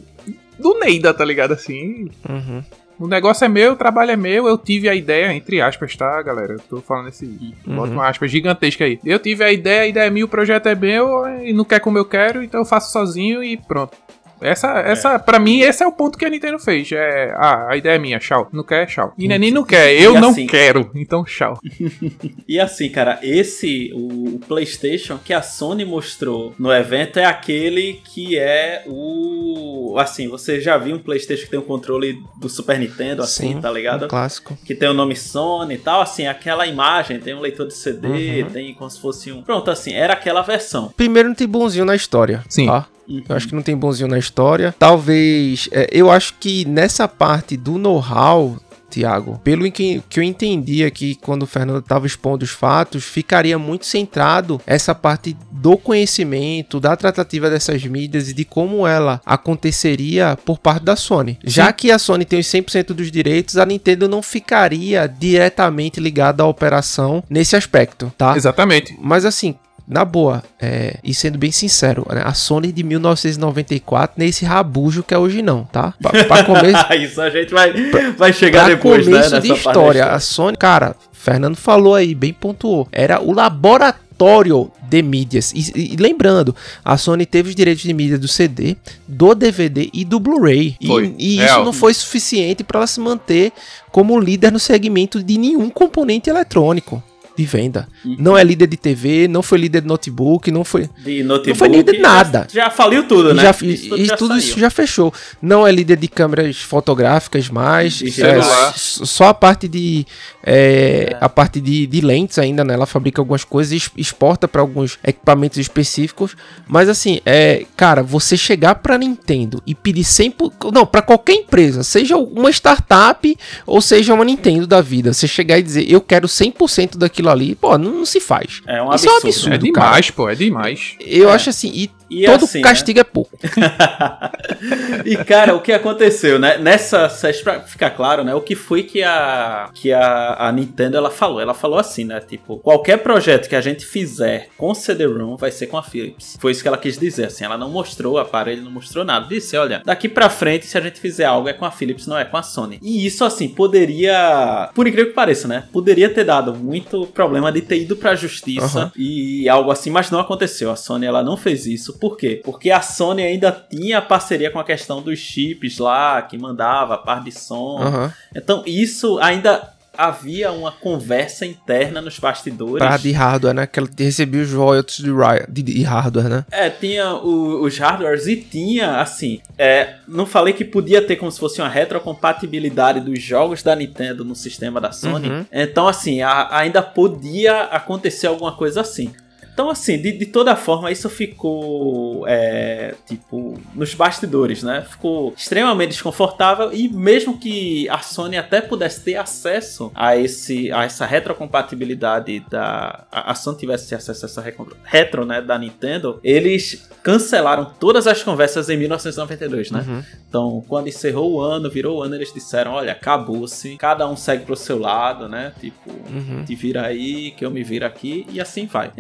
do 0.58 0.80
Neida, 0.80 1.14
tá 1.14 1.26
ligado? 1.26 1.54
Assim. 1.54 2.10
Uhum. 2.28 2.64
O 3.02 3.08
negócio 3.08 3.44
é 3.44 3.48
meu, 3.48 3.72
o 3.74 3.76
trabalho 3.76 4.12
é 4.12 4.16
meu, 4.16 4.48
eu 4.48 4.56
tive 4.56 4.88
a 4.88 4.94
ideia, 4.94 5.34
entre 5.34 5.60
aspas, 5.60 5.96
tá, 5.96 6.22
galera? 6.22 6.54
Eu 6.54 6.60
tô 6.60 6.82
falando 6.82 7.10
esse. 7.10 7.26
Uhum. 7.66 7.76
Bota 7.76 7.92
uma 7.94 8.08
aspas 8.08 8.30
gigantesca 8.30 8.86
aí. 8.86 9.00
Eu 9.04 9.18
tive 9.18 9.44
a 9.44 9.52
ideia, 9.52 9.82
a 9.82 9.88
ideia 9.88 10.06
é 10.06 10.10
minha, 10.12 10.24
o 10.24 10.28
projeto 10.28 10.68
é 10.68 10.76
meu, 10.76 11.28
e 11.44 11.52
não 11.52 11.66
quer 11.66 11.80
como 11.80 11.98
eu 11.98 12.06
quero, 12.06 12.44
então 12.44 12.62
eu 12.62 12.66
faço 12.66 12.92
sozinho 12.92 13.44
e 13.44 13.58
pronto. 13.58 13.98
Essa, 14.42 14.80
essa, 14.80 15.14
é. 15.14 15.20
pra 15.20 15.40
mim, 15.40 15.62
esse 15.62 15.84
é 15.84 15.88
o 15.88 15.92
ponto 15.92 16.18
que 16.18 16.26
a 16.26 16.30
Nintendo 16.30 16.60
fez. 16.60 16.92
É, 16.92 17.34
ah, 17.38 17.68
a 17.70 17.78
ideia 17.78 17.96
é 17.96 18.00
minha, 18.00 18.20
tchau. 18.20 18.50
Não 18.52 18.64
quer, 18.64 18.86
tchau. 18.88 19.14
E 19.18 19.28
nem 19.28 19.52
não 19.52 19.64
quer, 19.64 19.94
eu 19.94 20.20
não 20.20 20.32
assim, 20.32 20.48
quero, 20.48 20.90
então 20.96 21.24
tchau. 21.24 21.60
e 22.48 22.60
assim, 22.60 22.90
cara, 22.90 23.20
esse, 23.22 23.92
o, 23.94 24.36
o, 24.36 24.40
PlayStation 24.40 25.18
que 25.18 25.34
a 25.34 25.42
Sony 25.42 25.86
mostrou 25.86 26.54
no 26.58 26.72
evento 26.72 27.18
é 27.18 27.26
aquele 27.26 28.02
que 28.04 28.38
é 28.38 28.84
o. 28.88 29.96
Assim, 29.98 30.28
você 30.28 30.60
já 30.60 30.78
viu 30.78 30.96
um 30.96 31.00
PlayStation 31.00 31.46
que 31.46 31.52
tem 31.52 31.60
um 31.60 31.64
controle 31.64 32.18
do 32.40 32.50
Super 32.50 32.80
Nintendo, 32.80 33.24
assim, 33.24 33.56
Sim, 33.56 33.62
tá 33.62 33.72
ligado? 33.72 34.06
Um 34.06 34.08
clássico. 34.08 34.58
Que 34.66 34.74
tem 34.74 34.90
o 34.90 34.94
nome 34.94 35.16
Sony 35.16 35.76
e 35.76 35.78
tal, 35.78 36.02
assim, 36.02 36.28
aquela 36.28 36.66
imagem, 36.66 37.20
tem 37.20 37.34
um 37.34 37.42
leitor 37.42 37.68
de 37.68 37.74
CD, 37.74 38.44
uhum. 38.44 38.50
tem 38.50 38.74
como 38.74 38.90
se 38.90 39.00
fosse 39.00 39.32
um. 39.32 39.42
Pronto, 39.42 39.70
assim, 39.70 39.94
era 39.94 40.14
aquela 40.14 40.42
versão. 40.42 40.92
Primeiro 40.96 41.30
não 41.30 41.36
tem 41.36 41.48
bonzinho 41.48 41.86
na 41.86 41.96
história. 41.96 42.44
Sim. 42.50 42.68
Tá? 42.68 42.88
Uhum. 43.12 43.24
Eu 43.28 43.36
acho 43.36 43.48
que 43.48 43.56
não 43.56 43.62
tem 43.62 43.76
bonzinho 43.76 44.10
na 44.10 44.20
história. 44.20 44.74
Talvez. 44.78 45.70
É, 45.72 45.90
eu 45.92 46.10
acho 46.10 46.36
que 46.40 46.66
nessa 46.66 47.08
parte 47.08 47.58
do 47.58 47.78
know-how. 47.78 48.58
Tiago, 48.92 49.40
pelo 49.42 49.72
que, 49.72 50.04
que 50.10 50.20
eu 50.20 50.24
entendi 50.24 50.84
aqui 50.84 51.16
quando 51.16 51.44
o 51.44 51.48
Fernando 51.48 51.80
estava 51.80 52.06
expondo 52.06 52.44
os 52.44 52.52
fatos, 52.52 53.06
ficaria 53.06 53.58
muito 53.58 53.86
centrado 53.86 54.60
essa 54.68 54.94
parte 54.94 55.36
do 55.50 55.78
conhecimento, 55.78 56.80
da 56.80 56.96
tratativa 56.96 57.50
dessas 57.50 57.84
mídias 57.86 58.30
e 58.30 58.34
de 58.34 58.44
como 58.44 58.86
ela 58.86 59.22
aconteceria 59.26 60.38
por 60.44 60.60
parte 60.60 60.84
da 60.84 60.98
Sony. 60.98 61.40
Sim. 61.42 61.50
Já 61.50 61.72
que 61.72 61.90
a 61.90 61.98
Sony 61.98 62.26
tem 62.26 62.40
os 62.40 62.48
100% 62.48 62.88
dos 62.88 63.10
direitos, 63.10 63.58
a 63.58 63.66
Nintendo 63.66 64.10
não 64.10 64.22
ficaria 64.22 65.08
diretamente 65.08 66.02
ligada 66.02 66.44
à 66.44 66.48
operação 66.48 67.24
nesse 67.30 67.56
aspecto, 67.56 68.12
tá? 68.18 68.36
Exatamente. 68.36 68.98
Mas 69.02 69.24
assim, 69.24 69.56
na 69.88 70.06
boa, 70.06 70.44
é, 70.60 70.98
e 71.04 71.14
sendo 71.14 71.38
bem 71.38 71.52
sincero, 71.52 72.06
né, 72.10 72.22
a 72.24 72.34
Sony 72.34 72.72
de 72.72 72.84
1994 72.84 74.16
nem 74.18 74.30
esse 74.30 74.46
rabujo 74.46 75.04
que 75.04 75.14
é 75.14 75.18
hoje 75.18 75.42
não, 75.42 75.64
tá? 75.66 75.94
Pra, 76.02 76.24
pra 76.24 76.44
começo, 76.46 76.94
Isso 76.94 77.22
a 77.22 77.30
gente 77.30 77.54
vai, 77.54 77.74
vai 78.18 78.32
chegar 78.32 78.70
depois, 78.70 79.06
né? 79.08 79.20
Nessa 79.20 79.42
de 79.42 79.52
história, 79.52 80.06
a 80.06 80.20
Sony, 80.20 80.56
cara, 80.56 80.96
Fernando 81.12 81.56
falou 81.56 81.96
aí, 81.96 82.16
bem 82.16 82.34
pontuou, 82.34 82.88
era 82.92 83.22
o 83.22 83.34
laboratório 83.34 84.72
de 84.82 85.02
mídias. 85.02 85.54
E, 85.54 85.94
e, 85.94 85.96
lembrando, 85.96 86.56
a 86.84 86.98
Sony 86.98 87.26
teve 87.26 87.50
os 87.50 87.56
direitos 87.56 87.84
de 87.84 87.94
mídia 87.94 88.18
do 88.18 88.28
CD, 88.28 88.76
do 89.08 89.34
DVD 89.34 89.90
e 89.94 90.04
do 90.04 90.20
Blu-ray. 90.20 90.76
E, 90.82 91.14
e 91.18 91.44
isso 91.44 91.64
não 91.64 91.74
foi 91.74 91.94
suficiente 91.94 92.64
para 92.64 92.80
ela 92.80 92.88
se 92.88 93.00
manter 93.00 93.52
como 93.92 94.20
líder 94.20 94.52
no 94.52 94.60
segmento 94.60 95.24
de 95.24 95.38
nenhum 95.38 95.70
componente 95.70 96.30
eletrônico 96.30 97.04
de 97.42 97.48
venda. 97.48 97.88
Uhum. 98.06 98.16
Não 98.20 98.38
é 98.38 98.44
líder 98.44 98.68
de 98.68 98.78
TV, 98.78 99.28
não 99.28 99.42
foi 99.42 99.58
líder 99.58 99.82
de 99.82 99.88
notebook, 99.88 100.52
não 100.52 100.64
foi. 100.64 100.90
De 101.04 101.24
notebook, 101.24 101.50
não 101.50 101.56
foi 101.56 101.68
líder 101.68 101.94
de 101.94 102.00
nada. 102.00 102.48
Já, 102.52 102.66
já 102.66 102.70
faliu 102.70 103.08
tudo, 103.08 103.34
né? 103.34 103.42
Já, 103.42 103.52
isso 103.52 103.90
tudo, 103.90 104.02
e, 104.02 104.06
já 104.06 104.18
tudo 104.18 104.38
isso 104.38 104.60
já 104.60 104.70
fechou. 104.70 105.14
Não 105.42 105.66
é 105.66 105.72
líder 105.72 105.98
de 105.98 106.08
câmeras 106.08 106.58
fotográficas 106.58 107.50
mais. 107.50 108.02
É, 108.20 108.42
só 108.76 109.30
a 109.30 109.34
parte 109.34 109.68
de. 109.68 110.06
É, 110.44 111.10
é. 111.12 111.18
A 111.20 111.30
parte 111.30 111.60
de, 111.60 111.88
de, 111.88 112.02
lentes 112.02 112.38
ainda, 112.38 112.64
né? 112.64 112.74
Ela 112.74 112.86
fabrica 112.86 113.22
algumas 113.22 113.44
coisas 113.44 113.72
e 113.74 114.02
exporta 114.02 114.48
para 114.48 114.62
alguns 114.62 115.00
equipamentos 115.04 115.58
específicos. 115.58 116.36
Mas 116.68 116.90
assim, 116.90 117.20
é, 117.26 117.66
cara, 117.76 118.04
você 118.04 118.38
chegar 118.38 118.76
para 118.76 118.98
Nintendo 118.98 119.62
e 119.66 119.74
pedir 119.74 120.04
100%. 120.04 120.72
Não, 120.72 120.86
para 120.86 121.02
qualquer 121.02 121.34
empresa, 121.34 121.84
seja 121.84 122.18
uma 122.18 122.52
startup 122.52 123.38
ou 123.66 123.82
seja 123.82 124.14
uma 124.14 124.26
Nintendo 124.26 124.68
da 124.68 124.82
vida, 124.82 125.14
você 125.14 125.28
chegar 125.28 125.58
e 125.58 125.64
dizer, 125.64 125.90
eu 125.90 126.02
quero 126.02 126.28
100% 126.28 126.98
daquilo 126.98 127.30
ali, 127.32 127.56
pô, 127.56 127.78
não, 127.78 127.92
não, 127.92 128.06
se 128.06 128.20
faz. 128.20 128.62
É 128.68 128.82
um 128.82 128.94
Isso 128.94 129.08
absurdo. 129.08 129.10
é 129.10 129.14
um 129.14 129.30
absurdo. 129.30 129.54
É 129.54 129.58
demais, 129.58 130.06
cara. 130.06 130.16
pô, 130.16 130.30
é 130.30 130.36
demais. 130.36 130.96
Eu 131.00 131.30
é. 131.30 131.34
acho 131.34 131.50
assim, 131.50 131.72
e, 131.74 131.90
e 132.12 132.26
todo 132.26 132.44
assim, 132.44 132.62
castigo 132.62 132.98
né? 132.98 133.02
é 133.02 133.04
pouco. 133.04 133.38
e 135.06 135.16
cara, 135.24 135.56
o 135.56 135.62
que 135.62 135.72
aconteceu, 135.72 136.38
né? 136.38 136.58
Nessa, 136.58 137.10
pra 137.42 137.62
ficar 137.62 137.92
claro, 137.92 138.24
né? 138.24 138.36
O 138.36 138.42
que 138.42 138.54
foi 138.54 138.84
que 138.84 139.02
a 139.02 139.70
que 139.74 139.94
a, 139.94 140.48
a 140.48 140.52
Nintendo 140.52 140.98
ela 140.98 141.10
falou? 141.10 141.40
Ela 141.40 141.54
falou 141.54 141.80
assim, 141.80 142.04
né? 142.04 142.20
Tipo, 142.20 142.58
qualquer 142.58 142.98
projeto 142.98 143.48
que 143.48 143.56
a 143.56 143.62
gente 143.62 143.86
fizer 143.86 144.50
com 144.58 144.74
CD-ROM 144.74 145.38
vai 145.38 145.52
ser 145.52 145.68
com 145.68 145.78
a 145.78 145.84
Philips. 145.84 146.38
Foi 146.40 146.52
isso 146.52 146.62
que 146.62 146.68
ela 146.68 146.78
quis 146.78 146.98
dizer, 146.98 147.26
assim. 147.26 147.46
Ela 147.46 147.58
não 147.58 147.70
mostrou 147.70 148.16
o 148.16 148.18
aparelho, 148.18 148.64
não 148.64 148.72
mostrou 148.72 149.06
nada. 149.06 149.28
Disse, 149.28 149.56
olha, 149.56 149.82
daqui 149.86 150.10
pra 150.10 150.30
frente, 150.30 150.66
se 150.66 150.78
a 150.78 150.82
gente 150.82 151.00
fizer 151.00 151.26
algo 151.26 151.48
é 151.48 151.54
com 151.54 151.66
a 151.66 151.72
Philips, 151.72 152.08
não 152.08 152.18
é 152.18 152.26
com 152.26 152.38
a 152.38 152.44
Sony. 152.44 152.80
E 152.82 153.06
isso, 153.06 153.24
assim, 153.24 153.48
poderia, 153.48 154.70
por 154.76 154.88
incrível 154.88 155.10
que 155.10 155.16
pareça, 155.16 155.48
né? 155.48 155.66
Poderia 155.72 156.10
ter 156.10 156.26
dado 156.26 156.54
muito 156.54 157.08
problema 157.08 157.52
de 157.52 157.62
ter 157.62 157.82
ido 157.82 157.96
pra 157.96 158.16
justiça 158.16 158.86
uhum. 158.86 158.92
e 158.96 159.48
algo 159.48 159.72
assim, 159.72 159.90
mas 159.90 160.12
não 160.12 160.20
aconteceu. 160.20 160.72
A 160.72 160.76
Sony, 160.76 161.06
ela 161.06 161.24
não 161.24 161.38
fez 161.38 161.66
isso. 161.66 161.98
Por 162.02 162.18
quê? 162.18 162.42
Porque 162.44 162.72
a 162.72 162.82
Sony 162.82 163.22
ainda 163.22 163.52
tinha 163.52 164.02
parceria 164.02 164.50
com 164.50 164.58
a 164.58 164.64
questão 164.64 165.04
dos 165.04 165.20
chips 165.20 165.78
lá, 165.78 166.20
que 166.24 166.36
mandava 166.36 166.98
par 166.98 167.24
de 167.24 167.32
som. 167.32 167.80
Uhum. 167.80 168.12
Então, 168.36 168.64
isso 168.66 169.20
ainda 169.20 169.72
havia 169.96 170.52
uma 170.52 170.72
conversa 170.72 171.46
interna 171.46 172.02
nos 172.02 172.18
bastidores. 172.18 172.80
Pra 172.80 172.98
de 172.98 173.12
hardware, 173.12 173.54
né? 173.54 173.68
Que 173.68 173.80
ela 173.80 173.90
recebia 173.96 174.42
os 174.42 174.52
royalties 174.52 174.98
de, 174.98 175.12
de, 175.48 175.62
de 175.62 175.84
hardware, 175.84 176.28
né? 176.28 176.46
É, 176.50 176.72
tinha 176.72 177.14
o, 177.14 177.64
os 177.64 177.78
hardwares 177.78 178.26
e 178.26 178.38
tinha, 178.38 179.00
assim, 179.00 179.40
é, 179.56 179.98
não 180.08 180.26
falei 180.26 180.56
que 180.56 180.66
podia 180.66 181.04
ter 181.04 181.18
como 181.18 181.32
se 181.32 181.40
fosse 181.40 181.62
uma 181.62 181.70
retrocompatibilidade 181.70 183.00
dos 183.02 183.22
jogos 183.22 183.62
da 183.62 183.76
Nintendo 183.76 184.26
no 184.26 184.36
sistema 184.36 184.82
da 184.82 184.92
Sony. 184.92 185.30
Uhum. 185.30 185.46
Então, 185.52 185.88
assim, 185.88 186.24
a, 186.24 186.48
ainda 186.58 186.82
podia 186.82 187.66
acontecer 187.66 188.26
alguma 188.26 188.54
coisa 188.54 188.82
assim. 188.82 189.14
Então, 189.54 189.70
assim, 189.70 190.02
de, 190.02 190.12
de 190.12 190.26
toda 190.26 190.56
forma, 190.56 190.92
isso 190.92 191.10
ficou, 191.10 192.26
é, 192.28 192.96
tipo, 193.06 193.60
nos 193.76 193.94
bastidores, 193.94 194.64
né? 194.64 194.86
Ficou 194.90 195.34
extremamente 195.36 195.90
desconfortável 195.90 196.74
e 196.74 196.88
mesmo 196.90 197.38
que 197.38 197.88
a 197.90 198.00
Sony 198.00 198.38
até 198.38 198.62
pudesse 198.62 199.04
ter 199.04 199.16
acesso 199.16 199.92
a, 199.94 200.16
esse, 200.16 200.72
a 200.72 200.84
essa 200.84 201.06
retrocompatibilidade 201.06 202.44
da... 202.50 203.06
A, 203.12 203.32
a 203.32 203.36
Sony 203.36 203.58
tivesse 203.58 203.94
acesso 203.94 204.26
a 204.26 204.30
essa 204.30 204.44
retro, 204.84 205.26
né, 205.26 205.42
da 205.42 205.58
Nintendo, 205.58 206.20
eles 206.24 206.90
cancelaram 207.04 207.66
todas 207.80 208.08
as 208.08 208.24
conversas 208.24 208.70
em 208.70 208.78
1992, 208.78 209.72
né? 209.72 209.84
Uhum. 209.88 210.04
Então, 210.30 210.64
quando 210.68 210.88
encerrou 210.88 211.34
o 211.34 211.42
ano, 211.42 211.70
virou 211.70 212.00
o 212.00 212.04
ano, 212.04 212.16
eles 212.16 212.32
disseram, 212.34 212.72
olha, 212.72 212.92
acabou-se, 212.92 213.76
cada 213.78 214.08
um 214.08 214.16
segue 214.16 214.46
pro 214.46 214.56
seu 214.56 214.80
lado, 214.80 215.28
né? 215.28 215.54
Tipo, 215.60 215.90
uhum. 215.90 216.44
te 216.46 216.56
vira 216.56 216.86
aí, 216.86 217.32
que 217.32 217.46
eu 217.46 217.52
me 217.52 217.64
viro 217.64 217.86
aqui, 217.86 218.26
e 218.30 218.40
assim 218.40 218.66
vai. 218.66 218.92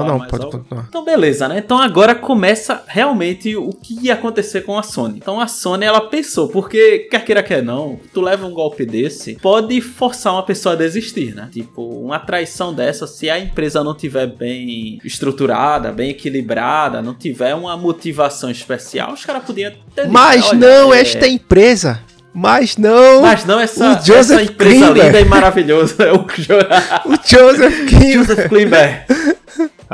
Não, 0.00 0.18
não, 0.18 0.26
pode 0.26 0.44
algo? 0.44 0.58
continuar. 0.58 0.86
Então, 0.88 1.04
beleza, 1.04 1.48
né? 1.48 1.58
Então 1.58 1.78
agora 1.78 2.14
começa 2.14 2.82
realmente 2.86 3.54
o 3.56 3.70
que 3.70 3.98
ia 4.02 4.14
acontecer 4.14 4.62
com 4.62 4.78
a 4.78 4.82
Sony. 4.82 5.18
Então 5.18 5.40
a 5.40 5.46
Sony, 5.46 5.84
ela 5.84 6.00
pensou, 6.02 6.48
porque 6.48 7.00
quer 7.10 7.24
queira, 7.24 7.42
quer 7.42 7.62
não, 7.62 7.98
tu 8.12 8.20
leva 8.20 8.46
um 8.46 8.52
golpe 8.52 8.84
desse, 8.86 9.34
pode 9.40 9.80
forçar 9.80 10.32
uma 10.32 10.42
pessoa 10.42 10.74
a 10.74 10.78
desistir, 10.78 11.34
né? 11.34 11.48
Tipo, 11.52 11.82
uma 11.82 12.18
traição 12.18 12.72
dessa, 12.74 13.06
se 13.06 13.28
a 13.30 13.38
empresa 13.38 13.82
não 13.84 13.94
tiver 13.94 14.26
bem 14.26 14.98
estruturada, 15.04 15.92
bem 15.92 16.10
equilibrada, 16.10 17.00
não 17.02 17.14
tiver 17.14 17.54
uma 17.54 17.76
motivação 17.76 18.50
especial, 18.50 19.12
os 19.12 19.24
caras 19.24 19.44
podiam 19.44 19.72
ter 19.94 20.02
dito, 20.02 20.12
Mas 20.12 20.48
"Olha, 20.48 20.58
não 20.58 20.92
é- 20.94 21.00
esta 21.00 21.26
empresa. 21.26 22.00
Mas 22.36 22.76
não 22.76 23.22
Mas 23.22 23.44
não 23.44 23.60
essa, 23.60 23.92
O 23.92 23.94
Joseph 24.04 24.40
essa 24.40 24.42
empresa 24.42 24.86
Klimber. 24.86 25.04
linda 25.06 25.20
e 25.20 25.24
maravilhosa. 25.24 25.94
É 26.04 26.12
o 26.12 26.26
Jo- 26.36 27.06
o 27.06 27.14
Joseph 27.24 27.86
Kim. 27.88 28.10
Joseph 28.18 28.48
Klimber. 28.48 29.06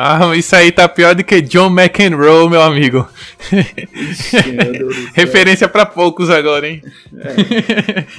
Ah, 0.03 0.35
isso 0.35 0.57
aí 0.57 0.73
tá 0.73 0.89
pior 0.89 1.15
do 1.15 1.23
que 1.23 1.43
John 1.43 1.67
McEnroe, 1.69 2.49
meu 2.49 2.63
amigo. 2.63 3.07
Meu 3.53 4.15
céu. 4.17 4.43
Referência 5.13 5.69
pra 5.69 5.85
poucos 5.85 6.31
agora, 6.31 6.67
hein? 6.67 6.83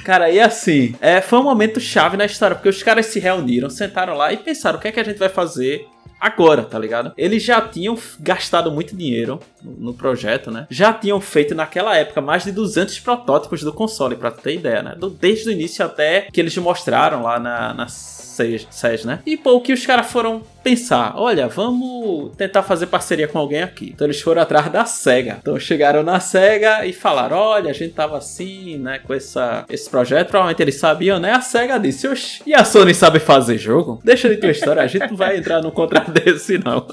Cara, 0.04 0.30
e 0.30 0.38
assim, 0.38 0.94
é, 1.00 1.20
foi 1.20 1.40
um 1.40 1.42
momento 1.42 1.80
chave 1.80 2.16
na 2.16 2.24
história, 2.24 2.54
porque 2.54 2.68
os 2.68 2.84
caras 2.84 3.06
se 3.06 3.18
reuniram, 3.18 3.68
sentaram 3.68 4.14
lá 4.14 4.32
e 4.32 4.36
pensaram 4.36 4.78
o 4.78 4.80
que 4.80 4.86
é 4.86 4.92
que 4.92 5.00
a 5.00 5.04
gente 5.04 5.18
vai 5.18 5.28
fazer 5.28 5.88
agora, 6.20 6.62
tá 6.62 6.78
ligado? 6.78 7.12
Eles 7.18 7.42
já 7.42 7.60
tinham 7.60 7.98
gastado 8.20 8.70
muito 8.70 8.94
dinheiro 8.94 9.40
no, 9.60 9.92
projeto, 9.92 10.52
né? 10.52 10.68
Já 10.70 10.92
tinham 10.92 11.20
feito 11.20 11.52
naquela 11.52 11.96
época 11.96 12.20
mais 12.20 12.44
de 12.44 12.52
200 12.52 13.00
protótipos 13.00 13.60
do 13.62 13.72
console, 13.72 14.14
pra 14.14 14.30
tu 14.30 14.40
ter 14.40 14.54
ideia, 14.54 14.84
né? 14.84 14.94
Desde 15.18 15.48
o 15.48 15.52
início 15.52 15.84
até 15.84 16.28
que 16.32 16.40
eles 16.40 16.56
mostraram 16.58 17.24
lá 17.24 17.40
na, 17.40 17.74
na 17.74 17.88
SES, 17.88 19.04
né? 19.04 19.18
E 19.26 19.36
pô, 19.36 19.56
o 19.56 19.60
que 19.60 19.72
os 19.72 19.84
caras 19.84 20.06
foram 20.12 20.42
pensar? 20.62 21.14
Olha, 21.16 21.48
vamos 21.48 22.34
tentar 22.36 22.62
fazer 22.62 22.86
parceria 22.86 23.28
com 23.28 23.38
alguém 23.38 23.62
aqui. 23.62 23.92
Então 23.94 24.06
eles 24.06 24.20
foram 24.20 24.42
atrás 24.42 24.70
da 24.70 24.84
SEGA. 24.84 25.38
Então 25.40 25.58
chegaram 25.58 26.02
na 26.02 26.20
SEGA 26.20 26.86
e 26.86 26.92
falaram: 26.92 27.36
olha, 27.36 27.70
a 27.70 27.74
gente 27.74 27.92
tava 27.92 28.16
assim, 28.16 28.78
né, 28.78 28.98
com 28.98 29.14
essa, 29.14 29.64
esse 29.68 29.88
projeto. 29.88 30.28
Provavelmente 30.28 30.62
eles 30.62 30.76
sabiam, 30.76 31.18
né? 31.18 31.32
A 31.32 31.40
SEGA 31.40 31.78
disse: 31.78 32.06
Oxi, 32.08 32.42
e 32.46 32.54
a 32.54 32.64
Sony 32.64 32.94
sabe 32.94 33.18
fazer 33.18 33.58
jogo? 33.58 34.00
Deixa 34.04 34.28
de 34.28 34.36
tua 34.36 34.50
história, 34.50 34.82
a 34.82 34.86
gente 34.86 35.08
não 35.08 35.16
vai 35.16 35.36
entrar 35.36 35.60
num 35.62 35.70
contrato 35.70 36.10
desse, 36.12 36.58
não. 36.58 36.86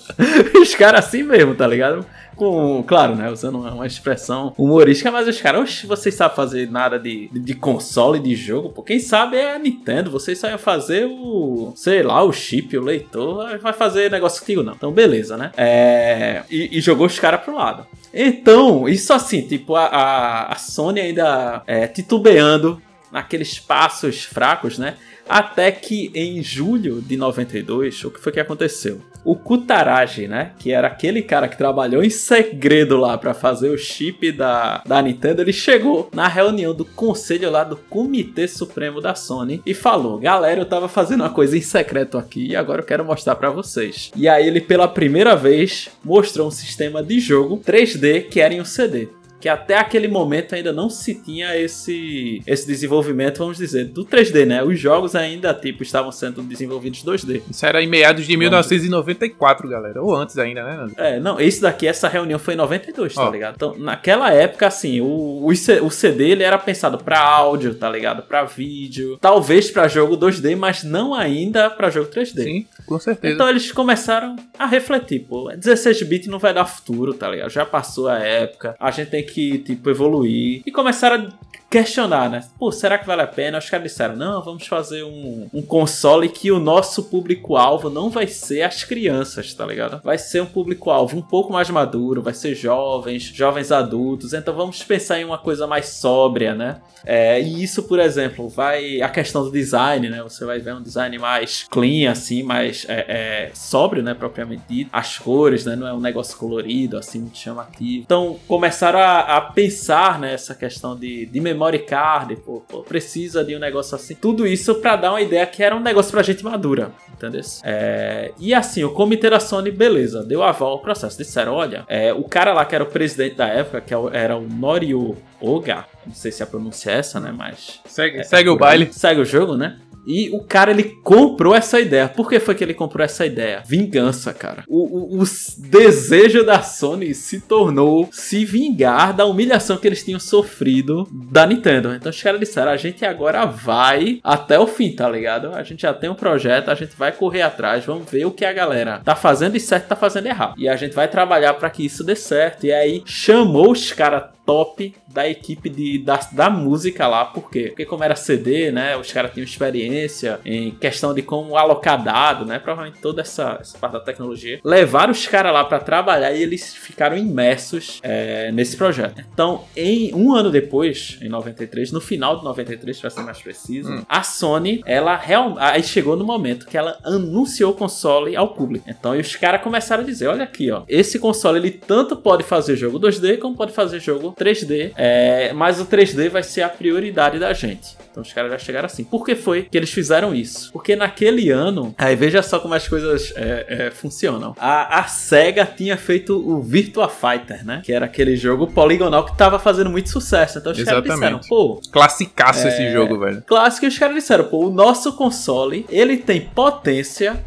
Os 0.60 0.76
caras 0.76 1.06
assim 1.06 1.24
mesmo, 1.24 1.56
tá 1.56 1.68
ligado? 1.68 2.06
Com, 2.40 2.82
claro, 2.88 3.16
né? 3.16 3.30
Usando 3.30 3.60
uma, 3.60 3.86
expressão 3.86 4.54
humorística, 4.58 5.12
mas 5.12 5.28
os 5.28 5.42
caras, 5.42 5.62
oxe, 5.62 5.86
vocês 5.86 6.16
sabem 6.16 6.38
fazer 6.38 6.72
nada 6.72 6.98
de, 6.98 7.30
de 7.34 7.54
console, 7.54 8.18
de 8.18 8.34
jogo, 8.34 8.70
pô. 8.70 8.82
Quem 8.82 8.98
sabe 8.98 9.36
é 9.36 9.56
a 9.56 9.60
Nintendo, 9.60 10.10
vocês 10.10 10.38
sabem 10.38 10.58
fazer 10.58 11.06
o, 11.06 11.74
sei 11.76 12.02
lá, 12.02 12.24
o 12.24 12.32
chip, 12.32 12.78
o 12.78 12.82
leitor, 12.82 13.59
vai 13.62 13.74
fazer 13.74 14.12
negócio 14.12 14.40
contigo, 14.40 14.64
não. 14.64 14.74
Então, 14.74 14.92
beleza, 14.92 15.38
né? 15.38 15.52
É, 15.58 16.44
e, 16.50 16.78
e 16.78 16.82
jogou 16.82 17.08
os 17.08 17.20
caras 17.20 17.42
pro 17.42 17.56
lado. 17.56 17.86
Então, 18.14 18.88
isso 18.88 19.14
assim, 19.14 19.42
tipo, 19.42 19.76
a, 19.76 20.48
a, 20.52 20.56
Sony 20.56 21.00
ainda 21.00 21.62
é, 21.68 21.88
titubeando 21.88 22.82
naqueles 23.12 23.60
passos 23.60 24.24
fracos, 24.24 24.78
né? 24.78 24.96
Até 25.30 25.72
que 25.72 26.12
em 26.16 26.42
julho 26.42 27.04
de 27.04 27.16
92, 27.16 28.04
o 28.04 28.10
que 28.10 28.20
foi 28.20 28.32
que 28.32 28.40
aconteceu? 28.40 29.00
O 29.24 29.36
Kutaragi, 29.36 30.28
né? 30.28 30.54
Que 30.58 30.72
era 30.72 30.88
aquele 30.88 31.22
cara 31.22 31.48
que 31.48 31.58
trabalhou 31.58 32.04
em 32.04 32.10
segredo 32.10 32.98
lá 32.98 33.16
pra 33.16 33.36
fazer 33.36 33.70
o 33.70 33.78
chip 33.78 34.32
da, 34.32 34.82
da 34.84 35.00
Nintendo, 35.04 35.42
ele 35.42 35.54
chegou 35.54 36.10
na 36.12 36.28
reunião 36.28 36.74
do 36.74 36.84
conselho 36.84 37.52
lá 37.52 37.64
do 37.64 37.76
Comitê 37.76 38.48
Supremo 38.48 39.00
da 39.00 39.14
Sony 39.14 39.62
e 39.66 39.74
falou: 39.76 40.18
Galera, 40.18 40.62
eu 40.62 40.66
tava 40.66 40.88
fazendo 40.88 41.22
uma 41.22 41.30
coisa 41.30 41.56
em 41.56 41.62
secreto 41.62 42.18
aqui 42.18 42.48
e 42.48 42.56
agora 42.56 42.82
eu 42.82 42.86
quero 42.86 43.06
mostrar 43.06 43.36
pra 43.36 43.52
vocês. 43.52 44.12
E 44.16 44.28
aí 44.28 44.48
ele, 44.48 44.62
pela 44.62 44.88
primeira 44.88 45.36
vez, 45.36 45.90
mostrou 46.04 46.48
um 46.48 46.52
sistema 46.52 47.04
de 47.04 47.20
jogo 47.20 47.58
3D 47.58 48.30
que 48.30 48.40
era 48.40 48.54
em 48.54 48.62
um 48.62 48.66
CD 48.66 49.10
que 49.40 49.48
até 49.48 49.78
aquele 49.78 50.08
momento 50.08 50.56
ainda 50.56 50.74
não 50.74 50.90
se 50.90 51.16
tinha 51.16 51.58
esse, 51.58 52.42
esse 52.46 52.68
desenvolvimento, 52.68 53.40
vamos 53.40 53.58
dizer, 53.58 53.86
do 53.86 54.06
3D, 54.06 54.46
né? 54.46 54.64
Os 54.64 54.80
jogos 54.80 55.16
ainda, 55.16 55.54
tipo, 55.54 55.84
estavam 55.84 56.12
sendo 56.12 56.42
desenvolvidos 56.42 57.04
2D. 57.04 57.42
Isso 57.50 57.66
era 57.66 57.82
em 57.82 57.88
meados 57.88 58.26
de 58.26 58.36
1994, 58.36 59.68
galera. 59.70 60.02
Ou 60.02 60.16
antes 60.16 60.38
ainda, 60.38 60.64
né, 60.64 60.78
Nando? 60.78 60.94
É, 60.98 61.20
não, 61.20 61.40
esse 61.40 61.62
daqui, 61.62 61.88
essa 61.88 62.08
reunião 62.08 62.40
foi 62.40 62.54
em 62.54 62.58
92, 62.58 63.14
tá 63.14 63.28
Ó. 63.28 63.32
ligado? 63.32 63.56
Então, 63.56 63.76
naquela 63.78 64.32
época, 64.32 64.68
assim, 64.68 65.02
o, 65.02 65.46
o, 65.46 65.90
CD, 65.90 66.30
ele 66.30 66.44
era 66.44 66.58
pensado 66.58 66.98
pra 66.98 67.20
áudio, 67.20 67.74
tá 67.76 67.90
ligado? 67.90 68.24
Pra 68.24 68.44
vídeo, 68.44 69.18
talvez 69.22 69.72
pra 69.72 69.88
jogo 69.88 70.18
2D, 70.18 70.56
mas 70.56 70.84
não 70.84 71.14
ainda 71.14 71.70
pra 71.70 71.90
jogo 71.90 72.10
3D. 72.12 72.44
Sim, 72.44 72.66
com 72.86 73.00
certeza. 73.00 73.34
Então 73.34 73.50
eles 73.50 73.72
começaram 73.72 74.36
a 74.58 74.66
refletir, 74.66 75.20
pô, 75.20 75.50
16-bit 75.52 76.30
não 76.30 76.40
vai 76.40 76.54
dar 76.54 76.66
futuro, 76.66 77.14
tá 77.14 77.30
ligado? 77.30 77.50
Já 77.50 77.66
passou 77.66 78.08
a 78.08 78.20
época, 78.20 78.76
a 78.80 78.92
gente 78.92 79.10
tem 79.10 79.24
que, 79.24 79.29
tipo, 79.34 79.90
evoluir. 79.90 80.62
E 80.66 80.72
começaram 80.72 81.28
a 81.28 81.30
questionar, 81.70 82.30
né? 82.30 82.44
Pô, 82.58 82.72
será 82.72 82.98
que 82.98 83.06
vale 83.06 83.22
a 83.22 83.28
pena? 83.28 83.60
Os 83.60 83.70
caras 83.70 83.92
disseram, 83.92 84.16
não, 84.16 84.42
vamos 84.44 84.66
fazer 84.66 85.04
um, 85.04 85.48
um 85.54 85.62
console 85.62 86.28
que 86.28 86.52
o 86.52 86.60
nosso 86.60 87.04
público-alvo 87.04 87.90
não 87.90 88.10
vai 88.10 88.26
ser 88.28 88.64
as 88.64 88.84
crianças, 88.84 89.54
tá 89.54 89.66
ligado? 89.66 90.02
Vai 90.04 90.18
ser 90.18 90.42
um 90.42 90.48
público-alvo 90.48 91.18
um 91.18 91.22
pouco 91.22 91.54
mais 91.54 91.70
maduro, 91.70 92.24
vai 92.24 92.34
ser 92.34 92.56
jovens, 92.56 93.24
jovens 93.24 93.72
adultos, 93.72 94.34
então 94.34 94.54
vamos 94.54 94.82
pensar 94.84 95.20
em 95.20 95.26
uma 95.26 95.38
coisa 95.38 95.68
mais 95.68 95.90
sóbria, 95.90 96.56
né? 96.56 96.82
É, 97.06 97.40
e 97.42 97.64
isso, 97.64 97.84
por 97.84 98.00
exemplo, 98.00 98.50
vai. 98.50 99.02
A 99.02 99.10
questão 99.10 99.44
do 99.44 99.52
design, 99.52 100.10
né? 100.10 100.22
Você 100.24 100.46
vai 100.46 100.60
ver 100.60 100.74
um 100.74 100.82
design 100.82 101.18
mais 101.18 101.66
clean, 101.70 102.12
assim, 102.12 102.44
mais 102.44 102.86
é, 102.90 103.06
é, 103.08 103.52
sóbrio, 103.54 104.04
né? 104.04 104.14
Propriamente 104.14 104.64
dito. 104.68 104.90
As 104.92 105.18
cores, 105.18 105.66
né? 105.66 105.76
Não 105.76 105.88
é 105.88 105.94
um 105.94 106.00
negócio 106.00 106.38
colorido, 106.38 106.98
assim, 106.98 107.20
muito 107.20 107.38
chamativo. 107.38 108.04
Então, 108.04 108.38
começaram 108.48 109.00
a, 109.00 109.19
a 109.20 109.42
pensar 109.42 110.20
nessa 110.20 110.54
questão 110.56 110.96
de, 110.96 111.26
de 111.26 111.40
memory 111.40 111.80
card, 111.80 112.36
pô, 112.38 112.62
pô, 112.68 112.82
precisa 112.82 113.44
de 113.44 113.56
um 113.56 113.60
negócio 113.60 113.96
assim. 113.96 114.16
Tudo 114.16 114.46
isso 114.46 114.76
pra 114.76 114.96
dar 114.96 115.12
uma 115.12 115.22
ideia 115.22 115.46
que 115.46 115.64
era 115.64 115.76
um 115.76 115.80
negócio 115.80 116.12
pra 116.12 116.24
gente 116.24 116.44
madura, 116.44 116.92
entendeu? 117.14 117.42
É, 117.64 118.32
e 118.40 118.54
assim, 118.54 118.84
o 118.84 118.92
comitê 118.92 119.30
da 119.30 119.40
Sony, 119.40 119.72
beleza, 119.72 120.24
deu 120.24 120.44
aval 120.44 120.72
ao 120.72 120.80
processo. 120.80 121.18
Disseram: 121.18 121.54
olha, 121.54 121.86
é, 121.88 122.14
o 122.14 122.24
cara 122.24 122.54
lá 122.54 122.66
que 122.66 122.76
era 122.76 122.84
o 122.84 122.88
presidente 122.88 123.36
da 123.36 123.48
época, 123.48 123.82
que 123.82 123.94
é 123.94 124.00
era 124.14 124.38
o 124.38 124.42
Norio 124.42 125.18
Oga, 125.42 125.86
não 126.06 126.14
sei 126.14 126.32
se 126.32 126.44
a 126.44 126.48
pronúncia 126.48 126.92
é 126.92 126.96
essa, 126.96 127.20
né? 127.20 127.34
Mas 127.36 127.80
Segue, 127.86 128.24
segue 128.24 128.50
o 128.50 128.58
baile. 128.58 128.90
Segue 128.92 129.22
o 129.22 129.26
jogo, 129.26 129.56
né? 129.56 129.78
E 130.10 130.32
o 130.32 130.44
cara, 130.44 130.72
ele 130.72 130.84
comprou 131.04 131.54
essa 131.54 131.80
ideia. 131.80 132.10
Por 132.10 132.28
que 132.28 132.40
foi 132.40 132.56
que 132.56 132.64
ele 132.64 132.74
comprou 132.74 133.06
essa 133.06 133.28
ideia? 133.28 133.62
Vingança, 133.64 134.34
cara. 134.34 134.64
O, 134.68 135.18
o, 135.18 135.22
o 135.22 135.24
desejo 135.60 136.44
da 136.44 136.64
Sony 136.64 137.14
se 137.14 137.40
tornou 137.40 138.10
se 138.12 138.44
vingar 138.44 139.14
da 139.14 139.26
humilhação 139.26 139.78
que 139.78 139.88
eles 139.88 140.04
tinham 140.04 140.20
sofrido 140.20 141.08
da 141.12 141.46
Nintendo. 141.46 141.94
Então 141.94 142.10
os 142.10 142.22
caras 142.22 142.40
disseram, 142.40 142.72
a 142.72 142.78
gente 142.78 143.06
agora 143.06 143.46
vai 143.46 144.20
até 144.24 144.60
o 144.60 144.66
fim, 144.66 144.92
tá 144.92 145.08
ligado? 145.08 145.54
A 145.54 145.62
gente 145.62 145.84
já 145.84 145.94
tem 145.94 146.10
um 146.10 146.16
projeto, 146.16 146.70
a 146.70 146.76
gente 146.76 146.96
vai 146.98 147.12
correr 147.12 147.44
atrás, 147.44 147.86
vamos 147.86 148.10
ver 148.10 148.26
o 148.26 148.32
que 148.32 148.46
a 148.46 148.54
galera 148.54 149.02
tá 149.06 149.16
fazendo 149.16 149.56
e 149.56 149.60
certo 149.60 149.90
tá 149.90 149.96
fazendo 149.96 150.26
errado. 150.26 150.56
E 150.58 150.68
a 150.68 150.76
gente 150.76 150.96
vai 150.96 151.08
trabalhar 151.08 151.54
para 151.54 151.70
que 151.70 151.86
isso 151.86 152.04
dê 152.04 152.16
certo. 152.16 152.66
E 152.66 152.72
aí 152.72 153.04
chamou 153.06 153.72
os 153.72 153.94
caras 153.94 154.24
top 154.50 154.96
da 155.08 155.30
equipe 155.30 155.70
de, 155.70 156.00
da, 156.00 156.20
da 156.32 156.50
música 156.50 157.08
lá, 157.08 157.24
por 157.26 157.52
quê? 157.52 157.66
Porque 157.68 157.86
como 157.86 158.04
era 158.04 158.16
CD, 158.16 158.72
né, 158.72 158.98
os 158.98 159.12
caras 159.12 159.32
tinham 159.32 159.44
experiência 159.44 160.40
em 160.44 160.72
questão 160.72 161.14
de 161.14 161.22
como 161.22 161.56
alocar 161.56 162.04
dado, 162.04 162.46
né, 162.46 162.58
provavelmente 162.58 163.00
toda 163.00 163.22
essa, 163.22 163.60
essa 163.62 163.78
parte 163.78 163.94
da 163.94 164.00
tecnologia. 164.00 164.60
Levaram 164.64 165.12
os 165.12 165.28
caras 165.28 165.54
lá 165.54 165.64
para 165.64 165.80
trabalhar 165.80 166.32
e 166.32 166.42
eles 166.42 166.74
ficaram 166.74 167.16
imersos 167.16 168.00
é, 168.02 168.52
nesse 168.52 168.76
projeto. 168.76 169.24
Então, 169.32 169.66
em 169.76 170.16
um 170.16 170.34
ano 170.34 170.50
depois, 170.50 171.20
em 171.22 171.30
93, 171.30 171.92
no 171.92 172.02
final 172.02 172.38
de 172.40 172.44
93, 172.44 173.00
para 173.00 173.10
ser 173.12 173.22
mais 173.22 173.40
preciso, 173.40 174.04
a 174.10 174.24
Sony, 174.24 174.82
ela 174.84 175.16
real, 175.16 175.56
aí 175.60 175.84
chegou 175.84 176.18
no 176.18 176.26
momento 176.26 176.66
que 176.66 176.78
ela 176.78 176.98
anunciou 177.04 177.72
o 177.72 177.76
console 177.76 178.36
ao 178.36 178.56
público. 178.56 178.90
Então, 178.90 179.16
e 179.16 179.20
os 179.20 179.36
caras 179.36 179.62
começaram 179.62 180.02
a 180.02 180.06
dizer, 180.06 180.28
olha 180.28 180.44
aqui, 180.44 180.72
ó, 180.72 180.84
esse 180.88 181.20
console 181.20 181.60
ele 181.60 181.72
tanto 181.72 182.16
pode 182.16 182.44
fazer 182.44 182.76
jogo 182.76 183.00
2D 183.00 183.38
como 183.38 183.56
pode 183.56 183.74
fazer 183.74 184.00
jogo 184.00 184.34
3D, 184.40 184.92
é, 184.96 185.52
mas 185.54 185.80
o 185.80 185.86
3D 185.86 186.30
vai 186.30 186.42
ser 186.44 186.62
a 186.62 186.70
prioridade 186.70 187.38
da 187.38 187.52
gente. 187.54 187.98
Então 188.12 188.24
os 188.24 188.34
caras 188.34 188.52
já 188.52 188.58
chegaram 188.58 188.86
assim. 188.86 189.04
Por 189.04 189.24
que 189.26 189.36
foi 189.36 189.64
que 189.64 189.78
eles 189.78 189.92
fizeram 189.92 190.34
isso? 190.34 190.72
Porque 190.72 190.96
naquele 190.96 191.50
ano, 191.52 191.94
aí 191.98 192.16
veja 192.16 192.42
só 192.42 192.60
como 192.60 192.74
as 192.74 192.88
coisas 192.88 193.32
é, 193.36 193.66
é, 193.88 193.92
funcionam. 193.92 194.56
A, 194.58 195.00
a 195.00 195.04
SEGA 195.04 195.66
tinha 195.66 195.96
feito 195.98 196.36
o 196.38 196.62
Virtua 196.62 197.08
Fighter, 197.10 197.66
né? 197.66 197.82
Que 197.84 197.94
era 197.94 198.06
aquele 198.06 198.36
jogo 198.36 198.68
poligonal 198.68 199.26
que 199.26 199.38
tava 199.38 199.60
fazendo 199.60 199.90
muito 199.90 200.10
sucesso. 200.10 200.58
Então 200.58 200.72
os 200.72 200.82
caras 200.84 201.04
disseram, 201.04 201.40
pô, 201.48 201.82
Classicaço 201.92 202.68
É. 202.68 202.70
esse 202.70 202.92
jogo, 202.92 203.20
velho. 203.20 203.44
clássico, 203.46 203.86
e 203.86 203.90
os 203.90 203.98
caras 203.98 204.16
disseram, 204.16 204.46
pô, 204.46 204.66
o 204.68 204.72
nosso 204.72 205.14
console, 205.14 205.86
ele 205.90 206.18
tem 206.18 206.42
potência 206.42 207.38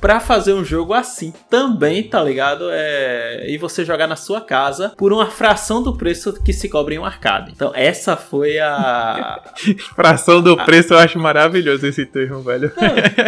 pra 0.00 0.20
fazer 0.20 0.52
um 0.52 0.64
jogo 0.64 0.94
assim 0.94 1.32
também, 1.50 2.02
tá 2.02 2.22
ligado? 2.22 2.68
É... 2.70 3.44
E 3.48 3.58
você 3.58 3.84
jogar 3.84 4.06
na 4.06 4.16
sua 4.16 4.40
casa 4.40 4.92
por 4.96 5.12
uma 5.12 5.26
fração 5.26 5.82
do 5.82 5.96
preço 5.96 6.32
que 6.42 6.52
se 6.52 6.68
cobra 6.68 6.94
em 6.94 6.98
um 6.98 7.04
arcade. 7.04 7.52
Então, 7.54 7.72
essa 7.74 8.16
foi 8.16 8.58
a. 8.58 9.40
fração 9.94 10.40
do 10.42 10.56
preço, 10.56 10.94
eu 10.94 10.98
acho 10.98 11.18
maravilhoso 11.18 11.86
esse 11.86 12.04
termo, 12.06 12.40
velho. 12.40 12.72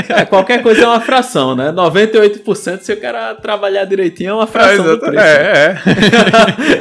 É, 0.09 0.25
qualquer 0.25 0.63
coisa 0.63 0.83
é 0.83 0.87
uma 0.87 1.01
fração, 1.01 1.55
né? 1.55 1.73
98% 1.73 2.81
se 2.81 2.93
o 2.93 3.01
cara 3.01 3.35
trabalhar 3.35 3.85
direitinho 3.85 4.31
é 4.31 4.35
uma 4.35 4.47
fração 4.47 4.85
é, 4.85 4.89
do 4.89 4.99
preço. 4.99 5.19
É, 5.19 5.53
é. 5.53 5.79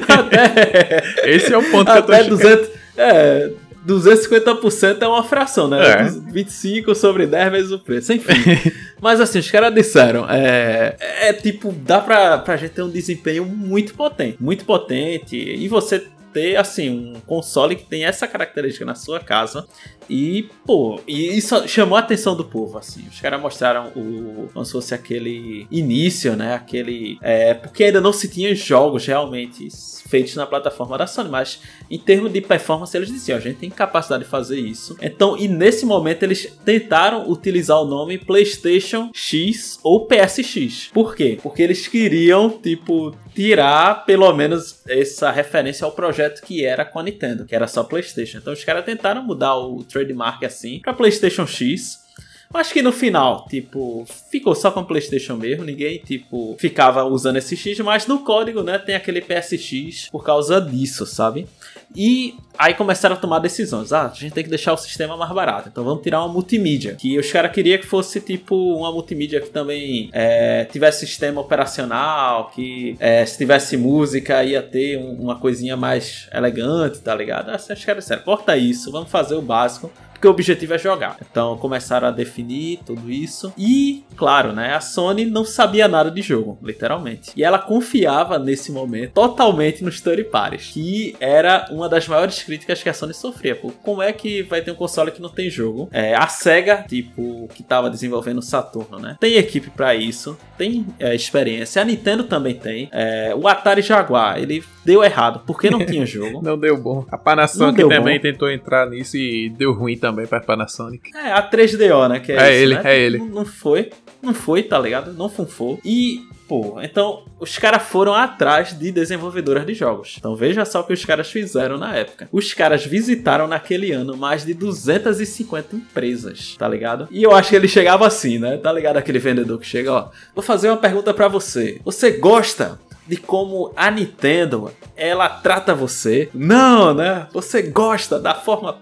Até... 0.13 1.29
Esse 1.29 1.53
é 1.53 1.57
o 1.57 1.63
ponto 1.71 1.91
que 1.91 1.97
eu 1.97 2.03
tô 2.03 2.29
200, 2.29 2.69
é, 2.97 3.49
250% 3.87 5.01
é 5.01 5.07
uma 5.07 5.23
fração, 5.23 5.67
né? 5.67 5.79
É. 5.81 6.03
25 6.31 6.93
sobre 6.95 7.25
10 7.25 7.51
vezes 7.51 7.71
o 7.71 7.79
preço, 7.79 8.13
enfim. 8.13 8.33
Mas 9.01 9.21
assim, 9.21 9.39
os 9.39 9.49
caras 9.49 9.73
disseram, 9.73 10.29
é, 10.29 10.95
é 10.99 11.33
tipo, 11.33 11.71
dá 11.71 11.99
pra, 11.99 12.37
pra 12.37 12.57
gente 12.57 12.71
ter 12.71 12.81
um 12.81 12.89
desempenho 12.89 13.45
muito 13.45 13.93
potente, 13.93 14.37
muito 14.39 14.65
potente, 14.65 15.37
e 15.37 15.67
você 15.67 16.05
ter 16.33 16.57
assim 16.57 16.89
um 16.89 17.19
console 17.21 17.75
que 17.75 17.85
tem 17.85 18.05
essa 18.05 18.27
característica 18.27 18.85
na 18.85 18.95
sua 18.95 19.19
casa 19.19 19.65
e, 20.09 20.49
pô, 20.65 20.99
e 21.07 21.37
isso 21.37 21.67
chamou 21.67 21.95
a 21.95 21.99
atenção 21.99 22.35
do 22.35 22.43
povo, 22.43 22.77
assim. 22.77 23.07
Os 23.07 23.19
caras 23.21 23.39
mostraram 23.39 23.91
o. 23.95 24.49
como 24.51 24.65
se 24.65 24.71
fosse 24.71 24.93
aquele 24.93 25.67
início, 25.69 26.35
né? 26.35 26.55
Aquele. 26.55 27.17
É, 27.21 27.53
porque 27.53 27.85
ainda 27.85 28.01
não 28.01 28.11
se 28.11 28.27
tinha 28.27 28.53
jogos 28.55 29.05
realmente 29.05 29.69
feitos 30.09 30.35
na 30.35 30.47
plataforma 30.47 30.97
da 30.97 31.05
Sony, 31.05 31.29
mas 31.29 31.61
em 31.89 31.99
termos 31.99 32.33
de 32.33 32.41
performance 32.41 32.97
eles 32.97 33.09
diziam, 33.09 33.37
a 33.37 33.41
gente 33.41 33.59
tem 33.59 33.69
capacidade 33.69 34.23
de 34.23 34.29
fazer 34.29 34.59
isso. 34.59 34.97
Então, 35.01 35.37
e 35.37 35.47
nesse 35.47 35.85
momento 35.85 36.23
eles 36.23 36.51
tentaram 36.65 37.29
utilizar 37.29 37.79
o 37.79 37.85
nome 37.85 38.17
PlayStation 38.17 39.11
X 39.13 39.79
ou 39.83 40.07
PSX. 40.07 40.89
Por 40.91 41.15
quê? 41.15 41.37
Porque 41.41 41.61
eles 41.61 41.87
queriam, 41.87 42.49
tipo, 42.49 43.15
tirar 43.35 44.05
pelo 44.05 44.33
menos 44.33 44.81
essa 44.87 45.29
referência 45.31 45.85
ao 45.85 45.91
projeto 45.91 46.41
que 46.41 46.65
era 46.65 46.83
com 46.83 46.99
a 46.99 47.03
Nintendo, 47.03 47.45
que 47.45 47.55
era 47.55 47.67
só 47.67 47.83
PlayStation. 47.83 48.39
Então 48.39 48.51
os 48.51 48.63
caras 48.63 48.83
tentaram 48.83 49.23
mudar 49.23 49.55
o 49.55 49.83
trademark 49.99 50.43
assim 50.43 50.79
para 50.79 50.93
PlayStation 50.93 51.45
X. 51.45 52.08
Acho 52.51 52.73
que 52.73 52.81
no 52.81 52.91
final, 52.91 53.45
tipo, 53.47 54.07
ficou 54.31 54.55
só 54.55 54.71
com 54.71 54.83
PlayStation 54.83 55.35
mesmo, 55.35 55.63
ninguém, 55.63 55.99
tipo, 55.99 56.55
ficava 56.57 57.03
usando 57.03 57.35
esse 57.35 57.55
X, 57.55 57.79
mas 57.81 58.07
no 58.07 58.23
código, 58.23 58.63
né, 58.63 58.79
tem 58.79 58.95
aquele 58.95 59.21
PSX 59.21 60.09
por 60.09 60.23
causa 60.23 60.59
disso, 60.59 61.05
sabe? 61.05 61.47
E 61.95 62.33
aí 62.57 62.73
começaram 62.73 63.15
a 63.15 63.19
tomar 63.19 63.37
decisões. 63.37 63.93
Ah, 63.93 64.07
a 64.07 64.15
gente 64.15 64.33
tem 64.33 64.43
que 64.43 64.49
deixar 64.49 64.73
o 64.73 64.77
sistema 64.77 65.15
mais 65.15 65.31
barato. 65.31 65.69
Então 65.69 65.83
vamos 65.83 66.01
tirar 66.01 66.23
uma 66.23 66.33
multimídia. 66.33 66.95
Que 66.95 67.19
os 67.19 67.31
caras 67.31 67.51
queriam 67.51 67.77
que 67.77 67.85
fosse 67.85 68.19
tipo 68.19 68.55
uma 68.77 68.91
multimídia 68.91 69.39
que 69.41 69.49
também 69.49 70.09
é, 70.11 70.65
tivesse 70.65 71.05
sistema 71.05 71.41
operacional, 71.41 72.49
que 72.49 72.95
é, 72.99 73.25
se 73.25 73.37
tivesse 73.37 73.77
música 73.77 74.43
ia 74.43 74.61
ter 74.61 74.97
uma 74.97 75.35
coisinha 75.39 75.77
mais 75.77 76.27
elegante, 76.33 76.99
tá 76.99 77.13
ligado? 77.13 77.49
Ah, 77.49 77.57
os 77.57 77.85
caras 77.85 78.03
disseram, 78.03 78.23
corta 78.23 78.57
isso, 78.57 78.91
vamos 78.91 79.11
fazer 79.11 79.35
o 79.35 79.41
básico 79.41 79.91
porque 80.19 80.27
o 80.27 80.31
objetivo 80.31 80.73
é 80.73 80.77
jogar. 80.77 81.17
Então 81.31 81.57
começaram 81.57 82.09
a 82.09 82.11
definir 82.11 82.81
tudo 82.85 83.09
isso 83.09 83.53
e, 83.57 84.03
claro, 84.17 84.51
né, 84.51 84.75
a 84.75 84.81
Sony 84.81 85.25
não 85.25 85.45
sabia 85.45 85.87
nada 85.87 86.11
de 86.11 86.21
jogo, 86.21 86.59
literalmente. 86.61 87.31
E 87.35 87.43
ela 87.43 87.57
confiava 87.57 88.37
nesse 88.37 88.69
momento 88.69 89.13
totalmente 89.13 89.81
nos 89.81 90.01
third 90.01 90.25
parties, 90.25 90.71
que 90.73 91.15
era 91.19 91.67
uma 91.71 91.87
das 91.87 92.05
maiores 92.07 92.43
críticas 92.43 92.83
que 92.83 92.89
a 92.89 92.93
Sony 92.93 93.13
sofria. 93.13 93.55
Pô, 93.55 93.71
como 93.81 94.01
é 94.01 94.11
que 94.11 94.43
vai 94.43 94.61
ter 94.61 94.71
um 94.71 94.75
console 94.75 95.11
que 95.11 95.21
não 95.21 95.29
tem 95.29 95.49
jogo? 95.49 95.87
É, 95.91 96.13
a 96.13 96.27
Sega, 96.27 96.83
tipo, 96.87 97.47
que 97.53 97.61
estava 97.61 97.89
desenvolvendo 97.89 98.39
o 98.39 98.43
Saturno, 98.43 98.99
né, 98.99 99.15
tem 99.19 99.35
equipe 99.35 99.69
para 99.69 99.95
isso, 99.95 100.37
tem 100.57 100.85
é, 100.99 101.15
experiência. 101.15 101.81
A 101.81 101.85
Nintendo 101.85 102.25
também 102.25 102.55
tem. 102.55 102.89
É, 102.91 103.33
o 103.33 103.47
Atari 103.47 103.81
Jaguar, 103.81 104.37
ele 104.37 104.63
deu 104.89 105.03
errado 105.03 105.41
porque 105.45 105.69
não 105.69 105.85
tinha 105.85 106.03
jogo. 106.07 106.41
não 106.41 106.57
deu 106.57 106.75
bom. 106.75 107.05
A 107.11 107.17
Panasonic 107.17 107.87
também 107.87 108.17
bom. 108.17 108.21
tentou 108.21 108.49
entrar 108.49 108.89
nisso 108.89 109.15
e 109.17 109.49
deu 109.49 109.71
ruim 109.71 109.95
também 109.95 110.25
pra 110.25 110.39
Panasonic. 110.39 111.15
É, 111.15 111.31
a 111.31 111.47
3DO, 111.47 112.09
né? 112.09 112.19
Que 112.19 112.31
é, 112.31 112.35
é 112.35 112.55
isso, 112.55 112.63
ele, 112.63 112.75
né? 112.75 112.81
é 112.85 112.99
ele. 112.99 113.17
Não, 113.19 113.27
não 113.27 113.45
foi. 113.45 113.91
Não 114.21 114.33
foi, 114.33 114.63
tá 114.63 114.79
ligado? 114.79 115.13
Não 115.13 115.29
funfou. 115.29 115.79
E 115.85 116.21
Pô, 116.49 116.79
então 116.81 117.25
os 117.39 117.59
caras 117.59 117.83
foram 117.83 118.15
atrás 118.15 118.75
de 118.77 118.91
desenvolvedoras 118.91 119.67
de 119.67 119.75
jogos. 119.75 120.15
Então 120.17 120.35
veja 120.35 120.65
só 120.65 120.79
o 120.79 120.83
que 120.83 120.93
os 120.93 121.05
caras 121.05 121.29
fizeram 121.29 121.77
na 121.77 121.95
época. 121.95 122.27
Os 122.31 122.55
caras 122.55 122.83
visitaram 122.83 123.47
naquele 123.47 123.91
ano 123.91 124.17
mais 124.17 124.43
de 124.43 124.55
250 124.55 125.75
empresas, 125.75 126.55
tá 126.57 126.67
ligado? 126.67 127.07
E 127.11 127.21
eu 127.21 127.35
acho 127.35 127.51
que 127.51 127.55
ele 127.55 127.67
chegava 127.67 128.07
assim, 128.07 128.39
né? 128.39 128.57
Tá 128.57 128.73
ligado 128.73 128.97
aquele 128.97 129.19
vendedor 129.19 129.59
que 129.59 129.67
chega, 129.67 129.93
ó. 129.93 130.09
Vou 130.33 130.43
fazer 130.43 130.69
uma 130.69 130.77
pergunta 130.77 131.13
para 131.13 131.27
você. 131.27 131.79
Você 131.85 132.13
gosta 132.13 132.79
de 133.09 133.17
como 133.17 133.73
a 133.75 133.89
Nintendo 133.89 134.71
ela 134.95 135.27
trata 135.27 135.73
você. 135.73 136.29
Não, 136.33 136.93
né? 136.93 137.27
Você 137.33 137.63
gosta 137.63 138.19
da 138.19 138.35
forma 138.35 138.77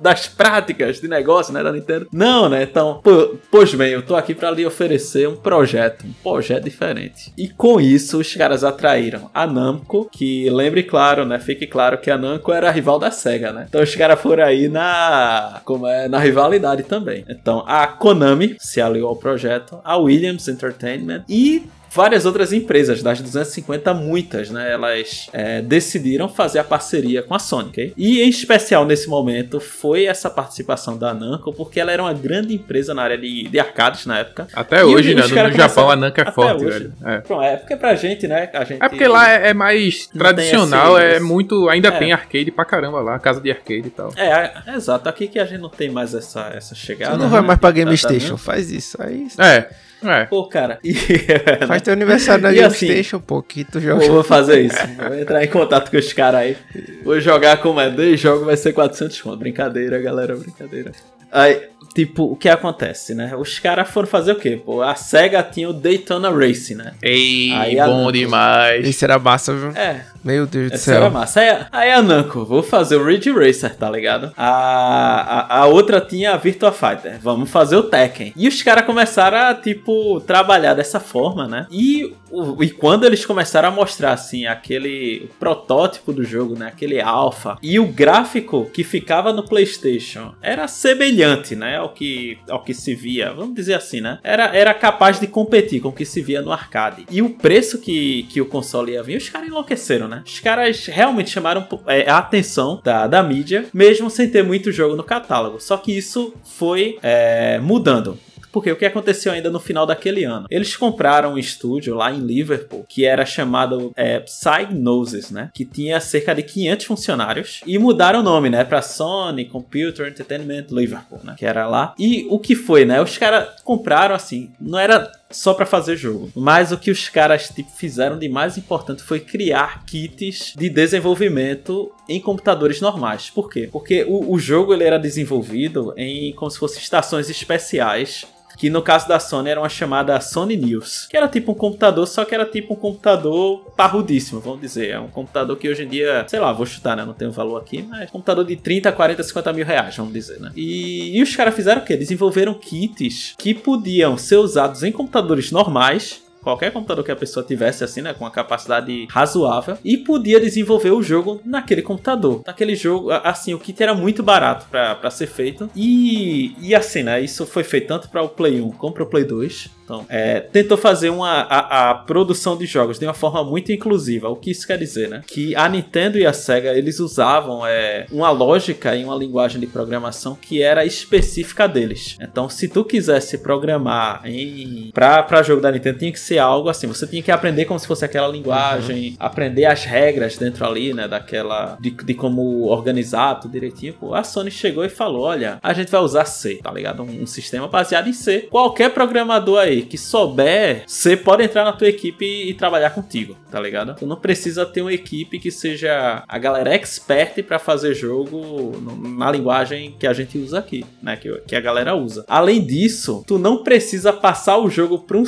das 0.00 0.26
práticas 0.26 0.98
de 0.98 1.06
negócio, 1.06 1.52
né, 1.52 1.62
da 1.62 1.70
Nintendo. 1.70 2.08
Não, 2.10 2.48
né? 2.48 2.62
Então, 2.62 3.02
pois 3.50 3.74
bem, 3.74 3.90
eu 3.92 4.02
tô 4.02 4.16
aqui 4.16 4.34
para 4.34 4.50
lhe 4.50 4.64
oferecer 4.64 5.28
um 5.28 5.36
projeto, 5.36 6.06
um 6.06 6.12
projeto 6.22 6.64
diferente. 6.64 7.32
E 7.36 7.48
com 7.48 7.78
isso, 7.80 8.18
os 8.18 8.34
caras 8.34 8.64
atraíram 8.64 9.30
a 9.34 9.46
Namco, 9.46 10.08
que 10.10 10.48
lembre 10.48 10.82
claro, 10.84 11.26
né? 11.26 11.38
Fique 11.38 11.66
claro 11.66 11.98
que 11.98 12.10
a 12.10 12.16
Namco 12.16 12.50
era 12.50 12.68
a 12.68 12.72
rival 12.72 12.98
da 12.98 13.10
Sega, 13.10 13.52
né? 13.52 13.66
Então 13.68 13.82
os 13.82 13.94
caras 13.94 14.18
foram 14.18 14.44
aí 14.44 14.68
na 14.68 15.60
como 15.64 15.86
é, 15.86 16.08
na 16.08 16.18
rivalidade 16.18 16.84
também. 16.84 17.24
Então, 17.28 17.62
a 17.66 17.86
Konami 17.86 18.56
se 18.58 18.80
aliou 18.80 19.10
ao 19.10 19.16
projeto, 19.16 19.80
a 19.84 19.98
Williams 19.98 20.48
Entertainment 20.48 21.24
e 21.28 21.68
várias 21.90 22.24
outras 22.24 22.52
empresas, 22.52 23.02
das 23.02 23.20
250, 23.20 23.92
muitas, 23.94 24.50
né? 24.50 24.72
Elas 24.72 25.28
é, 25.32 25.60
decidiram 25.60 26.28
fazer 26.28 26.60
a 26.60 26.64
parceria 26.64 27.22
com 27.22 27.34
a 27.34 27.38
Sony, 27.38 27.68
okay? 27.68 27.92
E 27.96 28.22
em 28.22 28.28
especial 28.28 28.84
nesse 28.84 29.08
momento 29.08 29.60
foi 29.60 30.04
essa 30.04 30.30
participação 30.30 30.96
da 30.96 31.12
Namco, 31.12 31.52
porque 31.52 31.80
ela 31.80 31.92
era 31.92 32.02
uma 32.02 32.12
grande 32.12 32.54
empresa 32.54 32.94
na 32.94 33.02
área 33.02 33.18
de, 33.18 33.48
de 33.48 33.58
arcades 33.58 34.06
na 34.06 34.18
época. 34.20 34.46
Até 34.54 34.80
e 34.80 34.84
hoje, 34.84 35.14
né? 35.14 35.22
No 35.22 35.52
Japão 35.52 35.90
a 35.90 35.96
Namco 35.96 36.20
é 36.20 36.32
forte, 36.32 36.64
hoje. 36.64 36.78
velho. 36.78 36.92
É. 37.04 37.18
Pronto, 37.18 37.42
é 37.42 37.56
porque 37.56 37.76
pra 37.76 37.94
gente, 37.94 38.26
né? 38.28 38.48
A 38.52 38.64
gente 38.64 38.82
é 38.82 38.88
porque 38.88 39.06
lá 39.06 39.30
é, 39.30 39.50
é 39.50 39.54
mais 39.54 40.06
tradicional, 40.06 40.98
é 40.98 41.18
muito. 41.18 41.68
Ainda 41.68 41.88
é. 41.88 41.98
tem 41.98 42.12
arcade 42.12 42.50
pra 42.50 42.64
caramba 42.64 43.00
lá, 43.00 43.18
casa 43.18 43.40
de 43.40 43.50
arcade 43.50 43.88
e 43.88 43.90
tal. 43.90 44.12
É, 44.16 44.52
é, 44.66 44.74
exato. 44.76 45.08
Aqui 45.08 45.26
que 45.26 45.38
a 45.38 45.44
gente 45.44 45.60
não 45.60 45.68
tem 45.68 45.90
mais 45.90 46.14
essa, 46.14 46.52
essa 46.54 46.74
chegada. 46.74 47.12
Você 47.12 47.18
não 47.18 47.26
né? 47.26 47.32
vai 47.32 47.42
mais 47.42 47.58
pra 47.58 47.70
Game 47.70 47.96
Station, 47.96 48.36
faz 48.36 48.70
isso. 48.70 48.96
Aí. 49.00 49.26
É. 49.38 49.68
É. 50.02 50.24
Pô, 50.24 50.46
cara. 50.46 50.78
E, 50.82 50.94
Faz 51.66 51.82
teu 51.82 51.92
aniversário 51.92 52.42
na 52.42 52.50
PlayStation, 52.50 53.16
assim, 53.16 53.26
pô, 53.26 53.42
que 53.42 53.64
tu 53.64 53.80
joga. 53.80 54.06
Vou 54.06 54.22
fazer 54.24 54.62
isso. 54.62 54.78
Vou 54.96 55.18
entrar 55.18 55.44
em 55.44 55.48
contato 55.48 55.90
com 55.90 55.96
os 55.96 56.12
caras 56.12 56.40
aí. 56.40 56.56
Vou 57.04 57.20
jogar 57.20 57.58
como 57.58 57.80
é 57.80 57.90
dois 57.90 58.18
jogos, 58.18 58.46
vai 58.46 58.56
ser 58.56 58.72
400 58.72 59.20
conto. 59.20 59.36
Brincadeira, 59.38 60.00
galera, 60.00 60.36
brincadeira. 60.36 60.92
Aí, 61.32 61.68
tipo, 61.94 62.24
o 62.24 62.36
que 62.36 62.48
acontece, 62.48 63.14
né? 63.14 63.34
Os 63.36 63.58
caras 63.58 63.88
foram 63.88 64.08
fazer 64.08 64.32
o 64.32 64.36
quê? 64.36 64.60
Pô, 64.62 64.82
a 64.82 64.96
SEGA 64.96 65.42
tinha 65.42 65.68
o 65.70 65.72
Daytona 65.72 66.28
Racing, 66.28 66.74
né? 66.74 66.92
Ei, 67.00 67.52
aí 67.52 67.76
bom 67.76 68.10
demais. 68.10 68.86
Esse 68.86 69.04
era 69.04 69.18
massa, 69.18 69.54
viu? 69.54 69.70
É. 69.70 70.04
Meu 70.22 70.46
Deus 70.46 70.70
do 70.72 70.78
céu. 70.78 70.96
era 70.96 71.10
massa. 71.10 71.40
Aí, 71.40 71.66
aí 71.72 71.92
a 71.92 72.02
Namco, 72.02 72.44
vou 72.44 72.62
fazer 72.62 72.96
o 72.96 73.04
Ridge 73.04 73.30
Racer, 73.30 73.74
tá 73.74 73.90
ligado? 73.90 74.32
A, 74.36 74.48
a, 74.48 75.58
a, 75.60 75.66
outra 75.66 76.00
tinha 76.00 76.34
a 76.34 76.36
Virtua 76.36 76.72
Fighter. 76.72 77.18
Vamos 77.20 77.50
fazer 77.50 77.76
o 77.76 77.82
Tekken. 77.82 78.32
E 78.36 78.46
os 78.46 78.62
caras 78.62 78.84
começaram 78.84 79.38
a, 79.38 79.54
tipo, 79.54 80.20
trabalhar 80.20 80.74
dessa 80.74 81.00
forma, 81.00 81.48
né? 81.48 81.66
E, 81.70 82.14
o, 82.30 82.62
e 82.62 82.70
quando 82.70 83.04
eles 83.04 83.24
começaram 83.24 83.68
a 83.68 83.72
mostrar, 83.72 84.12
assim, 84.12 84.46
aquele 84.46 85.28
protótipo 85.38 86.12
do 86.12 86.22
jogo, 86.22 86.58
né? 86.58 86.66
Aquele 86.66 87.00
alpha. 87.00 87.56
E 87.62 87.78
o 87.78 87.86
gráfico 87.86 88.68
que 88.72 88.84
ficava 88.84 89.32
no 89.32 89.42
PlayStation 89.42 90.34
era 90.42 90.68
semelhante, 90.68 91.56
né? 91.56 91.76
Ao 91.76 91.88
que, 91.88 92.38
ao 92.48 92.62
que 92.62 92.74
se 92.74 92.94
via. 92.94 93.32
Vamos 93.32 93.54
dizer 93.54 93.74
assim, 93.74 94.00
né? 94.00 94.18
Era, 94.22 94.54
era 94.54 94.74
capaz 94.74 95.18
de 95.18 95.26
competir 95.26 95.80
com 95.80 95.88
o 95.88 95.92
que 95.92 96.04
se 96.04 96.20
via 96.20 96.42
no 96.42 96.52
arcade. 96.52 97.06
E 97.10 97.22
o 97.22 97.30
preço 97.30 97.78
que, 97.78 98.24
que 98.24 98.40
o 98.40 98.46
console 98.46 98.92
ia 98.92 99.02
vir, 99.02 99.16
os 99.16 99.28
caras 99.28 99.48
enlouqueceram, 99.48 100.09
né? 100.10 100.22
Os 100.26 100.40
caras 100.40 100.86
realmente 100.86 101.30
chamaram 101.30 101.66
é, 101.86 102.10
a 102.10 102.18
atenção 102.18 102.80
da, 102.84 103.06
da 103.06 103.22
mídia, 103.22 103.66
mesmo 103.72 104.10
sem 104.10 104.28
ter 104.28 104.42
muito 104.42 104.72
jogo 104.72 104.96
no 104.96 105.04
catálogo. 105.04 105.60
Só 105.60 105.76
que 105.76 105.96
isso 105.96 106.34
foi 106.44 106.98
é, 107.02 107.58
mudando. 107.60 108.18
Porque 108.52 108.70
o 108.70 108.76
que 108.76 108.84
aconteceu 108.84 109.32
ainda 109.32 109.50
no 109.50 109.60
final 109.60 109.86
daquele 109.86 110.24
ano? 110.24 110.46
Eles 110.50 110.76
compraram 110.76 111.34
um 111.34 111.38
estúdio 111.38 111.94
lá 111.94 112.12
em 112.12 112.18
Liverpool 112.18 112.84
que 112.88 113.04
era 113.04 113.24
chamado 113.24 113.92
é, 113.96 114.20
Psygnosis, 114.20 115.30
né? 115.30 115.50
Que 115.54 115.64
tinha 115.64 116.00
cerca 116.00 116.34
de 116.34 116.42
500 116.42 116.86
funcionários 116.86 117.60
e 117.66 117.78
mudaram 117.78 118.20
o 118.20 118.22
nome, 118.22 118.50
né? 118.50 118.64
Pra 118.64 118.82
Sony 118.82 119.44
Computer 119.44 120.08
Entertainment 120.08 120.66
Liverpool, 120.70 121.20
né? 121.22 121.34
Que 121.38 121.46
era 121.46 121.66
lá. 121.66 121.94
E 121.98 122.26
o 122.28 122.38
que 122.38 122.54
foi, 122.54 122.84
né? 122.84 123.00
Os 123.00 123.16
caras 123.16 123.48
compraram 123.62 124.14
assim, 124.14 124.50
não 124.60 124.78
era 124.78 125.10
só 125.30 125.54
para 125.54 125.66
fazer 125.66 125.96
jogo. 125.96 126.30
Mas 126.34 126.72
o 126.72 126.78
que 126.78 126.90
os 126.90 127.08
caras 127.08 127.48
tipo, 127.48 127.70
fizeram 127.70 128.18
de 128.18 128.28
mais 128.28 128.58
importante 128.58 129.02
foi 129.02 129.20
criar 129.20 129.84
kits 129.84 130.54
de 130.56 130.68
desenvolvimento 130.68 131.92
em 132.08 132.20
computadores 132.20 132.80
normais. 132.80 133.30
Por 133.30 133.48
quê? 133.48 133.68
Porque 133.70 134.04
o, 134.08 134.32
o 134.32 134.38
jogo 134.38 134.74
ele 134.74 134.84
era 134.84 134.98
desenvolvido 134.98 135.94
em 135.96 136.32
como 136.34 136.50
se 136.50 136.58
fossem 136.58 136.80
estações 136.80 137.30
especiais 137.30 138.26
que 138.60 138.68
no 138.68 138.82
caso 138.82 139.08
da 139.08 139.18
Sony 139.18 139.48
era 139.48 139.58
uma 139.58 139.70
chamada 139.70 140.20
Sony 140.20 140.54
News, 140.54 141.06
que 141.08 141.16
era 141.16 141.26
tipo 141.26 141.52
um 141.52 141.54
computador, 141.54 142.06
só 142.06 142.26
que 142.26 142.34
era 142.34 142.44
tipo 142.44 142.74
um 142.74 142.76
computador 142.76 143.72
parrudíssimo, 143.74 144.38
vamos 144.38 144.60
dizer. 144.60 144.90
É 144.90 145.00
um 145.00 145.08
computador 145.08 145.56
que 145.56 145.66
hoje 145.66 145.84
em 145.84 145.88
dia, 145.88 146.26
sei 146.28 146.38
lá, 146.38 146.52
vou 146.52 146.66
chutar, 146.66 146.94
né? 146.94 147.02
Não 147.02 147.14
tenho 147.14 147.32
valor 147.32 147.56
aqui, 147.56 147.82
mas 147.88 148.10
computador 148.10 148.44
de 148.44 148.56
30, 148.56 148.92
40, 148.92 149.22
50 149.22 149.52
mil 149.54 149.64
reais, 149.64 149.96
vamos 149.96 150.12
dizer, 150.12 150.38
né? 150.40 150.52
E, 150.54 151.16
e 151.16 151.22
os 151.22 151.34
caras 151.34 151.54
fizeram 151.54 151.80
o 151.80 151.84
quê? 151.86 151.96
Desenvolveram 151.96 152.52
kits 152.52 153.34
que 153.38 153.54
podiam 153.54 154.18
ser 154.18 154.36
usados 154.36 154.82
em 154.82 154.92
computadores 154.92 155.50
normais 155.50 156.20
qualquer 156.42 156.72
computador 156.72 157.04
que 157.04 157.10
a 157.10 157.16
pessoa 157.16 157.44
tivesse 157.44 157.84
assim, 157.84 158.02
né, 158.02 158.14
com 158.14 158.24
uma 158.24 158.30
capacidade 158.30 159.06
razoável 159.10 159.76
e 159.84 159.96
podia 159.96 160.40
desenvolver 160.40 160.90
o 160.90 161.02
jogo 161.02 161.40
naquele 161.44 161.82
computador. 161.82 162.42
Naquele 162.46 162.74
jogo, 162.74 163.10
assim, 163.10 163.54
o 163.54 163.58
kit 163.58 163.82
era 163.82 163.94
muito 163.94 164.22
barato 164.22 164.66
para 164.70 165.10
ser 165.10 165.26
feito 165.26 165.70
e, 165.74 166.54
e 166.60 166.74
assim, 166.74 167.02
né, 167.02 167.20
isso 167.20 167.46
foi 167.46 167.64
feito 167.64 167.88
tanto 167.88 168.08
para 168.08 168.22
o 168.22 168.28
Play 168.28 168.60
1 168.60 168.70
como 168.72 168.94
para 168.94 169.02
o 169.02 169.06
Play 169.06 169.24
2. 169.24 169.79
Então, 169.90 170.06
é, 170.08 170.38
tentou 170.38 170.78
fazer 170.78 171.10
uma, 171.10 171.40
a, 171.40 171.90
a, 171.90 171.94
produção 171.94 172.56
de 172.56 172.64
jogos 172.64 172.96
de 172.96 173.04
uma 173.04 173.12
forma 173.12 173.42
muito 173.42 173.72
inclusiva. 173.72 174.28
O 174.28 174.36
que 174.36 174.52
isso 174.52 174.64
quer 174.64 174.78
dizer, 174.78 175.08
né? 175.08 175.22
Que 175.26 175.56
a 175.56 175.68
Nintendo 175.68 176.16
e 176.16 176.24
a 176.24 176.32
Sega 176.32 176.72
eles 176.72 177.00
usavam 177.00 177.66
é, 177.66 178.06
uma 178.12 178.30
lógica 178.30 178.94
e 178.94 179.04
uma 179.04 179.16
linguagem 179.16 179.60
de 179.60 179.66
programação 179.66 180.38
que 180.40 180.62
era 180.62 180.84
específica 180.84 181.66
deles. 181.66 182.16
Então, 182.20 182.48
se 182.48 182.68
tu 182.68 182.84
quisesse 182.84 183.38
programar 183.38 184.22
em 184.24 184.92
para 184.94 185.42
jogo 185.42 185.60
da 185.60 185.72
Nintendo, 185.72 185.98
tinha 185.98 186.12
que 186.12 186.20
ser 186.20 186.38
algo 186.38 186.68
assim. 186.68 186.86
Você 186.86 187.06
tinha 187.06 187.22
que 187.22 187.32
aprender 187.32 187.64
como 187.64 187.80
se 187.80 187.86
fosse 187.88 188.04
aquela 188.04 188.28
linguagem, 188.28 189.10
uhum. 189.10 189.16
aprender 189.18 189.64
as 189.64 189.84
regras 189.84 190.38
dentro 190.38 190.64
ali, 190.64 190.94
né? 190.94 191.08
Daquela 191.08 191.76
de, 191.80 191.90
de 191.90 192.14
como 192.14 192.66
organizar 192.66 193.40
tudo 193.40 193.50
direitinho. 193.50 193.94
Pô, 193.94 194.14
a 194.14 194.22
Sony 194.22 194.52
chegou 194.52 194.84
e 194.84 194.88
falou: 194.88 195.22
olha, 195.22 195.58
a 195.60 195.72
gente 195.72 195.90
vai 195.90 196.00
usar 196.00 196.26
C, 196.26 196.60
tá 196.62 196.70
ligado? 196.70 197.02
Um, 197.02 197.22
um 197.22 197.26
sistema 197.26 197.66
baseado 197.66 198.08
em 198.08 198.12
C. 198.12 198.46
Qualquer 198.50 198.90
programador 198.90 199.58
aí 199.58 199.79
que 199.82 199.98
souber, 199.98 200.84
você 200.86 201.16
pode 201.16 201.42
entrar 201.42 201.64
na 201.64 201.72
tua 201.72 201.88
equipe 201.88 202.24
e 202.24 202.54
trabalhar 202.54 202.90
contigo, 202.90 203.36
tá 203.50 203.60
ligado? 203.60 203.94
Tu 203.96 204.06
não 204.06 204.16
precisa 204.16 204.66
ter 204.66 204.82
uma 204.82 204.92
equipe 204.92 205.38
que 205.38 205.50
seja 205.50 206.24
a 206.26 206.38
galera 206.38 206.74
expert 206.74 207.42
para 207.42 207.58
fazer 207.58 207.94
jogo 207.94 208.72
na 209.16 209.30
linguagem 209.30 209.94
que 209.98 210.06
a 210.06 210.12
gente 210.12 210.38
usa 210.38 210.58
aqui, 210.58 210.84
né? 211.02 211.16
Que, 211.16 211.32
que 211.46 211.56
a 211.56 211.60
galera 211.60 211.94
usa. 211.94 212.24
Além 212.28 212.64
disso, 212.64 213.24
tu 213.26 213.38
não 213.38 213.62
precisa 213.62 214.12
passar 214.12 214.58
o 214.58 214.70
jogo 214.70 214.98
para 214.98 215.16
um 215.16 215.24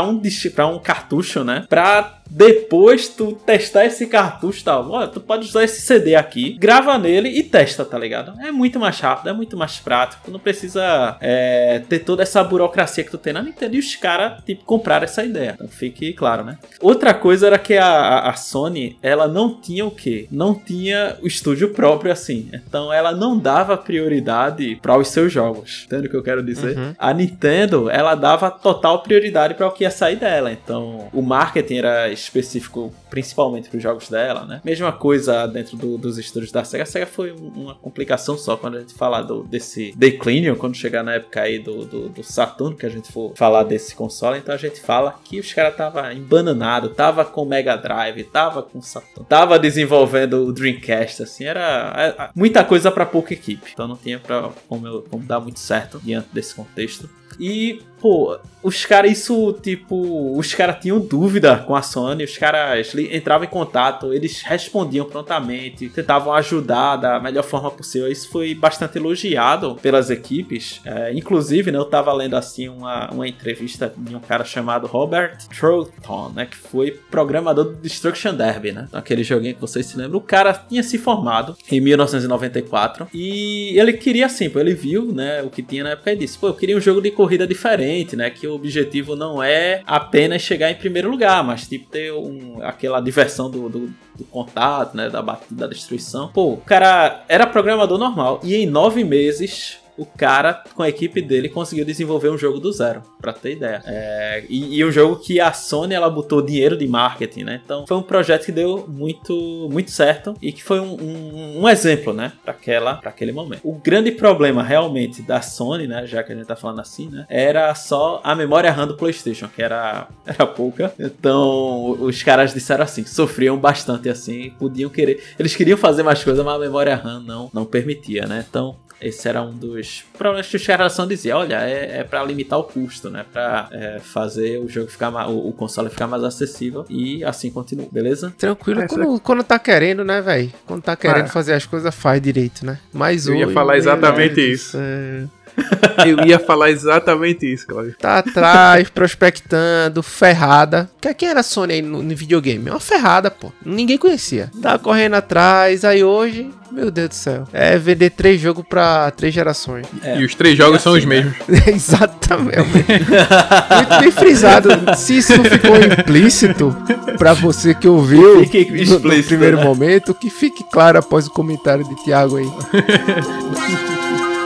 um 0.00 0.20
para 0.54 0.66
um 0.66 0.78
cartucho, 0.78 1.44
né? 1.44 1.66
Para 1.68 2.19
depois 2.30 3.08
tu 3.08 3.32
testar 3.32 3.84
esse 3.86 4.06
cartucho 4.06 4.64
tal, 4.64 4.88
olha, 4.90 5.08
tu 5.08 5.20
pode 5.20 5.46
usar 5.46 5.64
esse 5.64 5.80
CD 5.80 6.14
aqui, 6.14 6.52
grava 6.52 6.96
nele 6.96 7.28
e 7.28 7.42
testa, 7.42 7.84
tá 7.84 7.98
ligado? 7.98 8.32
É 8.40 8.52
muito 8.52 8.78
mais 8.78 8.98
rápido, 9.00 9.28
é 9.28 9.32
muito 9.32 9.56
mais 9.56 9.78
prático. 9.78 10.22
Tu 10.24 10.30
não 10.30 10.38
precisa 10.38 11.16
é, 11.20 11.82
ter 11.88 12.00
toda 12.00 12.22
essa 12.22 12.42
burocracia 12.44 13.02
que 13.02 13.10
tu 13.10 13.18
tem 13.18 13.32
na 13.32 13.42
Nintendo 13.42 13.74
e 13.74 13.78
os 13.78 13.96
caras, 13.96 14.42
tipo, 14.44 14.64
compraram 14.64 15.04
essa 15.04 15.24
ideia. 15.24 15.52
Então 15.54 15.68
fique 15.68 16.12
claro, 16.12 16.44
né? 16.44 16.58
Outra 16.80 17.12
coisa 17.12 17.48
era 17.48 17.58
que 17.58 17.76
a, 17.76 18.20
a 18.20 18.34
Sony, 18.34 18.96
ela 19.02 19.26
não 19.26 19.60
tinha 19.60 19.84
o 19.84 19.90
quê? 19.90 20.28
Não 20.30 20.54
tinha 20.54 21.16
o 21.22 21.26
estúdio 21.26 21.70
próprio 21.70 22.12
assim. 22.12 22.48
Então 22.52 22.92
ela 22.92 23.12
não 23.12 23.38
dava 23.38 23.76
prioridade 23.76 24.78
para 24.80 24.96
os 24.96 25.08
seus 25.08 25.32
jogos. 25.32 25.84
Entende 25.86 26.06
o 26.06 26.10
que 26.10 26.16
eu 26.16 26.22
quero 26.22 26.42
dizer? 26.42 26.76
Uhum. 26.76 26.94
A 26.98 27.12
Nintendo, 27.12 27.90
ela 27.90 28.14
dava 28.14 28.50
total 28.50 29.02
prioridade 29.02 29.54
para 29.54 29.66
o 29.66 29.72
que 29.72 29.84
ia 29.84 29.90
sair 29.90 30.16
dela. 30.16 30.52
Então 30.52 31.08
o 31.12 31.22
marketing 31.22 31.78
era 31.78 32.10
específico 32.22 32.92
principalmente 33.08 33.68
para 33.68 33.76
os 33.76 33.82
jogos 33.82 34.08
dela, 34.08 34.44
né? 34.44 34.60
Mesma 34.64 34.92
coisa 34.92 35.46
dentro 35.46 35.76
do, 35.76 35.98
dos 35.98 36.18
estúdios 36.18 36.52
da 36.52 36.64
SEGA. 36.64 36.84
A 36.84 36.86
SEGA 36.86 37.06
foi 37.06 37.32
uma 37.32 37.74
complicação 37.74 38.36
só 38.36 38.56
quando 38.56 38.76
a 38.76 38.80
gente 38.80 38.94
falar 38.94 39.22
do, 39.22 39.42
desse 39.44 39.92
declínio, 39.96 40.56
quando 40.56 40.76
chegar 40.76 41.02
na 41.02 41.14
época 41.14 41.42
aí 41.42 41.58
do, 41.58 41.84
do, 41.84 42.08
do, 42.08 42.22
Saturn, 42.22 42.76
que 42.76 42.86
a 42.86 42.90
gente 42.90 43.10
for 43.10 43.32
falar 43.36 43.64
desse 43.64 43.94
console, 43.94 44.38
então 44.38 44.54
a 44.54 44.58
gente 44.58 44.80
fala 44.80 45.18
que 45.24 45.40
os 45.40 45.52
caras 45.52 45.76
tava 45.76 46.12
embananado, 46.12 46.90
tava 46.90 47.24
com 47.24 47.44
Mega 47.44 47.76
Drive, 47.76 48.24
tava 48.24 48.62
com 48.62 48.80
Saturn, 48.80 49.26
tava 49.28 49.58
desenvolvendo 49.58 50.46
o 50.46 50.52
Dreamcast, 50.52 51.22
assim, 51.22 51.44
era 51.44 51.92
é, 51.96 52.22
é, 52.22 52.30
muita 52.34 52.64
coisa 52.64 52.90
para 52.90 53.06
pouca 53.06 53.32
equipe. 53.32 53.70
Então 53.72 53.88
não 53.88 53.96
tinha 53.96 54.18
pra, 54.18 54.50
como, 54.68 55.02
como 55.02 55.24
dar 55.24 55.40
muito 55.40 55.60
certo 55.60 56.00
diante 56.02 56.28
desse 56.32 56.54
contexto. 56.54 57.08
E, 57.38 57.82
pô, 58.00 58.38
os 58.62 58.84
caras, 58.84 59.12
isso, 59.12 59.52
tipo, 59.62 60.36
os 60.36 60.54
caras 60.54 60.78
tinham 60.80 60.98
dúvida 60.98 61.56
com 61.58 61.74
a 61.74 61.82
Sony, 61.82 62.24
os 62.24 62.36
caras 62.36 62.94
entravam 62.94 63.46
em 63.46 63.50
contato, 63.50 64.12
eles 64.12 64.42
respondiam 64.42 65.06
prontamente, 65.06 65.88
tentavam 65.88 66.32
ajudar 66.34 66.96
da 66.96 67.18
melhor 67.18 67.42
forma 67.42 67.70
possível. 67.70 68.10
Isso 68.10 68.30
foi 68.30 68.54
bastante 68.54 68.98
elogiado 68.98 69.76
pelas 69.76 70.10
equipes. 70.10 70.80
É, 70.84 71.12
inclusive, 71.14 71.72
né, 71.72 71.78
eu 71.78 71.84
tava 71.84 72.12
lendo 72.12 72.36
assim 72.36 72.68
uma, 72.68 73.10
uma 73.10 73.26
entrevista 73.26 73.92
de 73.96 74.14
um 74.14 74.20
cara 74.20 74.44
chamado 74.44 74.86
Robert 74.86 75.38
Troughton, 75.58 76.32
né, 76.34 76.46
que 76.46 76.56
foi 76.56 76.90
programador 77.10 77.64
do 77.64 77.76
Destruction 77.76 78.34
Derby, 78.34 78.72
né, 78.72 78.88
aquele 78.92 79.24
joguinho 79.24 79.54
que 79.54 79.60
vocês 79.60 79.86
se 79.86 79.96
lembram. 79.96 80.18
O 80.18 80.22
cara 80.22 80.52
tinha 80.52 80.82
se 80.82 80.98
formado 80.98 81.56
em 81.70 81.80
1994 81.80 83.08
e 83.14 83.78
ele 83.78 83.94
queria 83.94 84.26
assim, 84.26 84.50
pô, 84.50 84.60
ele 84.60 84.74
viu, 84.74 85.12
né, 85.12 85.42
o 85.42 85.48
que 85.48 85.62
tinha 85.62 85.84
na 85.84 85.90
época 85.90 86.12
e 86.12 86.16
disse, 86.16 86.38
pô, 86.38 86.48
eu 86.48 86.54
queria 86.54 86.76
um 86.76 86.80
jogo 86.80 87.00
de 87.00 87.10
corrida 87.10 87.46
diferente, 87.46 87.89
né, 88.16 88.30
que 88.30 88.46
o 88.46 88.54
objetivo 88.54 89.16
não 89.16 89.42
é 89.42 89.82
apenas 89.86 90.42
chegar 90.42 90.70
em 90.70 90.74
primeiro 90.74 91.10
lugar, 91.10 91.42
mas 91.44 91.66
tipo 91.68 91.88
ter 91.90 92.12
um, 92.12 92.58
aquela 92.62 93.00
diversão 93.00 93.50
do, 93.50 93.68
do, 93.68 93.90
do 94.16 94.24
contato, 94.24 94.96
né, 94.96 95.08
da 95.08 95.20
da 95.50 95.66
destruição. 95.66 96.28
Pô, 96.28 96.52
o 96.52 96.56
cara 96.56 97.24
era 97.28 97.46
programador 97.46 97.98
normal 97.98 98.40
e 98.42 98.54
em 98.56 98.66
nove 98.66 99.04
meses 99.04 99.78
o 100.00 100.06
cara, 100.06 100.64
com 100.74 100.82
a 100.82 100.88
equipe 100.88 101.20
dele, 101.20 101.46
conseguiu 101.46 101.84
desenvolver 101.84 102.30
um 102.30 102.38
jogo 102.38 102.58
do 102.58 102.72
zero, 102.72 103.02
pra 103.20 103.34
ter 103.34 103.52
ideia. 103.52 103.82
É, 103.84 104.42
e, 104.48 104.78
e, 104.78 104.84
um 104.84 104.90
jogo 104.90 105.16
que 105.16 105.38
a 105.38 105.52
Sony, 105.52 105.94
ela 105.94 106.08
botou 106.08 106.40
dinheiro 106.40 106.74
de 106.74 106.88
marketing, 106.88 107.44
né? 107.44 107.60
Então, 107.62 107.86
foi 107.86 107.98
um 107.98 108.02
projeto 108.02 108.46
que 108.46 108.52
deu 108.52 108.86
muito, 108.88 109.68
muito 109.70 109.90
certo 109.90 110.32
e 110.40 110.52
que 110.52 110.62
foi 110.62 110.80
um, 110.80 110.94
um, 110.94 111.60
um 111.60 111.68
exemplo, 111.68 112.14
né? 112.14 112.32
Pra, 112.42 112.52
aquela, 112.52 112.94
pra 112.94 113.10
aquele 113.10 113.30
momento. 113.30 113.60
O 113.62 113.74
grande 113.74 114.10
problema, 114.10 114.62
realmente, 114.62 115.20
da 115.20 115.42
Sony, 115.42 115.86
né? 115.86 116.06
Já 116.06 116.22
que 116.22 116.32
a 116.32 116.34
gente 116.34 116.46
tá 116.46 116.56
falando 116.56 116.80
assim, 116.80 117.10
né? 117.10 117.26
Era 117.28 117.74
só 117.74 118.22
a 118.24 118.34
memória 118.34 118.72
RAM 118.72 118.86
do 118.86 118.96
PlayStation, 118.96 119.48
que 119.54 119.62
era, 119.62 120.08
era 120.24 120.46
pouca. 120.46 120.94
Então, 120.98 121.90
os 122.00 122.22
caras 122.22 122.54
disseram 122.54 122.84
assim, 122.84 123.04
sofriam 123.04 123.58
bastante 123.58 124.08
assim, 124.08 124.48
podiam 124.58 124.88
querer... 124.88 125.22
Eles 125.38 125.54
queriam 125.54 125.76
fazer 125.76 126.02
mais 126.02 126.24
coisas, 126.24 126.42
mas 126.42 126.54
a 126.54 126.58
memória 126.58 126.96
RAM 126.96 127.20
não, 127.20 127.50
não 127.52 127.66
permitia, 127.66 128.26
né? 128.26 128.46
Então, 128.48 128.76
esse 129.00 129.26
era 129.28 129.42
um 129.42 129.56
dos 129.56 129.89
problemas 130.16 130.46
que 130.46 130.56
a 130.56 130.60
geração 130.60 131.06
dizia, 131.06 131.36
olha, 131.36 131.60
é, 131.62 132.00
é 132.00 132.04
para 132.04 132.22
limitar 132.24 132.58
o 132.58 132.64
custo, 132.64 133.10
né? 133.10 133.24
Para 133.32 133.68
é, 133.72 133.98
fazer 134.00 134.58
o 134.58 134.68
jogo 134.68 134.90
ficar 134.90 135.10
mais, 135.10 135.28
o, 135.28 135.48
o, 135.48 135.52
console 135.52 135.90
ficar 135.90 136.06
mais 136.06 136.22
acessível 136.22 136.84
e 136.88 137.24
assim 137.24 137.50
continua, 137.50 137.88
beleza? 137.90 138.32
Tranquilo, 138.38 138.82
é, 138.82 138.88
quando, 138.88 139.20
quando 139.20 139.44
tá 139.44 139.58
querendo, 139.58 140.04
né, 140.04 140.20
velho? 140.20 140.52
Quando 140.66 140.82
tá 140.82 140.96
querendo 140.96 141.24
ah. 141.24 141.28
fazer 141.28 141.54
as 141.54 141.66
coisas, 141.66 141.94
faz 141.94 142.20
direito, 142.20 142.64
né? 142.64 142.78
Mas 142.92 143.26
Eu 143.26 143.34
ia 143.34 143.48
falar 143.48 143.76
exatamente 143.76 144.40
isso. 144.40 144.76
É... 144.80 145.24
Eu 146.06 146.24
ia 146.26 146.38
falar 146.38 146.70
exatamente 146.70 147.50
isso, 147.50 147.66
Cláudio. 147.66 147.94
Tá 147.98 148.18
atrás, 148.18 148.88
prospectando, 148.88 150.02
ferrada. 150.02 150.88
Quem 151.16 151.28
era 151.28 151.40
a 151.40 151.44
Sony 151.44 151.74
aí 151.74 151.82
no, 151.82 152.02
no 152.02 152.16
videogame? 152.16 152.68
É 152.68 152.72
uma 152.72 152.80
ferrada, 152.80 153.30
pô. 153.30 153.52
Ninguém 153.64 153.98
conhecia. 153.98 154.50
Tá 154.60 154.78
correndo 154.78 155.14
atrás, 155.14 155.84
aí 155.84 156.02
hoje 156.02 156.50
meu 156.72 156.90
Deus 156.90 157.08
do 157.08 157.14
céu. 157.14 157.48
É 157.52 157.76
vender 157.76 158.10
três 158.10 158.40
jogos 158.40 158.64
pra 158.68 159.10
três 159.10 159.34
gerações. 159.34 159.86
É. 160.02 160.20
E 160.20 160.24
os 160.24 160.34
três 160.34 160.56
jogos 160.56 160.76
assim, 160.76 160.84
são 160.84 160.92
os 160.92 161.04
né? 161.04 161.16
mesmos. 161.16 161.36
Exatamente. 161.66 162.58
Muito 162.58 164.00
bem 164.00 164.10
frisado. 164.10 164.68
Se 164.96 165.18
isso 165.18 165.36
não 165.36 165.44
ficou 165.44 165.76
implícito 165.76 166.76
pra 167.18 167.32
você 167.32 167.74
que 167.74 167.88
ouviu 167.88 168.36
no, 168.36 168.98
no 168.98 169.22
primeiro 169.24 169.56
né? 169.56 169.64
momento, 169.64 170.14
que 170.14 170.30
fique 170.30 170.64
claro 170.70 170.98
após 170.98 171.26
o 171.26 171.30
comentário 171.30 171.84
de 171.84 172.04
Thiago 172.04 172.36
aí. 172.36 172.50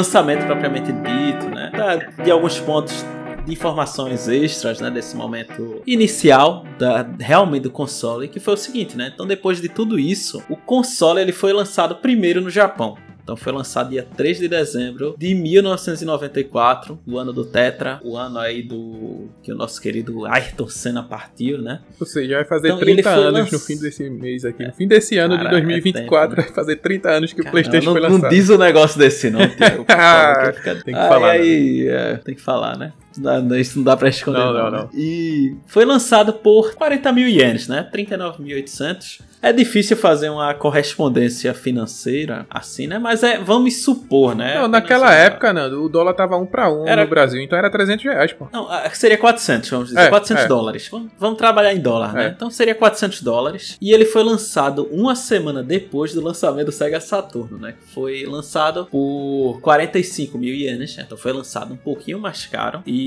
lançamento 0.00 0.46
propriamente 0.46 0.90
dito, 0.92 1.50
né, 1.50 1.70
de 2.24 2.30
alguns 2.30 2.58
pontos 2.58 3.04
de 3.44 3.52
informações 3.52 4.28
extras, 4.28 4.80
né, 4.80 4.90
desse 4.90 5.14
momento 5.14 5.82
inicial 5.86 6.64
da 6.78 7.06
realmente 7.18 7.64
do 7.64 7.70
console, 7.70 8.26
que 8.28 8.40
foi 8.40 8.54
o 8.54 8.56
seguinte, 8.56 8.96
né? 8.96 9.10
Então 9.12 9.26
depois 9.26 9.60
de 9.60 9.68
tudo 9.68 9.98
isso, 9.98 10.42
o 10.48 10.56
console 10.56 11.20
ele 11.20 11.32
foi 11.32 11.52
lançado 11.52 11.96
primeiro 11.96 12.40
no 12.40 12.50
Japão. 12.50 12.96
Então 13.30 13.36
foi 13.36 13.52
lançado 13.52 13.90
dia 13.90 14.02
3 14.02 14.38
de 14.38 14.48
dezembro 14.48 15.14
de 15.16 15.36
1994, 15.36 16.98
o 17.06 17.16
ano 17.16 17.32
do 17.32 17.44
Tetra, 17.44 18.00
o 18.02 18.16
ano 18.16 18.40
aí 18.40 18.60
do 18.60 19.28
que 19.40 19.52
o 19.52 19.54
nosso 19.54 19.80
querido 19.80 20.26
Ayrton 20.26 20.68
Senna 20.68 21.00
partiu, 21.00 21.62
né? 21.62 21.80
Ou 22.00 22.04
seja, 22.04 22.34
vai 22.34 22.44
fazer 22.44 22.68
então, 22.70 22.80
30 22.80 23.08
anos 23.08 23.32
lanç... 23.32 23.52
no 23.52 23.60
fim 23.60 23.78
desse 23.78 24.10
mês 24.10 24.44
aqui. 24.44 24.66
No 24.66 24.72
fim 24.72 24.88
desse 24.88 25.16
ano 25.16 25.36
Cara, 25.36 25.48
de 25.48 25.54
2024 25.64 26.10
é 26.10 26.26
tempo, 26.26 26.40
né? 26.40 26.42
vai 26.42 26.52
fazer 26.52 26.76
30 26.76 27.08
anos 27.08 27.32
que 27.32 27.36
Cara, 27.36 27.48
o 27.48 27.52
PlayStation 27.52 27.86
não, 27.86 27.92
foi 27.92 28.00
lançado. 28.00 28.22
Não 28.22 28.28
diz 28.30 28.48
o 28.48 28.58
negócio 28.58 28.98
desse 28.98 29.30
não, 29.30 29.38
Tem 30.84 30.92
que 30.92 31.00
falar. 31.00 31.30
Aí, 31.30 31.84
né? 31.84 32.12
é, 32.12 32.16
tem 32.16 32.34
que 32.34 32.42
falar, 32.42 32.76
né? 32.76 32.92
Não, 33.18 33.56
isso 33.56 33.76
não 33.78 33.84
dá 33.84 33.96
pra 33.96 34.08
esconder. 34.08 34.38
Não, 34.38 34.52
Não, 34.52 34.70
não, 34.70 34.82
né? 34.84 34.88
E 34.94 35.56
foi 35.66 35.84
lançado 35.84 36.32
por 36.34 36.74
40 36.74 37.12
mil 37.12 37.28
ienes, 37.28 37.68
né? 37.68 37.88
39.800. 37.92 39.20
É 39.42 39.52
difícil 39.54 39.96
fazer 39.96 40.28
uma 40.28 40.52
correspondência 40.52 41.54
financeira 41.54 42.46
assim, 42.50 42.86
né? 42.86 42.98
Mas 42.98 43.22
é, 43.22 43.38
vamos 43.38 43.82
supor, 43.82 44.34
né? 44.36 44.56
Não, 44.56 44.68
naquela 44.68 45.14
época, 45.14 45.50
Nando, 45.52 45.82
o 45.82 45.88
dólar 45.88 46.12
tava 46.12 46.36
um 46.36 46.44
pra 46.44 46.70
um 46.70 46.86
Era- 46.86 47.04
no 47.04 47.08
Brasil, 47.08 47.40
então 47.40 47.58
era 47.58 47.70
300 47.70 48.04
reais, 48.04 48.32
pô. 48.34 48.48
Não, 48.52 48.70
ah, 48.70 48.88
seria 48.92 49.16
400, 49.16 49.70
vamos 49.70 49.88
dizer. 49.88 50.00
É, 50.00 50.08
400 50.08 50.44
é. 50.44 50.48
dólares. 50.48 50.88
Vamos, 50.90 51.10
vamos 51.18 51.38
trabalhar 51.38 51.72
em 51.72 51.80
dólar, 51.80 52.12
né? 52.12 52.26
É. 52.26 52.28
Então 52.28 52.50
seria 52.50 52.74
400 52.74 53.22
dólares. 53.22 53.78
E 53.80 53.92
ele 53.92 54.04
foi 54.04 54.22
lançado 54.22 54.86
uma 54.92 55.14
semana 55.14 55.62
depois 55.62 56.12
do 56.12 56.20
lançamento 56.22 56.66
do 56.66 56.72
Sega 56.72 57.00
Saturno, 57.00 57.58
né? 57.58 57.74
Foi 57.94 58.24
lançado 58.26 58.86
por 58.90 59.58
45 59.62 60.36
mil 60.36 60.54
ienes. 60.54 60.96
né? 60.98 61.04
Então 61.06 61.16
foi 61.16 61.32
lançado 61.32 61.72
um 61.72 61.76
pouquinho 61.78 62.18
mais 62.18 62.44
caro. 62.44 62.82
E, 62.86 62.99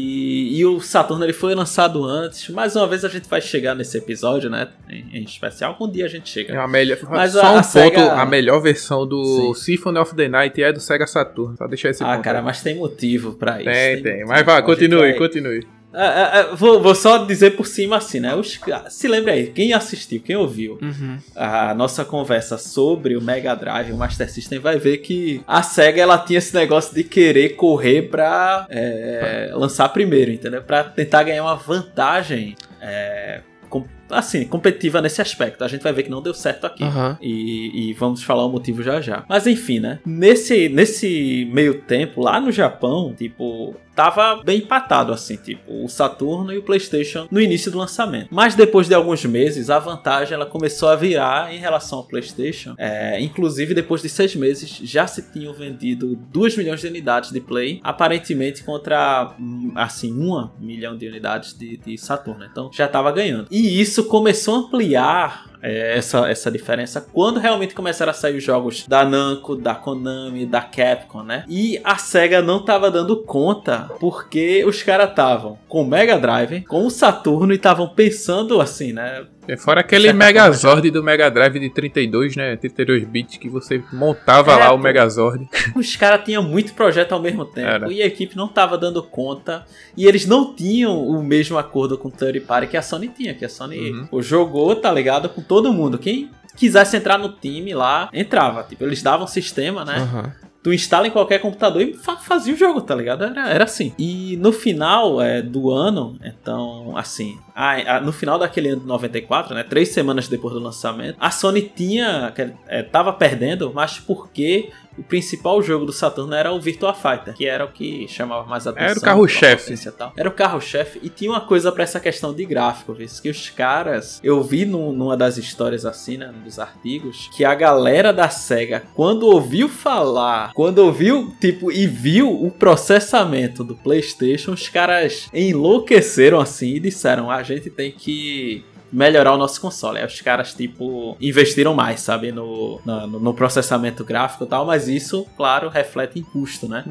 e 0.58 0.66
o 0.66 0.80
Saturno 0.82 1.24
ele 1.26 1.34
foi 1.34 1.54
lançado 1.56 2.04
antes. 2.06 2.50
Mais 2.50 2.76
uma 2.76 2.88
vez 2.88 3.04
a 3.06 3.10
gente 3.10 3.28
vai 3.30 3.42
chegar 3.42 3.76
nesse 3.76 3.98
episódio, 3.98 4.50
né? 4.50 4.70
Em, 4.90 5.20
em 5.20 5.24
especial. 5.24 5.78
Um 5.80 5.90
dia 5.90 6.06
a 6.06 6.10
gente 6.10 6.30
chega. 6.30 6.54
É 6.54 6.58
a 6.58 6.68
melhor, 6.68 6.98
Mas 7.10 7.34
só 7.34 7.42
a- 7.42 7.44
um 7.44 7.48
a 7.48 7.54
ponto, 7.62 7.66
Sega- 7.68 8.14
a 8.14 8.26
melhor 8.26 8.60
versão 8.62 9.06
do 9.08 9.54
Sim. 9.54 9.78
Symphony 9.78 9.98
of 10.00 10.16
the 10.16 10.28
Night 10.28 10.62
é 10.64 10.72
do 10.74 10.80
Sega 10.80 11.06
Saturn. 11.08 11.56
Só 11.58 11.68
deixar 11.68 11.90
esse 11.90 12.04
Ah, 12.04 12.14
ponto. 12.16 12.24
cara, 12.24 12.40
aí. 12.40 12.46
mas 12.46 12.62
tem 12.62 12.76
motivo 12.76 13.34
pra 13.34 13.58
isso. 13.62 13.70
tem, 13.70 14.02
tem. 14.04 14.12
motivo. 14.14 14.30
Mas 14.30 14.46
vá, 14.46 14.62
continue, 14.62 15.00
vai- 15.00 15.14
continue. 15.14 15.68
Ah, 15.94 16.00
ah, 16.06 16.40
ah, 16.52 16.56
vou, 16.56 16.82
vou 16.82 16.96
só 16.96 17.20
dizer 17.20 17.52
por 17.56 17.68
cima 17.68 17.98
assim, 17.98 18.20
né? 18.20 18.34
Os, 18.36 18.60
se 18.90 19.08
lembra 19.08 19.34
aí, 19.34 19.48
quem 19.48 19.74
assistiu, 19.74 20.22
quem 20.22 20.36
ouviu 20.36 20.80
Uhum. 20.82 21.18
a 21.36 21.74
nossa 21.74 22.04
conversa 22.04 22.58
sobre 22.58 23.16
o 23.16 23.22
Mega 23.22 23.54
Drive 23.56 23.92
o 23.92 23.98
Master 23.98 24.30
System 24.32 24.60
vai 24.60 24.78
ver 24.80 24.98
que 24.98 25.42
a 25.48 25.62
SEGA 25.62 26.02
ela 26.02 26.18
tinha 26.18 26.40
esse 26.40 26.54
negócio 26.56 26.94
de 26.96 27.04
querer 27.04 27.50
correr 27.56 28.04
pra 28.10 28.66
é, 28.70 29.52
lançar 29.54 29.88
primeiro, 29.90 30.32
entendeu? 30.32 30.62
Pra 30.64 30.84
tentar 30.84 31.24
ganhar 31.24 31.44
uma 31.44 31.56
vantagem 31.56 32.56
é, 32.82 33.42
com- 33.70 33.86
assim, 34.10 34.46
competitiva 34.46 35.02
nesse 35.02 35.22
aspecto. 35.22 35.64
A 35.64 35.68
gente 35.68 35.82
vai 35.82 35.94
ver 35.94 36.04
que 36.04 36.10
não 36.10 36.22
deu 36.22 36.34
certo 36.34 36.66
aqui. 36.66 36.84
Aham. 36.84 37.18
E, 37.22 37.90
e 37.90 37.94
vamos 37.94 38.22
falar 38.24 38.46
o 38.46 38.50
motivo 38.50 38.84
já 38.84 39.00
já. 39.02 39.24
Mas 39.28 39.48
enfim, 39.48 39.80
né? 39.80 40.00
Nesse, 40.06 40.70
nesse 40.70 41.48
meio 41.52 41.82
tempo, 41.82 42.22
lá 42.22 42.40
no 42.40 42.52
Japão, 42.52 43.14
tipo, 43.18 43.76
tava 43.96 44.42
bem 44.44 44.60
empatado, 44.60 45.12
assim, 45.14 45.36
tipo, 45.36 45.84
o 45.84 45.88
Saturno 45.88 46.52
e 46.52 46.58
o 46.58 46.64
PlayStation 46.64 47.28
no 47.30 47.40
início 47.40 47.72
do 47.72 47.78
lançamento. 47.78 48.28
Mas 48.32 48.56
depois 48.56 48.88
de 48.88 48.94
alguns 48.94 49.24
meses, 49.26 49.70
a 49.70 49.80
vantagem 49.80 50.34
ela 50.34 50.46
começou 50.46 50.90
a 50.90 50.96
virar 50.96 51.54
em 51.54 51.60
relação 51.60 52.00
ao 52.00 52.06
PlayStation. 52.06 52.76
É, 52.78 53.20
inclusive, 53.22 53.74
depois 53.74 54.02
de 54.02 54.10
seis 54.10 54.36
meses, 54.36 54.80
já 54.84 55.08
se 55.08 55.32
tinham 55.32 55.54
vendido 55.54 56.16
2 56.32 56.58
milhões 56.58 56.82
de 56.82 56.88
unidades 56.88 57.32
de 57.32 57.40
Play, 57.40 57.80
aparentemente 57.84 58.64
contra, 58.64 59.36
hum, 59.40 59.72
assim, 59.76 60.12
1 60.14 60.50
milhão 60.60 60.98
de 60.98 61.08
unidades 61.08 61.58
de, 61.58 61.78
de 61.78 61.98
Saturno. 61.98 62.46
Então, 62.46 62.70
já 62.74 62.88
tava 62.88 63.12
ganhando. 63.12 63.48
E 63.52 63.80
isso 63.80 64.06
começou 64.06 64.56
a 64.56 64.58
ampliar 64.60 65.53
é, 65.64 65.98
essa, 65.98 66.30
essa 66.30 66.52
diferença 66.52 67.00
quando 67.14 67.40
realmente 67.40 67.74
começaram 67.74 68.12
a 68.12 68.14
sair 68.14 68.36
os 68.36 68.44
jogos 68.44 68.86
da 68.86 69.06
Namco, 69.06 69.56
da 69.56 69.74
Konami, 69.74 70.46
da 70.46 70.62
Capcom, 70.62 71.24
né? 71.24 71.46
E 71.48 71.80
a 71.84 71.98
SEGA 71.98 72.42
não 72.42 72.64
tava 72.64 72.92
dando 72.92 73.24
conta 73.24 73.90
porque 74.00 74.66
os 74.66 74.84
caras 74.84 75.10
estavam 75.10 75.58
com 75.70 75.82
o 75.82 75.88
Mega 75.88 76.20
Drive, 76.20 76.66
com 76.66 76.86
o 76.86 76.92
Saturno 76.92 77.54
e 77.54 77.56
estavam 77.56 77.88
pensando 77.88 78.60
assim, 78.60 78.92
né? 78.92 79.26
É, 79.48 79.58
Fora 79.58 79.82
aquele 79.82 80.12
Megazord 80.14 80.90
do 80.92 81.04
Mega 81.04 81.30
Drive 81.30 81.60
de 81.60 81.70
32, 81.70 82.36
né? 82.36 82.56
32 82.56 83.04
bits 83.04 83.38
que 83.38 83.50
você 83.50 83.84
montava 83.92 84.52
É, 84.54 84.56
lá 84.56 84.74
o. 84.74 84.78
Megazord. 84.78 85.48
Os 85.76 85.96
caras 85.96 86.24
tinham 86.26 86.42
muito 86.44 86.74
projeto 86.74 87.12
ao 87.14 87.22
mesmo 87.22 87.46
tempo 87.46 87.68
Era. 87.68 87.92
e 87.92 88.02
a 88.02 88.06
equipe 88.06 88.36
não 88.38 88.48
tava 88.48 88.78
dando 88.78 89.02
conta 89.04 89.66
e 89.98 90.06
eles 90.06 90.26
não 90.26 90.54
tinham 90.56 90.98
o 91.08 91.22
mesmo 91.24 91.58
acordo 91.58 91.98
com 91.98 92.08
o 92.08 92.12
third 92.12 92.40
party 92.42 92.68
que 92.68 92.78
a 92.78 92.82
Sony 92.82 93.08
tinha, 93.10 93.34
que 93.34 93.44
a 93.46 93.50
Sony 93.50 93.92
Uhum. 94.12 94.22
jogou, 94.22 94.76
tá 94.76 94.92
ligado, 94.92 95.28
com 95.30 95.42
todo 95.42 95.74
mundo. 95.74 95.98
Quem 95.98 96.30
quisesse 96.56 96.96
entrar 96.96 97.18
no 97.18 97.30
time 97.30 97.74
lá, 97.74 98.10
entrava. 98.14 98.64
Tipo, 98.64 98.84
eles 98.84 99.02
davam 99.02 99.26
sistema, 99.28 99.84
né? 99.84 99.96
Aham. 99.98 100.32
Tu 100.64 100.72
instala 100.74 101.06
em 101.08 101.12
qualquer 101.12 101.40
computador 101.40 101.82
e 101.82 101.94
fa- 101.94 102.16
fazia 102.16 102.54
o 102.54 102.58
jogo, 102.58 102.80
tá 102.82 102.96
ligado? 102.96 103.26
Era, 103.26 103.50
era 103.50 103.64
assim. 103.66 103.94
E 104.00 104.38
no 104.38 104.54
final 104.54 105.22
é, 105.22 105.42
do 105.42 105.70
ano, 105.70 106.18
então, 106.24 106.96
assim, 106.96 107.38
a- 107.54 107.98
a- 107.98 108.02
no 108.02 108.14
final 108.14 108.40
daquele 108.40 108.70
ano 108.70 108.80
de 108.82 108.88
94, 108.88 109.54
né? 109.54 109.64
Três 109.64 109.90
semanas 109.90 110.30
depois 110.30 110.54
do 110.54 110.62
lançamento, 110.62 111.18
a 111.20 111.30
Sony 111.32 111.62
tinha. 111.76 112.34
É, 112.68 112.82
tava 112.82 113.12
perdendo, 113.12 113.74
mas 113.76 114.00
porque 114.00 114.72
o 114.98 115.04
principal 115.04 115.62
jogo 115.62 115.86
do 115.86 115.94
Saturno 115.94 116.34
era 116.34 116.52
o 116.52 116.60
Virtua 116.60 116.94
Fighter, 116.94 117.34
que 117.34 117.46
era 117.46 117.66
o 117.66 117.72
que 117.72 118.08
chamava 118.08 118.46
mais 118.48 118.68
atenção. 118.68 118.90
Era 118.90 119.00
o 119.00 119.02
carro-chefe. 119.02 119.74
Era 120.18 120.30
o 120.30 120.32
carro-chefe. 120.32 121.00
E 121.02 121.10
tinha 121.10 121.32
uma 121.32 121.42
coisa 121.42 121.72
pra 121.72 121.84
essa 121.84 122.00
questão 122.00 122.34
de 122.34 122.46
gráfico, 122.46 122.94
viu? 122.94 123.08
que 123.22 123.30
os 123.30 123.50
caras. 123.50 124.20
Eu 124.24 124.42
vi 124.44 124.66
num- 124.66 124.92
numa 124.94 125.16
das 125.18 125.38
histórias 125.38 125.86
assim, 125.86 126.18
né? 126.18 126.34
Dos 126.44 126.58
artigos, 126.60 127.30
que 127.36 127.44
a 127.46 127.54
galera 127.54 128.12
da 128.14 128.30
SEGA, 128.30 128.84
quando 128.96 129.24
ouviu 129.28 129.68
falar, 129.70 130.52
quando 130.54 130.80
ouviu, 130.80 131.34
tipo, 131.40 131.72
e 131.72 131.86
viu 131.88 132.30
o 132.32 132.50
processamento 132.52 133.64
do 133.64 133.76
PlayStation, 133.76 134.52
os 134.52 134.70
caras 134.70 135.28
enlouqueceram 135.34 136.40
assim 136.40 136.76
e 136.76 136.80
disseram: 136.80 137.30
a 137.32 137.44
gente 137.44 137.70
tem 137.70 137.92
que 137.92 138.64
melhorar 138.94 139.34
o 139.34 139.38
nosso 139.38 139.60
console. 139.60 139.98
Aí 140.00 140.06
os 140.06 140.22
caras, 140.22 140.54
tipo, 140.54 141.18
investiram 141.20 141.74
mais, 141.74 142.00
sabe, 142.02 142.32
no, 142.32 142.80
no, 142.86 143.08
no 143.20 143.34
processamento 143.34 144.04
gráfico 144.06 144.44
e 144.44 144.48
tal, 144.48 144.66
mas 144.66 144.88
isso, 144.88 145.26
claro, 145.36 145.68
reflete 145.70 146.20
em 146.20 146.24
custo, 146.24 146.68
né? 146.70 146.84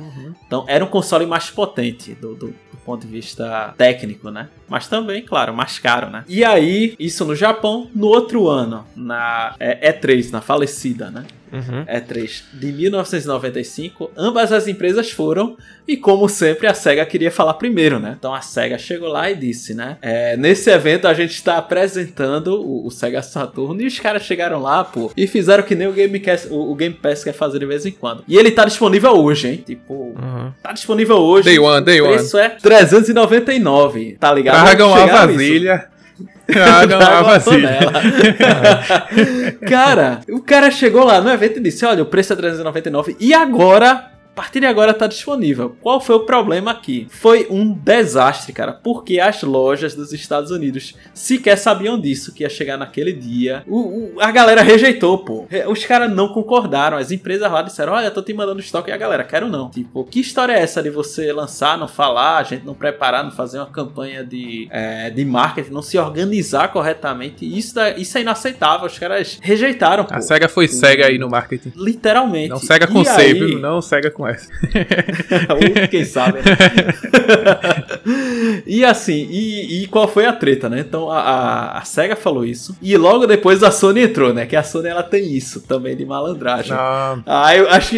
Então 0.47 0.65
era 0.67 0.85
um 0.85 0.89
console 0.89 1.25
mais 1.25 1.49
potente 1.51 2.13
do, 2.15 2.35
do- 2.35 2.49
do 2.73 2.85
ponto 2.85 3.07
de 3.07 3.13
vista 3.13 3.73
técnico, 3.79 4.29
né? 4.31 4.49
Mas 4.69 4.89
também, 4.89 5.23
claro, 5.23 5.55
mais 5.55 5.79
caro, 5.79 6.11
né? 6.11 6.25
E 6.29 6.45
aí, 6.45 6.97
isso 6.99 7.25
no 7.25 7.35
Japão, 7.37 7.89
no 7.95 8.09
outro 8.09 8.49
ano, 8.49 8.85
na 8.97 9.55
é, 9.61 9.93
E3, 9.93 10.31
na 10.33 10.41
falecida, 10.41 11.11
né? 11.11 11.25
Uhum. 11.53 11.85
E3 11.85 12.43
de 12.55 12.73
1995, 12.73 14.11
ambas 14.17 14.53
as 14.53 14.67
empresas 14.69 15.11
foram 15.11 15.57
e 15.87 15.97
como 15.97 16.29
sempre 16.29 16.67
a 16.67 16.75
Sega 16.75 17.05
queria 17.05 17.31
falar 17.31 17.55
primeiro, 17.55 17.99
né? 17.99 18.15
Então 18.19 18.35
a 18.35 18.41
Sega 18.41 18.79
chegou 18.79 19.09
lá 19.09 19.31
e 19.31 19.35
disse, 19.37 19.75
né? 19.75 19.99
é, 20.01 20.37
nesse 20.37 20.71
evento 20.71 21.07
a 21.07 21.15
gente 21.15 21.33
está 21.33 21.59
apresentando 21.59 22.61
o, 22.63 22.87
o 22.87 22.91
Sega 22.91 23.23
Saturno 23.23 23.81
e 23.83 23.87
os 23.87 23.99
caras 23.99 24.23
chegaram 24.23 24.61
lá, 24.61 24.83
pô, 24.85 25.11
e 25.17 25.27
fizeram 25.27 25.63
que 25.63 25.75
nem 25.75 25.87
o 25.89 25.93
Game, 25.93 26.19
Pass, 26.21 26.47
o, 26.51 26.73
o 26.73 26.75
Game 26.75 26.95
Pass 26.95 27.23
quer 27.25 27.33
fazer 27.35 27.59
de 27.59 27.67
vez 27.67 27.85
em 27.85 27.91
quando. 27.93 28.25
E 28.27 28.37
ele 28.37 28.51
tá 28.51 28.65
disponível 28.65 29.13
hoje, 29.13 29.49
hein? 29.49 29.63
Tipo, 29.65 29.93
Uhum. 30.13 30.53
tá 30.63 30.73
disponível 30.73 31.17
hoje. 31.17 31.45
Day 31.49 31.59
one, 31.59 31.85
day 31.85 32.01
o 32.01 32.05
one. 32.05 32.15
preço 32.15 32.39
é 32.39 32.49
399, 32.51 34.17
tá 34.19 34.33
ligado? 34.33 34.65
Tragam 34.65 34.95
a 34.95 35.01
Chegaram 35.01 35.33
isso. 35.41 35.93
Vasilha. 36.53 36.99
Tragam 36.99 37.01
a 37.01 37.23
vasilha. 37.23 37.79
panela. 37.93 39.09
cara, 39.69 40.21
o 40.31 40.41
cara 40.41 40.71
chegou 40.71 41.05
lá 41.05 41.21
no 41.21 41.31
evento 41.31 41.59
e 41.59 41.63
disse: 41.63 41.85
Olha, 41.85 42.03
o 42.03 42.07
preço 42.07 42.33
é 42.33 42.37
399 42.37 43.17
e 43.19 43.35
agora. 43.35 44.12
A 44.33 44.35
partir 44.35 44.61
de 44.61 44.67
agora 44.67 44.95
tá 44.95 45.07
disponível. 45.07 45.77
Qual 45.83 46.01
foi 46.01 46.17
o 46.17 46.21
problema 46.21 46.71
aqui? 46.71 47.07
Foi 47.11 47.47
um 47.51 47.71
desastre, 47.71 48.51
cara, 48.51 48.73
porque 48.73 49.21
as 49.21 49.43
lojas 49.43 49.95
dos 49.95 50.11
Estados 50.15 50.51
Unidos 50.51 50.95
sequer 51.13 51.59
sabiam 51.59 52.01
disso, 52.01 52.33
que 52.33 52.43
ia 52.43 52.49
chegar 52.49 52.79
naquele 52.79 53.13
dia. 53.13 53.63
O, 53.69 53.77
o- 54.17 54.21
a 54.21 54.31
galera 54.31 54.63
rejeitou, 54.63 55.19
pô. 55.19 55.47
Os 55.69 55.85
caras 55.85 56.11
não 56.11 56.29
concordaram. 56.29 56.97
As 56.97 57.11
empresas 57.11 57.53
lá 57.53 57.61
disseram: 57.61 57.93
Olha, 57.93 58.11
tô 58.11 58.23
te 58.23 58.33
mandando 58.33 58.59
estoque. 58.59 58.89
E 58.91 58.93
a 58.95 58.97
galera, 58.97 59.23
quero 59.23 59.49
não. 59.51 59.69
Tipo, 59.69 60.03
que 60.05 60.21
história 60.21 60.55
é 60.55 60.61
essa 60.63 60.83
de 60.83 60.89
você 60.89 61.31
lançar, 61.31 61.77
não 61.77 61.87
falar, 61.87 62.39
a 62.39 62.43
gente 62.43 62.65
não 62.65 62.73
preparar, 62.73 63.23
não 63.23 63.33
fazer 63.33 63.59
uma 63.59 63.67
campanha 63.67 64.25
de, 64.25 64.67
é, 64.71 65.11
de 65.11 65.27
marketing, 65.27 65.73
não 65.73 65.83
se 65.83 65.99
organizar 65.99 66.69
corretamente? 66.73 67.45
Isso, 67.45 67.75
da- 67.75 67.91
isso 67.91 68.17
é 68.17 68.23
inaceitável. 68.23 68.87
Os 68.87 68.99
caras 68.99 69.39
rejeitaram, 69.43 70.05
pô. 70.07 70.15
A 70.15 70.23
SEGA 70.23 70.49
foi 70.49 70.69
cega 70.69 71.09
aí 71.09 71.19
no 71.19 71.29
marketing. 71.29 71.71
Literalmente. 71.77 72.49
Não 72.49 72.57
cega 72.59 72.87
com 72.87 73.03
E 73.03 73.09
aí- 73.11 73.35
viu? 73.35 73.59
Não 73.59 73.83
cega 73.83 74.11
com 74.11 74.22
S. 74.27 74.49
Ou 75.51 75.89
quem 75.89 76.05
sabe, 76.05 76.39
né? 76.39 76.43
e 78.67 78.85
assim, 78.85 79.27
e, 79.31 79.83
e 79.83 79.87
qual 79.87 80.09
foi 80.09 80.27
a 80.27 80.33
treta, 80.33 80.69
né? 80.69 80.81
Então 80.81 81.11
a, 81.11 81.21
a, 81.21 81.79
a 81.79 81.85
SEGA 81.85 82.17
falou 82.17 82.45
isso. 82.45 82.77
E 82.83 82.97
logo 82.97 83.27
depois 83.27 83.63
a 83.63 83.71
Sony 83.71 84.03
entrou, 84.03 84.33
né? 84.35 84.47
Que 84.47 84.57
a 84.57 84.63
Sony 84.63 84.89
ela 84.89 85.03
tem 85.03 85.33
isso 85.35 85.61
também 85.61 85.97
de 85.97 86.05
malandragem. 86.05 86.73
Ah, 86.77 87.57
eu 87.57 87.69
acho 87.71 87.91
que 87.91 87.97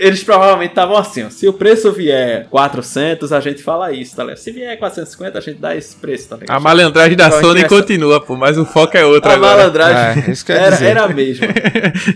eles 0.00 0.22
provavelmente 0.22 0.70
estavam 0.70 0.96
assim, 0.96 1.24
ó. 1.24 1.30
Se 1.30 1.46
o 1.48 1.52
preço 1.52 1.92
vier 1.92 2.46
400, 2.48 3.32
a 3.32 3.40
gente 3.40 3.62
fala 3.62 3.92
isso, 3.92 4.16
tá 4.16 4.22
ligado? 4.24 4.38
Se 4.38 4.50
vier 4.50 4.76
450, 4.78 5.38
a 5.38 5.40
gente 5.40 5.58
dá 5.58 5.74
esse 5.76 5.96
preço, 5.96 6.28
tá 6.28 6.36
ligado? 6.36 6.56
A 6.56 6.60
malandragem 6.60 7.16
da 7.16 7.26
Então, 7.28 7.40
Sony 7.40 7.60
essa- 7.60 7.68
continua, 7.68 8.20
pô, 8.20 8.36
mas 8.36 8.56
o 8.58 8.64
foco 8.64 8.96
é 8.96 9.04
outro 9.04 9.30
A 9.30 9.34
agora. 9.34 9.56
malandragem 9.56 10.24
É, 10.48 10.52
era, 10.52 10.76
era 10.84 11.02
a 11.04 11.08
mesma. 11.08 11.46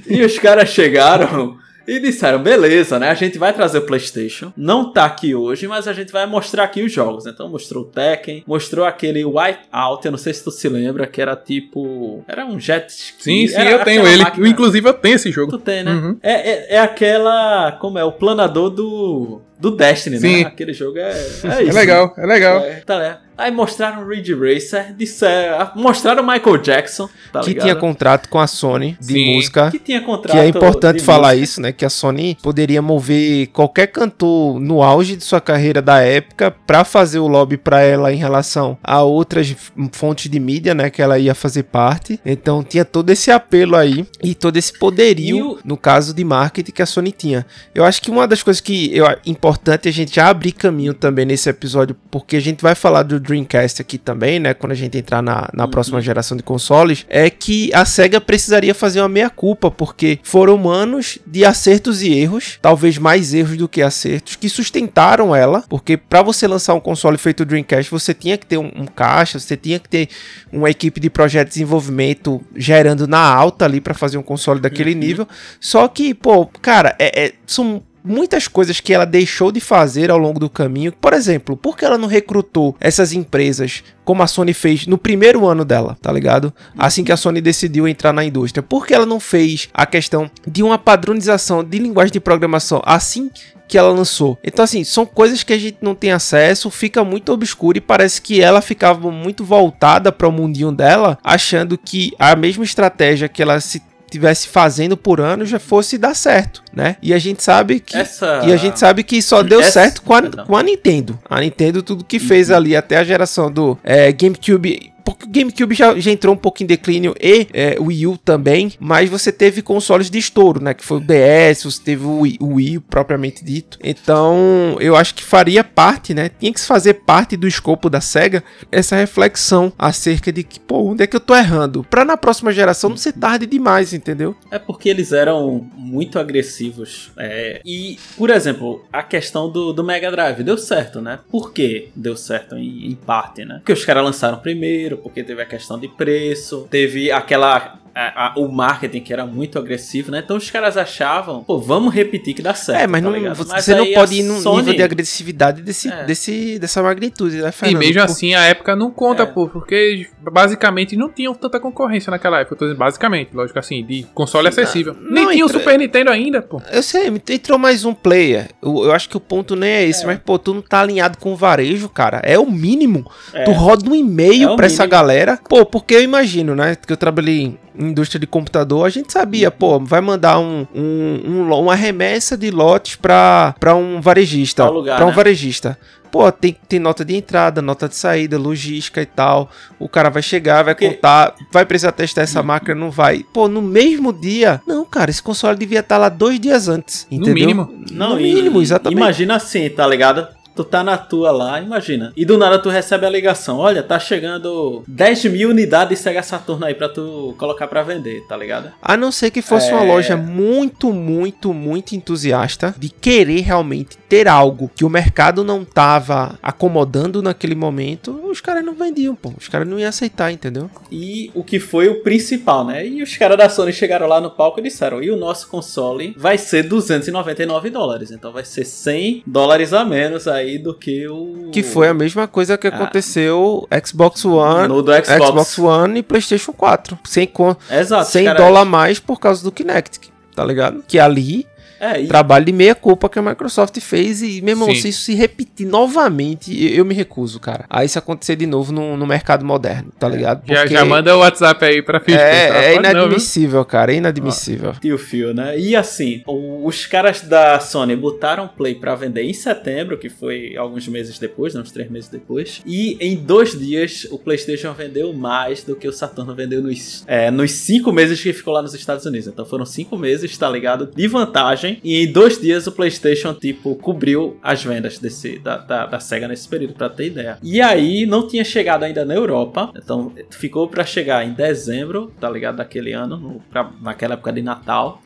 e 0.09 0.23
os 0.23 0.39
caras 0.39 0.69
chegaram 0.69 1.57
e 1.87 1.99
disseram: 2.01 2.43
beleza, 2.43 2.99
né? 2.99 3.11
A 3.11 3.15
gente 3.15 3.39
vai 3.39 3.53
trazer 3.53 3.79
o 3.79 3.83
PlayStation. 3.83 4.53
Não 4.57 4.93
tá 4.93 5.05
aqui 5.05 5.35
hoje, 5.35 5.67
mas 5.69 5.87
a 5.89 5.93
gente 5.93 6.13
vai 6.13 6.27
mostrar 6.27 6.65
aqui 6.65 6.83
os 6.83 6.93
jogos. 6.93 7.27
Então 7.27 7.49
mostrou 7.49 7.85
o 7.85 7.87
Tekken, 7.87 8.43
mostrou 8.47 8.85
aquele 8.85 9.25
Wipeout. 9.25 10.05
Eu 10.05 10.11
não 10.11 10.19
sei 10.19 10.33
se 10.35 10.43
tu 10.45 10.51
se 10.51 10.69
lembra, 10.69 11.07
que 11.07 11.21
era 11.21 11.37
tipo. 11.37 12.25
Era 12.29 12.45
um 12.47 12.59
jet 12.59 12.89
ski. 12.91 13.23
Sim, 13.23 13.49
sim, 13.49 13.55
era 13.57 13.71
eu 13.71 13.85
tenho 13.85 14.07
ele. 14.07 14.23
máquina- 14.23 14.49
Inclusive 14.49 14.89
eu 14.89 14.95
tenho 14.95 15.15
esse 15.17 15.31
jogo. 15.31 15.51
Tu 15.53 15.59
tem, 15.59 15.83
né? 15.85 15.93
Uhum. 15.93 16.19
É, 16.23 16.51
é, 16.51 16.75
é 16.77 16.79
aquela. 16.81 17.73
Como 17.81 17.99
é? 17.99 18.05
O 18.05 18.13
planador 18.13 18.71
do. 18.71 19.41
Do 19.59 19.71
Destiny, 19.77 20.19
Sim. 20.19 20.43
né? 20.43 20.49
Aquele 20.49 20.73
jogo 20.73 20.99
é, 20.99 21.11
é 21.13 21.23
isso. 21.23 21.47
É 21.47 21.73
legal, 21.73 22.15
é 22.17 22.27
legal. 22.27 22.59
É, 22.61 22.81
tá, 22.85 23.03
é. 23.03 23.19
Aí 23.39 23.51
mostraram 23.51 24.03
o 24.03 24.09
Ridge 24.09 24.33
Racer, 24.35 24.95
disseram, 24.97 25.71
mostraram 25.77 26.23
o 26.23 26.27
Michael 26.27 26.57
Jackson, 26.57 27.07
tá 27.31 27.41
que 27.41 27.49
ligado? 27.51 27.65
tinha 27.65 27.77
contrato 27.77 28.31
com 28.31 28.39
a 28.39 28.47
Sony 28.47 28.97
de 28.99 29.13
Sim. 29.13 29.35
música. 29.35 29.71
Que 29.71 29.79
tinha 29.79 30.01
contrato 30.01 30.33
Que 30.33 30.39
é 30.39 30.49
importante 30.49 30.97
de 31.01 31.05
falar 31.05 31.29
música. 31.29 31.45
isso, 31.45 31.61
né? 31.61 31.71
Que 31.71 31.85
a 31.85 31.91
Sony 31.91 32.39
poderia 32.43 32.81
mover 32.81 33.49
qualquer 33.49 33.89
cantor 33.89 34.59
no 34.59 34.83
auge 34.83 35.17
de 35.17 35.23
sua 35.23 35.39
carreira 35.39 35.83
da 35.83 36.01
época 36.01 36.51
pra 36.67 36.83
fazer 36.83 37.19
o 37.19 37.27
lobby 37.29 37.59
pra 37.59 37.83
ela 37.83 38.11
em 38.11 38.17
relação 38.17 38.79
a 38.83 39.03
outras 39.03 39.55
fontes 39.93 40.31
de 40.31 40.41
mídia, 40.41 40.75
né? 40.75 40.89
Que 40.89 41.03
ela 41.03 41.19
ia 41.19 41.35
fazer 41.35 41.65
parte. 41.65 42.19
Então 42.25 42.65
tinha 42.65 42.87
todo 42.87 43.11
esse 43.11 43.31
apelo 43.31 43.77
aí 43.77 44.07
e 44.23 44.35
todo 44.35 44.57
esse 44.57 44.73
poderio, 44.79 45.51
o- 45.53 45.59
no 45.63 45.77
caso 45.77 46.15
de 46.15 46.25
marketing 46.25 46.73
que 46.73 46.81
a 46.81 46.87
Sony 46.87 47.13
tinha. 47.13 47.45
Eu 47.75 47.85
acho 47.85 48.01
que 48.01 48.11
uma 48.11 48.27
das 48.27 48.43
coisas 48.43 48.63
que 48.63 48.97
eu, 48.97 49.07
é 49.07 49.19
importante 49.47 49.89
a 49.89 49.93
gente 49.93 50.19
abrir 50.19 50.51
caminho 50.51 50.93
também 50.93 51.25
nesse 51.25 51.49
episódio, 51.49 51.97
porque 52.11 52.35
a 52.37 52.41
gente 52.41 52.61
vai 52.63 52.75
falar 52.75 53.05
do 53.05 53.21
Dreamcast 53.21 53.81
aqui 53.81 53.97
também, 53.97 54.41
né? 54.41 54.53
Quando 54.53 54.73
a 54.73 54.75
gente 54.75 54.99
entrar 54.99 55.23
na, 55.23 55.49
na 55.55 55.65
Uhum. 55.65 55.71
próxima 55.71 56.01
geração 56.01 56.37
de 56.37 56.43
consoles, 56.43 57.07
é 57.09 57.31
que 57.31 57.73
a 57.73 57.85
SEGA 57.85 58.21
precisaria 58.21 58.75
fazer 58.75 59.01
uma 59.01 59.09
meia-culpa, 59.09 59.71
porque 59.71 60.19
foram 60.25 60.69
anos 60.69 61.19
de 61.25 61.45
acertos 61.45 62.03
e 62.03 62.13
erros, 62.13 62.59
talvez 62.61 62.99
mais 62.99 63.33
erros 63.33 63.57
do 63.57 63.69
que 63.69 63.83
acertos, 63.83 64.35
que 64.35 64.49
sustentaram 64.49 65.35
ela, 65.35 65.63
porque 65.69 65.97
para 65.97 66.23
você 66.23 66.49
lançar 66.49 66.75
um 66.75 66.81
console 66.81 67.17
feito 67.17 67.45
Dreamcast, 67.45 67.89
você 67.89 68.13
tinha 68.13 68.37
que 68.37 68.47
ter 68.47 68.59
um, 68.59 68.71
um 68.75 68.87
caixa, 68.87 69.39
você 69.39 69.57
tinha 69.57 69.79
que 69.79 69.89
ter 69.89 70.09
uma 70.53 70.69
equipe 70.71 70.99
de 70.99 71.09
projeto 71.09 71.47
de 71.49 71.55
desenvolvimento 71.55 72.41
gerando 72.57 73.07
na 73.07 73.21
alta 73.21 73.65
ali 73.65 73.81
para 73.81 73.95
fazer 73.95 74.19
um 74.19 74.23
console 74.23 74.59
daquele 74.61 74.93
Uhum. 74.93 74.99
nível. 74.99 75.29
Só 75.61 75.87
que, 75.87 76.13
pô, 76.15 76.47
cara, 76.47 76.97
é, 76.99 77.27
é- 77.27 77.33
são 77.47 77.81
muitas 78.07 78.49
coisas 78.49 78.81
que 78.81 78.95
ela 78.95 79.05
deixou 79.05 79.51
de 79.51 79.61
fazer 79.61 80.11
ao 80.11 80.19
longo 80.19 80.39
do 80.39 80.49
caminho. 80.49 80.93
Por 80.93 81.13
exemplo, 81.13 81.57
por 81.57 81.77
que 81.77 81.85
ela 81.85 81.99
não 81.99 82.09
recrutou 82.09 82.77
essas 82.81 83.13
empresas 83.13 83.83
como 84.05 84.23
a 84.23 84.27
Sony 84.27 84.55
fez 84.55 84.87
no 84.87 84.97
primeiro 84.97 85.47
ano 85.47 85.65
dela, 85.65 85.97
tá 86.01 86.13
ligado? 86.13 86.55
Assim 86.79 87.03
que 87.03 87.11
a 87.11 87.17
Sony 87.17 87.41
decidiu 87.41 87.89
entrar 87.89 88.13
na 88.13 88.25
indústria. 88.25 88.63
Por 88.63 88.87
que 88.87 88.95
ela 88.95 89.05
não 89.07 89.19
fez 89.19 89.69
a 89.75 89.85
questão 89.85 90.31
de 90.47 90.63
uma 90.63 90.79
padronização 90.79 91.65
de 91.65 91.79
linguagem 91.79 92.13
de 92.13 92.21
programação 92.21 92.81
assim 92.85 93.31
que 93.69 93.77
ela 93.77 93.91
lançou. 93.91 94.39
Então, 94.45 94.65
assim, 94.65 94.85
são 94.85 95.05
coisas 95.05 95.43
que 95.43 95.53
a 95.53 95.59
gente 95.59 95.79
não 95.83 95.95
tem 95.95 96.13
acesso, 96.13 96.71
fica 96.71 97.03
muito 97.05 97.33
obscuro 97.33 97.79
e 97.79 97.81
parece 97.81 98.23
que 98.23 98.41
ela 98.41 98.61
ficava 98.61 99.11
muito 99.11 99.45
voltada 99.45 100.13
para 100.13 100.29
o 100.29 100.33
mundinho 100.33 100.73
dela, 100.73 101.19
achando 101.23 101.77
que 101.77 102.13
a 102.19 102.37
mesma 102.37 102.65
estratégia 102.65 103.29
que 103.29 103.43
ela 103.43 103.59
se 103.61 103.83
tivesse 104.11 104.49
fazendo 104.49 104.97
por 104.97 105.21
anos 105.21 105.49
já 105.49 105.59
fosse 105.59 105.99
dar 105.99 106.15
certo, 106.15 106.63
né? 106.73 106.97
E 107.03 107.13
a 107.13 107.19
gente 107.19 107.43
sabe 107.43 107.81
que 107.81 107.97
Essa... 107.97 108.43
e 108.47 108.53
a 108.53 108.57
gente 108.57 108.79
sabe 108.79 109.03
que 109.03 109.21
só 109.21 109.43
deu 109.43 109.61
Essa- 109.61 109.73
certo 109.73 110.03
com 110.03 110.15
a, 110.15 110.23
com 110.45 110.57
a 110.57 110.63
Nintendo. 110.63 111.19
A 111.29 111.41
Nintendo, 111.41 111.83
tudo 111.83 112.05
que 112.05 112.19
fez 112.19 112.51
Uhum. 112.51 112.57
ali 112.57 112.77
até 112.77 112.97
a 112.97 113.05
geração 113.05 113.51
do 113.51 113.79
é, 113.83 114.13
GameCube. 114.13 114.93
Porque 115.07 115.25
o 115.25 115.31
GameCube 115.31 115.73
já, 115.73 115.97
já 116.01 116.11
entrou 116.11 116.35
um 116.35 116.37
pouco 116.37 116.65
em 116.65 116.67
declínio 116.67 117.15
e 117.21 117.47
é, 117.53 117.77
o 117.79 117.85
Wii 117.85 118.07
U 118.09 118.19
também, 118.19 118.73
mas 118.81 119.09
você 119.09 119.31
teve 119.31 119.63
consoles 119.63 120.11
de 120.11 120.19
estouro, 120.19 120.61
né? 120.61 120.75
Que 120.75 120.85
foi 120.85 120.97
o 120.97 121.01
DS, 121.01 121.63
você 121.63 121.81
teve 121.81 122.05
o 122.05 122.23
Wii, 122.23 122.39
o 122.41 122.55
Wii 122.55 122.81
propriamente 122.81 123.45
dito. 123.45 123.79
Então, 123.85 124.77
eu 124.81 124.97
acho 124.97 125.15
que 125.15 125.23
faria 125.23 125.63
parte, 125.63 126.13
né? 126.13 126.29
Tinha 126.29 126.53
que 126.53 126.61
fazer 126.61 126.95
parte 126.95 127.37
do 127.37 127.47
escopo 127.47 127.89
da 127.89 128.01
SEGA 128.01 128.43
essa 128.73 128.97
reflexão 128.97 129.73
acerca 129.79 130.33
de 130.33 130.43
que, 130.43 130.59
pô, 130.59 130.91
onde 130.91 131.05
é 131.05 131.07
que 131.07 131.15
eu 131.15 131.21
tô 131.21 131.37
errando? 131.37 131.87
Pra 131.89 132.05
na 132.05 132.17
próxima 132.17 132.53
geração 132.53 132.91
não 132.91 132.97
ser 132.97 133.13
tarde 133.13 133.47
demais, 133.47 133.93
entendeu? 133.93 134.35
É 134.51 134.59
porque 134.59 134.89
eles 134.89 135.13
eram 135.13 135.71
muito 135.77 136.19
agressivos. 136.19 137.13
é, 137.17 137.61
e, 137.65 137.97
por 138.17 138.31
exemplo, 138.31 138.85
a 138.93 139.05
questão 139.05 139.49
do, 139.49 139.73
do 139.73 139.85
Mega 139.85 140.11
Drive 140.11 140.43
deu 140.43 140.59
certo, 140.59 141.01
né? 141.01 141.21
Por 141.31 141.53
que 141.53 141.91
deu 141.95 142.17
certo 142.17 142.57
em, 142.57 142.89
em 142.89 142.95
parte, 142.97 143.45
né? 143.45 143.57
Porque 143.59 143.73
os 143.73 143.85
caras 143.85 144.03
lançaram 144.03 144.39
primeiro, 144.39 144.96
porque 144.99 145.23
teve 145.23 145.43
a 145.43 145.47
questão 145.47 145.79
de 145.79 145.89
preço, 145.89 146.67
teve 146.71 147.11
aquela. 147.11 147.79
A- 147.99 148.27
a- 148.27 148.35
o 148.39 148.47
marketing 148.53 149.01
que 149.01 149.11
era 149.13 149.25
muito 149.25 149.59
agressivo, 149.59 150.11
né? 150.11 150.21
Então 150.23 150.37
os 150.37 150.51
caras 150.51 150.77
achavam, 150.77 151.43
pô, 151.43 151.59
vamos 151.59 151.95
repetir 151.95 152.35
que 152.35 152.43
dá 152.43 152.53
certo. 152.55 152.83
É, 152.83 152.87
mas, 152.87 153.03
tá 153.03 153.11
não, 153.11 153.35
você 153.35 153.53
Mas 153.53 153.67
não 153.69 153.85
aí 153.85 153.95
pode 153.95 154.15
ir 154.21 154.23
num 154.23 154.39
Sony- 154.41 154.59
nível 154.59 154.75
de 154.75 154.83
agressividade 154.83 155.63
desse, 155.63 155.89
É. 155.91 156.05
desse, 156.05 156.59
dessa 156.59 156.83
magnitude, 156.83 157.37
né, 157.39 157.49
E 157.49 157.53
Fernando? 157.53 157.79
mesmo 157.79 157.95
Por- 157.95 158.03
assim, 158.05 158.35
a 158.35 158.45
época 158.45 158.77
não 158.77 158.91
conta, 158.91 159.23
É. 159.23 159.27
pô, 159.27 159.49
porque 159.49 160.07
basicamente 160.21 160.97
não 160.97 161.09
tinham 161.11 161.35
tanta 161.35 161.59
concorrência 161.59 162.11
naquela 162.11 162.41
época. 162.41 162.55
Eu 162.55 162.59
tô 162.59 162.65
dizendo 162.67 162.79
basicamente, 162.79 163.31
lógico 163.35 163.59
assim, 163.59 163.85
de 163.85 164.03
console 164.15 164.49
acessível. 164.49 164.95
não, 165.01 165.11
Nem 165.11 165.29
tinha 165.31 165.47
o 165.47 165.49
Super 165.49 165.79
Nintendo 165.79 166.11
ainda, 166.11 166.43
pô. 166.43 166.61
Eu 166.71 166.83
sei, 166.83 167.11
entrou 167.31 167.59
mais 167.59 167.85
um 167.85 167.95
player. 167.95 168.49
Eu, 168.63 168.85
eu 168.85 168.93
acho 168.93 169.09
que 169.09 169.17
o 169.17 169.21
ponto 169.21 169.57
nem 169.57 169.71
é 169.71 169.85
esse, 169.87 170.05
mas, 170.05 170.19
pô, 170.19 170.39
tu 170.39 170.53
não 170.53 170.61
tá 170.63 170.81
alinhado 170.81 171.17
com 171.19 171.33
o 171.33 171.37
varejo, 171.37 171.89
cara. 171.89 172.21
É 172.23 172.39
o 172.39 172.45
mínimo. 172.51 173.11
É. 173.33 173.45
Tu 173.45 173.53
roda 173.53 173.89
um 173.89 173.95
e-mail 173.95 174.51
É 174.51 174.57
pra 174.57 174.67
essa 174.67 174.83
mínimo. 174.83 174.91
galera. 174.91 175.39
Pô, 175.49 175.65
porque 175.65 175.95
eu 175.95 176.03
imagino, 176.03 176.55
né? 176.55 176.77
Que 176.77 176.93
eu 176.93 176.97
trabalhei 176.97 177.41
em 177.43 177.59
indústria 177.79 178.19
de 178.21 178.27
computador, 178.27 178.87
a 178.87 178.91
gente 178.91 179.13
sabia, 179.13 179.51
pô, 179.51 179.79
vai 179.81 180.01
mandar 180.01 180.39
um, 180.39 180.67
um, 180.75 181.21
um 181.25 181.53
uma 181.55 181.75
remessa 181.75 182.37
de 182.37 182.51
lotes 182.51 182.97
pra, 182.97 183.55
pra 183.59 183.75
um 183.75 184.01
varejista. 184.01 184.67
Pra 184.67 185.05
um 185.05 185.09
né? 185.09 185.13
varejista. 185.13 185.79
Pô, 186.11 186.31
tem, 186.33 186.57
tem 186.69 186.79
nota 186.79 187.05
de 187.05 187.15
entrada, 187.15 187.61
nota 187.61 187.89
de 187.89 187.95
saída, 187.97 188.39
logística 188.39 189.03
e 189.03 189.07
tal. 189.07 189.51
O 189.79 189.89
cara 189.89 190.09
vai 190.09 190.23
chegar, 190.23 190.63
vai 190.63 190.75
Porque- 190.75 190.91
contar, 190.95 191.35
vai 191.53 191.67
precisar 191.67 191.93
testar 191.93 192.23
essa 192.23 192.43
máquina, 192.43 192.75
não 192.75 192.91
vai. 192.91 193.23
Pô, 193.35 193.49
no 193.49 193.61
mesmo 193.61 194.13
dia. 194.13 194.63
Não, 194.67 194.85
cara, 194.85 195.11
esse 195.11 195.23
console 195.23 195.59
devia 195.59 195.81
estar 195.81 195.99
lá 195.99 196.09
dois 196.09 196.39
dias 196.41 196.69
antes. 196.69 197.07
Entendeu? 197.11 197.35
mínimo. 197.35 197.85
Não, 197.91 198.11
no 198.15 198.21
e- 198.21 198.35
mínimo, 198.35 198.63
exatamente. 198.63 198.99
Imagina 198.99 199.37
assim, 199.37 199.69
tá 199.69 199.87
ligado? 199.87 200.27
Tu 200.57 200.65
tá 200.65 200.83
na 200.83 200.97
tua 200.97 201.31
lá, 201.31 201.61
imagina. 201.61 202.13
E 202.17 202.25
do 202.25 202.39
nada 202.39 202.59
tu 202.59 202.71
recebe 202.71 203.05
a 203.05 203.11
ligação. 203.11 203.59
Olha, 203.59 203.83
tá 203.83 203.99
chegando 203.99 204.83
10 204.89 205.27
mil 205.27 205.51
unidades 205.51 205.99
de 205.99 206.03
Sega 206.03 206.23
Saturno 206.23 206.65
aí 206.65 206.75
pra 206.75 206.89
tu 206.89 207.35
colocar 207.39 207.67
pra 207.69 207.83
vender, 207.83 208.27
tá 208.27 208.37
ligado? 208.37 208.73
A 208.81 208.97
não 208.97 209.13
ser 209.13 209.31
que 209.31 209.43
fosse 209.43 209.71
uma 209.71 209.85
É. 209.85 209.87
loja 209.87 210.17
muito, 210.17 210.93
muito, 210.93 211.53
muito 211.53 211.95
entusiasta 211.95 212.75
de 212.79 212.89
querer 212.89 213.41
realmente 213.43 213.99
ter 214.09 214.27
algo 214.29 214.71
que 214.75 214.85
o 214.85 214.89
mercado 214.89 215.45
não 215.45 215.65
tava 215.65 216.39
acomodando 216.43 217.21
naquele 217.23 217.55
momento, 217.55 218.19
os 218.31 218.41
caras 218.41 218.65
não 218.65 218.75
vendiam, 218.75 219.15
pô. 219.15 219.33
Os 219.37 219.49
caras 219.49 219.69
não 219.69 219.79
iam 219.79 219.89
aceitar, 219.89 220.33
entendeu? 220.33 220.71
E 220.91 221.31
o 221.35 221.45
que 221.45 221.59
foi 221.61 221.89
o 221.89 222.03
principal, 222.03 222.65
né? 222.65 222.87
E 222.87 223.03
os 223.03 223.17
caras 223.17 223.37
da 223.37 223.49
Sony 223.49 223.73
chegaram 223.73 224.07
lá 224.07 224.21
no 224.21 224.31
palco 224.31 224.59
e 224.61 224.63
disseram: 224.63 225.03
e 225.03 225.11
o 225.11 225.17
nosso 225.17 225.49
console 225.49 226.15
vai 226.17 226.39
ser 226.39 226.63
299 226.63 227.69
dólares. 227.71 228.11
Então 228.11 228.33
vai 228.33 228.45
ser 228.45 228.65
100 228.65 229.23
dólares 229.27 229.73
a 229.73 229.85
menos 229.85 230.27
aí 230.27 230.46
do 230.59 230.73
que 230.75 231.07
o. 231.09 231.51
Que 231.53 231.63
foi 231.63 231.89
a 231.89 231.95
mesma 231.95 232.27
coisa 232.27 232.57
que 232.57 232.67
Ah. 232.67 232.71
aconteceu 232.71 233.67
Xbox 233.85 234.25
One, 234.25 234.69
no 234.69 234.83
do 234.83 234.93
Xbox. 234.93 235.09
Xbox 235.29 235.59
One 235.59 235.99
e 235.99 236.03
PlayStation 236.03 236.53
4. 236.53 236.99
100, 237.05 237.27
con- 237.29 237.57
Exato. 237.71 238.11
100 238.11 238.25
cara. 238.27 238.39
dólares 238.39 238.63
a 238.63 238.71
mais 238.71 238.99
por 238.99 239.19
causa 239.21 239.43
do 239.43 239.53
Kinect, 239.53 240.11
tá 240.35 240.45
ligado? 240.45 240.83
Que 240.87 240.99
ali 240.99 241.47
É, 241.81 242.01
e 242.01 242.07
trabalho 242.09 242.45
de 242.45 242.53
meia 242.53 242.75
culpa 242.75 243.09
que 243.09 243.19
a 243.19 243.23
Microsoft 243.23 243.79
fez 243.81 244.23
e, 244.23 244.41
meu 244.41 244.53
irmão, 244.53 244.69
Sim. 244.69 244.81
se 244.81 244.89
isso 244.89 245.03
se 245.03 245.15
repetir 245.15 245.67
novamente, 245.67 246.53
eu, 246.65 246.77
eu 246.79 246.85
me 246.85 246.95
recuso, 246.95 247.39
cara. 247.41 247.65
A 247.69 247.85
isso 247.85 247.99
acontecer 247.99 248.37
de 248.37 248.47
novo 248.47 248.73
no, 248.73 248.97
no 248.97 249.07
mercado 249.07 249.45
moderno, 249.45 249.93
tá 249.99 250.09
ligado? 250.09 250.43
Já, 250.47 250.61
Porque 250.63 250.75
já 250.75 250.85
manda 250.85 251.15
o 251.17 251.21
WhatsApp 251.21 251.65
aí 251.65 251.83
pra 251.83 252.01
Phil 252.01 252.15
Spencer, 252.15 252.35
É, 252.35 252.47
é 252.49 252.51
tá? 252.53 252.71
Viu? 252.71 252.79
inadmissível, 253.03 253.65
cara, 253.65 253.93
é 253.93 253.97
inadmissível. 253.97 254.73
Tio 254.81 254.99
Phil, 254.99 255.35
né? 255.35 255.59
E 255.59 255.75
assim, 255.77 256.23
o- 256.27 256.67
os 256.67 256.87
caras 256.87 257.21
da 257.23 257.61
Sony 257.61 257.95
botaram 257.97 258.49
Play 258.49 258.75
pra 258.75 258.95
vender 258.95 259.23
em 259.23 259.33
setembro, 259.35 259.99
que 259.99 260.09
foi 260.09 260.57
alguns 260.57 260.87
meses 260.89 261.19
depois, 261.19 261.55
né, 261.55 261.61
uns 261.61 261.71
três 261.71 261.91
meses 261.91 262.09
depois. 262.09 262.63
E 262.65 262.97
em 263.01 263.17
dois 263.17 263.59
dias 263.59 264.07
o 264.11 264.19
PlayStation 264.19 264.73
vendeu 264.73 265.13
mais 265.13 265.63
do 265.63 265.75
que 265.77 265.87
o 265.89 265.93
Saturno 265.93 266.35
vendeu 266.35 266.63
nos, 266.63 267.05
é, 267.07 267.31
nos 267.31 267.53
cinco 267.53 267.93
meses 267.93 268.21
que 268.23 268.33
ficou 268.33 268.55
lá 268.55 268.63
nos 268.63 268.75
Estados 268.75 269.05
Unidos. 269.05 269.27
Então 269.29 269.45
foram 269.45 269.67
cinco 269.67 269.97
meses, 269.97 270.37
tá 270.39 270.49
ligado? 270.49 270.91
De 270.95 271.07
vantagem. 271.09 271.66
E 271.83 272.03
em 272.05 272.13
dois 272.13 272.41
dias 272.41 272.67
o 272.67 272.73
PlayStation, 272.73 273.35
tipo, 273.35 273.75
cobriu 273.77 274.37
as 274.43 274.63
vendas 274.65 274.99
desse, 274.99 275.39
da, 275.39 275.57
da, 275.59 275.87
da 275.87 276.01
Sega 276.01 276.29
nesse 276.29 276.49
período, 276.49 276.75
pra 276.75 276.89
ter 276.89 277.07
ideia. 277.07 277.39
E 277.43 277.61
aí 277.61 278.07
não 278.07 278.27
tinha 278.27 278.45
chegado 278.45 278.83
ainda 278.85 279.05
na 279.05 279.15
Europa. 279.15 279.71
Então 279.77 280.13
ficou 280.31 280.69
pra 280.69 280.85
chegar 280.85 281.25
em 281.27 281.33
dezembro, 281.33 282.13
tá 282.21 282.29
ligado? 282.31 282.57
Daquele 282.57 282.93
ano, 282.93 283.17
no- 283.17 283.41
pra- 283.51 283.71
naquela 283.83 284.15
época 284.15 284.33
de 284.33 284.43
Natal. 284.43 285.03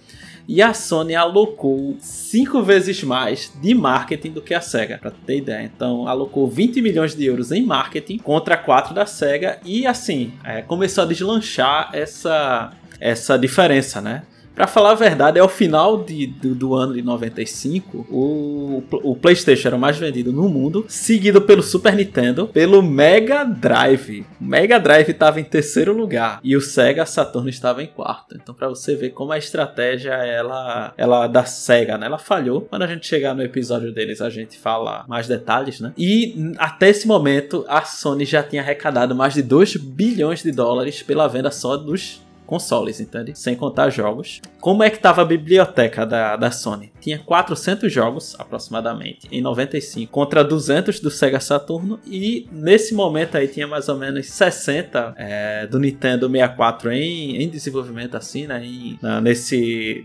E 0.48 0.60
a 0.60 0.74
Sony 0.74 1.14
alocou 1.14 1.96
cinco 2.00 2.60
vezes 2.62 3.04
mais 3.04 3.52
de 3.62 3.72
marketing 3.72 4.30
do 4.32 4.42
que 4.42 4.52
a 4.52 4.60
Sega, 4.60 4.98
pra 4.98 5.12
ter 5.12 5.36
ideia. 5.36 5.62
Então, 5.62 6.08
alocou 6.08 6.48
20 6.48 6.82
milhões 6.82 7.14
de 7.14 7.24
euros 7.24 7.52
em 7.52 7.62
marketing 7.62 8.18
contra 8.18 8.56
4 8.56 8.92
da 8.92 9.06
Sega. 9.06 9.58
E 9.64 9.86
assim, 9.86 10.32
é, 10.42 10.60
começou 10.62 11.04
a 11.04 11.06
deslanchar 11.06 11.90
essa, 11.92 12.72
essa 12.98 13.36
diferença, 13.36 14.00
né? 14.00 14.22
Pra 14.60 14.66
falar 14.66 14.90
a 14.90 14.94
verdade, 14.94 15.38
é 15.38 15.42
o 15.42 15.48
final 15.48 16.04
de, 16.04 16.26
do, 16.26 16.54
do 16.54 16.74
ano 16.74 16.92
de 16.92 17.00
95, 17.00 18.06
o, 18.10 18.84
o 19.02 19.16
PlayStation 19.16 19.68
era 19.68 19.76
o 19.76 19.80
mais 19.80 19.96
vendido 19.96 20.34
no 20.34 20.50
mundo, 20.50 20.84
seguido 20.86 21.40
pelo 21.40 21.62
Super 21.62 21.94
Nintendo, 21.94 22.46
pelo 22.46 22.82
Mega 22.82 23.42
Drive. 23.42 24.26
O 24.38 24.44
Mega 24.44 24.78
Drive 24.78 25.08
estava 25.08 25.40
em 25.40 25.44
terceiro 25.44 25.96
lugar 25.96 26.40
e 26.44 26.54
o 26.54 26.60
Sega 26.60 27.06
Saturn 27.06 27.48
estava 27.48 27.82
em 27.82 27.86
quarto. 27.86 28.36
Então, 28.36 28.54
para 28.54 28.68
você 28.68 28.94
ver 28.94 29.12
como 29.12 29.32
a 29.32 29.38
estratégia 29.38 30.12
ela, 30.12 30.92
ela 30.94 31.26
da 31.26 31.46
Sega, 31.46 31.96
né? 31.96 32.04
Ela 32.04 32.18
falhou. 32.18 32.60
Quando 32.60 32.82
a 32.82 32.86
gente 32.86 33.06
chegar 33.06 33.34
no 33.34 33.42
episódio 33.42 33.94
deles, 33.94 34.20
a 34.20 34.28
gente 34.28 34.58
fala 34.58 35.06
mais 35.08 35.26
detalhes, 35.26 35.80
né? 35.80 35.94
E 35.96 36.52
até 36.58 36.90
esse 36.90 37.08
momento, 37.08 37.64
a 37.66 37.80
Sony 37.80 38.26
já 38.26 38.42
tinha 38.42 38.60
arrecadado 38.60 39.14
mais 39.14 39.32
de 39.32 39.42
2 39.42 39.76
bilhões 39.76 40.42
de 40.42 40.52
dólares 40.52 41.02
pela 41.02 41.26
venda 41.28 41.50
só 41.50 41.78
dos 41.78 42.20
consoles, 42.50 42.98
entende? 42.98 43.38
Sem 43.38 43.54
contar 43.54 43.90
jogos. 43.90 44.40
Como 44.60 44.82
é 44.82 44.90
que 44.90 44.98
tava 44.98 45.22
a 45.22 45.24
biblioteca 45.24 46.04
da, 46.04 46.34
da 46.34 46.50
Sony? 46.50 46.92
Tinha 47.00 47.16
400 47.20 47.90
jogos, 47.92 48.34
aproximadamente, 48.40 49.28
em 49.30 49.40
95, 49.40 50.10
contra 50.10 50.42
200 50.42 50.98
do 50.98 51.12
Sega 51.12 51.38
Saturno, 51.38 52.00
e 52.04 52.48
nesse 52.50 52.92
momento 52.92 53.36
aí 53.36 53.46
tinha 53.46 53.68
mais 53.68 53.88
ou 53.88 53.96
menos 53.96 54.26
60 54.26 55.14
é, 55.16 55.66
do 55.68 55.78
Nintendo 55.78 56.28
64 56.28 56.90
em, 56.90 57.40
em 57.40 57.48
desenvolvimento, 57.48 58.16
assim, 58.16 58.48
né? 58.48 58.64
Em, 58.64 58.98
na, 59.00 59.20
nesse. 59.20 60.04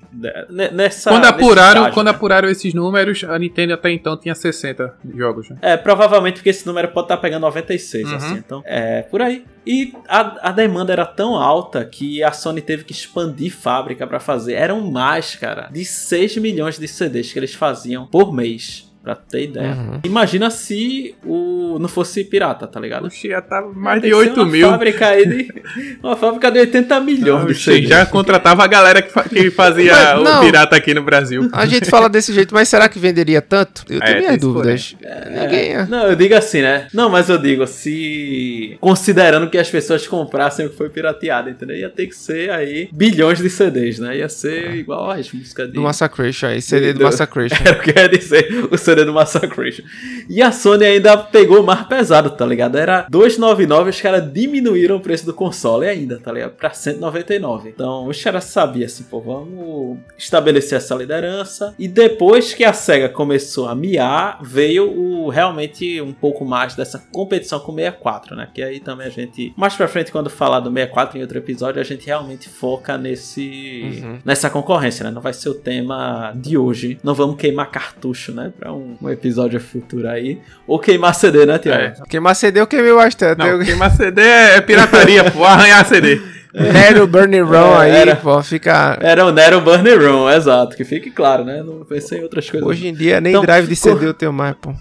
Nessa, 0.72 1.10
quando 1.10 1.26
apuraram, 1.26 1.82
estágio, 1.82 1.94
quando 1.96 2.08
né? 2.08 2.12
apuraram 2.12 2.50
esses 2.50 2.76
números, 2.76 3.24
a 3.24 3.40
Nintendo 3.40 3.74
até 3.74 3.92
então 3.92 4.16
tinha 4.16 4.36
60 4.36 4.94
jogos. 5.16 5.50
Né? 5.50 5.58
É, 5.64 5.78
provavelmente 5.78 6.36
porque 6.36 6.50
esse 6.50 6.68
número 6.68 6.90
pode 6.90 7.06
estar 7.06 7.16
tá 7.16 7.22
pegando 7.22 7.42
96, 7.42 8.08
uhum. 8.08 8.16
assim, 8.16 8.36
então, 8.36 8.62
é 8.66 9.02
por 9.02 9.24
aí. 9.24 9.44
E 9.66 9.94
a, 10.08 10.50
a 10.50 10.52
demanda 10.52 10.94
era 10.94 11.06
tão 11.06 11.36
alta 11.36 11.84
que 11.84 12.24
a 12.24 12.32
Sony 12.32 12.62
teve 12.62 12.84
que 12.84 12.94
expandir 12.94 13.56
fábrica 13.56 14.06
para 14.06 14.20
fazer. 14.20 14.54
Eram 14.54 14.82
mais, 14.92 15.36
cara, 15.36 15.70
de 15.72 15.84
6 15.84 16.38
milhões 16.38 16.78
de 16.78 16.88
CDs 16.88 17.34
que 17.34 17.40
eles 17.40 17.54
faziam 17.54 18.06
por 18.06 18.32
mês. 18.32 18.85
Pra 19.06 19.14
ter 19.14 19.44
ideia. 19.44 19.74
Uhum. 19.74 20.00
Imagina 20.04 20.50
se 20.50 21.14
o 21.24 21.78
não 21.80 21.88
fosse 21.88 22.24
pirata, 22.24 22.66
tá 22.66 22.80
ligado? 22.80 23.06
Oxi, 23.06 23.30
já 23.30 23.40
tá 23.40 23.62
mais 23.62 24.02
de 24.02 24.12
8 24.12 24.34
uma 24.42 24.52
mil. 24.52 24.68
Fábrica 24.68 25.10
aí 25.10 25.28
de, 25.28 25.54
uma 26.02 26.16
fábrica 26.16 26.50
de 26.50 26.58
80 26.58 27.00
milhões 27.02 27.44
Oxi, 27.44 27.54
de 27.54 27.60
CDs. 27.60 27.90
Já 27.90 28.06
contratava 28.08 28.64
a 28.64 28.68
galera 28.68 29.04
que, 29.04 29.30
que 29.30 29.52
fazia 29.52 29.94
mas, 29.94 30.24
não, 30.24 30.42
o 30.42 30.46
pirata 30.46 30.76
aqui 30.76 30.92
no 30.96 31.04
Brasil. 31.04 31.48
A 31.54 31.68
gente 31.68 31.88
fala 31.88 32.10
desse 32.10 32.34
jeito, 32.34 32.52
mas 32.56 32.68
será 32.68 32.90
que 32.90 32.98
venderia 32.98 33.44
tanto? 33.44 33.84
Eu 33.88 34.00
tenho 34.00 34.18
é, 34.18 34.20
minhas 34.22 34.40
dúvidas. 34.40 34.96
É, 35.04 35.44
Ninguém... 35.44 35.74
É. 35.74 35.86
Não, 35.86 36.08
eu 36.08 36.16
digo 36.16 36.34
assim, 36.34 36.64
né? 36.64 36.88
Não, 36.92 37.08
mas 37.08 37.30
eu 37.30 37.38
digo, 37.38 37.68
se. 37.68 38.76
Considerando 38.82 39.52
que 39.52 39.58
as 39.60 39.70
pessoas 39.70 40.08
comprassem 40.08 40.66
o 40.66 40.70
que 40.72 40.78
foi 40.78 40.90
pirateado, 40.90 41.48
entendeu? 41.48 41.78
Ia 41.78 41.90
ter 41.92 42.08
que 42.08 42.16
ser 42.16 42.50
aí 42.50 42.90
bilhões 42.92 43.38
de 43.38 43.52
CDs, 43.52 44.00
né? 44.00 44.18
Ia 44.18 44.30
ser 44.30 44.72
é. 44.72 44.76
igual 44.78 45.12
às 45.12 45.32
músicas 45.32 45.68
de. 45.68 45.74
Do 45.74 45.82
Massacration 45.82 46.48
aí, 46.48 46.60
CD 46.60 46.94
do, 46.94 47.00
do 47.00 47.06
Massacration. 47.06 47.58
Era 47.64 47.78
o 47.78 47.82
que 47.82 47.92
eu 47.92 48.02
ia 48.02 48.10
dizer, 48.10 48.68
o 48.72 48.78
CD 48.78 48.95
do 49.04 49.14
Massacration. 49.14 49.84
E 50.30 50.42
a 50.42 50.52
Sony 50.52 50.86
ainda 50.86 51.18
pegou 51.18 51.64
mais 51.64 51.84
pesado, 51.88 52.30
tá 52.30 52.46
ligado? 52.46 52.78
Era 52.78 53.06
299, 53.10 53.90
os 53.90 54.02
caras 54.02 54.32
diminuíram 54.32 54.98
o 54.98 55.00
preço 55.00 55.26
do 55.26 55.34
console 55.34 55.88
ainda, 55.88 56.20
tá 56.20 56.32
ligado? 56.32 56.52
Pra 56.52 56.72
199. 56.72 57.70
Então 57.70 58.08
os 58.08 58.22
caras 58.24 58.46
sabiam 58.46 58.86
assim, 58.86 59.04
pô, 59.04 59.20
vamos 59.20 59.98
estabelecer 60.18 60.78
essa 60.78 60.96
liderança. 60.96 61.74
E 61.78 61.88
depois 61.88 62.54
que 62.54 62.64
a 62.64 62.74
SEGA 62.74 63.10
começou 63.10 63.68
a 63.68 63.76
miar, 63.76 64.40
veio 64.42 64.92
o 64.92 65.30
realmente 65.30 66.00
um 66.02 66.14
pouco 66.14 66.46
mais 66.46 66.76
dessa 66.76 67.00
competição 67.12 67.60
com 67.60 67.72
o 67.72 67.76
64, 67.76 68.36
né? 68.36 68.48
Que 68.54 68.62
aí 68.62 68.80
também 68.80 69.08
a 69.08 69.10
gente, 69.10 69.54
mais 69.58 69.76
pra 69.76 69.88
frente, 69.88 70.12
quando 70.12 70.30
falar 70.30 70.60
do 70.60 70.72
64 70.72 71.18
em 71.18 71.22
outro 71.22 71.38
episódio, 71.38 71.82
a 71.82 71.84
gente 71.84 72.06
realmente 72.06 72.48
foca 72.50 72.98
nesse 72.98 74.02
uhum. 74.04 74.20
nessa 74.24 74.50
concorrência, 74.50 75.04
né? 75.04 75.12
Não 75.12 75.22
vai 75.22 75.34
ser 75.34 75.50
o 75.50 75.54
tema 75.54 76.34
de 76.36 76.58
hoje. 76.58 77.00
Não 77.04 77.14
vamos 77.14 77.38
queimar 77.38 77.72
cartucho, 77.72 78.34
né? 78.34 78.54
Pra 78.58 78.74
um, 78.74 78.85
um 79.02 79.10
episódio 79.10 79.60
futuro 79.60 80.08
aí. 80.08 80.40
Ou 80.68 80.80
queimar 80.80 81.14
CD, 81.16 81.46
né, 81.46 81.58
Tiago? 81.58 81.84
É. 81.84 81.94
Queimar 82.08 82.36
CD 82.36 82.60
eu 82.60 82.68
queimei 82.68 82.94
bastante. 82.94 83.38
Não, 83.38 83.60
queimar 83.64 83.92
CD 83.92 84.22
é 84.22 84.62
pirataria, 84.62 85.30
pô. 85.32 85.44
Arranhar 85.44 85.86
CD. 85.86 86.22
Nero 86.56 87.06
Burning 87.06 87.42
Room 87.42 87.82
é, 87.82 87.86
aí, 87.86 87.92
era, 87.92 88.16
pô, 88.16 88.42
fica. 88.42 88.98
Era 89.02 89.26
o 89.26 89.32
Nero 89.32 89.60
Burning 89.60 89.98
Room, 89.98 90.30
exato. 90.30 90.76
Que 90.76 90.86
fique 90.86 91.12
claro, 91.12 91.44
né? 91.44 91.62
Não 91.62 91.84
pensei 91.84 92.20
em 92.20 92.24
outras 92.24 92.50
coisas. 92.50 92.68
Hoje 92.68 92.88
em 92.88 92.94
dia 92.94 93.20
nem 93.20 93.34
então, 93.34 93.44
drive 93.44 93.68
de 93.68 93.76
CD 93.76 94.06
eu 94.06 94.14
tenho 94.14 94.32
mais, 94.32 94.56
pô. 94.56 94.74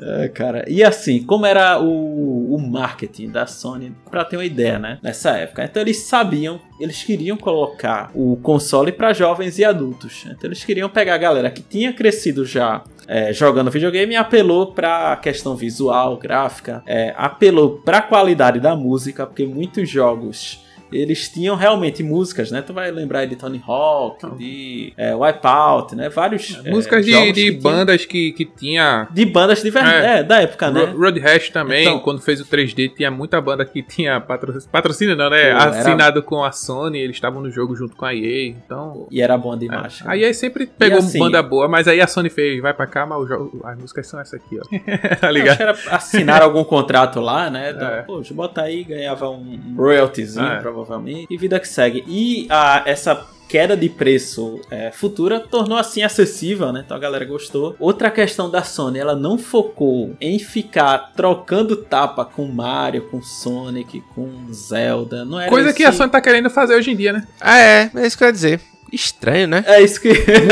É, 0.00 0.28
cara. 0.28 0.64
E 0.68 0.82
assim, 0.82 1.22
como 1.22 1.46
era 1.46 1.80
o, 1.80 2.54
o 2.54 2.58
marketing 2.58 3.30
da 3.30 3.46
Sony, 3.46 3.94
para 4.10 4.24
ter 4.24 4.36
uma 4.36 4.44
ideia, 4.44 4.78
né? 4.78 4.98
Nessa 5.02 5.30
época. 5.30 5.64
Então 5.64 5.82
eles 5.82 5.98
sabiam, 5.98 6.60
eles 6.80 7.02
queriam 7.02 7.36
colocar 7.36 8.10
o 8.14 8.36
console 8.36 8.92
para 8.92 9.12
jovens 9.12 9.58
e 9.58 9.64
adultos. 9.64 10.24
Então 10.26 10.48
eles 10.48 10.64
queriam 10.64 10.88
pegar 10.88 11.14
a 11.14 11.18
galera 11.18 11.50
que 11.50 11.62
tinha 11.62 11.92
crescido 11.92 12.44
já 12.44 12.82
é, 13.06 13.32
jogando 13.32 13.70
videogame 13.70 14.14
e 14.14 14.16
apelou 14.16 14.72
para 14.72 15.12
a 15.12 15.16
questão 15.16 15.56
visual, 15.56 16.16
gráfica, 16.16 16.82
é, 16.86 17.12
apelou 17.16 17.80
para 17.84 17.98
a 17.98 18.02
qualidade 18.02 18.60
da 18.60 18.76
música, 18.76 19.26
porque 19.26 19.44
muitos 19.46 19.88
jogos 19.88 20.61
eles 20.92 21.28
tinham 21.28 21.56
realmente 21.56 22.02
músicas, 22.02 22.50
né? 22.50 22.62
Tu 22.62 22.72
vai 22.72 22.90
lembrar 22.90 23.24
de 23.26 23.36
Tony 23.36 23.62
Hawk, 23.66 24.36
de 24.36 24.92
é, 24.96 25.14
Wipeout, 25.14 25.96
né? 25.96 26.08
Vários. 26.08 26.60
É, 26.64 26.70
músicas 26.70 27.04
de, 27.04 27.32
de 27.32 27.52
que 27.52 27.60
bandas 27.60 28.02
tinha... 28.02 28.08
que, 28.08 28.32
que 28.32 28.44
tinha. 28.44 29.08
De 29.10 29.24
bandas 29.24 29.62
de 29.62 29.70
verdade, 29.70 30.06
é, 30.06 30.18
é, 30.18 30.22
da 30.22 30.42
época, 30.42 30.70
né? 30.70 30.84
Road 30.84 31.18
Rash 31.18 31.50
também, 31.50 31.82
então, 31.82 31.98
quando 32.00 32.20
fez 32.20 32.40
o 32.40 32.44
3D, 32.44 32.94
tinha 32.94 33.10
muita 33.10 33.40
banda 33.40 33.64
que 33.64 33.82
tinha 33.82 34.20
patrocínio, 34.20 34.68
patrocínio 34.70 35.16
não, 35.16 35.30
né? 35.30 35.52
Assinado 35.52 36.22
com 36.22 36.44
a 36.44 36.52
Sony, 36.52 36.98
eles 36.98 37.16
estavam 37.16 37.42
no 37.42 37.50
jogo 37.50 37.74
junto 37.74 37.96
com 37.96 38.04
a 38.04 38.14
EA, 38.14 38.48
então. 38.48 39.06
E 39.10 39.22
era 39.22 39.36
bom 39.38 39.56
demais. 39.56 40.02
É. 40.04 40.10
A 40.10 40.16
EA 40.16 40.34
sempre 40.34 40.66
pegou 40.66 40.98
assim, 40.98 41.18
banda 41.18 41.42
boa, 41.42 41.68
mas 41.68 41.88
aí 41.88 42.00
a 42.00 42.06
Sony 42.06 42.28
fez, 42.28 42.60
vai 42.60 42.74
pra 42.74 42.86
cá, 42.86 43.06
mas 43.06 43.28
jogo, 43.28 43.60
as 43.64 43.78
músicas 43.78 44.06
são 44.06 44.20
essa 44.20 44.36
aqui, 44.36 44.58
ó. 44.58 44.62
tá 45.16 45.30
ligado? 45.30 45.58
Não, 45.58 45.68
era 45.68 45.78
assinar 45.90 46.42
algum 46.42 46.64
contrato 46.64 47.20
lá, 47.20 47.48
né? 47.48 47.70
Então, 47.70 47.88
é. 47.88 48.02
Pô, 48.02 48.22
bota 48.32 48.62
aí, 48.62 48.84
ganhava 48.84 49.28
um 49.30 49.74
royaltyzinho, 49.76 50.46
é. 50.46 50.60
provavelmente 50.60 50.81
provavelmente, 50.84 51.26
e 51.30 51.36
vida 51.36 51.58
que 51.58 51.68
segue. 51.68 52.04
E 52.06 52.46
a, 52.50 52.82
essa 52.86 53.26
queda 53.48 53.76
de 53.76 53.88
preço 53.88 54.60
é, 54.70 54.90
futura 54.90 55.38
tornou 55.38 55.76
assim 55.76 56.02
acessível, 56.02 56.72
né? 56.72 56.82
Então 56.84 56.96
a 56.96 57.00
galera 57.00 57.24
gostou. 57.24 57.76
Outra 57.78 58.10
questão 58.10 58.50
da 58.50 58.62
Sony, 58.62 58.98
ela 58.98 59.14
não 59.14 59.36
focou 59.36 60.16
em 60.20 60.38
ficar 60.38 61.12
trocando 61.14 61.76
tapa 61.76 62.24
com 62.24 62.46
Mario, 62.46 63.08
com 63.10 63.20
Sonic, 63.20 64.02
com 64.14 64.50
Zelda. 64.52 65.24
Não 65.24 65.38
era 65.38 65.50
Coisa 65.50 65.68
esse... 65.68 65.76
que 65.76 65.84
a 65.84 65.92
Sony 65.92 66.10
tá 66.10 66.20
querendo 66.20 66.48
fazer 66.48 66.74
hoje 66.74 66.92
em 66.92 66.96
dia, 66.96 67.12
né? 67.12 67.26
Ah, 67.40 67.58
é, 67.58 67.90
é 67.94 68.06
isso 68.06 68.16
que 68.16 68.24
eu 68.24 68.28
ia 68.28 68.32
dizer. 68.32 68.71
Estranho, 68.92 69.48
né? 69.48 69.64
É 69.66 69.82
isso 69.82 70.00
que. 70.00 70.08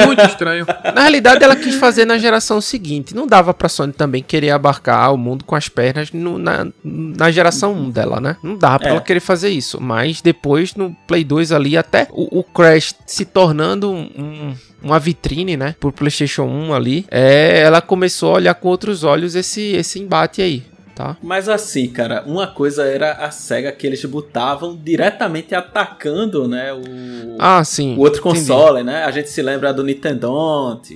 Muito 0.07 0.23
estranho. 0.23 0.67
Na 0.95 1.03
realidade, 1.03 1.45
ela 1.45 1.55
quis 1.55 1.75
fazer 1.75 2.05
na 2.05 2.17
geração 2.17 2.61
seguinte. 2.61 3.15
Não 3.15 3.27
dava 3.27 3.53
pra 3.53 3.69
Sony 3.69 3.93
também 3.93 4.23
querer 4.23 4.51
abarcar 4.51 5.13
o 5.13 5.19
mundo 5.19 5.45
com 5.45 5.55
as 5.55 5.69
pernas 5.69 6.11
no, 6.11 6.39
na, 6.39 6.67
na 6.83 7.31
geração 7.31 7.75
1 7.75 7.91
dela, 7.91 8.21
né? 8.21 8.37
Não 8.43 8.57
dava 8.57 8.79
pra 8.79 8.89
é. 8.89 8.91
ela 8.93 9.01
querer 9.01 9.21
fazer 9.21 9.51
isso. 9.51 9.81
Mas 9.81 10.23
depois, 10.23 10.75
no 10.75 10.97
Play 11.07 11.23
2 11.23 11.53
ali, 11.53 11.77
até 11.77 12.09
o, 12.11 12.41
o 12.41 12.45
Crash 12.45 12.95
se 13.07 13.25
tornando 13.25 13.91
um, 13.91 14.11
um 14.17 14.55
uma 14.83 14.99
vitrine, 14.99 15.59
né, 15.59 15.75
por 15.79 15.93
PlayStation 15.93 16.45
1 16.45 16.73
ali, 16.73 17.07
é, 17.11 17.61
ela 17.61 17.83
começou 17.83 18.31
a 18.31 18.37
olhar 18.37 18.55
com 18.55 18.69
outros 18.69 19.05
olhos 19.05 19.35
esse, 19.35 19.61
esse 19.73 20.01
embate 20.01 20.41
aí 20.41 20.65
tá? 21.01 21.17
Mas 21.23 21.49
assim, 21.49 21.89
cara, 21.89 22.23
uma 22.27 22.47
coisa 22.47 22.85
era 22.85 23.13
a 23.13 23.31
SEGA 23.31 23.73
que 23.73 23.87
eles 23.87 24.05
botavam 24.05 24.77
diretamente 24.77 25.55
atacando, 25.55 26.47
né, 26.47 26.73
o, 26.73 27.37
ah, 27.39 27.65
sim, 27.65 27.97
o 27.97 28.01
outro 28.01 28.21
console, 28.21 28.81
entendi. 28.81 28.87
né? 28.87 29.05
A 29.05 29.11
gente 29.11 29.31
se 29.31 29.41
lembra 29.41 29.73
do 29.73 29.83
Nintendo. 29.83 30.21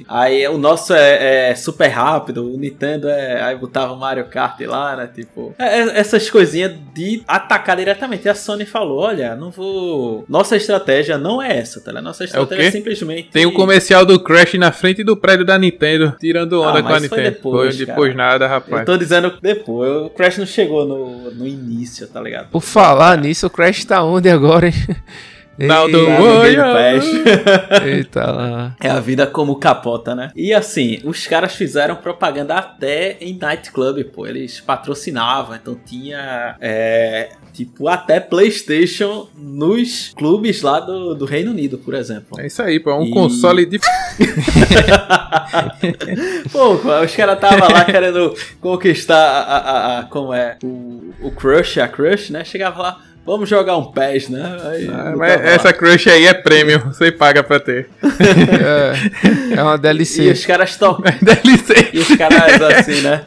Aí 0.06 0.47
o 0.48 0.59
nosso 0.59 0.93
é, 0.93 1.51
é, 1.51 1.55
super 1.55 1.89
rápido, 1.89 2.52
o 2.52 2.59
Nintendo 2.59 3.09
é. 3.09 3.43
Aí 3.43 3.56
botava 3.56 3.93
o 3.93 3.97
Mario 3.97 4.26
Kart 4.26 4.60
lá, 4.60 4.97
né? 4.97 5.09
Tipo. 5.12 5.55
É, 5.59 5.81
é, 5.81 5.98
essas 5.98 6.28
coisinhas 6.31 6.72
de 6.94 7.22
atacar 7.26 7.76
diretamente. 7.76 8.26
E 8.26 8.28
a 8.28 8.35
Sony 8.35 8.66
falou: 8.66 9.01
olha, 9.01 9.35
não 9.35 9.51
vou. 9.51 10.24
Nossa 10.28 10.56
estratégia 10.56 11.16
não 11.16 11.40
é 11.40 11.59
essa, 11.59 11.81
tá? 11.81 11.93
Nossa 12.02 12.24
é 12.24 12.26
estratégia 12.26 12.68
é, 12.68 12.70
simplesmente. 12.70 13.31
Tem 13.31 13.47
o 13.47 13.52
comercial 13.52 14.05
do 14.05 14.20
Crash 14.20 14.55
na 14.55 14.72
frente 14.72 15.02
do 15.02 15.16
prédio 15.16 15.44
da 15.44 15.59
Nintendo, 15.59 16.14
tirando 16.20 16.60
onda 16.60 16.81
ah, 16.81 16.82
com 16.82 16.93
a 16.93 17.01
Nintendo. 17.01 17.22
Depois, 17.22 17.76
foi 17.76 17.86
depois 17.86 18.14
nada, 18.14 18.47
rapaz. 18.47 18.81
Eu 18.81 18.85
tô 18.85 18.97
dizendo 18.97 19.32
depois 19.40 19.94
o 20.03 20.11
Crash 20.11 20.39
não 20.39 20.47
chegou 20.47 20.87
no, 20.87 21.31
no 21.31 21.47
início, 21.47 22.07
tá 22.09 22.21
ligado? 22.21 22.51
Por 22.51 22.62
falar 22.62 23.19
nisso, 23.19 23.47
o 23.47 23.51
Crash 23.51 23.85
tá 23.85 24.03
onde 24.03 24.29
agora, 24.29 24.69
hein? 24.69 24.75
Não, 25.59 25.90
do 25.90 25.98
Eita 27.86 28.31
lá. 28.31 28.76
É 28.81 28.90
a 28.90 29.01
vida 29.01 29.26
como 29.26 29.56
capota, 29.56 30.14
né? 30.14 30.31
E 30.35 30.52
assim, 30.52 31.01
os 31.05 31.26
caras 31.26 31.55
fizeram 31.55 31.97
propaganda 31.97 32.55
até 32.55 33.16
em 33.20 33.36
nightclub, 33.39 34.02
pô. 34.05 34.26
Eles 34.26 34.60
patrocinavam, 34.60 35.55
então 35.55 35.74
tinha. 35.74 36.56
É, 36.60 37.31
tipo, 37.52 37.89
até 37.89 38.18
PlayStation 38.20 39.28
nos 39.36 40.12
clubes 40.16 40.62
lá 40.62 40.81
do, 40.81 41.14
do 41.14 41.24
Reino 41.24 41.52
Unido, 41.52 41.78
por 41.78 41.94
exemplo. 41.94 42.40
É 42.40 42.47
isso 42.47 42.60
aí, 42.62 42.81
pô. 42.81 42.90
É 42.90 42.97
um 42.97 43.05
e... 43.05 43.10
console 43.10 43.64
de. 43.64 43.78
pô, 46.51 46.72
os 46.72 47.14
caras 47.14 47.36
estavam 47.36 47.68
lá 47.70 47.85
querendo 47.85 48.35
conquistar 48.60 49.16
a, 49.16 49.56
a, 49.59 49.98
a, 50.01 50.05
como 50.05 50.35
é, 50.35 50.59
o, 50.62 51.12
o 51.22 51.31
Crush, 51.31 51.78
a 51.78 51.86
Crush, 51.86 52.31
né? 52.31 52.44
Chegava 52.44 52.82
lá 52.82 53.01
Vamos 53.27 53.49
jogar 53.49 53.79
um 53.79 53.91
PES, 53.91 54.29
né? 54.29 54.59
Aí, 54.65 54.89
ah, 54.89 55.15
mas 55.17 55.41
essa 55.43 55.73
crush 55.73 56.11
aí 56.11 56.27
é 56.27 56.35
prêmio, 56.35 56.81
você 56.93 57.11
paga 57.11 57.43
pra 57.43 57.59
ter. 57.59 57.89
é, 58.03 59.57
é 59.57 59.63
uma 59.63 59.79
DLC. 59.79 60.25
E 60.25 60.31
os 60.33 60.45
caras 60.45 60.77
tocam. 60.77 61.05
É 61.15 61.25
DLC. 61.25 61.91
E 61.93 61.99
os 61.99 62.17
caras 62.17 62.61
assim, 62.61 63.01
né? 63.01 63.25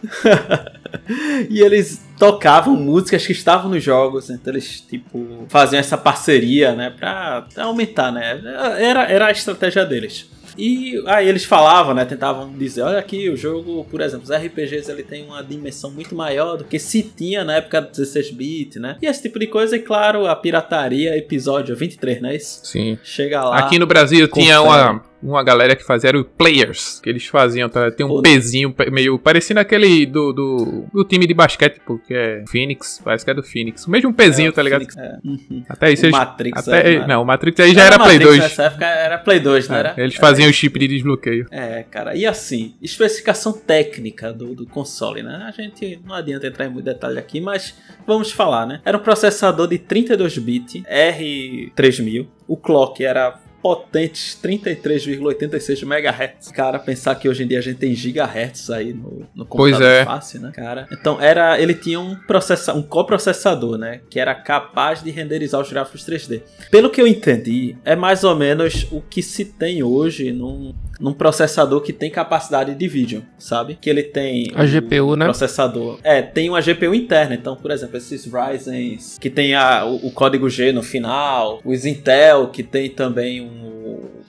e 1.50 1.60
eles 1.62 2.02
tocavam 2.18 2.76
músicas 2.76 3.26
que 3.26 3.32
estavam 3.32 3.70
nos 3.70 3.84
jogos, 3.84 4.30
então 4.30 4.54
eles, 4.54 4.82
tipo, 4.82 5.46
faziam 5.48 5.80
essa 5.80 5.98
parceria, 5.98 6.74
né, 6.74 6.92
pra 6.98 7.46
aumentar, 7.58 8.12
né? 8.12 8.40
Era, 8.80 9.04
era 9.04 9.28
a 9.28 9.32
estratégia 9.32 9.86
deles. 9.86 10.30
E 10.58 11.02
aí 11.06 11.28
eles 11.28 11.46
falavam, 11.46 11.94
né? 11.94 12.06
Tentavam 12.06 12.52
dizer, 12.52 12.82
olha 12.82 13.00
aqui, 13.00 13.30
o 13.30 13.38
jogo, 13.38 13.86
por 13.86 14.02
exemplo, 14.02 14.24
os 14.24 14.32
RPGs 14.32 14.90
ele 14.90 15.04
tem 15.04 15.26
uma 15.26 15.44
dimensão 15.44 15.92
muito 15.92 16.16
maior 16.16 16.58
do 16.58 16.64
que 16.64 16.80
se 16.80 17.04
tinha 17.04 17.44
na 17.44 17.58
época 17.58 17.82
do 17.82 17.92
16-bit, 17.92 18.80
né? 18.80 18.98
E 19.02 19.06
esse 19.06 19.22
tipo 19.22 19.38
de 19.40 19.48
coisa, 19.48 19.76
e 19.76 19.80
claro, 19.80 20.26
a 20.26 20.36
pirataria, 20.36 21.18
episódio 21.18 21.76
23, 21.76 22.22
não 22.22 22.30
é 22.30 22.36
isso? 22.36 22.62
Sim. 22.64 22.98
Chega 23.04 23.44
lá. 23.44 23.58
Aqui 23.58 23.78
no 23.78 23.86
Brasil 23.86 24.28
tinha 24.28 24.62
uma 24.62 25.04
uma 25.22 25.44
galera 25.44 25.76
que 25.76 25.84
fazia 25.84 26.10
era 26.10 26.20
o 26.20 26.24
Players, 26.24 27.00
que 27.02 27.10
eles 27.10 27.26
faziam, 27.26 27.68
tá? 27.68 27.90
tem 27.92 28.06
um 28.06 28.22
pezinho 28.22 28.74
meio 28.92 29.18
parecendo 29.18 29.60
aquele 29.60 30.06
do, 30.06 30.32
do, 30.32 30.86
do, 30.94 31.04
time 31.04 31.26
de 31.26 31.34
basquete, 31.34 31.82
porque 31.86 32.14
é 32.14 32.44
Phoenix, 32.48 33.02
parece 33.04 33.26
que 33.26 33.32
é 33.32 33.34
do 33.34 33.44
Phoenix. 33.44 33.86
O 33.86 33.92
mesmo 33.92 34.14
pezinho, 34.14 34.50
é, 34.50 34.52
tá 34.52 34.62
ligado? 34.62 34.86
Phoenix, 34.86 34.98
é. 34.98 35.18
Uhum. 35.26 35.64
Até 35.68 35.92
isso 35.92 36.04
o 36.04 36.06
eles, 36.06 36.18
Matrix. 36.18 36.68
Até, 36.68 36.94
é, 36.94 37.08
não, 37.08 37.24
o 37.24 37.26
Matrix 37.26 37.60
aí 37.60 37.74
já 37.74 37.86
era, 37.86 37.96
era 37.96 38.04
Play 38.04 38.20
Matrix 38.20 38.38
2. 38.38 38.40
Nessa 38.40 38.64
época 38.64 38.86
era 38.86 39.18
Play 39.18 39.40
2, 39.40 39.68
não 39.68 39.76
é, 39.76 39.80
era? 39.80 39.94
Eles 39.98 40.16
faziam 40.16 40.50
o 40.50 40.54
chip 40.54 40.80
de 40.80 40.88
desbloqueio. 40.88 41.48
É, 41.52 41.84
cara. 41.90 42.16
E 42.16 42.26
assim, 42.26 42.76
especificação 42.82 43.54
técnica 43.54 44.32
do, 44.32 44.54
do 44.54 44.66
console, 44.66 45.24
né? 45.24 45.46
A 45.48 45.52
gente 45.52 46.00
não 46.06 46.16
adianta 46.16 46.48
entrar 46.48 46.66
em 46.66 46.70
muito 46.70 46.86
detalhe 46.86 47.18
aqui, 47.18 47.42
mas 47.42 47.76
vamos 48.06 48.32
falar, 48.32 48.66
né? 48.66 48.82
Era 48.86 48.98
um 48.98 49.02
processador 49.02 49.68
de 49.68 49.78
32 49.78 50.38
bits 50.38 50.84
R3000. 50.84 52.28
O 52.48 52.56
clock 52.56 53.04
era 53.04 53.40
potentes 53.62 54.38
33,86 54.42 55.84
MHz. 55.84 56.52
Cara, 56.52 56.80
pensar 56.80 57.16
que 57.16 57.28
hoje 57.28 57.44
em 57.44 57.48
dia 57.48 57.60
a 57.60 57.62
gente 57.62 57.78
tem 57.78 57.94
gigahertz 57.94 58.70
aí 58.70 58.94
no, 58.94 59.26
no 59.36 59.46
computador 59.46 59.88
é. 59.88 60.06
fácil, 60.06 60.42
né, 60.42 60.52
cara? 60.54 60.88
Então, 60.92 61.22
era, 61.22 61.60
ele 61.60 61.74
tinha 61.74 62.00
um, 62.00 62.16
processa, 62.16 62.74
um 62.74 62.82
coprocessador, 62.82 63.78
né, 63.78 64.02
que 64.10 64.20
era 64.20 64.34
capaz 64.36 65.04
de 65.04 65.12
renderizar 65.12 65.62
os 65.62 65.70
gráficos 65.70 66.06
3D. 66.06 66.42
Pelo 66.70 66.90
que 66.90 67.02
eu 67.02 67.08
entendi, 67.08 67.76
é 67.84 67.96
mais 67.96 68.24
ou 68.24 68.36
menos 68.36 68.88
o 68.92 69.02
que 69.02 69.22
se 69.22 69.46
tem 69.46 69.84
hoje 69.84 70.32
num, 70.32 70.74
num 71.00 71.14
processador 71.14 71.82
que 71.82 71.94
tem 71.94 72.10
capacidade 72.10 72.74
de 72.74 72.88
vídeo, 72.88 73.24
sabe? 73.38 73.78
Que 73.80 73.90
ele 73.90 74.04
tem 74.04 74.52
a 74.56 74.66
GPU, 74.66 75.16
né? 75.16 75.26
Processador. 75.26 76.00
É, 76.04 76.22
tem 76.22 76.50
uma 76.50 76.62
GPU 76.62 76.94
interna. 76.94 77.36
Então, 77.36 77.56
por 77.56 77.72
exemplo, 77.72 77.98
esses 77.98 78.26
Ryzen 78.26 78.98
que 79.20 79.30
tem 79.30 79.54
a, 79.54 79.86
o, 79.86 80.08
o 80.08 80.12
código 80.12 80.50
G 80.50 80.72
no 80.72 80.84
final, 80.84 81.62
os 81.64 81.86
Intel 81.86 82.48
que 82.48 82.64
tem 82.64 82.90
também 82.90 83.42
um 83.42 83.68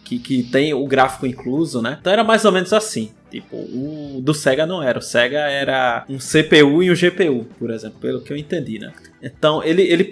que, 0.08 0.18
que 0.18 0.42
tem 0.42 0.72
o 0.72 0.86
gráfico 0.86 1.26
incluso, 1.26 1.82
né? 1.82 1.98
Então 2.00 2.12
era 2.12 2.24
mais 2.24 2.44
ou 2.44 2.52
menos 2.52 2.72
assim. 2.72 3.12
Tipo, 3.30 3.56
o 3.56 4.20
do 4.22 4.32
Sega 4.32 4.64
não 4.64 4.82
era. 4.82 4.98
O 4.98 5.02
Sega 5.02 5.38
era 5.38 6.06
um 6.08 6.16
CPU 6.16 6.82
e 6.82 6.90
um 6.90 6.94
GPU, 6.94 7.46
por 7.58 7.70
exemplo, 7.70 7.98
pelo 8.00 8.22
que 8.22 8.32
eu 8.32 8.36
entendi, 8.36 8.78
né? 8.78 8.90
Então 9.22 9.62
ele, 9.62 9.82
ele 9.82 10.10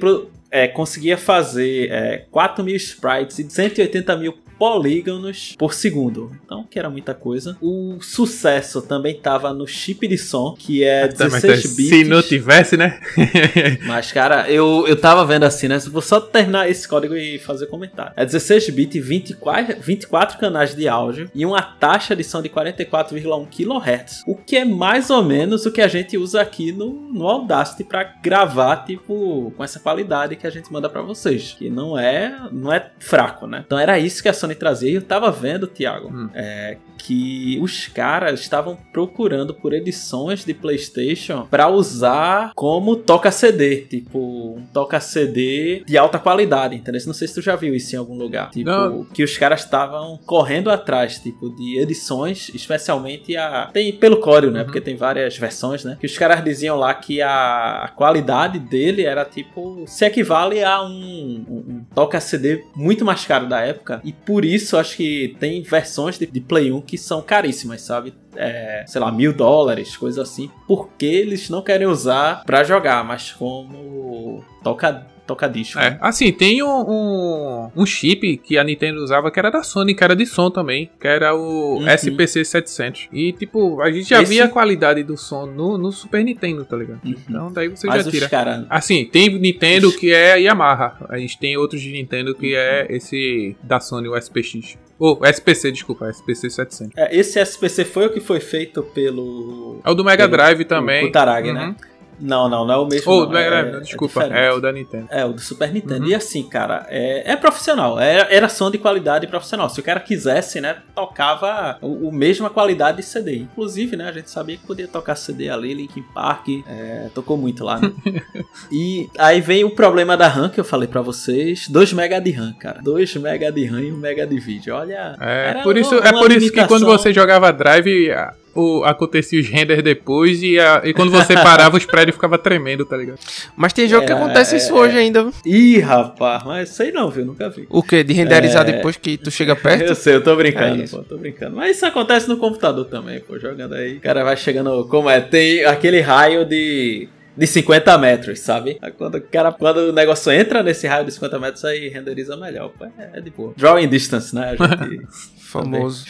é, 0.51 0.69
conseguia 0.69 1.17
fazer 1.17 1.91
é, 1.91 2.27
4 2.31 2.63
mil 2.63 2.77
sprites 2.77 3.39
e 3.39 3.49
180 3.49 4.17
mil 4.17 4.35
polígonos 4.59 5.55
por 5.59 5.75
segundo. 5.75 6.33
Então, 6.45 6.65
que 6.69 6.79
era 6.79 6.91
muita 6.91 7.15
coisa. 7.15 7.57
O 7.61 7.99
sucesso 8.01 8.83
também 8.83 9.17
estava 9.17 9.53
no 9.53 9.67
chip 9.67 10.07
de 10.07 10.19
som, 10.19 10.55
que 10.59 10.85
é 10.85 11.09
16 11.09 11.77
bits. 11.77 11.89
Se 11.89 12.05
não 12.05 12.23
tivesse, 12.23 12.77
né? 12.77 13.01
Mas, 13.87 14.13
cara, 14.13 14.51
eu, 14.51 14.85
eu 14.87 14.97
tava 14.97 15.25
vendo 15.25 15.45
assim, 15.45 15.69
né? 15.69 15.79
Vou 15.79 16.03
só 16.03 16.21
terminar 16.21 16.69
esse 16.69 16.87
código 16.89 17.15
e 17.17 17.39
fazer 17.39 17.67
comentário. 17.67 18.13
É 18.17 18.25
16 18.25 18.71
bits, 18.71 19.07
24, 19.07 19.77
24 19.81 20.39
canais 20.39 20.75
de 20.75 20.89
áudio 20.89 21.31
e 21.35 21.45
uma 21.45 21.63
taxa 21.63 22.15
de 22.15 22.25
som 22.25 22.43
de 22.43 22.49
44,1 22.49 23.47
kHz. 23.49 24.23
O 24.27 24.37
que 24.37 24.57
é 24.57 24.65
mais 24.65 25.11
ou 25.11 25.23
menos 25.23 25.67
o 25.67 25.73
que 25.73 25.81
a 25.81 25.89
gente 25.89 26.17
usa 26.17 26.41
aqui 26.41 26.73
no, 26.73 26.93
no 27.13 27.27
Audacity 27.27 27.85
para 27.85 28.05
gravar, 28.23 28.85
tipo, 28.85 29.53
com 29.57 29.65
essa 29.65 29.81
qualidade 29.81 30.37
que 30.37 30.47
a 30.47 30.51
gente 30.51 30.73
manda 30.73 30.89
para 30.89 31.03
vocês. 31.03 31.55
Que 31.59 31.71
não 31.71 31.99
é, 31.99 32.49
não 32.53 32.73
é 32.73 32.91
fraco, 32.99 33.47
né? 33.47 33.63
Então 33.67 33.79
era 33.79 33.99
isso 33.99 34.23
que 34.23 34.29
a 34.29 34.33
Sony 34.33 34.46
trazia. 34.55 34.91
E 34.91 34.95
eu 34.95 35.03
tava 35.03 35.31
vendo, 35.31 35.67
Thiago, 35.67 36.09
hum. 36.09 36.29
é, 36.35 36.77
que 36.99 37.59
os 37.61 37.87
caras 37.89 38.41
estavam 38.41 38.77
procurando 38.93 39.55
por 39.55 39.73
edições 39.73 40.45
de 40.45 40.53
PlayStation 40.53 41.47
para 41.51 41.69
usar 41.69 42.53
como 42.55 42.97
toca 42.97 43.31
CD, 43.31 43.83
tipo 43.83 44.57
um 44.57 44.67
toca 44.73 44.99
CD 45.01 45.83
de 45.87 45.97
alta 45.97 46.19
qualidade, 46.19 46.75
entendeu? 46.75 47.01
Não 47.07 47.15
sei 47.15 47.29
se 47.29 47.35
tu 47.35 47.43
já 47.43 47.55
viu 47.55 47.75
isso 47.75 47.95
em 47.95 47.99
algum 47.99 48.17
lugar, 48.17 48.51
tipo 48.51 48.69
Não. 48.69 49.05
que 49.05 49.23
os 49.23 49.37
caras 49.39 49.61
estavam 49.61 50.19
correndo 50.27 50.71
atrás, 50.71 51.19
tipo 51.19 51.55
de 51.55 51.79
edições, 51.79 52.51
especialmente 52.55 53.37
a 53.37 53.71
tem 53.73 53.93
pelo 53.93 54.17
Corel, 54.19 54.51
né? 54.51 54.61
Uhum. 54.61 54.65
Porque 54.65 54.81
tem 54.81 54.97
várias 54.97 55.37
versões, 55.37 55.85
né? 55.85 55.97
Que 56.01 56.07
os 56.07 56.17
caras 56.19 56.43
diziam 56.43 56.77
lá 56.77 56.95
que 56.95 57.21
a, 57.21 57.85
a 57.85 57.89
qualidade 57.89 58.59
dele 58.59 59.05
era 59.05 59.25
tipo 59.25 59.85
se 59.87 60.05
equivale 60.05 60.63
a 60.65 60.83
um, 60.83 61.45
um, 61.49 61.65
um 61.69 61.87
toca 61.95 62.21
CD 62.21 62.65
muito 62.75 63.05
mais 63.05 63.25
caro 63.25 63.47
da 63.47 63.61
época 63.61 64.01
e 64.03 64.13
por 64.13 64.36
isso 64.45 64.77
acho 64.77 64.97
que 64.97 65.37
tem 65.41 65.63
versões 65.63 66.19
de, 66.19 66.27
de 66.27 66.41
Play 66.41 66.73
1 66.73 66.81
que 66.83 66.99
são 66.99 67.23
caríssimas, 67.23 67.83
sabe? 67.83 68.15
É, 68.35 68.85
sei 68.87 69.01
lá, 69.01 69.11
mil 69.11 69.33
dólares, 69.33 69.97
coisa 69.97 70.23
assim, 70.23 70.51
porque 70.67 71.07
eles 71.07 71.49
não 71.49 71.63
querem 71.63 71.87
usar 71.87 72.45
para 72.45 72.63
jogar, 72.65 73.05
mas 73.05 73.33
como 73.33 74.45
toca 74.63 75.07
tocadisco. 75.27 75.79
É, 75.79 75.99
assim, 76.01 76.33
tem 76.33 76.63
um, 76.63 76.69
um, 76.69 77.71
um, 77.77 77.87
chip 77.87 78.37
que 78.39 78.57
a 78.57 78.65
Nintendo 78.65 79.03
usava 79.03 79.31
que 79.31 79.39
era 79.39 79.51
da 79.51 79.63
Sony, 79.63 79.95
que 79.95 80.05
era 80.05 80.15
de 80.15 80.25
som 80.27 80.51
também, 80.51 80.91
que 81.01 81.09
era 81.09 81.35
o 81.35 81.79
uhum. 81.79 81.89
SPC 81.89 82.45
700. 82.45 83.09
E, 83.13 83.33
tipo, 83.33 83.81
a 83.81 83.91
gente 83.91 84.09
já 84.09 84.23
Esse... 84.23 84.33
via 84.33 84.45
a 84.45 84.49
qualidade 84.49 85.03
do 85.03 85.17
som 85.17 85.47
no, 85.47 85.77
no 85.77 85.91
Super 85.91 86.25
Nintendo, 86.25 86.65
tá 86.65 86.77
ligado? 86.77 87.01
Uhum. 87.05 87.15
Então, 87.29 87.53
daí 87.53 87.69
você 87.69 87.87
Mas 87.87 88.05
já 88.05 88.11
tira. 88.11 88.29
Cara... 88.29 88.67
Assim, 88.71 89.05
tem 89.05 89.29
Nintendo 89.39 89.91
que 89.93 90.13
é 90.13 90.41
Yamaha. 90.41 90.97
A 91.09 91.19
gente 91.19 91.39
tem 91.39 91.57
outros 91.57 91.81
de 91.81 91.91
Nintendo 91.91 92.35
que 92.35 92.55
é 92.55 92.87
esse 92.91 93.57
da 93.63 93.81
Sony, 93.81 94.09
o 94.09 94.17
SPX. 94.17 94.77
Ou 94.99 95.21
oh, 95.21 95.27
SPC, 95.27 95.73
desculpa, 95.73 96.09
SPC 96.09 96.49
700. 96.49 96.97
É, 96.97 97.15
esse 97.15 97.39
SPC 97.39 97.85
foi 97.85 98.07
o 98.07 98.11
que 98.11 98.21
foi 98.21 98.41
feito 98.41 98.83
pelo. 98.83 99.81
É 99.85 99.91
o 99.91 99.95
do 99.95 100.03
Mega 100.03 100.27
Drive 100.27 100.65
também. 100.65 101.05
O 101.05 101.07
Kutaragi, 101.09 101.53
né? 101.53 101.61
uhum. 101.61 101.69
né? 101.69 101.77
Não, 102.19 102.49
não, 102.49 102.65
não 102.65 102.75
é 102.75 102.77
o 102.79 102.87
mesmo. 102.87 103.13
Oh, 103.13 103.27
não, 103.27 103.39
é, 103.39 103.61
é, 103.61 103.81
desculpa, 103.81 104.25
é, 104.25 104.47
é, 104.47 104.53
o 104.53 104.61
da 104.61 104.73
Nintendo. 104.73 105.07
É, 105.11 105.25
o 105.25 105.33
do 105.33 105.41
Super 105.41 105.73
Nintendo. 105.73 106.05
Uhum. 106.05 106.11
E 106.11 106.15
assim, 106.15 106.43
cara, 106.49 106.87
é, 106.89 107.33
é 107.33 107.37
profissional. 107.37 107.99
Era, 107.99 108.49
som 108.49 108.71
de 108.71 108.79
qualidade 108.79 109.27
profissional. 109.27 109.69
Se 109.69 109.81
o 109.81 109.83
cara 109.83 110.01
quisesse, 110.01 110.61
né, 110.61 110.77
tocava 110.95 111.79
o, 111.83 112.09
o 112.09 112.13
mesma 112.13 112.49
qualidade 112.49 112.99
de 112.99 113.03
CD. 113.03 113.37
Inclusive, 113.37 113.97
né, 113.97 114.09
a 114.09 114.13
gente 114.13 114.31
sabia 114.31 114.57
que 114.57 114.67
podia 114.67 114.89
tocar 114.89 115.15
CD 115.15 115.51
ali, 115.51 115.75
Linkin 115.75 116.03
Park, 116.15 116.49
é, 116.67 117.09
tocou 117.15 117.37
muito 117.37 117.65
lá, 117.65 117.79
né? 117.79 117.93
e 118.73 119.09
aí 119.19 119.41
vem 119.41 119.65
o 119.65 119.71
problema 119.71 120.17
da 120.17 120.29
RAM 120.29 120.49
que 120.49 120.61
eu 120.61 120.65
falei 120.65 120.89
para 120.89 121.03
vocês. 121.03 121.69
2 121.69 121.93
MB 121.93 122.21
de 122.23 122.31
RAM, 122.31 122.53
cara. 122.55 122.81
2 122.83 123.17
MB 123.17 123.53
de 123.53 123.67
RAM 123.67 123.83
e 123.83 123.93
1 123.93 123.97
MB 123.97 124.27
de 124.27 124.41
vídeo. 124.41 124.75
Olha. 124.75 125.17
É, 125.21 125.63
por 125.63 125.77
isso, 125.77 125.97
uma, 125.97 126.09
é 126.09 126.13
por 126.13 126.33
isso 126.33 126.53
que 126.53 126.67
quando 126.67 126.87
você 126.87 127.13
jogava 127.13 127.53
Drive 127.53 128.11
o, 128.57 128.85
acontecia 128.85 129.41
os 129.41 129.49
renders 129.49 129.83
depois 129.83 130.43
e, 130.43 130.59
a, 130.59 130.83
e 130.85 130.93
quando 130.95 131.11
você 131.11 131.35
parava 131.35 131.77
os 131.77 131.85
prédios 131.87 132.17
ficavam 132.17 132.39
tremendo, 132.39 132.85
tá 132.85 132.97
ligado? 132.97 133.19
Mas 133.57 133.73
tem 133.73 133.89
jogo 133.89 134.05
é, 134.05 134.07
que 134.07 134.13
acontece 134.13 134.57
isso 134.57 134.73
é, 134.73 134.81
hoje 134.81 134.99
ainda. 134.99 135.31
Ih, 135.45 135.79
rapaz, 135.79 136.43
mas 136.45 136.71
sei 136.71 136.91
não, 136.91 137.11
viu? 137.11 137.25
Nunca 137.25 137.49
vi. 137.49 137.67
O 137.69 137.83
que? 137.83 138.03
De 138.03 138.13
renderizar 138.13 138.69
é... 138.69 138.73
depois 138.73 138.97
que 138.97 139.17
tu 139.17 139.31
chega 139.31 139.55
perto? 139.55 139.85
Eu 139.85 139.95
sei, 139.95 140.15
eu 140.15 140.23
tô 140.23 140.35
brincando, 140.35 140.83
é 140.83 140.87
pô, 140.87 140.99
tô 140.99 141.17
brincando. 141.17 141.57
Mas 141.57 141.77
isso 141.77 141.87
acontece 141.87 142.29
no 142.29 142.37
computador 142.37 142.87
também, 142.87 143.21
pô, 143.21 143.39
jogando 143.39 143.75
aí. 143.75 143.97
O 143.97 144.01
cara 144.01 144.25
vai 144.25 144.37
chegando, 144.37 144.87
como 144.89 145.11
é? 145.11 145.21
Tem 145.21 145.65
aquele 145.65 146.01
raio 146.01 146.45
de 146.45 147.09
de 147.37 147.47
50 147.47 147.99
metros, 147.99 148.41
sabe? 148.41 148.79
Quando 148.97 149.17
o 149.17 149.21
cara, 149.21 149.53
quando 149.53 149.79
o 149.79 149.93
negócio 149.93 150.33
entra 150.33 150.63
nesse 150.63 150.87
raio 150.87 151.05
de 151.05 151.13
50 151.13 151.39
metros, 151.39 151.65
aí 151.65 151.89
renderiza 151.89 152.37
melhor. 152.37 152.73
É, 152.99 153.19
é 153.19 153.21
de 153.21 153.31
boa. 153.31 153.53
Drawing 153.57 153.89
distance, 153.89 154.35
né? 154.35 154.57
A 154.59 154.91
gente 154.97 155.07
Famoso. 155.39 156.07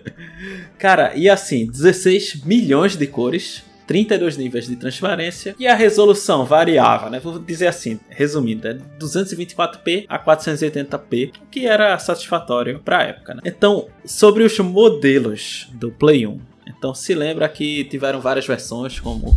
Cara, 0.78 1.12
e 1.14 1.28
assim, 1.28 1.66
16 1.66 2.44
milhões 2.44 2.96
de 2.96 3.06
cores. 3.06 3.64
32 3.86 4.38
níveis 4.38 4.66
de 4.66 4.76
transparência 4.76 5.54
e 5.58 5.66
a 5.66 5.74
resolução 5.74 6.46
variava, 6.46 7.10
né? 7.10 7.20
Vou 7.20 7.38
dizer 7.38 7.66
assim, 7.66 8.00
resumindo, 8.08 8.66
é 8.66 8.78
224p 8.98 10.06
a 10.08 10.18
480p, 10.18 11.32
que 11.50 11.66
era 11.66 11.98
satisfatório 11.98 12.80
para 12.82 13.00
a 13.00 13.02
época. 13.02 13.34
Né? 13.34 13.42
Então, 13.44 13.88
sobre 14.02 14.42
os 14.42 14.58
modelos 14.58 15.68
do 15.74 15.90
Play 15.90 16.26
1, 16.26 16.40
então 16.66 16.94
se 16.94 17.14
lembra 17.14 17.46
que 17.46 17.84
tiveram 17.84 18.22
várias 18.22 18.46
versões, 18.46 18.98
como 18.98 19.36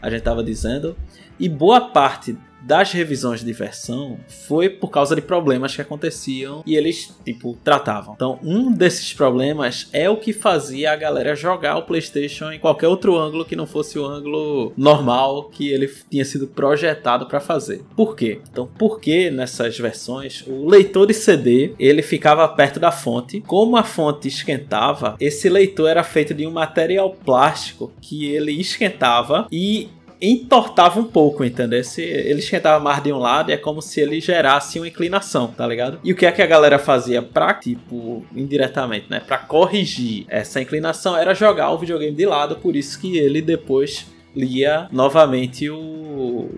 a 0.00 0.08
gente 0.08 0.20
estava 0.20 0.42
dizendo. 0.42 0.96
E 1.38 1.48
boa 1.48 1.88
parte 1.90 2.36
das 2.66 2.92
revisões 2.92 3.44
de 3.44 3.52
versão 3.52 4.18
foi 4.48 4.68
por 4.68 4.90
causa 4.90 5.14
de 5.14 5.22
problemas 5.22 5.74
que 5.74 5.80
aconteciam 5.80 6.64
e 6.66 6.74
eles, 6.74 7.16
tipo, 7.24 7.56
tratavam. 7.62 8.14
Então, 8.14 8.40
um 8.42 8.72
desses 8.72 9.14
problemas 9.14 9.88
é 9.92 10.10
o 10.10 10.16
que 10.16 10.32
fazia 10.32 10.92
a 10.92 10.96
galera 10.96 11.36
jogar 11.36 11.76
o 11.76 11.82
PlayStation 11.82 12.50
em 12.50 12.58
qualquer 12.58 12.88
outro 12.88 13.16
ângulo 13.16 13.44
que 13.44 13.54
não 13.54 13.66
fosse 13.66 13.98
o 13.98 14.04
ângulo 14.04 14.72
normal 14.76 15.44
que 15.44 15.68
ele 15.68 15.88
tinha 16.10 16.24
sido 16.24 16.48
projetado 16.48 17.26
para 17.26 17.38
fazer. 17.38 17.84
Por 17.94 18.16
quê? 18.16 18.40
Então, 18.50 18.68
porque 18.76 19.30
nessas 19.30 19.78
versões 19.78 20.44
o 20.46 20.68
leitor 20.68 21.06
de 21.06 21.14
CD 21.14 21.74
ele 21.78 22.02
ficava 22.02 22.48
perto 22.48 22.80
da 22.80 22.90
fonte. 22.90 23.40
Como 23.42 23.76
a 23.76 23.84
fonte 23.84 24.26
esquentava, 24.26 25.16
esse 25.20 25.48
leitor 25.48 25.88
era 25.88 26.02
feito 26.02 26.34
de 26.34 26.44
um 26.46 26.50
material 26.50 27.10
plástico 27.10 27.92
que 28.00 28.26
ele 28.26 28.52
esquentava 28.52 29.46
e 29.52 29.88
entortava 30.20 30.98
um 30.98 31.04
pouco, 31.04 31.44
entendeu? 31.44 31.82
Se 31.84 32.02
ele 32.02 32.40
esquentava 32.40 32.82
mais 32.82 33.02
de 33.02 33.12
um 33.12 33.18
lado, 33.18 33.50
é 33.50 33.56
como 33.56 33.82
se 33.82 34.00
ele 34.00 34.20
gerasse 34.20 34.78
uma 34.78 34.88
inclinação, 34.88 35.48
tá 35.48 35.66
ligado? 35.66 35.98
E 36.02 36.12
o 36.12 36.16
que 36.16 36.26
é 36.26 36.32
que 36.32 36.42
a 36.42 36.46
galera 36.46 36.78
fazia 36.78 37.22
pra, 37.22 37.54
tipo, 37.54 38.24
indiretamente, 38.34 39.06
né? 39.10 39.20
Pra 39.20 39.38
corrigir 39.38 40.24
essa 40.28 40.60
inclinação 40.60 41.16
era 41.16 41.34
jogar 41.34 41.70
o 41.70 41.78
videogame 41.78 42.16
de 42.16 42.26
lado, 42.26 42.56
por 42.56 42.76
isso 42.76 43.00
que 43.00 43.16
ele 43.18 43.42
depois 43.42 44.06
lia 44.34 44.86
novamente 44.92 45.68
o, 45.70 46.50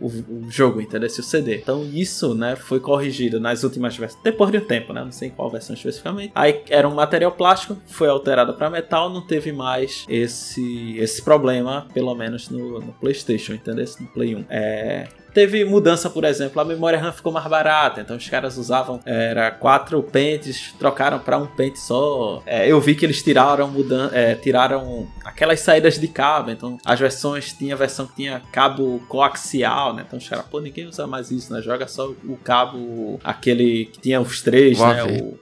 o, 0.00 0.06
o, 0.06 0.46
jogo, 0.50 0.80
entendeu? 0.80 1.06
Esse 1.06 1.20
o 1.20 1.22
CD. 1.22 1.56
Então 1.56 1.84
isso, 1.84 2.34
né, 2.34 2.56
foi 2.56 2.80
corrigido 2.80 3.40
nas 3.40 3.64
últimas 3.64 3.96
versões, 3.96 4.22
depois 4.22 4.50
de 4.50 4.58
um 4.58 4.64
tempo, 4.64 4.92
né? 4.92 5.04
Não 5.04 5.12
sei 5.12 5.28
em 5.28 5.30
qual 5.30 5.50
versão 5.50 5.74
especificamente. 5.74 6.32
Aí 6.34 6.62
era 6.68 6.88
um 6.88 6.94
material 6.94 7.32
plástico, 7.32 7.76
foi 7.86 8.08
alterado 8.08 8.54
para 8.54 8.70
metal, 8.70 9.10
não 9.10 9.26
teve 9.26 9.52
mais 9.52 10.04
esse 10.08 10.96
esse 10.98 11.22
problema, 11.22 11.86
pelo 11.92 12.14
menos 12.14 12.48
no, 12.48 12.80
no 12.80 12.92
PlayStation, 12.94 13.54
entendeu? 13.54 13.86
No 14.00 14.06
Play 14.08 14.34
1. 14.34 14.44
É, 14.48 15.08
Teve 15.36 15.66
mudança, 15.66 16.08
por 16.08 16.24
exemplo, 16.24 16.58
a 16.62 16.64
memória 16.64 16.98
RAM 16.98 17.12
ficou 17.12 17.30
mais 17.30 17.46
barata, 17.46 18.00
então 18.00 18.16
os 18.16 18.26
caras 18.26 18.56
usavam 18.56 19.00
era 19.04 19.50
quatro 19.50 20.02
pentes, 20.02 20.72
trocaram 20.78 21.18
para 21.18 21.36
um 21.36 21.46
pente 21.46 21.78
só. 21.78 22.42
É, 22.46 22.66
eu 22.66 22.80
vi 22.80 22.94
que 22.94 23.04
eles 23.04 23.22
tiraram 23.22 23.68
mudan 23.68 24.08
é, 24.14 24.34
tiraram 24.34 25.06
aquelas 25.22 25.60
saídas 25.60 26.00
de 26.00 26.08
cabo, 26.08 26.50
então 26.50 26.78
as 26.82 26.98
versões 26.98 27.52
tinha 27.52 27.76
versão 27.76 28.06
que 28.06 28.14
tinha 28.14 28.40
cabo 28.50 28.98
coaxial, 29.08 29.92
né? 29.92 30.04
Então 30.06 30.18
os 30.18 30.26
caras, 30.26 30.46
pô, 30.46 30.58
ninguém 30.58 30.86
usa 30.86 31.06
mais 31.06 31.30
isso, 31.30 31.52
né? 31.52 31.60
Joga 31.60 31.86
só 31.86 32.08
o 32.08 32.38
cabo 32.42 33.20
aquele 33.22 33.90
que 33.92 34.00
tinha 34.00 34.18
os 34.18 34.40
três, 34.40 34.80
o 34.80 34.86
né? 34.86 35.04
O, 35.04 35.38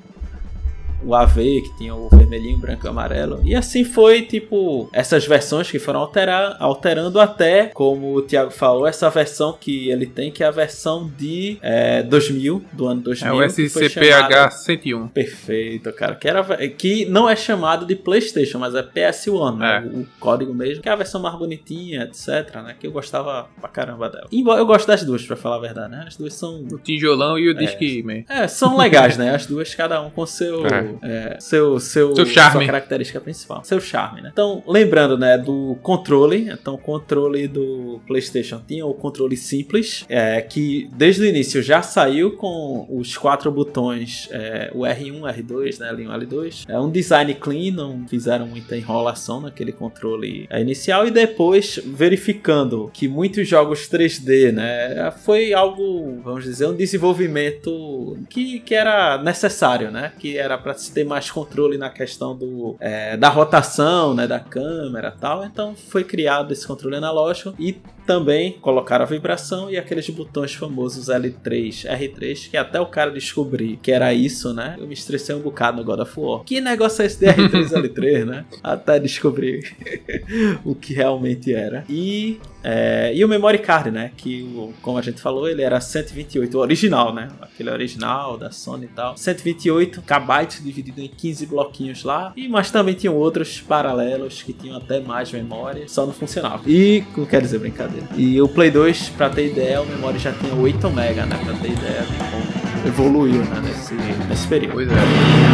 o 1.05 1.15
AV, 1.15 1.35
que 1.63 1.77
tinha 1.77 1.95
o 1.95 2.09
vermelhinho, 2.09 2.59
branco 2.59 2.87
e 2.87 2.89
amarelo. 2.89 3.41
E 3.45 3.55
assim 3.55 3.85
foi, 3.85 4.23
tipo, 4.23 4.89
essas 4.93 5.27
versões 5.27 5.71
que 5.71 5.79
foram 5.79 6.01
alterar, 6.01 6.57
alterando 6.59 7.21
até, 7.21 7.67
como 7.67 8.15
o 8.15 8.23
Thiago 8.23 8.51
falou, 8.51 8.87
essa 8.87 9.09
versão 9.11 9.57
que 9.59 9.91
ele 9.91 10.07
tem, 10.07 10.31
que 10.31 10.43
é 10.43 10.47
a 10.47 10.51
versão 10.51 11.11
de 11.17 11.59
é, 11.61 12.03
2000, 12.03 12.65
do 12.73 12.87
ano 12.87 13.03
2000. 13.03 13.43
É 13.43 13.47
o 13.47 13.51
SCPH 13.51 14.51
101. 14.51 15.09
Perfeito, 15.09 15.93
cara. 15.93 16.15
Que, 16.15 16.29
era, 16.29 16.43
que 16.69 17.05
não 17.07 17.29
é 17.29 17.37
chamado 17.37 17.87
de 17.87 17.95
PlayStation, 17.95 18.59
mas 18.59 18.75
é 18.75 18.83
PS1, 18.83 19.59
né? 19.59 19.85
É. 19.85 19.87
O, 19.87 20.01
o, 20.01 20.07
código 20.19 20.55
mesmo, 20.55 20.83
que 20.83 20.89
é 20.89 20.93
a 20.93 20.97
versão 20.97 21.21
mais 21.21 21.37
bonitinha, 21.37 22.05
etc, 22.05 22.55
né? 22.63 22.77
Que 22.79 22.87
eu 22.87 22.93
gostava 22.93 23.49
pra 23.61 23.69
caramba 23.69 24.09
dela. 24.09 24.29
Embora 24.33 24.61
eu 24.61 24.67
gosto 24.67 24.87
das 24.87 25.05
duas, 25.05 25.25
pra 25.27 25.37
falar 25.37 25.57
a 25.57 25.61
verdade, 25.61 25.91
né? 25.91 26.05
As 26.07 26.17
duas 26.17 26.35
são... 26.35 26.65
O 26.71 26.79
tijolão 26.79 27.39
e 27.39 27.49
o 27.49 27.51
é, 27.51 27.55
Discman. 27.55 28.25
É, 28.29 28.49
são 28.49 28.77
legais, 28.77 29.17
né? 29.17 29.35
As 29.35 29.47
duas, 29.47 29.75
cada 29.75 30.01
um 30.01 30.11
com 30.11 30.25
seu... 30.25 30.67
É 30.67 30.94
é, 31.03 31.37
seu, 31.41 31.79
seu, 31.81 32.15
seu 32.15 32.27
charme. 32.27 32.53
sua 32.53 32.67
característica 32.67 33.21
principal, 33.21 33.65
seu 33.65 33.81
charme, 33.81 34.23
né? 34.23 34.31
Então, 34.33 34.63
lembrando, 34.67 35.19
né, 35.19 35.39
do 35.39 35.77
controle, 35.83 36.51
então 36.51 36.75
o 36.75 36.79
controle 36.79 37.47
do 37.49 38.01
PlayStation 38.07 38.61
tinha 38.67 38.85
o 38.87 38.95
controle 38.95 39.37
simples, 39.37 40.05
é, 40.09 40.41
que 40.41 40.89
desde 40.93 41.23
o 41.23 41.27
início 41.27 41.63
já 41.63 41.83
saiu 41.83 42.33
com 42.37 42.87
os 42.91 43.17
quatro 43.17 43.51
botões, 43.51 44.29
é, 44.31 44.71
o 44.75 44.81
R1, 44.81 45.21
R2, 45.21 45.79
né, 45.79 45.93
L1, 45.93 46.27
L2, 46.27 46.65
é 46.69 46.79
um 46.79 46.91
design 46.91 47.35
clean, 47.35 47.73
não 47.73 48.07
fizeram 48.09 48.47
muita 48.47 48.77
enrolação 48.77 49.41
naquele 49.41 49.73
controle 49.73 50.49
inicial 50.53 51.07
e 51.07 51.11
depois 51.11 51.81
verificando 51.85 52.91
que 52.93 53.09
muitos 53.09 53.49
jogos 53.49 53.89
3D, 53.89 54.53
né, 54.53 55.13
foi 55.25 55.53
algo, 55.53 56.21
vamos 56.23 56.45
dizer, 56.45 56.67
um 56.67 56.77
desenvolvimento 56.77 58.17
que, 58.29 58.61
que 58.61 58.75
era 58.75 59.23
necessário, 59.23 59.91
né, 59.91 60.13
que 60.19 60.37
era 60.37 60.59
para 60.59 60.75
se 60.85 60.93
ter 60.93 61.05
mais 61.05 61.31
controle 61.31 61.79
na 61.79 61.91
questão 61.91 62.37
do, 62.37 62.77
é, 62.79 63.17
da 63.17 63.29
rotação, 63.29 64.15
né, 64.15 64.27
da 64.27 64.41
câmera 64.41 65.11
tal. 65.11 65.45
Então 65.45 65.75
foi 65.75 66.05
criado 66.05 66.53
esse 66.53 66.67
controle 66.67 66.97
analógico 66.97 67.55
e 67.59 67.81
também 68.07 68.53
colocaram 68.53 69.05
a 69.05 69.09
vibração 69.09 69.71
e 69.71 69.77
aqueles 69.77 70.09
botões 70.11 70.55
famosos 70.55 71.09
L3, 71.09 71.87
R3, 71.87 72.51
que 72.51 72.57
até 72.57 72.81
o 72.81 72.87
cara 72.87 73.11
descobrir 73.11 73.79
que 73.83 73.91
era 73.91 74.13
isso, 74.13 74.53
né? 74.53 74.77
Eu 74.79 74.87
me 74.87 74.95
estressei 74.95 75.35
um 75.35 75.41
bocado 75.41 75.79
no 75.79 75.85
God 75.85 76.01
of 76.01 76.13
War. 76.19 76.45
Que 76.45 76.61
negócio 76.61 77.03
é 77.03 77.07
esse 77.07 77.19
de 77.19 77.27
R3 77.27 77.69
L3, 77.71 78.25
né? 78.27 78.45
Até 78.63 78.99
descobrir 78.99 79.75
o 80.65 80.75
que 80.75 80.95
realmente 80.95 81.53
era. 81.53 81.85
E 81.89 82.39
é, 82.67 83.13
e 83.15 83.23
o 83.23 83.29
memory 83.29 83.59
card, 83.59 83.91
né? 83.91 84.11
Que, 84.17 84.73
como 84.81 84.97
a 84.97 85.03
gente 85.03 85.21
falou, 85.21 85.47
ele 85.47 85.61
era 85.61 85.79
128, 85.79 86.57
o 86.57 86.61
original, 86.61 87.15
né? 87.15 87.29
Aquele 87.43 87.71
original 87.71 88.39
da 88.39 88.51
Sony 88.51 88.87
e 88.87 88.89
tal. 88.89 89.17
128 89.19 90.01
KB 90.01 90.63
dividido 90.63 91.03
em 91.03 91.09
15 91.09 91.45
bloquinhos 91.45 92.03
lá. 92.03 92.33
E 92.35 92.49
mas 92.49 92.71
também 92.71 92.95
tinham 92.95 93.15
outros 93.15 93.61
paralelos 93.61 94.43
que 94.43 94.55
tinham 94.55 94.79
até 94.79 94.99
mais 94.99 95.31
memória, 95.31 95.87
só 95.87 96.07
não 96.07 96.15
funcionava. 96.15 96.63
E, 96.67 97.05
não 97.15 97.27
quer 97.27 97.43
dizer 97.43 97.59
brincadeira. 97.59 97.94
E 98.17 98.41
o 98.41 98.49
Play 98.49 98.71
2, 98.71 99.11
pra 99.11 99.29
ter 99.31 99.51
ideia, 99.51 99.81
o 99.81 99.87
memória 99.87 100.19
já 100.19 100.33
tinha 100.33 100.55
8 100.55 100.87
MB, 100.87 101.27
né? 101.27 101.41
Pra 101.45 101.55
ter 101.55 101.73
ideia 101.73 102.03
de 102.03 102.17
como 102.19 102.65
evoluiu 102.87 103.43
né? 103.43 103.63
nesse, 103.63 103.95
nesse 104.29 104.47
período. 104.47 104.75
Pois 104.75 104.89
é. 104.89 105.54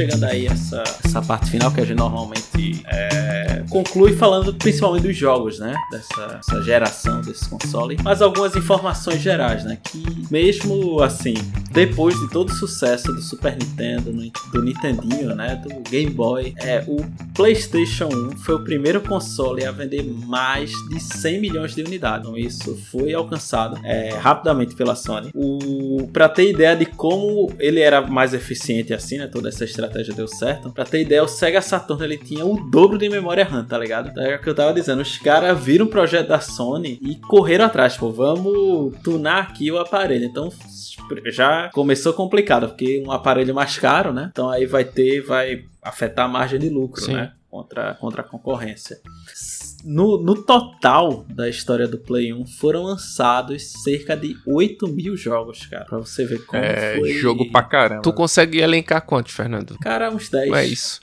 Chegando 0.00 0.24
aí 0.24 0.46
essa, 0.46 0.82
essa 1.04 1.20
parte 1.20 1.50
final 1.50 1.70
que 1.70 1.80
a 1.80 1.84
gente 1.84 1.98
normalmente 1.98 2.82
é, 2.86 3.62
conclui 3.68 4.14
falando 4.14 4.54
principalmente 4.54 5.02
dos 5.02 5.16
jogos, 5.16 5.58
né? 5.58 5.74
Dessa, 5.90 6.62
geração 6.62 7.20
desse 7.20 7.48
console. 7.48 7.96
Mas 8.02 8.22
algumas 8.22 8.56
informações 8.56 9.20
gerais, 9.20 9.64
né? 9.64 9.78
Que 9.82 10.02
mesmo 10.30 11.02
assim, 11.02 11.34
depois 11.70 12.18
de 12.18 12.30
todo 12.30 12.48
o 12.48 12.54
sucesso 12.54 13.12
do 13.12 13.20
Super 13.20 13.56
Nintendo, 13.56 14.10
do 14.52 14.62
Nintendinho, 14.62 15.34
né? 15.34 15.56
Do 15.56 15.90
Game 15.90 16.10
Boy, 16.10 16.54
é, 16.58 16.82
o 16.86 17.04
PlayStation 17.34 18.08
1 18.08 18.38
foi 18.38 18.54
o 18.54 18.64
primeiro 18.64 19.00
console 19.00 19.64
a 19.64 19.72
vender 19.72 20.02
mais 20.02 20.70
de 20.88 21.00
100 21.00 21.40
milhões 21.40 21.74
de 21.74 21.82
unidades. 21.82 22.26
Então 22.26 22.38
isso 22.38 22.74
foi 22.90 23.12
alcançado 23.12 23.78
é, 23.84 24.14
rapidamente 24.14 24.74
pela 24.74 24.94
Sony. 24.94 25.30
O, 25.34 26.08
pra 26.12 26.28
ter 26.28 26.50
ideia 26.50 26.74
de 26.74 26.86
como 26.86 27.52
ele 27.58 27.80
era 27.80 28.00
mais 28.00 28.32
eficiente 28.34 28.94
assim, 28.94 29.18
né? 29.18 29.26
Toda 29.26 29.48
essa 29.48 29.64
estratégia 29.64 29.89
estratégia 29.90 30.14
deu 30.14 30.28
certo. 30.28 30.70
Pra 30.70 30.84
ter 30.84 31.02
ideia, 31.02 31.22
o 31.22 31.28
Sega 31.28 31.60
Saturn 31.60 32.02
ele 32.04 32.16
tinha 32.16 32.46
o 32.46 32.56
dobro 32.70 32.96
de 32.96 33.08
memória 33.08 33.44
RAM, 33.44 33.64
tá 33.64 33.76
ligado? 33.76 34.08
Então, 34.08 34.22
é 34.22 34.36
o 34.36 34.40
que 34.40 34.48
eu 34.48 34.54
tava 34.54 34.72
dizendo. 34.72 35.02
Os 35.02 35.18
caras 35.18 35.58
viram 35.60 35.86
o 35.86 35.90
projeto 35.90 36.28
da 36.28 36.40
Sony 36.40 36.98
e 37.02 37.16
correram 37.16 37.64
atrás, 37.64 37.96
pô, 37.96 38.10
vamos 38.10 38.96
tunar 39.02 39.42
aqui 39.42 39.70
o 39.70 39.78
aparelho. 39.78 40.24
Então 40.24 40.50
já 41.26 41.68
começou 41.72 42.12
complicado, 42.12 42.68
porque 42.68 43.02
um 43.04 43.10
aparelho 43.10 43.54
mais 43.54 43.78
caro, 43.78 44.12
né? 44.12 44.28
Então 44.30 44.48
aí 44.48 44.64
vai 44.64 44.84
ter, 44.84 45.20
vai 45.22 45.64
afetar 45.82 46.26
a 46.26 46.28
margem 46.28 46.58
de 46.58 46.68
lucro, 46.68 47.02
Sim. 47.02 47.14
né? 47.14 47.32
Contra, 47.50 47.94
contra 47.94 48.20
a 48.22 48.24
concorrência 48.24 48.98
no, 49.84 50.22
no 50.22 50.34
total 50.34 51.24
da 51.28 51.48
história 51.48 51.86
do 51.86 51.98
Play 51.98 52.32
1 52.32 52.46
foram 52.46 52.82
lançados 52.82 53.72
cerca 53.82 54.16
de 54.16 54.36
8 54.46 54.88
mil 54.88 55.16
jogos, 55.16 55.66
cara. 55.66 55.84
Pra 55.84 55.98
você 55.98 56.24
ver 56.24 56.44
como 56.46 56.62
é, 56.62 56.96
foi. 56.98 57.12
jogo 57.12 57.50
pra 57.50 57.62
caramba. 57.62 58.02
Tu 58.02 58.12
consegue 58.12 58.58
elencar 58.58 59.02
quantos, 59.02 59.34
Fernando? 59.34 59.76
Cara, 59.80 60.10
uns 60.10 60.28
10. 60.28 60.52
É 60.52 60.66
isso. 60.66 61.00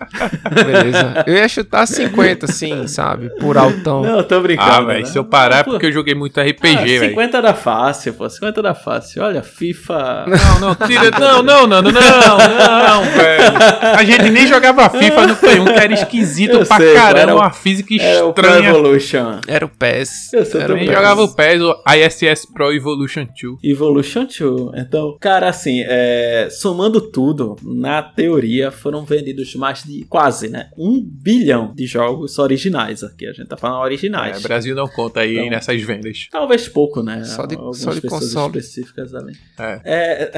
Beleza. 0.53 1.23
Eu 1.25 1.35
ia 1.35 1.47
chutar 1.47 1.85
50, 1.85 2.45
assim, 2.45 2.87
sabe? 2.87 3.29
Por 3.39 3.57
altão. 3.57 4.01
Não, 4.01 4.23
tô 4.23 4.39
brincando. 4.41 4.71
Ah, 4.71 4.81
velho, 4.81 4.99
né? 4.99 5.05
se 5.05 5.17
eu 5.17 5.25
parar 5.25 5.59
é 5.59 5.63
porque 5.63 5.85
eu 5.85 5.91
joguei 5.91 6.15
muito 6.15 6.39
RPG, 6.39 6.77
ah, 6.77 6.99
velho. 6.99 7.09
50 7.09 7.41
da 7.41 7.53
fácil, 7.53 8.13
pô. 8.13 8.29
50 8.29 8.61
da 8.61 8.73
fácil. 8.73 9.23
Olha, 9.23 9.41
FIFA. 9.41 10.25
Não, 10.27 10.59
não, 10.59 10.87
tira. 10.87 11.11
Não, 11.19 11.41
não, 11.41 11.67
não, 11.67 11.81
não, 11.81 11.91
não, 11.91 12.01
não, 12.01 13.03
velho. 13.03 13.43
A 13.97 14.03
gente 14.03 14.29
nem 14.29 14.47
jogava 14.47 14.89
FIFA 14.89 15.27
no 15.27 15.35
Play 15.35 15.59
1, 15.59 15.65
que 15.65 15.71
era 15.71 15.93
esquisito 15.93 16.51
eu 16.51 16.65
pra 16.65 16.77
sei, 16.77 16.93
caramba. 16.93 17.35
Uma 17.35 17.51
física 17.51 17.93
estranha 17.93 18.66
tinha. 18.67 18.79
Evolution. 18.79 19.41
Era 19.47 19.65
o 19.65 19.69
PES. 19.69 20.33
Eu 20.33 20.45
sou 20.45 20.59
Era 20.61 20.67
do 20.67 20.73
Também 20.73 20.87
PES. 20.87 20.95
jogava 20.95 21.23
o 21.23 21.35
PES, 21.35 21.61
o 21.61 21.83
ISS 21.95 22.45
Pro 22.53 22.73
Evolution 22.73 23.25
2. 23.25 23.57
Evolution 23.63 24.25
2. 24.25 24.71
Então, 24.75 25.17
cara, 25.19 25.49
assim, 25.49 25.81
é, 25.85 26.47
somando 26.51 26.99
tudo, 27.01 27.55
na 27.63 28.01
teoria 28.01 28.71
foram 28.71 29.05
vendidos 29.05 29.55
mais 29.55 29.83
de 29.83 30.05
quase, 30.05 30.49
né? 30.49 30.69
Um 30.77 31.01
bilhão 31.03 31.73
de 31.75 31.85
jogos 31.85 32.37
originais 32.39 33.03
aqui. 33.03 33.25
A 33.27 33.33
gente 33.33 33.47
tá 33.47 33.57
falando 33.57 33.81
originais. 33.81 34.37
É, 34.37 34.39
Brasil 34.47 34.75
não 34.75 34.87
conta 34.87 35.21
aí 35.21 35.37
Então- 35.37 35.49
nessas 35.49 35.81
vendas. 35.81 36.27
Talvez 36.31 36.67
pouco, 36.67 37.01
né? 37.03 37.23
Só 37.23 37.45
de- 37.45 37.55
Algumas 37.55 37.77
só 37.77 37.91
de 37.93 38.01
pessoas 38.01 38.23
console. 38.23 38.57
específicas 38.59 39.13
ali. 39.13 39.33
É. 39.59 39.81
É, 39.85 40.31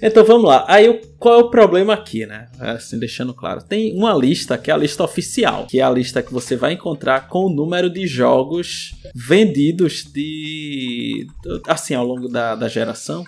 então 0.02 0.24
vamos 0.24 0.44
lá. 0.48 0.64
Aí 0.68 1.00
qual 1.18 1.34
é 1.40 1.42
o 1.44 1.50
problema 1.50 1.92
aqui, 1.94 2.26
né? 2.26 2.48
Assim, 2.58 2.98
deixando 2.98 3.32
claro. 3.34 3.62
Tem 3.62 3.94
uma 3.96 4.12
lista 4.14 4.58
que 4.58 4.70
é 4.70 4.74
a 4.74 4.76
lista 4.76 5.04
oficial, 5.04 5.66
que 5.68 5.78
é 5.78 5.82
a 5.82 5.90
lista 5.90 6.22
que 6.22 6.32
você 6.32 6.56
vai 6.56 6.72
encontrar 6.72 7.01
com 7.28 7.46
o 7.46 7.50
número 7.50 7.90
de 7.90 8.06
jogos 8.06 8.94
vendidos 9.14 10.04
de 10.04 11.26
assim 11.66 11.94
ao 11.94 12.06
longo 12.06 12.28
da, 12.28 12.54
da 12.54 12.68
geração. 12.68 13.24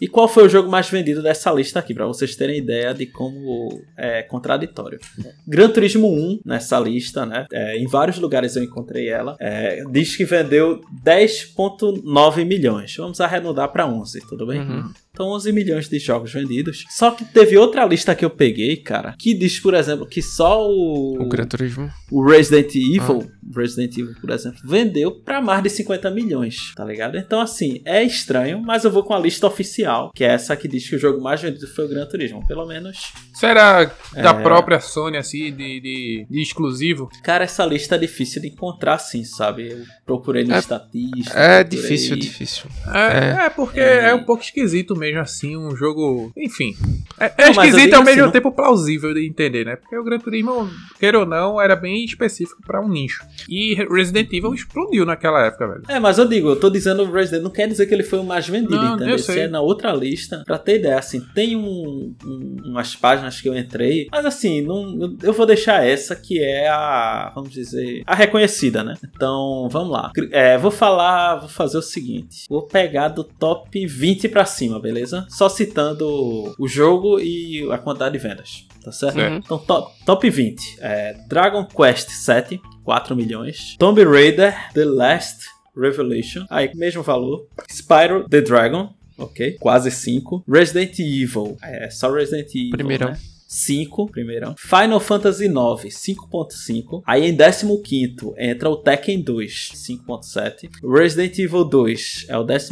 E 0.00 0.06
qual 0.06 0.28
foi 0.28 0.46
o 0.46 0.48
jogo 0.48 0.70
mais 0.70 0.88
vendido 0.88 1.20
dessa 1.22 1.50
lista 1.52 1.80
aqui, 1.80 1.92
pra 1.92 2.06
vocês 2.06 2.36
terem 2.36 2.58
ideia 2.58 2.94
de 2.94 3.04
como 3.06 3.82
é 3.96 4.22
contraditório. 4.22 5.00
Gran 5.46 5.70
Turismo 5.70 6.08
1 6.08 6.40
nessa 6.44 6.78
lista, 6.78 7.26
né? 7.26 7.46
é, 7.52 7.76
em 7.76 7.86
vários 7.86 8.18
lugares 8.18 8.54
eu 8.54 8.62
encontrei 8.62 9.08
ela. 9.08 9.36
é, 9.40 9.82
diz 9.90 10.14
que 10.16 10.24
vendeu 10.24 10.80
10,9 11.04 12.44
milhões. 12.44 12.94
Vamos 12.96 13.20
arredondar 13.20 13.72
para 13.72 13.88
11, 13.88 14.20
tudo 14.28 14.46
bem? 14.46 14.60
Uhum. 14.60 14.92
Então 15.18 15.30
11 15.32 15.52
milhões 15.52 15.88
de 15.88 15.98
jogos 15.98 16.32
vendidos. 16.32 16.84
Só 16.90 17.10
que 17.10 17.24
teve 17.24 17.58
outra 17.58 17.84
lista 17.84 18.14
que 18.14 18.24
eu 18.24 18.30
peguei, 18.30 18.76
cara, 18.76 19.16
que 19.18 19.34
diz, 19.34 19.58
por 19.58 19.74
exemplo, 19.74 20.06
que 20.06 20.22
só 20.22 20.64
o, 20.64 21.20
O 21.20 21.28
Gran 21.28 21.44
Turismo. 21.44 21.90
o 22.08 22.24
Resident 22.24 22.72
Evil, 22.76 23.28
Resident 23.52 23.98
Evil, 23.98 24.14
por 24.20 24.30
exemplo, 24.30 24.60
vendeu 24.64 25.10
pra 25.10 25.40
mais 25.42 25.60
de 25.62 25.70
50 25.70 26.08
milhões, 26.12 26.72
tá 26.76 26.84
ligado? 26.84 27.18
Então, 27.18 27.40
assim, 27.40 27.82
é 27.84 28.00
estranho, 28.04 28.62
mas 28.62 28.84
eu 28.84 28.92
vou 28.92 29.02
com 29.02 29.12
a 29.12 29.18
lista 29.18 29.44
oficial, 29.48 30.12
que 30.14 30.22
é 30.22 30.28
essa 30.28 30.56
que 30.56 30.68
diz 30.68 30.88
que 30.88 30.94
o 30.94 30.98
jogo 31.00 31.20
mais 31.20 31.40
vendido 31.42 31.66
foi 31.66 31.86
o 31.86 31.88
Gran 31.88 32.06
Turismo. 32.06 32.46
Pelo 32.46 32.64
menos, 32.64 32.98
Isso 33.34 33.44
era 33.44 33.86
da 34.14 34.30
É. 34.30 34.42
própria 34.42 34.78
Sony, 34.80 35.16
assim, 35.16 35.50
de, 35.50 35.80
de, 35.80 36.26
de 36.30 36.40
exclusivo. 36.42 37.08
cara, 37.24 37.42
essa 37.42 37.66
lista 37.66 37.96
é 37.96 37.98
difícil 37.98 38.40
de 38.40 38.48
encontrar, 38.48 38.94
assim, 38.94 39.24
sabe? 39.24 39.68
Eu 39.72 39.82
procurei 40.06 40.44
no 40.44 40.54
É- 40.54 40.58
Statista. 40.60 41.36
É 41.36 41.64
procurei- 41.64 41.64
difícil, 41.64 42.16
difícil. 42.16 42.64
É, 42.94 43.46
é 43.46 43.50
porque 43.50 43.80
É. 43.80 44.10
é. 44.10 44.14
um 44.14 44.22
pouco 44.24 44.42
esquisito 44.42 44.94
mesmo, 44.94 45.07
assim, 45.16 45.56
um 45.56 45.74
jogo. 45.76 46.32
Enfim. 46.36 46.76
É, 47.18 47.32
é 47.36 47.44
Não, 47.46 47.50
esquisito 47.62 47.94
ao 47.94 48.02
assim, 48.02 48.10
mesmo 48.10 48.24
não- 48.26 48.32
tempo 48.32 48.52
plausível 48.52 49.12
de 49.14 49.26
entender, 49.26 49.64
né? 49.64 49.76
Porque 49.76 49.96
o 49.96 50.04
Gran 50.04 50.18
Turismo, 50.18 50.68
queira 50.98 51.18
ou 51.18 51.26
não, 51.26 51.60
era 51.60 51.74
bem 51.74 52.04
específico 52.04 52.62
pra 52.66 52.80
um 52.80 52.88
nicho. 52.88 53.24
E 53.48 53.74
Resident 53.74 54.32
Evil 54.32 54.54
explodiu 54.54 55.04
naquela 55.04 55.44
época, 55.46 55.66
velho. 55.68 55.82
É, 55.88 55.98
mas 55.98 56.18
eu 56.18 56.28
digo, 56.28 56.48
eu 56.48 56.56
tô 56.56 56.70
dizendo 56.70 57.02
o 57.02 57.10
Resident, 57.12 57.42
não 57.42 57.50
quer 57.50 57.66
dizer 57.68 57.86
que 57.86 57.94
ele 57.94 58.02
foi 58.02 58.18
o 58.18 58.24
mais 58.24 58.46
vendido, 58.48 58.76
Não, 58.76 58.94
entendeu? 58.96 59.18
sei. 59.18 59.40
é 59.40 59.48
na 59.48 59.60
outra 59.60 59.92
lista, 59.92 60.42
pra 60.46 60.58
ter 60.58 60.78
ideia, 60.80 60.98
assim, 60.98 61.20
tem 61.34 61.56
um, 61.56 62.14
um- 62.24 62.56
umas 62.66 62.94
páginas 62.96 63.40
que 63.40 63.48
eu 63.48 63.56
entrei, 63.56 64.08
mas 64.10 64.24
assim, 64.26 64.60
não, 64.62 64.98
eu- 65.00 65.16
eu 65.22 65.32
vou 65.32 65.46
deixar 65.46 65.84
essa 65.86 66.14
que 66.16 66.42
é 66.42 66.68
a, 66.68 67.32
vamos 67.34 67.50
dizer, 67.50 68.02
a 68.06 68.14
reconhecida, 68.14 68.82
né? 68.84 68.94
Então, 69.04 69.68
vamos 69.70 69.90
lá. 69.90 70.12
É, 70.32 70.56
vou 70.58 70.70
falar, 70.70 71.36
vou 71.36 71.48
fazer 71.48 71.78
o 71.78 71.82
seguinte, 71.82 72.46
vou 72.48 72.62
pegar 72.62 73.08
do 73.08 73.22
top 73.24 73.86
20 73.86 74.28
pra 74.28 74.44
cima, 74.44 74.80
beleza? 74.80 74.97
Só 75.28 75.48
citando 75.48 76.54
o 76.58 76.68
jogo 76.68 77.18
e 77.20 77.70
a 77.70 77.78
quantidade 77.78 78.12
de 78.12 78.18
vendas, 78.18 78.66
tá 78.82 78.92
certo? 78.92 79.14
Certo. 79.14 79.36
Então, 79.44 79.58
top, 79.58 79.92
top 80.04 80.30
20, 80.30 80.78
é 80.80 81.14
Dragon 81.28 81.64
Quest 81.66 82.10
7, 82.10 82.60
4 82.84 83.14
milhões. 83.16 83.76
Tomb 83.78 84.02
Raider 84.04 84.54
The 84.72 84.84
Last 84.84 85.46
Revelation, 85.76 86.44
aí 86.50 86.70
mesmo 86.74 87.02
valor. 87.02 87.46
Spyro 87.70 88.28
the 88.28 88.40
Dragon, 88.40 88.92
ok, 89.16 89.56
quase 89.60 89.90
5. 89.90 90.44
Resident 90.48 90.98
Evil, 90.98 91.56
é 91.62 91.88
só 91.90 92.10
Resident 92.12 92.48
Evil, 92.54 92.70
Primeirão. 92.70 93.10
né? 93.10 93.18
5, 93.48 94.10
primeirão. 94.10 94.54
Final 94.58 95.00
Fantasy 95.00 95.46
IX, 95.46 95.54
5.5. 95.54 97.02
Aí 97.06 97.24
em 97.24 97.34
15 97.34 98.34
entra 98.36 98.68
o 98.68 98.76
Tekken 98.76 99.22
2, 99.22 99.72
5.7. 99.74 100.68
Resident 100.84 101.38
Evil 101.38 101.64
2 101.64 102.26
é 102.28 102.36
o 102.36 102.46
14 102.46 102.70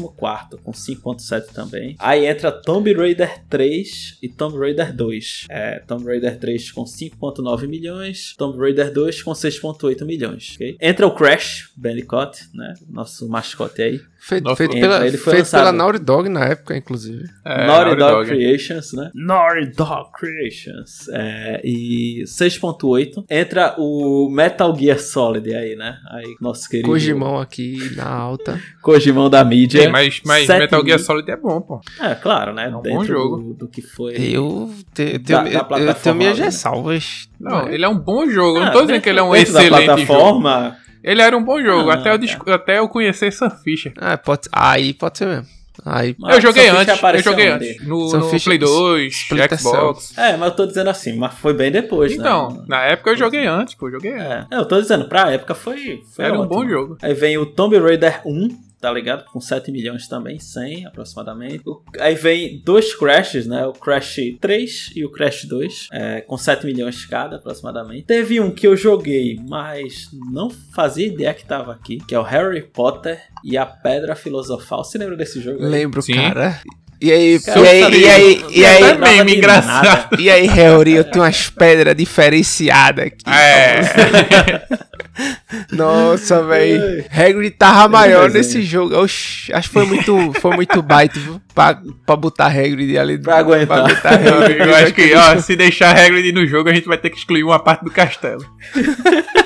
com 0.62 0.72
5.7 0.72 1.46
também. 1.46 1.96
Aí 1.98 2.26
entra 2.26 2.52
Tomb 2.52 2.92
Raider 2.92 3.42
3 3.48 4.18
e 4.22 4.28
Tomb 4.28 4.58
Raider 4.58 4.94
2. 4.94 5.46
É, 5.48 5.78
Tomb 5.80 6.04
Raider 6.04 6.38
3 6.38 6.70
com 6.72 6.84
5.9 6.84 7.66
milhões, 7.66 8.34
Tomb 8.36 8.58
Raider 8.58 8.92
2 8.92 9.22
com 9.22 9.32
6.8 9.32 10.04
milhões, 10.04 10.52
ok? 10.56 10.76
Entra 10.80 11.06
o 11.06 11.14
Crash 11.14 11.70
Bandicoot, 11.74 12.50
né? 12.52 12.74
Nosso 12.86 13.26
mascote 13.28 13.80
aí. 13.80 14.00
Feito, 14.28 14.56
feito, 14.56 14.72
ele 14.72 14.80
pela, 14.80 14.98
foi 14.98 15.10
feito 15.10 15.28
lançado- 15.38 15.60
pela 15.60 15.72
Naughty 15.72 15.98
Dog 16.00 16.28
na 16.28 16.44
época, 16.46 16.76
inclusive. 16.76 17.22
É, 17.44 17.66
Naughty 17.66 17.68
Naughty 17.68 17.96
Dog, 17.96 18.12
Dog. 18.12 18.26
Creations, 18.28 18.92
né? 18.92 19.10
Naughty 19.14 19.66
Dog 19.76 20.10
Creations. 20.18 21.08
É, 21.12 21.60
e 21.64 22.24
6.8. 22.26 23.24
Entra 23.30 23.74
o 23.78 24.28
Metal 24.28 24.74
Gear 24.76 24.98
Solid 24.98 25.54
aí, 25.54 25.76
né? 25.76 25.96
Aí, 26.10 26.34
nosso 26.40 26.68
querido 26.68 26.88
Kojimão 26.88 27.38
aqui 27.38 27.78
na 27.94 28.08
alta. 28.08 28.60
Kojimão 28.82 29.30
da 29.30 29.44
mídia. 29.44 29.82
Sim, 29.82 29.88
mas, 29.88 30.20
mas 30.24 30.48
Metal 30.48 30.84
Gear 30.84 30.98
Solid 30.98 31.30
é 31.30 31.36
bom, 31.36 31.60
pô. 31.60 31.80
É, 32.00 32.14
claro, 32.16 32.52
né? 32.52 32.64
É 32.64 32.68
um 32.68 32.72
bom 32.72 32.82
Dentro 32.82 33.06
jogo. 33.06 33.36
Do, 33.36 33.54
do 33.54 33.68
que 33.68 33.80
foi. 33.80 34.14
Eu, 34.16 34.72
te, 34.92 35.18
Da- 35.18 35.44
tenho, 35.44 35.52
da 35.68 35.78
eu- 35.78 35.94
tenho 35.94 36.14
minhas 36.16 36.38
né? 36.38 36.46
ressalvas. 36.46 37.28
Não, 37.38 37.68
ele 37.68 37.84
é 37.84 37.88
um 37.88 37.98
bom 37.98 38.28
jogo. 38.28 38.56
Eu 38.58 38.62
não 38.62 38.68
Ah, 38.68 38.72
tô 38.72 38.80
dizendo 38.80 39.00
que 39.00 39.08
ele 39.08 39.20
é 39.20 39.22
um 39.22 39.36
excelente 39.36 39.68
jogo. 39.70 39.84
plataforma. 39.84 40.76
Ele 41.02 41.22
era 41.22 41.36
um 41.36 41.42
bom 41.44 41.60
jogo, 41.62 41.90
Ah, 41.90 41.94
até, 41.94 42.12
eu, 42.12 42.18
des- 42.18 42.36
até 42.48 42.78
eu 42.78 42.88
conhecer 42.88 43.32
Sam 43.32 43.50
Fisher. 43.50 43.92
Ah, 43.96 44.16
pode, 44.16 44.42
aí 44.52 44.92
pode 44.94 45.18
ser 45.18 45.26
mesmo. 45.26 45.46
Aí, 45.84 46.16
Mas 46.18 46.36
eu 46.36 46.40
joguei 46.40 46.68
antes, 46.70 46.98
eu 47.02 47.18
joguei 47.22 47.52
onde? 47.52 47.68
antes. 47.70 47.86
No, 47.86 48.08
Sam 48.08 48.18
no 48.20 48.40
Play 48.40 48.56
2, 48.58 49.12
Splinter 49.14 49.58
Xbox. 49.58 50.16
É, 50.16 50.34
mas 50.36 50.48
eu 50.48 50.56
tô 50.56 50.66
dizendo 50.66 50.88
assim, 50.88 51.14
mas 51.18 51.34
foi 51.34 51.52
bem 51.52 51.70
depois, 51.70 52.12
Então, 52.12 52.48
né? 52.50 52.64
na 52.66 52.80
época 52.82 53.10
eu 53.10 53.16
joguei 53.16 53.46
antes, 53.46 53.74
pô, 53.74 53.88
eu 53.88 53.92
joguei 53.92 54.14
antes. 54.14 54.46
É, 54.50 54.56
eu 54.56 54.66
tô 54.66 54.80
dizendo, 54.80 55.06
pra 55.06 55.30
época 55.30 55.54
foi. 55.54 56.00
foi 56.16 56.24
Era 56.24 56.32
um 56.34 56.40
ótimo. 56.40 56.48
bom 56.62 56.66
jogo. 56.68 56.96
Aí 57.02 57.12
vem 57.12 57.36
o 57.36 57.44
Tomb 57.44 57.78
Raider 57.78 58.22
1, 58.24 58.48
tá 58.80 58.92
ligado? 58.92 59.24
Com 59.26 59.40
7 59.40 59.70
milhões 59.72 60.06
também, 60.08 60.38
100 60.38 60.86
aproximadamente. 60.86 61.62
O- 61.66 61.82
Aí 61.98 62.14
vem 62.14 62.60
dois 62.64 62.94
Crashes, 62.94 63.46
né? 63.46 63.66
O 63.66 63.72
Crash 63.72 64.16
3 64.40 64.90
e 64.94 65.04
o 65.04 65.10
Crash 65.10 65.44
2, 65.44 65.88
é, 65.92 66.20
com 66.20 66.36
7 66.36 66.66
milhões 66.66 67.04
cada 67.06 67.36
aproximadamente. 67.36 68.04
Teve 68.04 68.40
um 68.40 68.50
que 68.50 68.66
eu 68.66 68.76
joguei, 68.76 69.38
mas 69.48 70.08
não 70.30 70.50
fazia 70.50 71.06
ideia 71.06 71.32
que 71.34 71.44
tava 71.44 71.72
aqui, 71.72 71.98
que 72.06 72.14
é 72.14 72.18
o 72.18 72.22
Harry 72.22 72.62
Potter 72.62 73.20
e 73.44 73.56
a 73.56 73.64
Pedra 73.66 74.14
Filosofal. 74.14 74.84
Você 74.84 74.98
lembra 74.98 75.16
desse 75.16 75.40
jogo? 75.40 75.58
lembro, 75.62 76.02
Sim. 76.02 76.14
cara. 76.14 76.60
E 77.00 77.12
aí, 77.12 77.40
Cara, 77.40 77.60
e 77.60 77.66
aí, 77.68 77.92
e 78.00 78.08
aí, 78.08 78.44
e 78.50 78.64
aí, 78.64 78.82
lembrava 78.82 79.12
meme 79.16 79.36
engraçado. 79.36 80.20
e 80.20 80.30
aí, 80.30 80.46
Harry, 80.46 80.94
eu 80.94 81.04
tenho 81.04 81.24
umas 81.24 81.50
pedras 81.50 81.94
diferenciadas 81.94 83.06
aqui. 83.06 83.24
É. 83.28 84.62
Nossa, 85.72 86.42
velho. 86.42 87.04
Hagrid 87.10 87.50
tava 87.52 87.88
maior 87.88 88.30
nesse 88.30 88.62
jogo. 88.62 88.96
Oxi, 88.98 89.52
acho 89.52 89.68
que 89.68 89.74
foi 89.74 89.86
muito, 89.86 90.32
foi 90.40 90.54
muito 90.56 90.82
baita? 90.82 91.18
Pra, 91.54 91.80
pra 92.04 92.16
botar 92.16 92.46
Hagrid 92.48 92.98
ali. 92.98 93.18
Pra 93.18 93.38
aguentar. 93.38 93.88
botar 93.88 94.18
Meu 94.20 94.42
Hagrid 94.42 94.60
eu 94.68 94.74
acho 94.74 94.92
que, 94.92 95.14
ó, 95.14 95.38
se 95.38 95.56
deixar 95.56 95.96
Hagrid 95.96 96.32
no 96.32 96.46
jogo, 96.46 96.68
a 96.68 96.74
gente 96.74 96.86
vai 96.86 96.98
ter 96.98 97.10
que 97.10 97.16
excluir 97.16 97.44
uma 97.44 97.58
parte 97.58 97.84
do 97.84 97.90
castelo. 97.90 98.44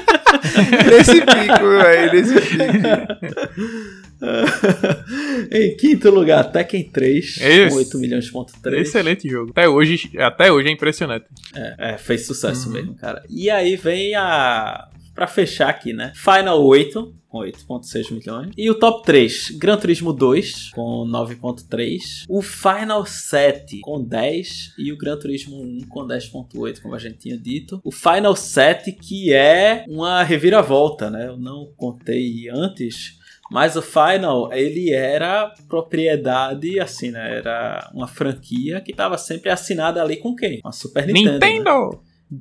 Nesse 0.90 1.20
pico, 1.20 1.68
velho, 1.82 2.12
nesse 2.12 2.40
pico. 2.40 3.99
em 5.50 5.76
quinto 5.76 6.10
lugar, 6.10 6.44
Tekken 6.50 6.84
3, 6.90 7.36
Esse- 7.40 7.68
com 7.70 7.76
8 7.76 7.98
milhões 7.98 8.30
ponto 8.30 8.52
3. 8.62 8.88
Excelente 8.88 9.28
jogo. 9.28 9.50
Até 9.50 9.68
hoje, 9.68 10.10
até 10.18 10.52
hoje 10.52 10.68
é 10.68 10.72
impressionante. 10.72 11.26
É, 11.54 11.92
é, 11.94 11.98
fez 11.98 12.26
sucesso 12.26 12.68
Uhum. 12.68 12.74
mesmo, 12.74 12.94
cara. 12.94 13.22
E 13.28 13.50
aí 13.50 13.76
vem 13.76 14.14
a. 14.14 14.88
Pra 15.14 15.26
fechar 15.26 15.68
aqui, 15.68 15.92
né? 15.92 16.12
Final 16.14 16.64
8, 16.64 17.14
com 17.28 17.38
8,6 17.40 18.10
milhões. 18.10 18.52
E 18.56 18.70
o 18.70 18.74
top 18.74 19.04
3, 19.04 19.50
Gran 19.58 19.76
Turismo 19.76 20.12
2, 20.14 20.70
com 20.70 21.04
9,3. 21.04 22.24
O 22.28 22.40
Final 22.40 23.04
7, 23.04 23.80
com 23.80 24.02
10. 24.02 24.72
E 24.78 24.90
o 24.92 24.96
Gran 24.96 25.18
Turismo 25.18 25.60
1, 25.60 25.80
com 25.88 26.06
10,8, 26.06 26.80
como 26.80 26.94
a 26.94 26.98
gente 26.98 27.18
tinha 27.18 27.36
dito. 27.36 27.80
O 27.84 27.90
Final 27.90 28.34
7, 28.34 28.92
que 28.92 29.32
é 29.34 29.84
uma 29.88 30.22
reviravolta, 30.22 31.10
né? 31.10 31.26
Eu 31.26 31.36
não 31.36 31.70
contei 31.76 32.48
antes. 32.48 33.18
Mas 33.50 33.74
o 33.76 33.82
Final, 33.82 34.52
ele 34.52 34.92
era 34.92 35.52
propriedade, 35.68 36.78
assim, 36.78 37.10
né? 37.10 37.38
Era 37.38 37.90
uma 37.92 38.06
franquia 38.06 38.80
que 38.80 38.92
estava 38.92 39.18
sempre 39.18 39.50
assinada 39.50 40.00
ali 40.00 40.16
com 40.16 40.34
quem? 40.36 40.60
Com 40.60 40.68
a 40.68 40.72
Super 40.72 41.06
Nintendo. 41.06 41.38
né? 41.38 41.48
Nintendo! 41.50 42.00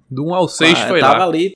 Do 0.09 0.27
1 0.27 0.35
ao 0.35 0.47
6 0.47 0.79
Ah, 0.79 0.87
foi 0.87 0.99
tava 0.99 1.17
lá. 1.19 1.25
ali 1.25 1.51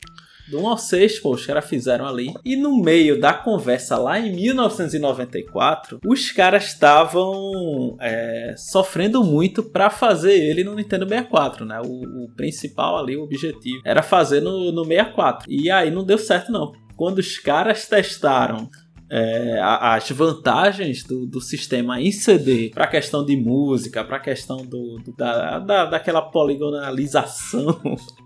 do 0.49 0.59
1 0.59 0.67
ao 0.67 0.77
6, 0.77 1.19
pô, 1.19 1.31
os 1.35 1.45
caras 1.45 1.65
fizeram 1.65 2.05
ali. 2.07 2.33
E 2.43 2.55
no 2.55 2.75
meio 2.77 3.19
da 3.19 3.31
conversa 3.33 3.95
lá 3.97 4.19
em 4.19 4.35
1994, 4.35 5.99
os 6.05 6.31
caras 6.31 6.65
estavam 6.65 7.95
é, 8.01 8.53
sofrendo 8.57 9.23
muito 9.23 9.63
pra 9.63 9.89
fazer 9.89 10.33
ele 10.33 10.63
no 10.63 10.75
Nintendo 10.75 11.07
64, 11.07 11.65
né? 11.65 11.79
O, 11.79 12.25
o 12.25 12.29
principal 12.35 12.97
ali, 12.97 13.15
o 13.15 13.23
objetivo, 13.23 13.81
era 13.85 14.01
fazer 14.01 14.41
no, 14.41 14.71
no 14.71 14.83
64. 14.83 15.45
E 15.49 15.69
aí 15.71 15.89
não 15.91 16.03
deu 16.03 16.17
certo 16.17 16.51
não. 16.51 16.71
quando 16.95 17.19
os 17.19 17.37
caras 17.37 17.87
testaram 17.87 18.69
é, 19.13 19.59
as 19.61 20.09
vantagens 20.09 21.03
do, 21.03 21.27
do, 21.27 21.39
sistema 21.39 22.01
em 22.01 22.11
CD 22.11 22.71
para 22.73 22.85
a 22.85 22.87
questão 22.87 23.23
de 23.23 23.37
música, 23.37 24.03
para 24.03 24.17
a 24.17 24.19
questão 24.19 24.65
do, 24.65 24.97
do 25.05 25.13
da, 25.15 25.59
da, 25.59 25.85
daquela 25.85 26.19
poligonalização 26.19 27.79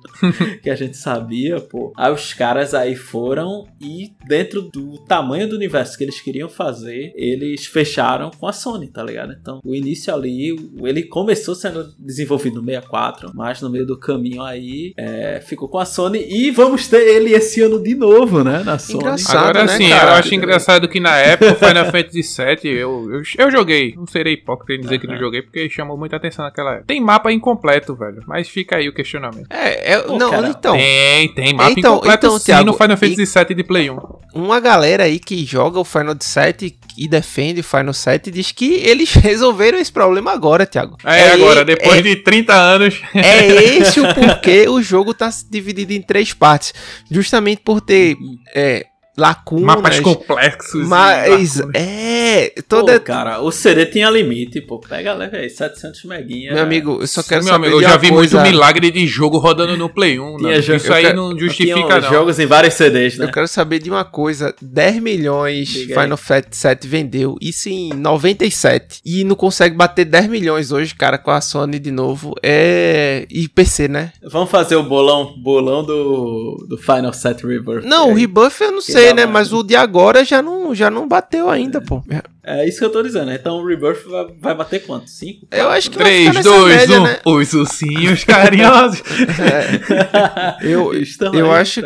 que 0.63 0.69
a 0.69 0.75
gente 0.75 0.95
sabia, 0.95 1.59
pô. 1.59 1.91
Aí 1.97 2.09
os 2.09 2.33
caras 2.33 2.73
aí 2.73 2.95
foram 2.95 3.65
e 3.81 4.13
dentro 4.29 4.61
do 4.61 4.97
tamanho 5.03 5.49
do 5.49 5.57
universo 5.57 5.97
que 5.97 6.05
eles 6.05 6.21
queriam 6.21 6.47
fazer, 6.47 7.11
eles 7.17 7.65
fecharam 7.65 8.31
com 8.31 8.47
a 8.47 8.53
Sony, 8.53 8.87
tá 8.87 9.03
ligado? 9.03 9.33
Então, 9.33 9.59
o 9.65 9.75
início 9.75 10.13
ali, 10.13 10.55
ele 10.81 11.03
começou 11.03 11.53
sendo 11.53 11.93
desenvolvido 11.99 12.61
no 12.61 12.65
64, 12.65 13.31
mas 13.35 13.61
no 13.61 13.69
meio 13.69 13.85
do 13.85 13.99
caminho 13.99 14.41
aí 14.41 14.93
é, 14.95 15.41
ficou 15.41 15.67
com 15.67 15.79
a 15.79 15.85
Sony 15.85 16.25
e 16.29 16.49
vamos 16.49 16.87
ter 16.87 17.05
ele 17.05 17.33
esse 17.33 17.61
ano 17.61 17.83
de 17.83 17.93
novo, 17.93 18.41
né, 18.41 18.63
na 18.63 18.79
Sony. 18.79 18.99
Engraçado, 18.99 19.49
Agora 19.49 19.65
né, 19.65 19.77
sim, 19.77 19.89
eu 19.89 19.97
acho 19.97 20.33
engraçado 20.33 20.76
que 20.85 20.99
na 20.99 21.15
época 21.15 21.53
o 21.53 21.55
Final 21.55 21.85
Fantasy 21.85 22.21
VII 22.21 22.71
eu, 22.73 23.09
eu, 23.09 23.21
eu 23.37 23.51
joguei, 23.51 23.93
não 23.95 24.05
serei 24.05 24.33
hipócrita 24.33 24.73
em 24.73 24.81
dizer 24.81 24.95
uhum. 24.95 24.99
que 24.99 25.07
não 25.07 25.17
joguei 25.17 25.41
porque 25.41 25.69
chamou 25.69 25.97
muita 25.97 26.17
atenção 26.17 26.43
naquela 26.43 26.71
época. 26.71 26.87
Tem 26.87 26.99
mapa 26.99 27.31
incompleto, 27.31 27.95
velho, 27.95 28.21
mas 28.27 28.49
fica 28.49 28.75
aí 28.75 28.89
o 28.89 28.93
questionamento. 28.93 29.47
É, 29.49 29.93
é 29.93 29.99
Pô, 29.99 30.17
não, 30.17 30.31
cara, 30.31 30.49
então. 30.49 30.75
Tem, 30.75 31.33
tem 31.33 31.53
mapa 31.53 31.71
então, 31.71 31.93
incompleto 31.93 32.27
então, 32.27 32.39
sim 32.39 32.45
Thiago, 32.45 32.65
no 32.65 32.73
Final 32.73 32.97
Fantasy 32.97 33.25
VII 33.25 33.55
de 33.55 33.63
Play 33.63 33.89
1. 33.89 33.97
Uma 34.35 34.59
galera 34.59 35.03
aí 35.03 35.19
que 35.19 35.45
joga 35.45 35.79
o 35.79 35.85
Final 35.85 36.15
VII 36.15 36.77
e 36.97 37.07
defende 37.07 37.61
o 37.61 37.63
Final 37.63 37.93
7 37.93 38.31
diz 38.31 38.51
que 38.51 38.75
eles 38.75 39.13
resolveram 39.15 39.77
esse 39.77 39.91
problema 39.91 40.31
agora, 40.31 40.65
Thiago. 40.65 40.97
É, 41.05 41.19
é 41.19 41.31
agora, 41.33 41.63
depois 41.63 41.99
é, 41.99 42.01
de 42.01 42.15
30 42.17 42.53
anos. 42.53 43.01
É 43.13 43.45
esse 43.77 43.99
o 43.99 44.13
porquê 44.13 44.67
o 44.67 44.81
jogo 44.81 45.13
tá 45.13 45.29
dividido 45.49 45.93
em 45.93 46.01
três 46.01 46.33
partes. 46.33 46.73
Justamente 47.09 47.61
por 47.63 47.79
ter 47.79 48.17
é, 48.55 48.85
lacunas. 49.17 49.65
Mapas 49.65 49.99
complexos. 49.99 50.87
Mas, 50.87 51.59
é. 51.73 52.53
Toda... 52.67 52.99
Pô, 52.99 53.05
cara, 53.05 53.41
o 53.41 53.51
CD 53.51 53.85
tinha 53.87 54.09
limite, 54.09 54.61
pô. 54.61 54.79
Pega, 54.79 55.13
leva 55.13 55.37
aí, 55.37 55.49
700 55.49 56.03
meguinha. 56.03 56.53
Meu 56.53 56.63
amigo, 56.63 56.99
eu 57.01 57.07
só 57.07 57.23
quero 57.23 57.43
Meu 57.43 57.53
saber. 57.53 57.67
Amigo, 57.67 57.81
eu 57.81 57.89
já 57.89 57.97
vi 57.97 58.09
coisa... 58.09 58.39
muito 58.39 58.51
milagre 58.51 58.91
de 58.91 59.07
jogo 59.07 59.39
rodando 59.39 59.75
no 59.75 59.89
Play 59.89 60.19
1. 60.19 60.37
Né? 60.37 60.59
Isso 60.59 60.93
aí 60.93 61.05
quero... 61.05 61.15
não 61.15 61.37
justifica, 61.37 61.99
não. 61.99 62.09
jogos 62.09 62.39
em 62.39 62.45
vários 62.45 62.75
CDs, 62.75 63.17
né? 63.17 63.25
Eu 63.25 63.31
quero 63.31 63.47
saber 63.47 63.79
de 63.79 63.89
uma 63.89 64.05
coisa: 64.05 64.53
10 64.61 65.01
milhões 65.01 65.67
Diga 65.67 66.01
Final 66.01 66.17
Fantasy 66.17 66.57
7 66.57 66.87
vendeu. 66.87 67.35
Isso 67.41 67.69
em 67.69 67.89
97. 67.93 69.01
E 69.03 69.23
não 69.23 69.35
consegue 69.35 69.75
bater 69.75 70.05
10 70.05 70.27
milhões 70.27 70.71
hoje, 70.71 70.93
cara, 70.93 71.17
com 71.17 71.31
a 71.31 71.41
Sony 71.41 71.79
de 71.79 71.91
novo. 71.91 72.35
É. 72.43 73.25
E 73.29 73.47
PC, 73.47 73.87
né? 73.87 74.13
Vamos 74.23 74.51
fazer 74.51 74.75
o 74.75 74.83
bolão, 74.83 75.33
bolão 75.37 75.83
do, 75.83 76.65
do 76.69 76.77
Final 76.77 77.13
7 77.13 77.45
Rebirth. 77.47 77.83
Não, 77.83 78.11
o 78.11 78.13
Rebirth 78.13 78.61
eu 78.61 78.71
não 78.71 78.81
sei 78.81 79.06
né? 79.13 79.25
Mas 79.25 79.53
o 79.53 79.63
de 79.63 79.75
agora 79.75 80.23
já 80.23 80.41
não, 80.41 80.73
já 80.73 80.89
não 80.89 81.07
bateu 81.07 81.49
ainda, 81.49 81.81
pô. 81.81 82.03
É 82.43 82.67
isso 82.67 82.79
que 82.79 82.85
eu 82.85 82.89
tô 82.89 83.03
dizendo. 83.03 83.25
Né? 83.25 83.35
Então 83.39 83.57
o 83.57 83.65
Rebirth 83.65 84.05
vai, 84.07 84.25
vai 84.39 84.55
bater 84.55 84.85
quanto? 84.85 85.09
5? 85.09 85.47
Eu 85.51 85.69
acho 85.69 85.91
que 85.91 85.97
3, 85.97 86.43
2, 86.43 86.89
1. 86.89 87.03
Né? 87.03 87.19
Os 87.25 87.53
ursinhos 87.53 88.23
carinhosos. 88.23 89.01
é. 89.39 90.57
Eu, 90.67 90.91
eu, 91.33 91.51
acho, 91.51 91.81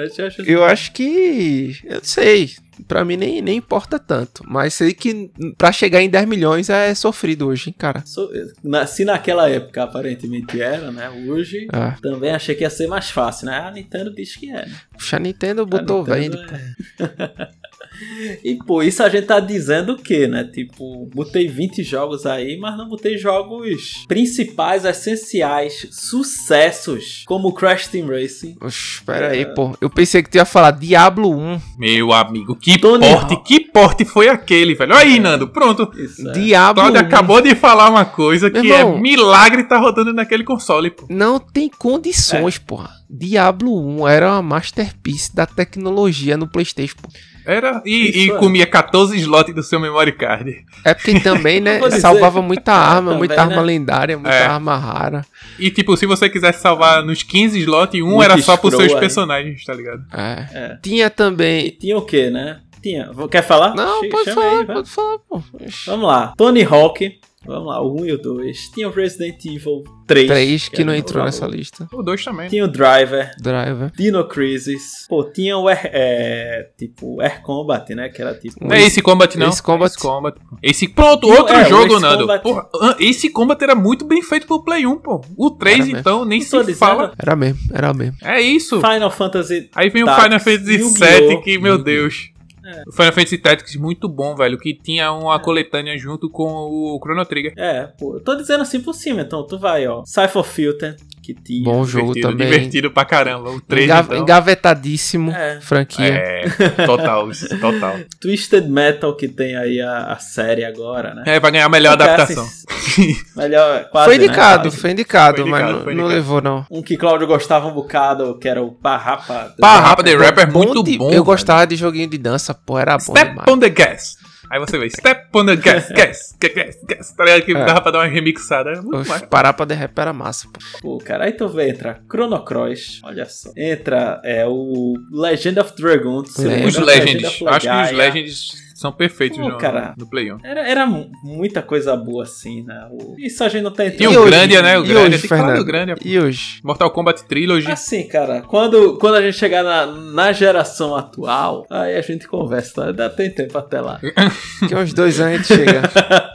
eu 0.46 0.64
acho 0.64 0.92
que. 0.94 1.78
Eu 1.84 1.96
não 1.96 2.04
sei. 2.04 2.52
Pra 2.88 3.06
mim 3.06 3.18
nem, 3.18 3.42
nem 3.42 3.58
importa 3.58 4.00
tanto. 4.00 4.44
Mas 4.48 4.74
sei 4.74 4.94
que 4.94 5.32
pra 5.58 5.72
chegar 5.72 6.02
em 6.02 6.10
10 6.10 6.28
milhões 6.28 6.70
é 6.70 6.94
sofrido 6.94 7.48
hoje, 7.48 7.70
hein, 7.70 7.76
cara. 7.78 8.04
So, 8.06 8.30
na, 8.64 8.86
se 8.86 9.06
naquela 9.06 9.50
época 9.50 9.84
aparentemente 9.84 10.62
era, 10.62 10.92
né? 10.92 11.10
Hoje 11.28 11.68
é. 11.72 11.96
também 12.02 12.32
achei 12.32 12.56
que 12.56 12.64
ia 12.64 12.70
ser 12.70 12.88
mais 12.88 13.10
fácil, 13.10 13.48
né? 13.48 13.60
A 13.60 13.72
Nintendo 13.72 14.14
diz 14.14 14.36
que 14.36 14.50
é. 14.50 14.66
Né? 14.66 14.76
Puxa, 14.94 15.18
a 15.18 15.20
Nintendo 15.20 15.66
botou 15.66 16.04
vende, 16.04 16.38
é... 16.38 17.52
E, 18.44 18.56
pô, 18.56 18.82
isso 18.82 19.04
a 19.04 19.10
gente 19.10 19.28
tá 19.28 19.40
dizendo 19.40 19.94
o 19.94 19.98
quê, 19.98 20.28
né? 20.28 20.44
Tipo, 20.44 21.08
botei 21.14 21.48
20 21.48 21.84
jogos 21.84 22.26
aí, 22.26 22.58
mas 22.58 22.78
não 22.78 22.88
botei 22.88 23.18
jogos 23.18 24.06
principais, 24.08 24.86
essenciais, 24.86 25.88
sucessos, 25.92 27.24
como 27.28 27.54
Crash 27.54 27.88
Team 27.88 28.08
Racing. 28.08 28.56
Oxe, 28.60 28.96
espera 28.96 29.28
é... 29.28 29.32
aí, 29.32 29.46
pô. 29.54 29.76
Eu 29.80 29.90
pensei 29.90 30.24
que 30.24 30.30
tu 30.30 30.36
ia 30.36 30.46
falar 30.46 30.72
Diablo 30.72 31.32
1. 31.32 31.62
Meu 31.78 32.12
amigo, 32.12 32.56
que 32.56 32.80
Tony 32.80 33.08
porte, 33.08 33.34
Hall. 33.34 33.44
que 33.44 33.60
porte 33.60 34.06
foi 34.06 34.28
aquele, 34.28 34.74
velho? 34.74 34.94
Olha 34.94 35.02
aí, 35.02 35.18
é. 35.18 35.20
Nando, 35.20 35.48
pronto. 35.48 35.92
Isso 35.96 36.28
é. 36.30 36.32
Diablo 36.34 36.84
Todd 36.84 36.98
1. 36.98 37.00
acabou 37.00 37.42
de 37.42 37.56
falar 37.56 37.90
uma 37.90 38.06
coisa 38.06 38.50
Meu 38.50 38.62
que 38.62 38.72
é 38.72 38.80
irmão, 38.80 38.98
é 38.98 39.02
milagre 39.02 39.64
tá 39.64 39.78
rodando 39.78 40.14
naquele 40.14 40.44
console, 40.44 40.90
pô. 40.90 41.06
Não 41.10 41.40
tem 41.40 41.70
condições, 41.70 42.56
é. 42.56 42.60
porra. 42.60 42.90
Diablo 43.10 43.78
1 44.02 44.08
era 44.08 44.32
uma 44.32 44.42
masterpiece 44.42 45.36
da 45.36 45.46
tecnologia 45.46 46.38
no 46.38 46.48
PlayStation, 46.48 46.96
pô. 47.02 47.10
Era. 47.46 47.82
E, 47.86 48.26
e 48.26 48.32
é. 48.32 48.38
comia 48.38 48.66
14 48.66 49.18
slots 49.18 49.54
do 49.54 49.64
seu 49.64 49.80
memory 49.80 50.12
card. 50.12 50.66
É 50.86 50.94
porque 50.94 51.20
também, 51.20 51.60
né? 51.60 51.80
salvava 52.00 52.42
muita 52.42 52.74
arma, 52.74 53.14
muita 53.16 53.36
também, 53.36 53.52
arma 53.52 53.62
né? 53.62 53.68
lendária, 53.68 54.18
muita 54.18 54.36
é. 54.36 54.46
arma 54.46 54.78
rara. 54.78 55.26
E 55.60 55.70
tipo, 55.70 55.96
se 55.98 56.06
você 56.06 56.30
quisesse 56.30 56.62
salvar 56.62 57.04
nos 57.04 57.24
15 57.24 57.60
slots, 57.60 58.02
um 58.02 58.08
Muito 58.08 58.24
era 58.24 58.38
só 58.42 58.58
pros 58.58 58.76
seus 58.76 58.94
personagens, 58.94 59.64
tá 59.64 59.74
ligado? 59.74 60.04
É. 60.14 60.48
é. 60.54 60.78
Tinha 60.82 61.10
também. 61.10 61.68
E 61.68 61.72
tinha 61.72 61.98
o 61.98 62.02
que, 62.02 62.30
né? 62.30 62.60
Tinha. 62.82 63.10
Quer 63.30 63.44
falar? 63.44 63.76
Não, 63.76 64.10
pode 64.10 64.34
falar, 64.34 64.60
aí, 64.60 64.66
pode 64.66 64.90
falar, 64.90 65.20
pô. 65.20 65.42
Vamos 65.86 66.08
lá. 66.08 66.34
Tony 66.36 66.64
Hawk. 66.64 67.20
Vamos 67.46 67.70
lá, 67.70 67.82
o 67.82 68.00
1 68.02 68.06
e 68.06 68.12
o 68.12 68.22
2. 68.22 68.70
Tinha 68.70 68.88
o 68.88 68.92
Resident 68.92 69.44
Evil 69.46 69.84
3. 70.06 70.28
3 70.28 70.70
que, 70.70 70.76
que 70.78 70.84
não 70.84 70.94
entrou 70.94 71.26
nessa 71.26 71.48
lista. 71.48 71.88
O 71.92 72.04
2 72.04 72.24
também. 72.24 72.50
Tinha 72.50 72.66
o 72.66 72.68
Driver. 72.68 73.32
Driver. 73.40 73.92
Dino 73.98 74.28
Crisis. 74.28 75.06
Pô, 75.10 75.24
tinha 75.24 75.58
o 75.58 75.68
Air, 75.68 75.90
é, 75.92 76.70
tipo, 76.78 77.20
Air 77.20 77.42
Combat, 77.42 77.96
né? 77.96 78.10
Que 78.10 78.22
era 78.22 78.36
tipo. 78.36 78.64
Não 78.64 78.76
é 78.76 78.84
esse 78.84 79.02
Combat, 79.02 79.36
não. 79.40 79.50
Esse 79.50 79.64
Combat. 79.64 79.92
Esse 79.92 80.00
Combat. 80.00 80.38
Esse, 80.62 80.88
pronto, 80.88 81.28
outro 81.28 81.56
é, 81.56 81.68
jogo, 81.68 82.00
Nando. 82.00 82.28
Porra, 82.42 82.70
esse 83.00 83.30
Combat 83.30 83.62
era 83.64 83.74
muito 83.74 84.06
bem 84.06 84.22
feito 84.22 84.46
pro 84.46 84.64
Play 84.64 84.86
1, 84.86 85.00
pô. 85.00 85.22
O 85.36 85.50
3, 85.50 85.90
era 85.90 86.00
então, 86.00 86.18
mesmo. 86.20 86.30
nem 86.30 86.42
se 86.42 86.58
dizendo. 86.60 86.78
fala. 86.78 87.14
Era 87.18 87.36
mesmo, 87.36 87.60
era 87.74 87.94
mesmo. 87.94 88.18
É 88.22 88.40
isso. 88.40 88.80
Final 88.80 89.10
Fantasy. 89.10 89.70
Aí 89.76 89.90
vem 89.90 90.04
o 90.04 90.16
Final 90.16 90.40
Fantasy 90.40 90.80
7, 90.80 91.42
que, 91.42 91.58
meu 91.58 91.80
Deus. 91.80 92.32
É. 92.64 92.84
O 92.88 92.92
Final 92.92 93.14
Fantasy 93.14 93.38
Tactics 93.38 93.76
muito 93.76 94.08
bom, 94.08 94.36
velho, 94.36 94.58
que 94.58 94.74
tinha 94.74 95.12
uma 95.12 95.36
é. 95.36 95.40
coletânea 95.40 95.98
junto 95.98 96.30
com 96.30 96.44
o 96.44 97.00
Chrono 97.02 97.26
Trigger. 97.26 97.54
É, 97.58 97.88
pô, 97.88 98.16
eu 98.16 98.24
tô 98.24 98.36
dizendo 98.36 98.62
assim 98.62 98.82
por 98.82 98.94
cima, 98.94 99.22
então 99.22 99.46
tu 99.46 99.58
vai, 99.58 99.88
ó. 99.88 100.04
Cypher 100.06 100.44
Filter, 100.44 100.96
que 101.34 101.42
tinha. 101.44 101.64
Bom 101.64 101.86
jogo 101.86 102.14
divertido, 102.14 102.32
também. 102.32 102.48
Divertido 102.48 102.92
pra 102.92 103.06
caramba. 103.06 103.52
O 103.52 103.62
3, 103.62 103.86
Enga 103.86 104.00
então. 104.00 104.18
Engavetadíssimo, 104.18 105.32
é. 105.32 105.60
franquia. 105.62 106.06
É, 106.06 106.50
total, 106.86 107.30
total. 107.60 107.96
Twisted 108.20 108.68
Metal, 108.68 109.16
que 109.16 109.28
tem 109.28 109.56
aí 109.56 109.82
a, 109.82 110.14
a, 110.14 110.20
série 110.20 110.66
agora, 110.66 111.14
né? 111.14 111.24
É, 111.26 111.40
vai 111.40 111.52
ganhar 111.52 111.66
a 111.66 111.70
melhor 111.70 111.94
adaptação. 111.94 112.44
Assim, 112.44 113.16
melhor, 113.36 113.90
quase, 113.90 114.06
foi 114.08 114.16
indicado, 114.16 114.66
né? 114.66 114.72
foi 114.72 114.92
indicado, 114.92 115.42
foi 115.42 115.46
indicado, 115.46 115.48
mas 115.48 115.62
foi 115.62 115.94
indicado. 115.94 115.96
não, 115.96 116.08
levou, 116.08 116.42
não. 116.42 116.66
Um 116.70 116.82
que 116.82 116.98
Claudio 116.98 117.28
gostava 117.28 117.68
um 117.68 117.74
bocado, 117.74 118.38
que 118.38 118.48
era 118.48 118.62
o 118.62 118.72
Parrapa. 118.72 119.54
Parrapa 119.60 120.04
The 120.04 120.16
Rapper, 120.16 120.52
muito 120.52 120.84
bom. 120.84 121.12
Eu 121.12 121.24
gostava 121.24 121.66
de 121.66 121.76
joguinho 121.76 122.08
de 122.08 122.18
dança, 122.18 122.54
pô, 122.54 122.78
era 122.78 122.98
bom 122.98 123.16
Step 123.16 123.36
on 123.50 123.58
the 123.58 123.70
gas. 123.70 124.21
Aí 124.52 124.60
você 124.60 124.78
vê, 124.78 124.90
step 124.90 125.30
on 125.34 125.46
the 125.46 125.56
gas, 125.56 125.88
gas, 125.96 126.36
gas, 126.38 126.54
gas, 126.54 126.78
gas. 126.84 127.12
Tá 127.14 127.24
ligado? 127.24 127.44
Que 127.44 127.52
é. 127.54 127.66
dava 127.66 127.80
pra 127.80 127.92
dar 127.92 128.00
uma 128.00 128.08
remixada. 128.08 128.72
É 128.72 128.82
muito 128.82 128.98
Oxe, 128.98 129.10
mais. 129.10 129.22
Parar 129.22 129.54
pra 129.54 129.66
derreper 129.66 130.02
era 130.02 130.12
massa, 130.12 130.50
pô. 130.52 130.60
Pô, 130.82 130.98
cara, 130.98 131.24
aí 131.24 131.32
tu 131.32 131.48
vê, 131.48 131.70
entra 131.70 132.02
Chrono 132.12 132.44
Cross, 132.44 133.00
olha 133.06 133.26
só. 133.30 133.50
Entra 133.56 134.20
é, 134.26 134.46
o 134.46 134.96
Legend 135.10 135.58
of 135.58 135.74
Dragons. 135.78 136.38
Os 136.38 136.78
Legends. 136.78 137.42
Acho 137.48 137.70
que 137.70 137.82
os 137.84 137.92
Legends 137.92 138.71
são 138.82 138.92
perfeitos 138.92 139.38
Pô, 139.38 139.48
no, 139.48 139.58
cara, 139.60 139.94
no 139.96 140.08
Play 140.08 140.34
1. 140.34 140.40
Era, 140.44 140.68
era 140.68 140.88
muita 140.88 141.62
coisa 141.62 141.96
boa 141.96 142.24
assim, 142.24 142.64
né? 142.64 142.88
O... 142.92 143.16
Isso 143.20 143.44
a 143.44 143.48
gente 143.48 143.62
não 143.62 143.72
tá 143.72 143.86
entrando. 143.86 144.12
E 144.12 144.18
o 144.18 144.26
Grandia, 144.26 144.62
né? 144.64 144.76
O 144.80 144.82
Grandia. 144.82 145.18
Hoje, 145.18 145.28
Fernando? 145.28 145.64
Grandia, 145.64 145.96
e 146.04 146.20
hoje? 146.20 146.60
Mortal 146.64 146.90
Kombat 146.90 147.24
Trilogy. 147.26 147.72
Assim, 147.72 148.08
cara, 148.08 148.42
quando, 148.42 148.98
quando 148.98 149.16
a 149.16 149.22
gente 149.22 149.38
chegar 149.38 149.64
na, 149.64 149.86
na 149.86 150.32
geração 150.32 150.96
atual, 150.96 151.68
aí 151.70 151.96
a 151.96 152.02
gente 152.02 152.28
conversa, 152.28 152.74
tá? 152.74 152.92
Dá 152.92 153.10
tem 153.10 153.30
tempo 153.30 153.56
até 153.56 153.80
lá. 153.80 154.00
Daqui 154.62 154.76
uns 154.76 154.94
dois 154.94 155.20
anos 155.20 155.34
a 155.34 155.38
gente 155.38 155.48
chega. 155.48 155.82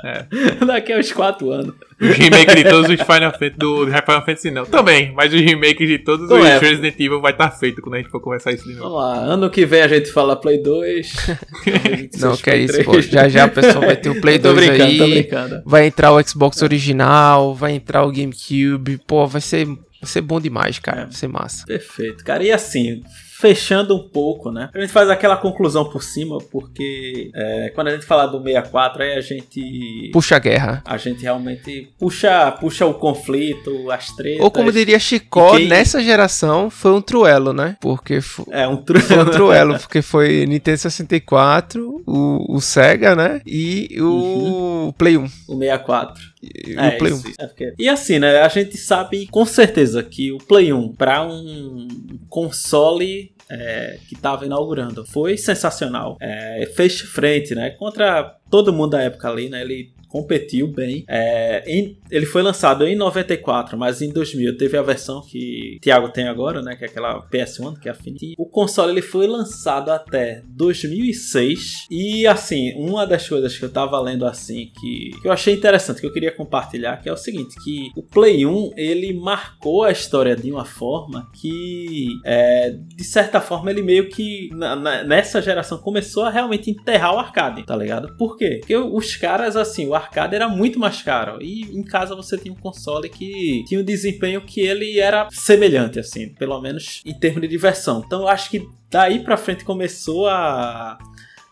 É. 0.04 0.26
Daqui 0.64 0.92
a 0.92 0.98
uns 0.98 1.12
quatro 1.12 1.50
anos. 1.50 1.74
Os 2.00 2.14
remakes 2.14 2.54
de 2.54 2.64
todos 2.64 2.90
os 2.90 3.00
Final 3.00 3.32
Fantasy 3.32 3.56
do 3.56 3.86
Final 3.86 4.24
Fantasy 4.24 4.50
não. 4.50 4.66
Também, 4.66 5.12
mas 5.14 5.32
os 5.32 5.40
remakes 5.40 5.88
de 5.88 5.98
todos 5.98 6.30
os 6.30 6.44
é. 6.44 6.58
Resident 6.58 6.94
Evil 6.94 7.20
vai 7.22 7.32
estar 7.32 7.48
tá 7.48 7.56
feito 7.56 7.80
quando 7.80 7.94
a 7.94 7.98
gente 7.98 8.10
for 8.10 8.20
começar 8.20 8.52
isso 8.52 8.64
de 8.64 8.74
novo. 8.74 8.90
Vamos 8.90 8.98
lá, 8.98 9.14
ano 9.20 9.50
que 9.50 9.64
vem 9.64 9.80
a 9.80 9.88
gente 9.88 10.12
fala 10.12 10.36
Play 10.36 10.62
2. 10.62 11.14
não, 12.20 12.35
que 12.42 12.50
é 12.50 12.56
isso, 12.56 12.82
pô. 12.84 13.00
Já 13.00 13.28
já 13.28 13.44
a 13.44 13.48
pessoa 13.48 13.86
vai 13.86 13.96
ter 13.96 14.10
o 14.10 14.18
Play 14.20 14.38
2 14.38 14.54
brincando, 14.54 15.54
aí. 15.54 15.62
Vai 15.64 15.86
entrar 15.86 16.12
o 16.12 16.22
Xbox 16.22 16.62
original, 16.62 17.54
vai 17.54 17.72
entrar 17.72 18.04
o 18.04 18.12
GameCube. 18.12 18.98
Pô, 19.06 19.26
vai 19.26 19.40
ser 19.40 19.66
Vai 20.00 20.10
ser 20.10 20.20
bom 20.20 20.40
demais, 20.40 20.78
cara. 20.78 21.02
É. 21.02 21.04
Vai 21.04 21.12
ser 21.12 21.28
massa. 21.28 21.66
Perfeito, 21.66 22.22
cara. 22.24 22.44
E 22.44 22.52
assim, 22.52 23.02
fechando 23.38 23.94
um 23.94 24.08
pouco, 24.08 24.50
né? 24.50 24.70
A 24.74 24.80
gente 24.80 24.92
faz 24.92 25.10
aquela 25.10 25.36
conclusão 25.36 25.84
por 25.84 26.02
cima, 26.02 26.38
porque 26.50 27.30
é, 27.34 27.70
quando 27.74 27.88
a 27.88 27.90
gente 27.90 28.06
fala 28.06 28.26
do 28.26 28.42
64, 28.42 29.02
aí 29.02 29.12
a 29.12 29.20
gente. 29.20 30.10
Puxa 30.12 30.36
a 30.36 30.38
guerra. 30.38 30.82
A 30.86 30.96
gente 30.96 31.22
realmente 31.22 31.92
puxa, 31.98 32.50
puxa 32.52 32.86
o 32.86 32.94
conflito, 32.94 33.90
as 33.90 34.10
tretas. 34.12 34.42
Ou 34.42 34.50
como 34.50 34.72
diria 34.72 34.98
Chicó, 34.98 35.56
quem... 35.56 35.68
nessa 35.68 36.02
geração 36.02 36.70
foi 36.70 36.92
um 36.92 37.02
truelo, 37.02 37.52
né? 37.52 37.76
Porque 37.80 38.20
foi. 38.22 38.46
É, 38.50 38.66
um 38.66 38.76
truelo. 38.76 39.06
Foi 39.06 39.18
um 39.18 39.30
truelo, 39.30 39.78
porque 39.80 40.00
foi 40.00 40.46
Nintendo 40.46 40.78
64, 40.78 42.02
o, 42.06 42.56
o 42.56 42.60
Sega, 42.60 43.14
né? 43.14 43.42
E 43.46 44.00
o 44.00 44.06
uhum. 44.06 44.92
Play 44.96 45.18
1. 45.18 45.24
O 45.48 45.58
64. 45.58 46.35
E, 46.66 46.74
é, 46.76 46.88
o 46.88 46.98
Play 46.98 47.12
1. 47.12 47.22
É 47.38 47.46
porque... 47.46 47.74
E 47.78 47.88
assim, 47.88 48.18
né? 48.18 48.38
A 48.40 48.48
gente 48.48 48.76
sabe 48.76 49.26
com 49.26 49.44
certeza 49.44 50.02
que 50.02 50.32
o 50.32 50.38
Play 50.38 50.72
1, 50.72 50.94
para 50.94 51.24
um 51.24 51.88
console 52.28 53.32
é, 53.48 53.98
que 54.08 54.14
estava 54.14 54.44
inaugurando. 54.44 55.04
Foi 55.06 55.36
sensacional. 55.36 56.16
É, 56.20 56.70
fez 56.74 57.00
frente, 57.00 57.54
né? 57.54 57.70
Contra 57.70 58.36
todo 58.50 58.72
mundo 58.72 58.90
da 58.90 59.02
época 59.02 59.28
ali, 59.28 59.48
né? 59.48 59.62
Ele 59.62 59.92
competiu 60.16 60.66
bem. 60.68 61.04
É, 61.06 61.62
em, 61.66 61.98
ele 62.10 62.24
foi 62.24 62.42
lançado 62.42 62.86
em 62.86 62.96
94, 62.96 63.76
mas 63.76 64.00
em 64.00 64.10
2000 64.10 64.56
teve 64.56 64.78
a 64.78 64.82
versão 64.82 65.20
que 65.20 65.78
Thiago 65.82 66.08
tem 66.08 66.26
agora, 66.26 66.62
né, 66.62 66.74
que 66.74 66.84
é 66.84 66.88
aquela 66.88 67.20
PS1, 67.28 67.78
que 67.78 67.86
é 67.86 67.92
a 67.92 67.94
Affinity. 67.94 68.34
O 68.38 68.46
console 68.46 68.92
ele 68.92 69.02
foi 69.02 69.26
lançado 69.26 69.90
até 69.90 70.42
2006 70.48 71.86
e 71.90 72.26
assim, 72.26 72.72
uma 72.76 73.06
das 73.06 73.28
coisas 73.28 73.58
que 73.58 73.64
eu 73.64 73.68
tava 73.68 74.00
lendo 74.00 74.24
assim 74.24 74.70
que, 74.80 75.10
que 75.20 75.28
eu 75.28 75.32
achei 75.32 75.52
interessante, 75.52 76.00
que 76.00 76.06
eu 76.06 76.12
queria 76.12 76.32
compartilhar, 76.32 76.96
que 77.02 77.10
é 77.10 77.12
o 77.12 77.16
seguinte, 77.16 77.54
que 77.62 77.90
o 77.94 78.02
Play 78.02 78.46
1 78.46 78.72
ele 78.74 79.12
marcou 79.12 79.84
a 79.84 79.92
história 79.92 80.34
de 80.34 80.50
uma 80.50 80.64
forma 80.64 81.30
que 81.34 82.08
é, 82.24 82.70
de 82.70 83.04
certa 83.04 83.38
forma 83.38 83.70
ele 83.70 83.82
meio 83.82 84.08
que 84.08 84.48
na, 84.52 84.74
na, 84.74 85.04
nessa 85.04 85.42
geração 85.42 85.76
começou 85.76 86.24
a 86.24 86.30
realmente 86.30 86.70
enterrar 86.70 87.14
o 87.14 87.18
arcade, 87.18 87.64
tá 87.64 87.76
ligado? 87.76 88.16
Por 88.16 88.38
quê? 88.38 88.56
Porque 88.60 88.76
os 88.76 89.14
caras 89.16 89.56
assim, 89.56 89.86
o 89.86 89.94
arcade 89.94 90.05
era 90.14 90.48
muito 90.48 90.78
mais 90.78 91.02
caro. 91.02 91.42
E 91.42 91.62
em 91.62 91.82
casa 91.82 92.14
você 92.14 92.36
tinha 92.36 92.52
um 92.52 92.56
console 92.56 93.08
que 93.08 93.64
tinha 93.66 93.80
um 93.80 93.84
desempenho 93.84 94.40
que 94.40 94.60
ele 94.60 94.98
era 94.98 95.28
semelhante, 95.30 95.98
assim, 95.98 96.28
pelo 96.30 96.60
menos 96.60 97.02
em 97.04 97.14
termos 97.14 97.42
de 97.42 97.48
diversão. 97.48 98.02
Então 98.04 98.22
eu 98.22 98.28
acho 98.28 98.50
que 98.50 98.66
daí 98.90 99.20
pra 99.20 99.36
frente 99.36 99.64
começou 99.64 100.28
a 100.28 100.98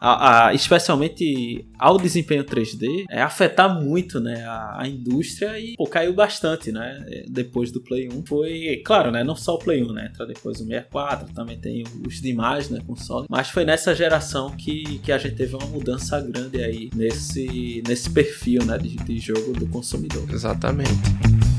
a, 0.04 0.48
a, 0.48 0.54
especialmente 0.54 1.66
ao 1.78 1.96
desempenho 1.96 2.44
3D, 2.44 3.04
é 3.10 3.22
afetar 3.22 3.82
muito 3.82 4.20
né, 4.20 4.44
a, 4.44 4.82
a, 4.82 4.88
indústria 4.88 5.58
e 5.58 5.74
pô, 5.76 5.86
caiu 5.86 6.12
bastante, 6.12 6.70
né? 6.70 7.24
Depois 7.26 7.72
do 7.72 7.80
Play 7.80 8.08
1. 8.12 8.26
Foi, 8.26 8.82
claro, 8.84 9.10
né? 9.10 9.24
Não 9.24 9.34
só 9.34 9.54
o 9.54 9.58
Play 9.58 9.82
1, 9.82 9.92
né? 9.92 10.10
Entra 10.12 10.26
depois 10.26 10.60
o 10.60 10.66
64, 10.66 11.32
também 11.32 11.58
tem 11.58 11.84
os 12.06 12.20
demais, 12.20 12.68
né? 12.68 12.80
Console. 12.86 13.26
Mas 13.30 13.48
foi 13.48 13.64
nessa 13.64 13.94
geração 13.94 14.50
que, 14.50 14.98
que 14.98 15.10
a 15.10 15.16
gente 15.16 15.36
teve 15.36 15.56
uma 15.56 15.66
mudança 15.66 16.20
grande 16.20 16.62
aí 16.62 16.90
nesse, 16.94 17.82
nesse 17.88 18.10
perfil 18.10 18.62
né, 18.64 18.76
de, 18.76 18.96
de 18.96 19.18
jogo 19.18 19.52
do 19.52 19.66
consumidor. 19.68 20.26
Exatamente. 20.30 21.53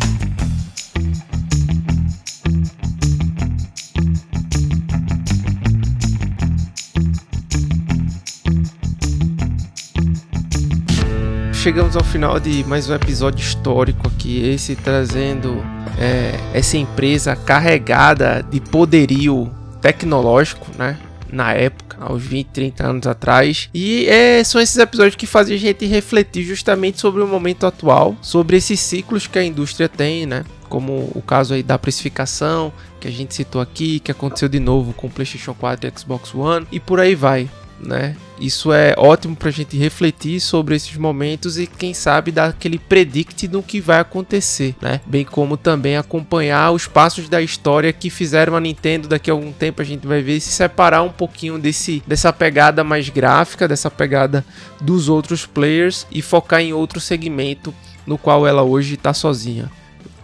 Chegamos 11.65 11.95
ao 11.95 12.03
final 12.03 12.39
de 12.39 12.63
mais 12.65 12.87
um 12.91 12.93
episódio 12.93 13.41
histórico 13.41 14.07
aqui, 14.07 14.49
esse 14.49 14.75
trazendo 14.75 15.65
é, 15.97 16.39
essa 16.53 16.77
empresa 16.77 17.35
carregada 17.35 18.45
de 18.51 18.61
poderio 18.61 19.51
tecnológico, 19.81 20.67
né? 20.77 20.95
Na 21.27 21.53
época, 21.53 21.97
aos 21.99 22.21
20, 22.21 22.47
30 22.49 22.87
anos 22.87 23.07
atrás. 23.07 23.67
E 23.73 24.05
é, 24.05 24.43
são 24.43 24.61
esses 24.61 24.77
episódios 24.77 25.15
que 25.15 25.25
fazem 25.25 25.55
a 25.55 25.59
gente 25.59 25.87
refletir 25.87 26.43
justamente 26.43 27.01
sobre 27.01 27.23
o 27.23 27.27
momento 27.27 27.65
atual, 27.65 28.15
sobre 28.21 28.57
esses 28.57 28.79
ciclos 28.79 29.25
que 29.25 29.39
a 29.39 29.43
indústria 29.43 29.89
tem, 29.89 30.27
né? 30.27 30.43
Como 30.69 31.11
o 31.15 31.23
caso 31.25 31.55
aí 31.55 31.63
da 31.63 31.79
precificação, 31.79 32.71
que 32.99 33.07
a 33.07 33.11
gente 33.11 33.33
citou 33.33 33.59
aqui, 33.59 33.99
que 34.01 34.11
aconteceu 34.11 34.47
de 34.47 34.59
novo 34.59 34.93
com 34.93 35.07
o 35.07 35.09
PlayStation 35.09 35.55
4 35.55 35.89
e 35.89 35.99
Xbox 35.99 36.35
One, 36.35 36.67
e 36.71 36.79
por 36.79 36.99
aí 36.99 37.15
vai 37.15 37.49
né? 37.79 38.15
Isso 38.39 38.73
é 38.73 38.93
ótimo 38.97 39.35
para 39.35 39.49
a 39.49 39.51
gente 39.51 39.77
refletir 39.77 40.39
sobre 40.39 40.75
esses 40.75 40.95
momentos 40.97 41.57
e 41.57 41.65
quem 41.65 41.93
sabe 41.93 42.31
dar 42.31 42.49
aquele 42.49 42.77
predict 42.77 43.47
no 43.47 43.63
que 43.63 43.79
vai 43.79 43.99
acontecer, 43.99 44.75
né? 44.81 44.99
Bem 45.05 45.23
como 45.23 45.57
também 45.57 45.97
acompanhar 45.97 46.71
os 46.71 46.87
passos 46.87 47.29
da 47.29 47.41
história 47.41 47.93
que 47.93 48.09
fizeram 48.09 48.55
a 48.55 48.59
Nintendo 48.59 49.07
daqui 49.07 49.29
a 49.29 49.33
algum 49.33 49.51
tempo 49.51 49.81
a 49.81 49.85
gente 49.85 50.05
vai 50.05 50.21
ver 50.21 50.39
se 50.39 50.49
separar 50.49 51.01
um 51.01 51.09
pouquinho 51.09 51.57
desse 51.57 52.03
dessa 52.05 52.31
pegada 52.33 52.83
mais 52.83 53.09
gráfica, 53.09 53.67
dessa 53.67 53.89
pegada 53.89 54.45
dos 54.81 55.07
outros 55.09 55.45
players 55.45 56.05
e 56.11 56.21
focar 56.21 56.61
em 56.61 56.73
outro 56.73 56.99
segmento 56.99 57.73
no 58.05 58.17
qual 58.17 58.45
ela 58.45 58.63
hoje 58.63 58.95
está 58.95 59.13
sozinha. 59.13 59.71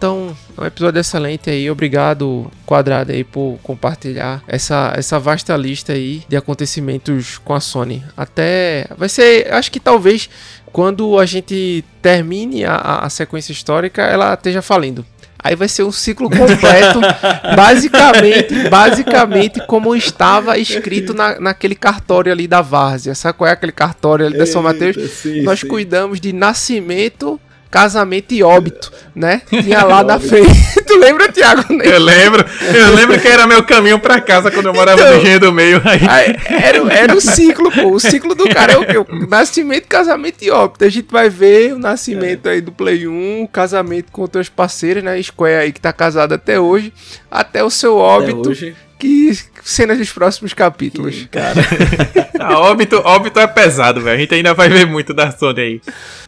Então, 0.02 0.36
é 0.58 0.62
um 0.62 0.66
episódio 0.66 0.98
excelente 0.98 1.48
aí. 1.48 1.70
Obrigado, 1.70 2.50
Quadrado, 2.66 3.12
aí, 3.12 3.22
por 3.22 3.56
compartilhar 3.62 4.42
essa, 4.48 4.92
essa 4.96 5.16
vasta 5.16 5.56
lista 5.56 5.92
aí 5.92 6.24
de 6.28 6.36
acontecimentos 6.36 7.38
com 7.38 7.54
a 7.54 7.60
Sony. 7.60 8.02
Até. 8.16 8.88
Vai 8.98 9.08
ser. 9.08 9.54
Acho 9.54 9.70
que 9.70 9.78
talvez 9.78 10.28
quando 10.72 11.20
a 11.20 11.24
gente 11.24 11.84
termine 12.02 12.64
a, 12.64 12.74
a 12.74 13.08
sequência 13.08 13.52
histórica, 13.52 14.02
ela 14.02 14.34
esteja 14.34 14.60
falindo. 14.60 15.06
Aí 15.38 15.54
vai 15.54 15.68
ser 15.68 15.84
um 15.84 15.92
ciclo 15.92 16.28
completo, 16.28 17.00
basicamente, 17.54 18.68
basicamente 18.68 19.64
como 19.68 19.94
estava 19.94 20.58
escrito 20.58 21.14
na, 21.14 21.38
naquele 21.38 21.76
cartório 21.76 22.32
ali 22.32 22.48
da 22.48 22.60
Várzea. 22.60 23.14
Sabe 23.14 23.38
qual 23.38 23.46
é 23.46 23.52
aquele 23.52 23.70
cartório 23.70 24.26
ali 24.26 24.36
da 24.36 24.46
São 24.46 24.64
Mateus? 24.64 24.96
Sim, 25.12 25.42
Nós 25.42 25.60
sim. 25.60 25.68
cuidamos 25.68 26.20
de 26.20 26.32
nascimento, 26.32 27.40
casamento 27.72 28.34
e 28.34 28.42
óbito, 28.42 28.92
né? 29.14 29.40
Tinha 29.48 29.82
lá 29.82 30.04
na 30.04 30.20
frente. 30.20 30.52
tu 30.86 30.94
lembra, 30.98 31.32
Thiago? 31.32 31.64
Eu 31.82 31.98
lembro. 31.98 32.44
Eu 32.60 32.94
lembro 32.94 33.18
que 33.18 33.26
era 33.26 33.46
meu 33.46 33.64
caminho 33.64 33.98
pra 33.98 34.20
casa 34.20 34.50
quando 34.50 34.66
eu 34.66 34.74
morava 34.74 35.00
então, 35.00 35.14
no 35.14 35.22
Engenho 35.22 35.40
do 35.40 35.52
Meio. 35.52 35.80
Aí. 35.82 36.00
aí 36.06 36.36
era, 36.62 36.92
era 36.92 37.16
o 37.16 37.20
ciclo, 37.20 37.72
pô. 37.72 37.92
O 37.92 37.98
ciclo 37.98 38.34
do 38.34 38.46
cara 38.50 38.74
é 38.74 38.76
o 38.76 38.84
quê? 38.84 38.98
O 38.98 39.26
nascimento, 39.26 39.88
casamento 39.88 40.42
e 40.42 40.50
óbito. 40.50 40.84
A 40.84 40.90
gente 40.90 41.10
vai 41.10 41.30
ver 41.30 41.72
o 41.72 41.78
nascimento 41.78 42.46
é. 42.46 42.52
aí 42.52 42.60
do 42.60 42.70
Play 42.70 43.08
1, 43.08 43.42
o 43.42 43.48
casamento 43.48 44.12
com 44.12 44.20
outras 44.20 44.50
parceiras, 44.50 45.02
né? 45.02 45.20
Square 45.22 45.54
aí 45.54 45.72
que 45.72 45.80
tá 45.80 45.94
casado 45.94 46.34
até 46.34 46.60
hoje, 46.60 46.92
até 47.30 47.64
o 47.64 47.70
seu 47.70 47.96
óbito. 47.96 48.40
Até 48.40 48.50
hoje 48.50 48.76
que 49.02 49.32
cenas 49.64 49.98
dos 49.98 50.12
próximos 50.12 50.54
capítulos. 50.54 51.16
Que, 51.16 51.28
cara. 51.28 51.60
ah, 52.38 52.60
óbito, 52.60 52.96
óbito 53.04 53.40
é 53.40 53.48
pesado, 53.48 54.00
velho. 54.00 54.16
A 54.16 54.20
gente 54.20 54.32
ainda 54.32 54.54
vai 54.54 54.68
ver 54.68 54.86
muito 54.86 55.12
da 55.12 55.32
Sony 55.32 55.60
aí. 55.60 55.80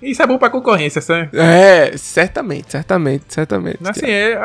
Isso 0.03 0.21
é 0.21 0.27
bom 0.27 0.37
pra 0.37 0.51
concorrência, 0.51 1.01
sabe? 1.01 1.29
É, 1.35 1.97
certamente, 1.97 2.73
certamente, 2.73 3.27
certamente. 3.29 3.79
Assim, 3.85 4.07
é, 4.07 4.37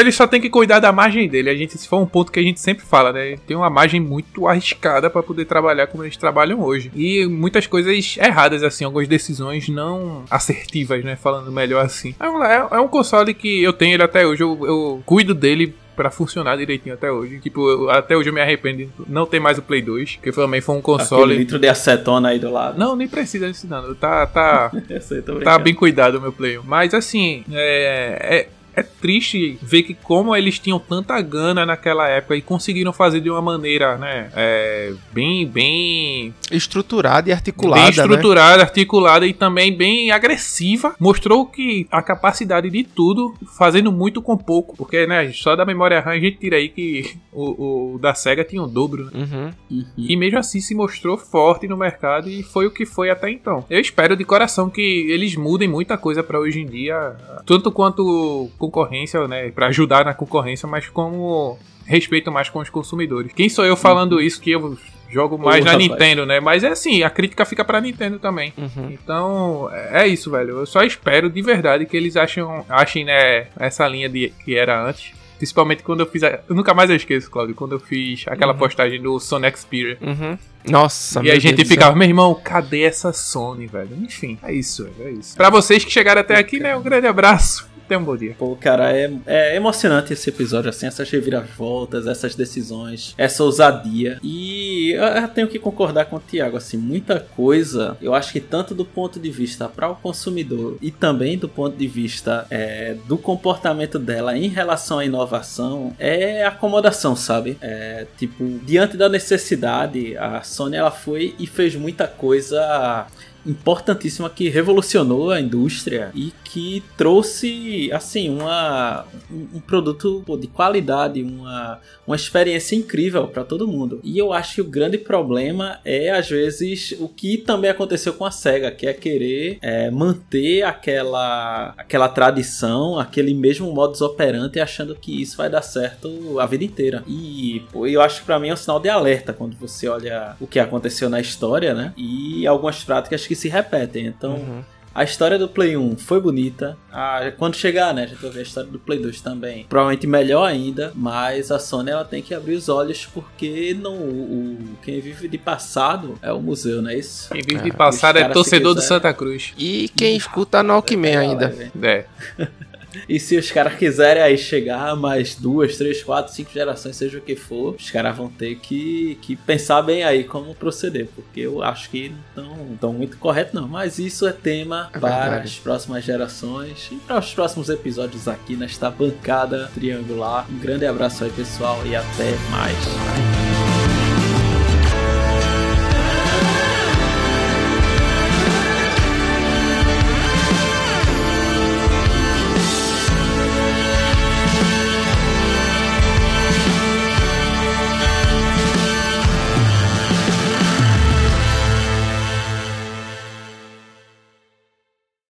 ele 0.00 0.10
só 0.10 0.26
tem 0.26 0.40
que 0.40 0.50
cuidar 0.50 0.80
da 0.80 0.90
margem 0.90 1.28
dele. 1.28 1.50
A 1.50 1.54
gente, 1.54 1.78
se 1.78 1.86
for 1.86 2.00
um 2.00 2.06
ponto 2.06 2.32
que 2.32 2.40
a 2.40 2.42
gente 2.42 2.58
sempre 2.58 2.84
fala, 2.84 3.12
né? 3.12 3.36
Tem 3.46 3.56
uma 3.56 3.70
margem 3.70 4.00
muito 4.00 4.48
arriscada 4.48 5.08
para 5.08 5.22
poder 5.22 5.44
trabalhar 5.44 5.86
como 5.86 6.02
eles 6.02 6.16
trabalham 6.16 6.60
hoje. 6.60 6.90
E 6.96 7.26
muitas 7.26 7.68
coisas 7.68 8.16
erradas, 8.18 8.64
assim, 8.64 8.84
algumas 8.84 9.06
decisões 9.06 9.68
não 9.68 10.24
assertivas, 10.28 11.04
né? 11.04 11.14
Falando 11.14 11.52
melhor 11.52 11.84
assim. 11.84 12.12
É 12.18 12.28
um, 12.28 12.42
é, 12.42 12.68
é 12.72 12.80
um 12.80 12.88
console 12.88 13.32
que 13.32 13.62
eu 13.62 13.72
tenho 13.72 13.94
ele 13.94 14.02
até 14.02 14.26
hoje, 14.26 14.42
eu, 14.42 14.58
eu 14.66 15.02
cuido 15.06 15.32
dele 15.32 15.74
para 15.98 16.12
funcionar 16.12 16.56
direitinho 16.56 16.94
até 16.94 17.10
hoje. 17.10 17.40
Tipo, 17.40 17.68
eu, 17.68 17.90
até 17.90 18.16
hoje 18.16 18.28
eu 18.28 18.32
me 18.32 18.40
arrependo 18.40 18.84
de 18.84 18.88
não 19.08 19.26
ter 19.26 19.40
mais 19.40 19.58
o 19.58 19.62
Play 19.62 19.82
2, 19.82 20.20
que 20.22 20.30
também 20.30 20.60
foi 20.60 20.76
um 20.76 20.80
console. 20.80 21.24
Aquele 21.24 21.38
litro 21.40 21.58
de 21.58 21.66
acetona 21.66 22.28
aí 22.28 22.38
do 22.38 22.52
lado. 22.52 22.78
Não, 22.78 22.94
nem 22.94 23.08
precisa 23.08 23.50
disso, 23.50 23.66
não. 23.68 23.92
Tá, 23.96 24.24
tá, 24.24 24.70
sei, 25.02 25.22
tá 25.22 25.58
bem 25.58 25.74
cuidado 25.74 26.18
o 26.18 26.20
meu 26.20 26.32
Play 26.32 26.56
1. 26.56 26.62
Mas 26.62 26.94
assim, 26.94 27.44
é, 27.50 28.46
é 28.46 28.48
é 28.78 28.82
triste 28.82 29.58
ver 29.62 29.82
que 29.82 29.94
como 29.94 30.34
eles 30.34 30.58
tinham 30.58 30.78
tanta 30.78 31.20
gana 31.20 31.66
naquela 31.66 32.08
época 32.08 32.36
e 32.36 32.42
conseguiram 32.42 32.92
fazer 32.92 33.20
de 33.20 33.30
uma 33.30 33.42
maneira, 33.42 33.96
né, 33.96 34.30
é, 34.34 34.92
bem, 35.12 35.46
bem 35.46 36.34
estruturada 36.50 37.28
e 37.28 37.32
articulada, 37.32 37.82
bem 37.82 37.90
estruturada, 37.90 38.56
né? 38.58 38.62
articulada 38.62 39.26
e 39.26 39.32
também 39.32 39.76
bem 39.76 40.10
agressiva, 40.10 40.94
mostrou 40.98 41.46
que 41.46 41.86
a 41.90 42.02
capacidade 42.02 42.70
de 42.70 42.84
tudo, 42.84 43.34
fazendo 43.56 43.92
muito 43.92 44.22
com 44.22 44.36
pouco, 44.36 44.76
porque, 44.76 45.06
né, 45.06 45.30
só 45.32 45.54
da 45.56 45.64
memória 45.64 46.00
RAM 46.00 46.12
a 46.12 46.20
gente 46.20 46.38
tira 46.38 46.56
aí 46.56 46.68
que 46.68 47.16
o, 47.32 47.94
o 47.94 47.98
da 47.98 48.14
Sega 48.14 48.44
tinha 48.44 48.62
o 48.62 48.66
um 48.66 48.68
dobro, 48.68 49.04
né? 49.06 49.10
uhum. 49.14 49.50
Uhum. 49.70 49.84
e 49.96 50.16
mesmo 50.16 50.38
assim 50.38 50.60
se 50.60 50.74
mostrou 50.74 51.16
forte 51.16 51.66
no 51.66 51.76
mercado 51.76 52.28
e 52.28 52.42
foi 52.42 52.66
o 52.66 52.70
que 52.70 52.86
foi 52.86 53.10
até 53.10 53.30
então. 53.30 53.64
Eu 53.68 53.80
espero 53.80 54.16
de 54.16 54.24
coração 54.24 54.70
que 54.70 54.80
eles 55.10 55.36
mudem 55.36 55.68
muita 55.68 55.96
coisa 55.96 56.22
para 56.22 56.38
hoje 56.38 56.60
em 56.60 56.66
dia, 56.66 57.16
tanto 57.46 57.70
quanto 57.70 58.50
concorrência, 58.68 59.26
né, 59.26 59.50
para 59.50 59.68
ajudar 59.68 60.04
na 60.04 60.14
concorrência, 60.14 60.68
mas 60.68 60.88
como 60.88 61.58
respeito 61.86 62.30
mais 62.30 62.48
com 62.48 62.58
os 62.58 62.68
consumidores. 62.68 63.32
Quem 63.32 63.48
sou 63.48 63.64
eu 63.64 63.76
falando 63.76 64.14
uhum. 64.14 64.20
isso 64.20 64.40
que 64.40 64.50
eu 64.50 64.76
jogo 65.10 65.38
mais 65.38 65.64
na 65.64 65.72
rapaz. 65.72 65.88
Nintendo, 65.88 66.26
né? 66.26 66.38
Mas 66.38 66.62
é 66.62 66.68
assim, 66.68 67.02
a 67.02 67.08
crítica 67.08 67.46
fica 67.46 67.64
pra 67.64 67.80
Nintendo 67.80 68.18
também. 68.18 68.52
Uhum. 68.58 68.90
Então, 68.90 69.70
é 69.72 70.06
isso, 70.06 70.30
velho. 70.30 70.58
Eu 70.58 70.66
só 70.66 70.82
espero 70.82 71.30
de 71.30 71.40
verdade 71.40 71.86
que 71.86 71.96
eles 71.96 72.14
achem, 72.14 72.44
achem 72.68 73.04
né, 73.06 73.46
essa 73.58 73.88
linha 73.88 74.08
de, 74.08 74.30
que 74.44 74.54
era 74.54 74.86
antes 74.86 75.12
Principalmente 75.38 75.84
quando 75.84 76.00
eu 76.00 76.06
fiz. 76.06 76.24
A... 76.24 76.40
Eu 76.48 76.54
nunca 76.54 76.74
mais 76.74 76.90
eu 76.90 76.96
esqueço, 76.96 77.30
Claudio, 77.30 77.54
quando 77.54 77.72
eu 77.72 77.80
fiz 77.80 78.24
aquela 78.26 78.52
uhum. 78.52 78.58
postagem 78.58 79.00
do 79.00 79.20
Sony 79.20 79.50
Xperia. 79.56 79.96
Uhum. 80.00 80.36
Nossa, 80.68 81.22
E 81.24 81.30
a 81.30 81.38
gente 81.38 81.56
Deus 81.58 81.68
ficava, 81.68 81.96
meu 81.96 82.08
irmão, 82.08 82.34
cadê 82.34 82.82
essa 82.82 83.12
Sony, 83.12 83.66
velho? 83.66 83.96
Enfim, 84.02 84.36
é 84.42 84.52
isso, 84.52 84.88
é 84.98 85.10
isso. 85.10 85.36
Pra 85.36 85.48
vocês 85.48 85.84
que 85.84 85.90
chegaram 85.90 86.20
até 86.20 86.36
aqui, 86.36 86.58
né? 86.58 86.76
Um 86.76 86.82
grande 86.82 87.06
abraço. 87.06 87.67
Tenha 87.88 87.98
um 87.98 88.04
bom 88.04 88.16
dia. 88.16 88.34
Pô, 88.38 88.54
cara, 88.54 88.92
é, 88.92 89.10
é 89.26 89.56
emocionante 89.56 90.12
esse 90.12 90.28
episódio, 90.28 90.68
assim, 90.68 90.86
essas 90.86 91.08
reviravoltas, 91.08 92.06
essas 92.06 92.34
decisões, 92.34 93.14
essa 93.16 93.42
ousadia. 93.42 94.18
E 94.22 94.92
eu 94.92 95.28
tenho 95.28 95.48
que 95.48 95.58
concordar 95.58 96.04
com 96.04 96.16
o 96.16 96.20
Thiago, 96.20 96.58
assim, 96.58 96.76
muita 96.76 97.18
coisa, 97.18 97.96
eu 98.02 98.14
acho 98.14 98.30
que 98.30 98.40
tanto 98.40 98.74
do 98.74 98.84
ponto 98.84 99.18
de 99.18 99.30
vista 99.30 99.70
para 99.70 99.88
o 99.88 99.96
consumidor 99.96 100.76
e 100.82 100.90
também 100.90 101.38
do 101.38 101.48
ponto 101.48 101.76
de 101.76 101.86
vista 101.86 102.46
é, 102.50 102.94
do 103.06 103.16
comportamento 103.16 103.98
dela 103.98 104.36
em 104.36 104.48
relação 104.48 104.98
à 104.98 105.04
inovação, 105.06 105.94
é 105.98 106.44
acomodação, 106.44 107.16
sabe? 107.16 107.56
É, 107.62 108.06
tipo, 108.18 108.44
diante 108.64 108.98
da 108.98 109.08
necessidade, 109.08 110.14
a 110.18 110.42
Sony 110.42 110.76
ela 110.76 110.90
foi 110.90 111.34
e 111.38 111.46
fez 111.46 111.74
muita 111.74 112.06
coisa 112.06 113.06
importantíssima 113.46 114.28
que 114.28 114.48
revolucionou 114.48 115.30
a 115.30 115.40
indústria 115.40 116.10
e 116.14 116.32
que 116.44 116.82
trouxe 116.96 117.90
assim 117.92 118.28
uma 118.28 119.06
um, 119.30 119.60
produto 119.60 120.24
de 120.38 120.46
qualidade, 120.46 121.22
uma, 121.22 121.80
uma 122.06 122.16
experiência 122.16 122.76
incrível 122.76 123.28
para 123.28 123.44
todo 123.44 123.68
mundo. 123.68 124.00
E 124.02 124.18
eu 124.18 124.32
acho 124.32 124.56
que 124.56 124.60
o 124.60 124.64
grande 124.64 124.98
problema 124.98 125.78
é 125.84 126.10
às 126.10 126.28
vezes 126.28 126.94
o 126.98 127.08
que 127.08 127.38
também 127.38 127.70
aconteceu 127.70 128.12
com 128.12 128.24
a 128.24 128.30
Sega, 128.30 128.70
que 128.70 128.86
é 128.86 128.92
querer 128.92 129.58
é, 129.60 129.90
manter 129.90 130.62
aquela 130.62 131.74
aquela 131.76 132.08
tradição, 132.08 132.98
aquele 132.98 133.34
mesmo 133.34 133.72
modus 133.72 134.00
operandi, 134.00 134.60
achando 134.60 134.94
que 134.94 135.22
isso 135.22 135.36
vai 135.36 135.48
dar 135.48 135.62
certo 135.62 136.38
a 136.40 136.46
vida 136.46 136.64
inteira. 136.64 137.02
E 137.06 137.62
pô, 137.72 137.86
eu 137.86 138.00
acho 138.00 138.20
que 138.20 138.26
para 138.26 138.38
mim 138.38 138.48
é 138.48 138.54
um 138.54 138.56
sinal 138.56 138.80
de 138.80 138.88
alerta 138.88 139.32
quando 139.32 139.56
você 139.56 139.88
olha 139.88 140.36
o 140.40 140.46
que 140.46 140.58
aconteceu 140.58 141.08
na 141.08 141.20
história, 141.20 141.74
né? 141.74 141.92
E 141.96 142.46
algumas 142.46 142.82
práticas 142.82 143.26
que 143.28 143.36
se 143.36 143.48
repetem. 143.48 144.06
Então, 144.06 144.36
uhum. 144.36 144.62
a 144.94 145.04
história 145.04 145.38
do 145.38 145.48
Play 145.48 145.76
1 145.76 145.98
foi 145.98 146.20
bonita. 146.20 146.76
Ah, 146.90 147.30
quando 147.36 147.54
chegar, 147.54 147.92
né, 147.92 148.04
a 148.04 148.06
gente 148.06 148.20
vai 148.20 148.30
ver 148.30 148.40
a 148.40 148.42
história 148.42 148.70
do 148.70 148.78
Play 148.78 148.98
2 148.98 149.20
também. 149.20 149.66
Provavelmente 149.68 150.06
melhor 150.06 150.44
ainda, 150.44 150.90
mas 150.94 151.52
a 151.52 151.58
Sony 151.58 151.90
ela 151.90 152.04
tem 152.04 152.22
que 152.22 152.34
abrir 152.34 152.54
os 152.54 152.68
olhos 152.68 153.06
porque 153.06 153.76
não, 153.78 153.94
o, 153.94 154.58
quem 154.82 155.00
vive 155.00 155.28
de 155.28 155.38
passado 155.38 156.18
é 156.22 156.32
o 156.32 156.40
museu, 156.40 156.80
não 156.80 156.90
é 156.90 156.96
isso? 156.96 157.28
Quem 157.30 157.42
vive 157.42 157.62
de 157.62 157.76
passado 157.76 158.18
é 158.18 158.28
torcedor 158.30 158.74
do 158.74 158.80
Santa 158.80 159.12
Cruz. 159.12 159.52
E 159.58 159.90
quem 159.94 160.16
escuta 160.16 160.62
no 160.62 160.72
Alckmin 160.72 161.16
ainda. 161.16 161.54
É. 161.82 162.04
E 163.08 163.18
se 163.20 163.36
os 163.36 163.50
caras 163.50 163.74
quiserem 163.74 164.22
aí 164.22 164.38
chegar 164.38 164.96
mais 164.96 165.34
duas, 165.34 165.76
três, 165.76 166.02
quatro, 166.02 166.32
cinco 166.32 166.52
gerações, 166.52 166.96
seja 166.96 167.18
o 167.18 167.20
que 167.20 167.36
for, 167.36 167.74
os 167.74 167.90
caras 167.90 168.16
vão 168.16 168.28
ter 168.28 168.56
que, 168.56 169.18
que 169.20 169.36
pensar 169.36 169.82
bem 169.82 170.04
aí 170.04 170.24
como 170.24 170.54
proceder, 170.54 171.08
porque 171.14 171.40
eu 171.40 171.62
acho 171.62 171.90
que 171.90 172.12
não 172.34 172.72
estão 172.72 172.92
muito 172.92 173.16
correto 173.18 173.54
não. 173.54 173.68
Mas 173.68 173.98
isso 173.98 174.26
é 174.26 174.32
tema 174.32 174.90
é 174.94 174.98
para 174.98 175.20
verdade. 175.20 175.44
as 175.48 175.58
próximas 175.58 176.04
gerações 176.04 176.88
e 176.90 176.96
para 176.96 177.18
os 177.18 177.34
próximos 177.34 177.68
episódios 177.68 178.26
aqui 178.28 178.56
nesta 178.56 178.90
bancada 178.90 179.70
triangular. 179.74 180.46
Um 180.50 180.58
grande 180.58 180.86
abraço 180.86 181.24
aí 181.24 181.30
pessoal 181.30 181.80
e 181.86 181.94
até 181.94 182.36
mais. 182.50 183.67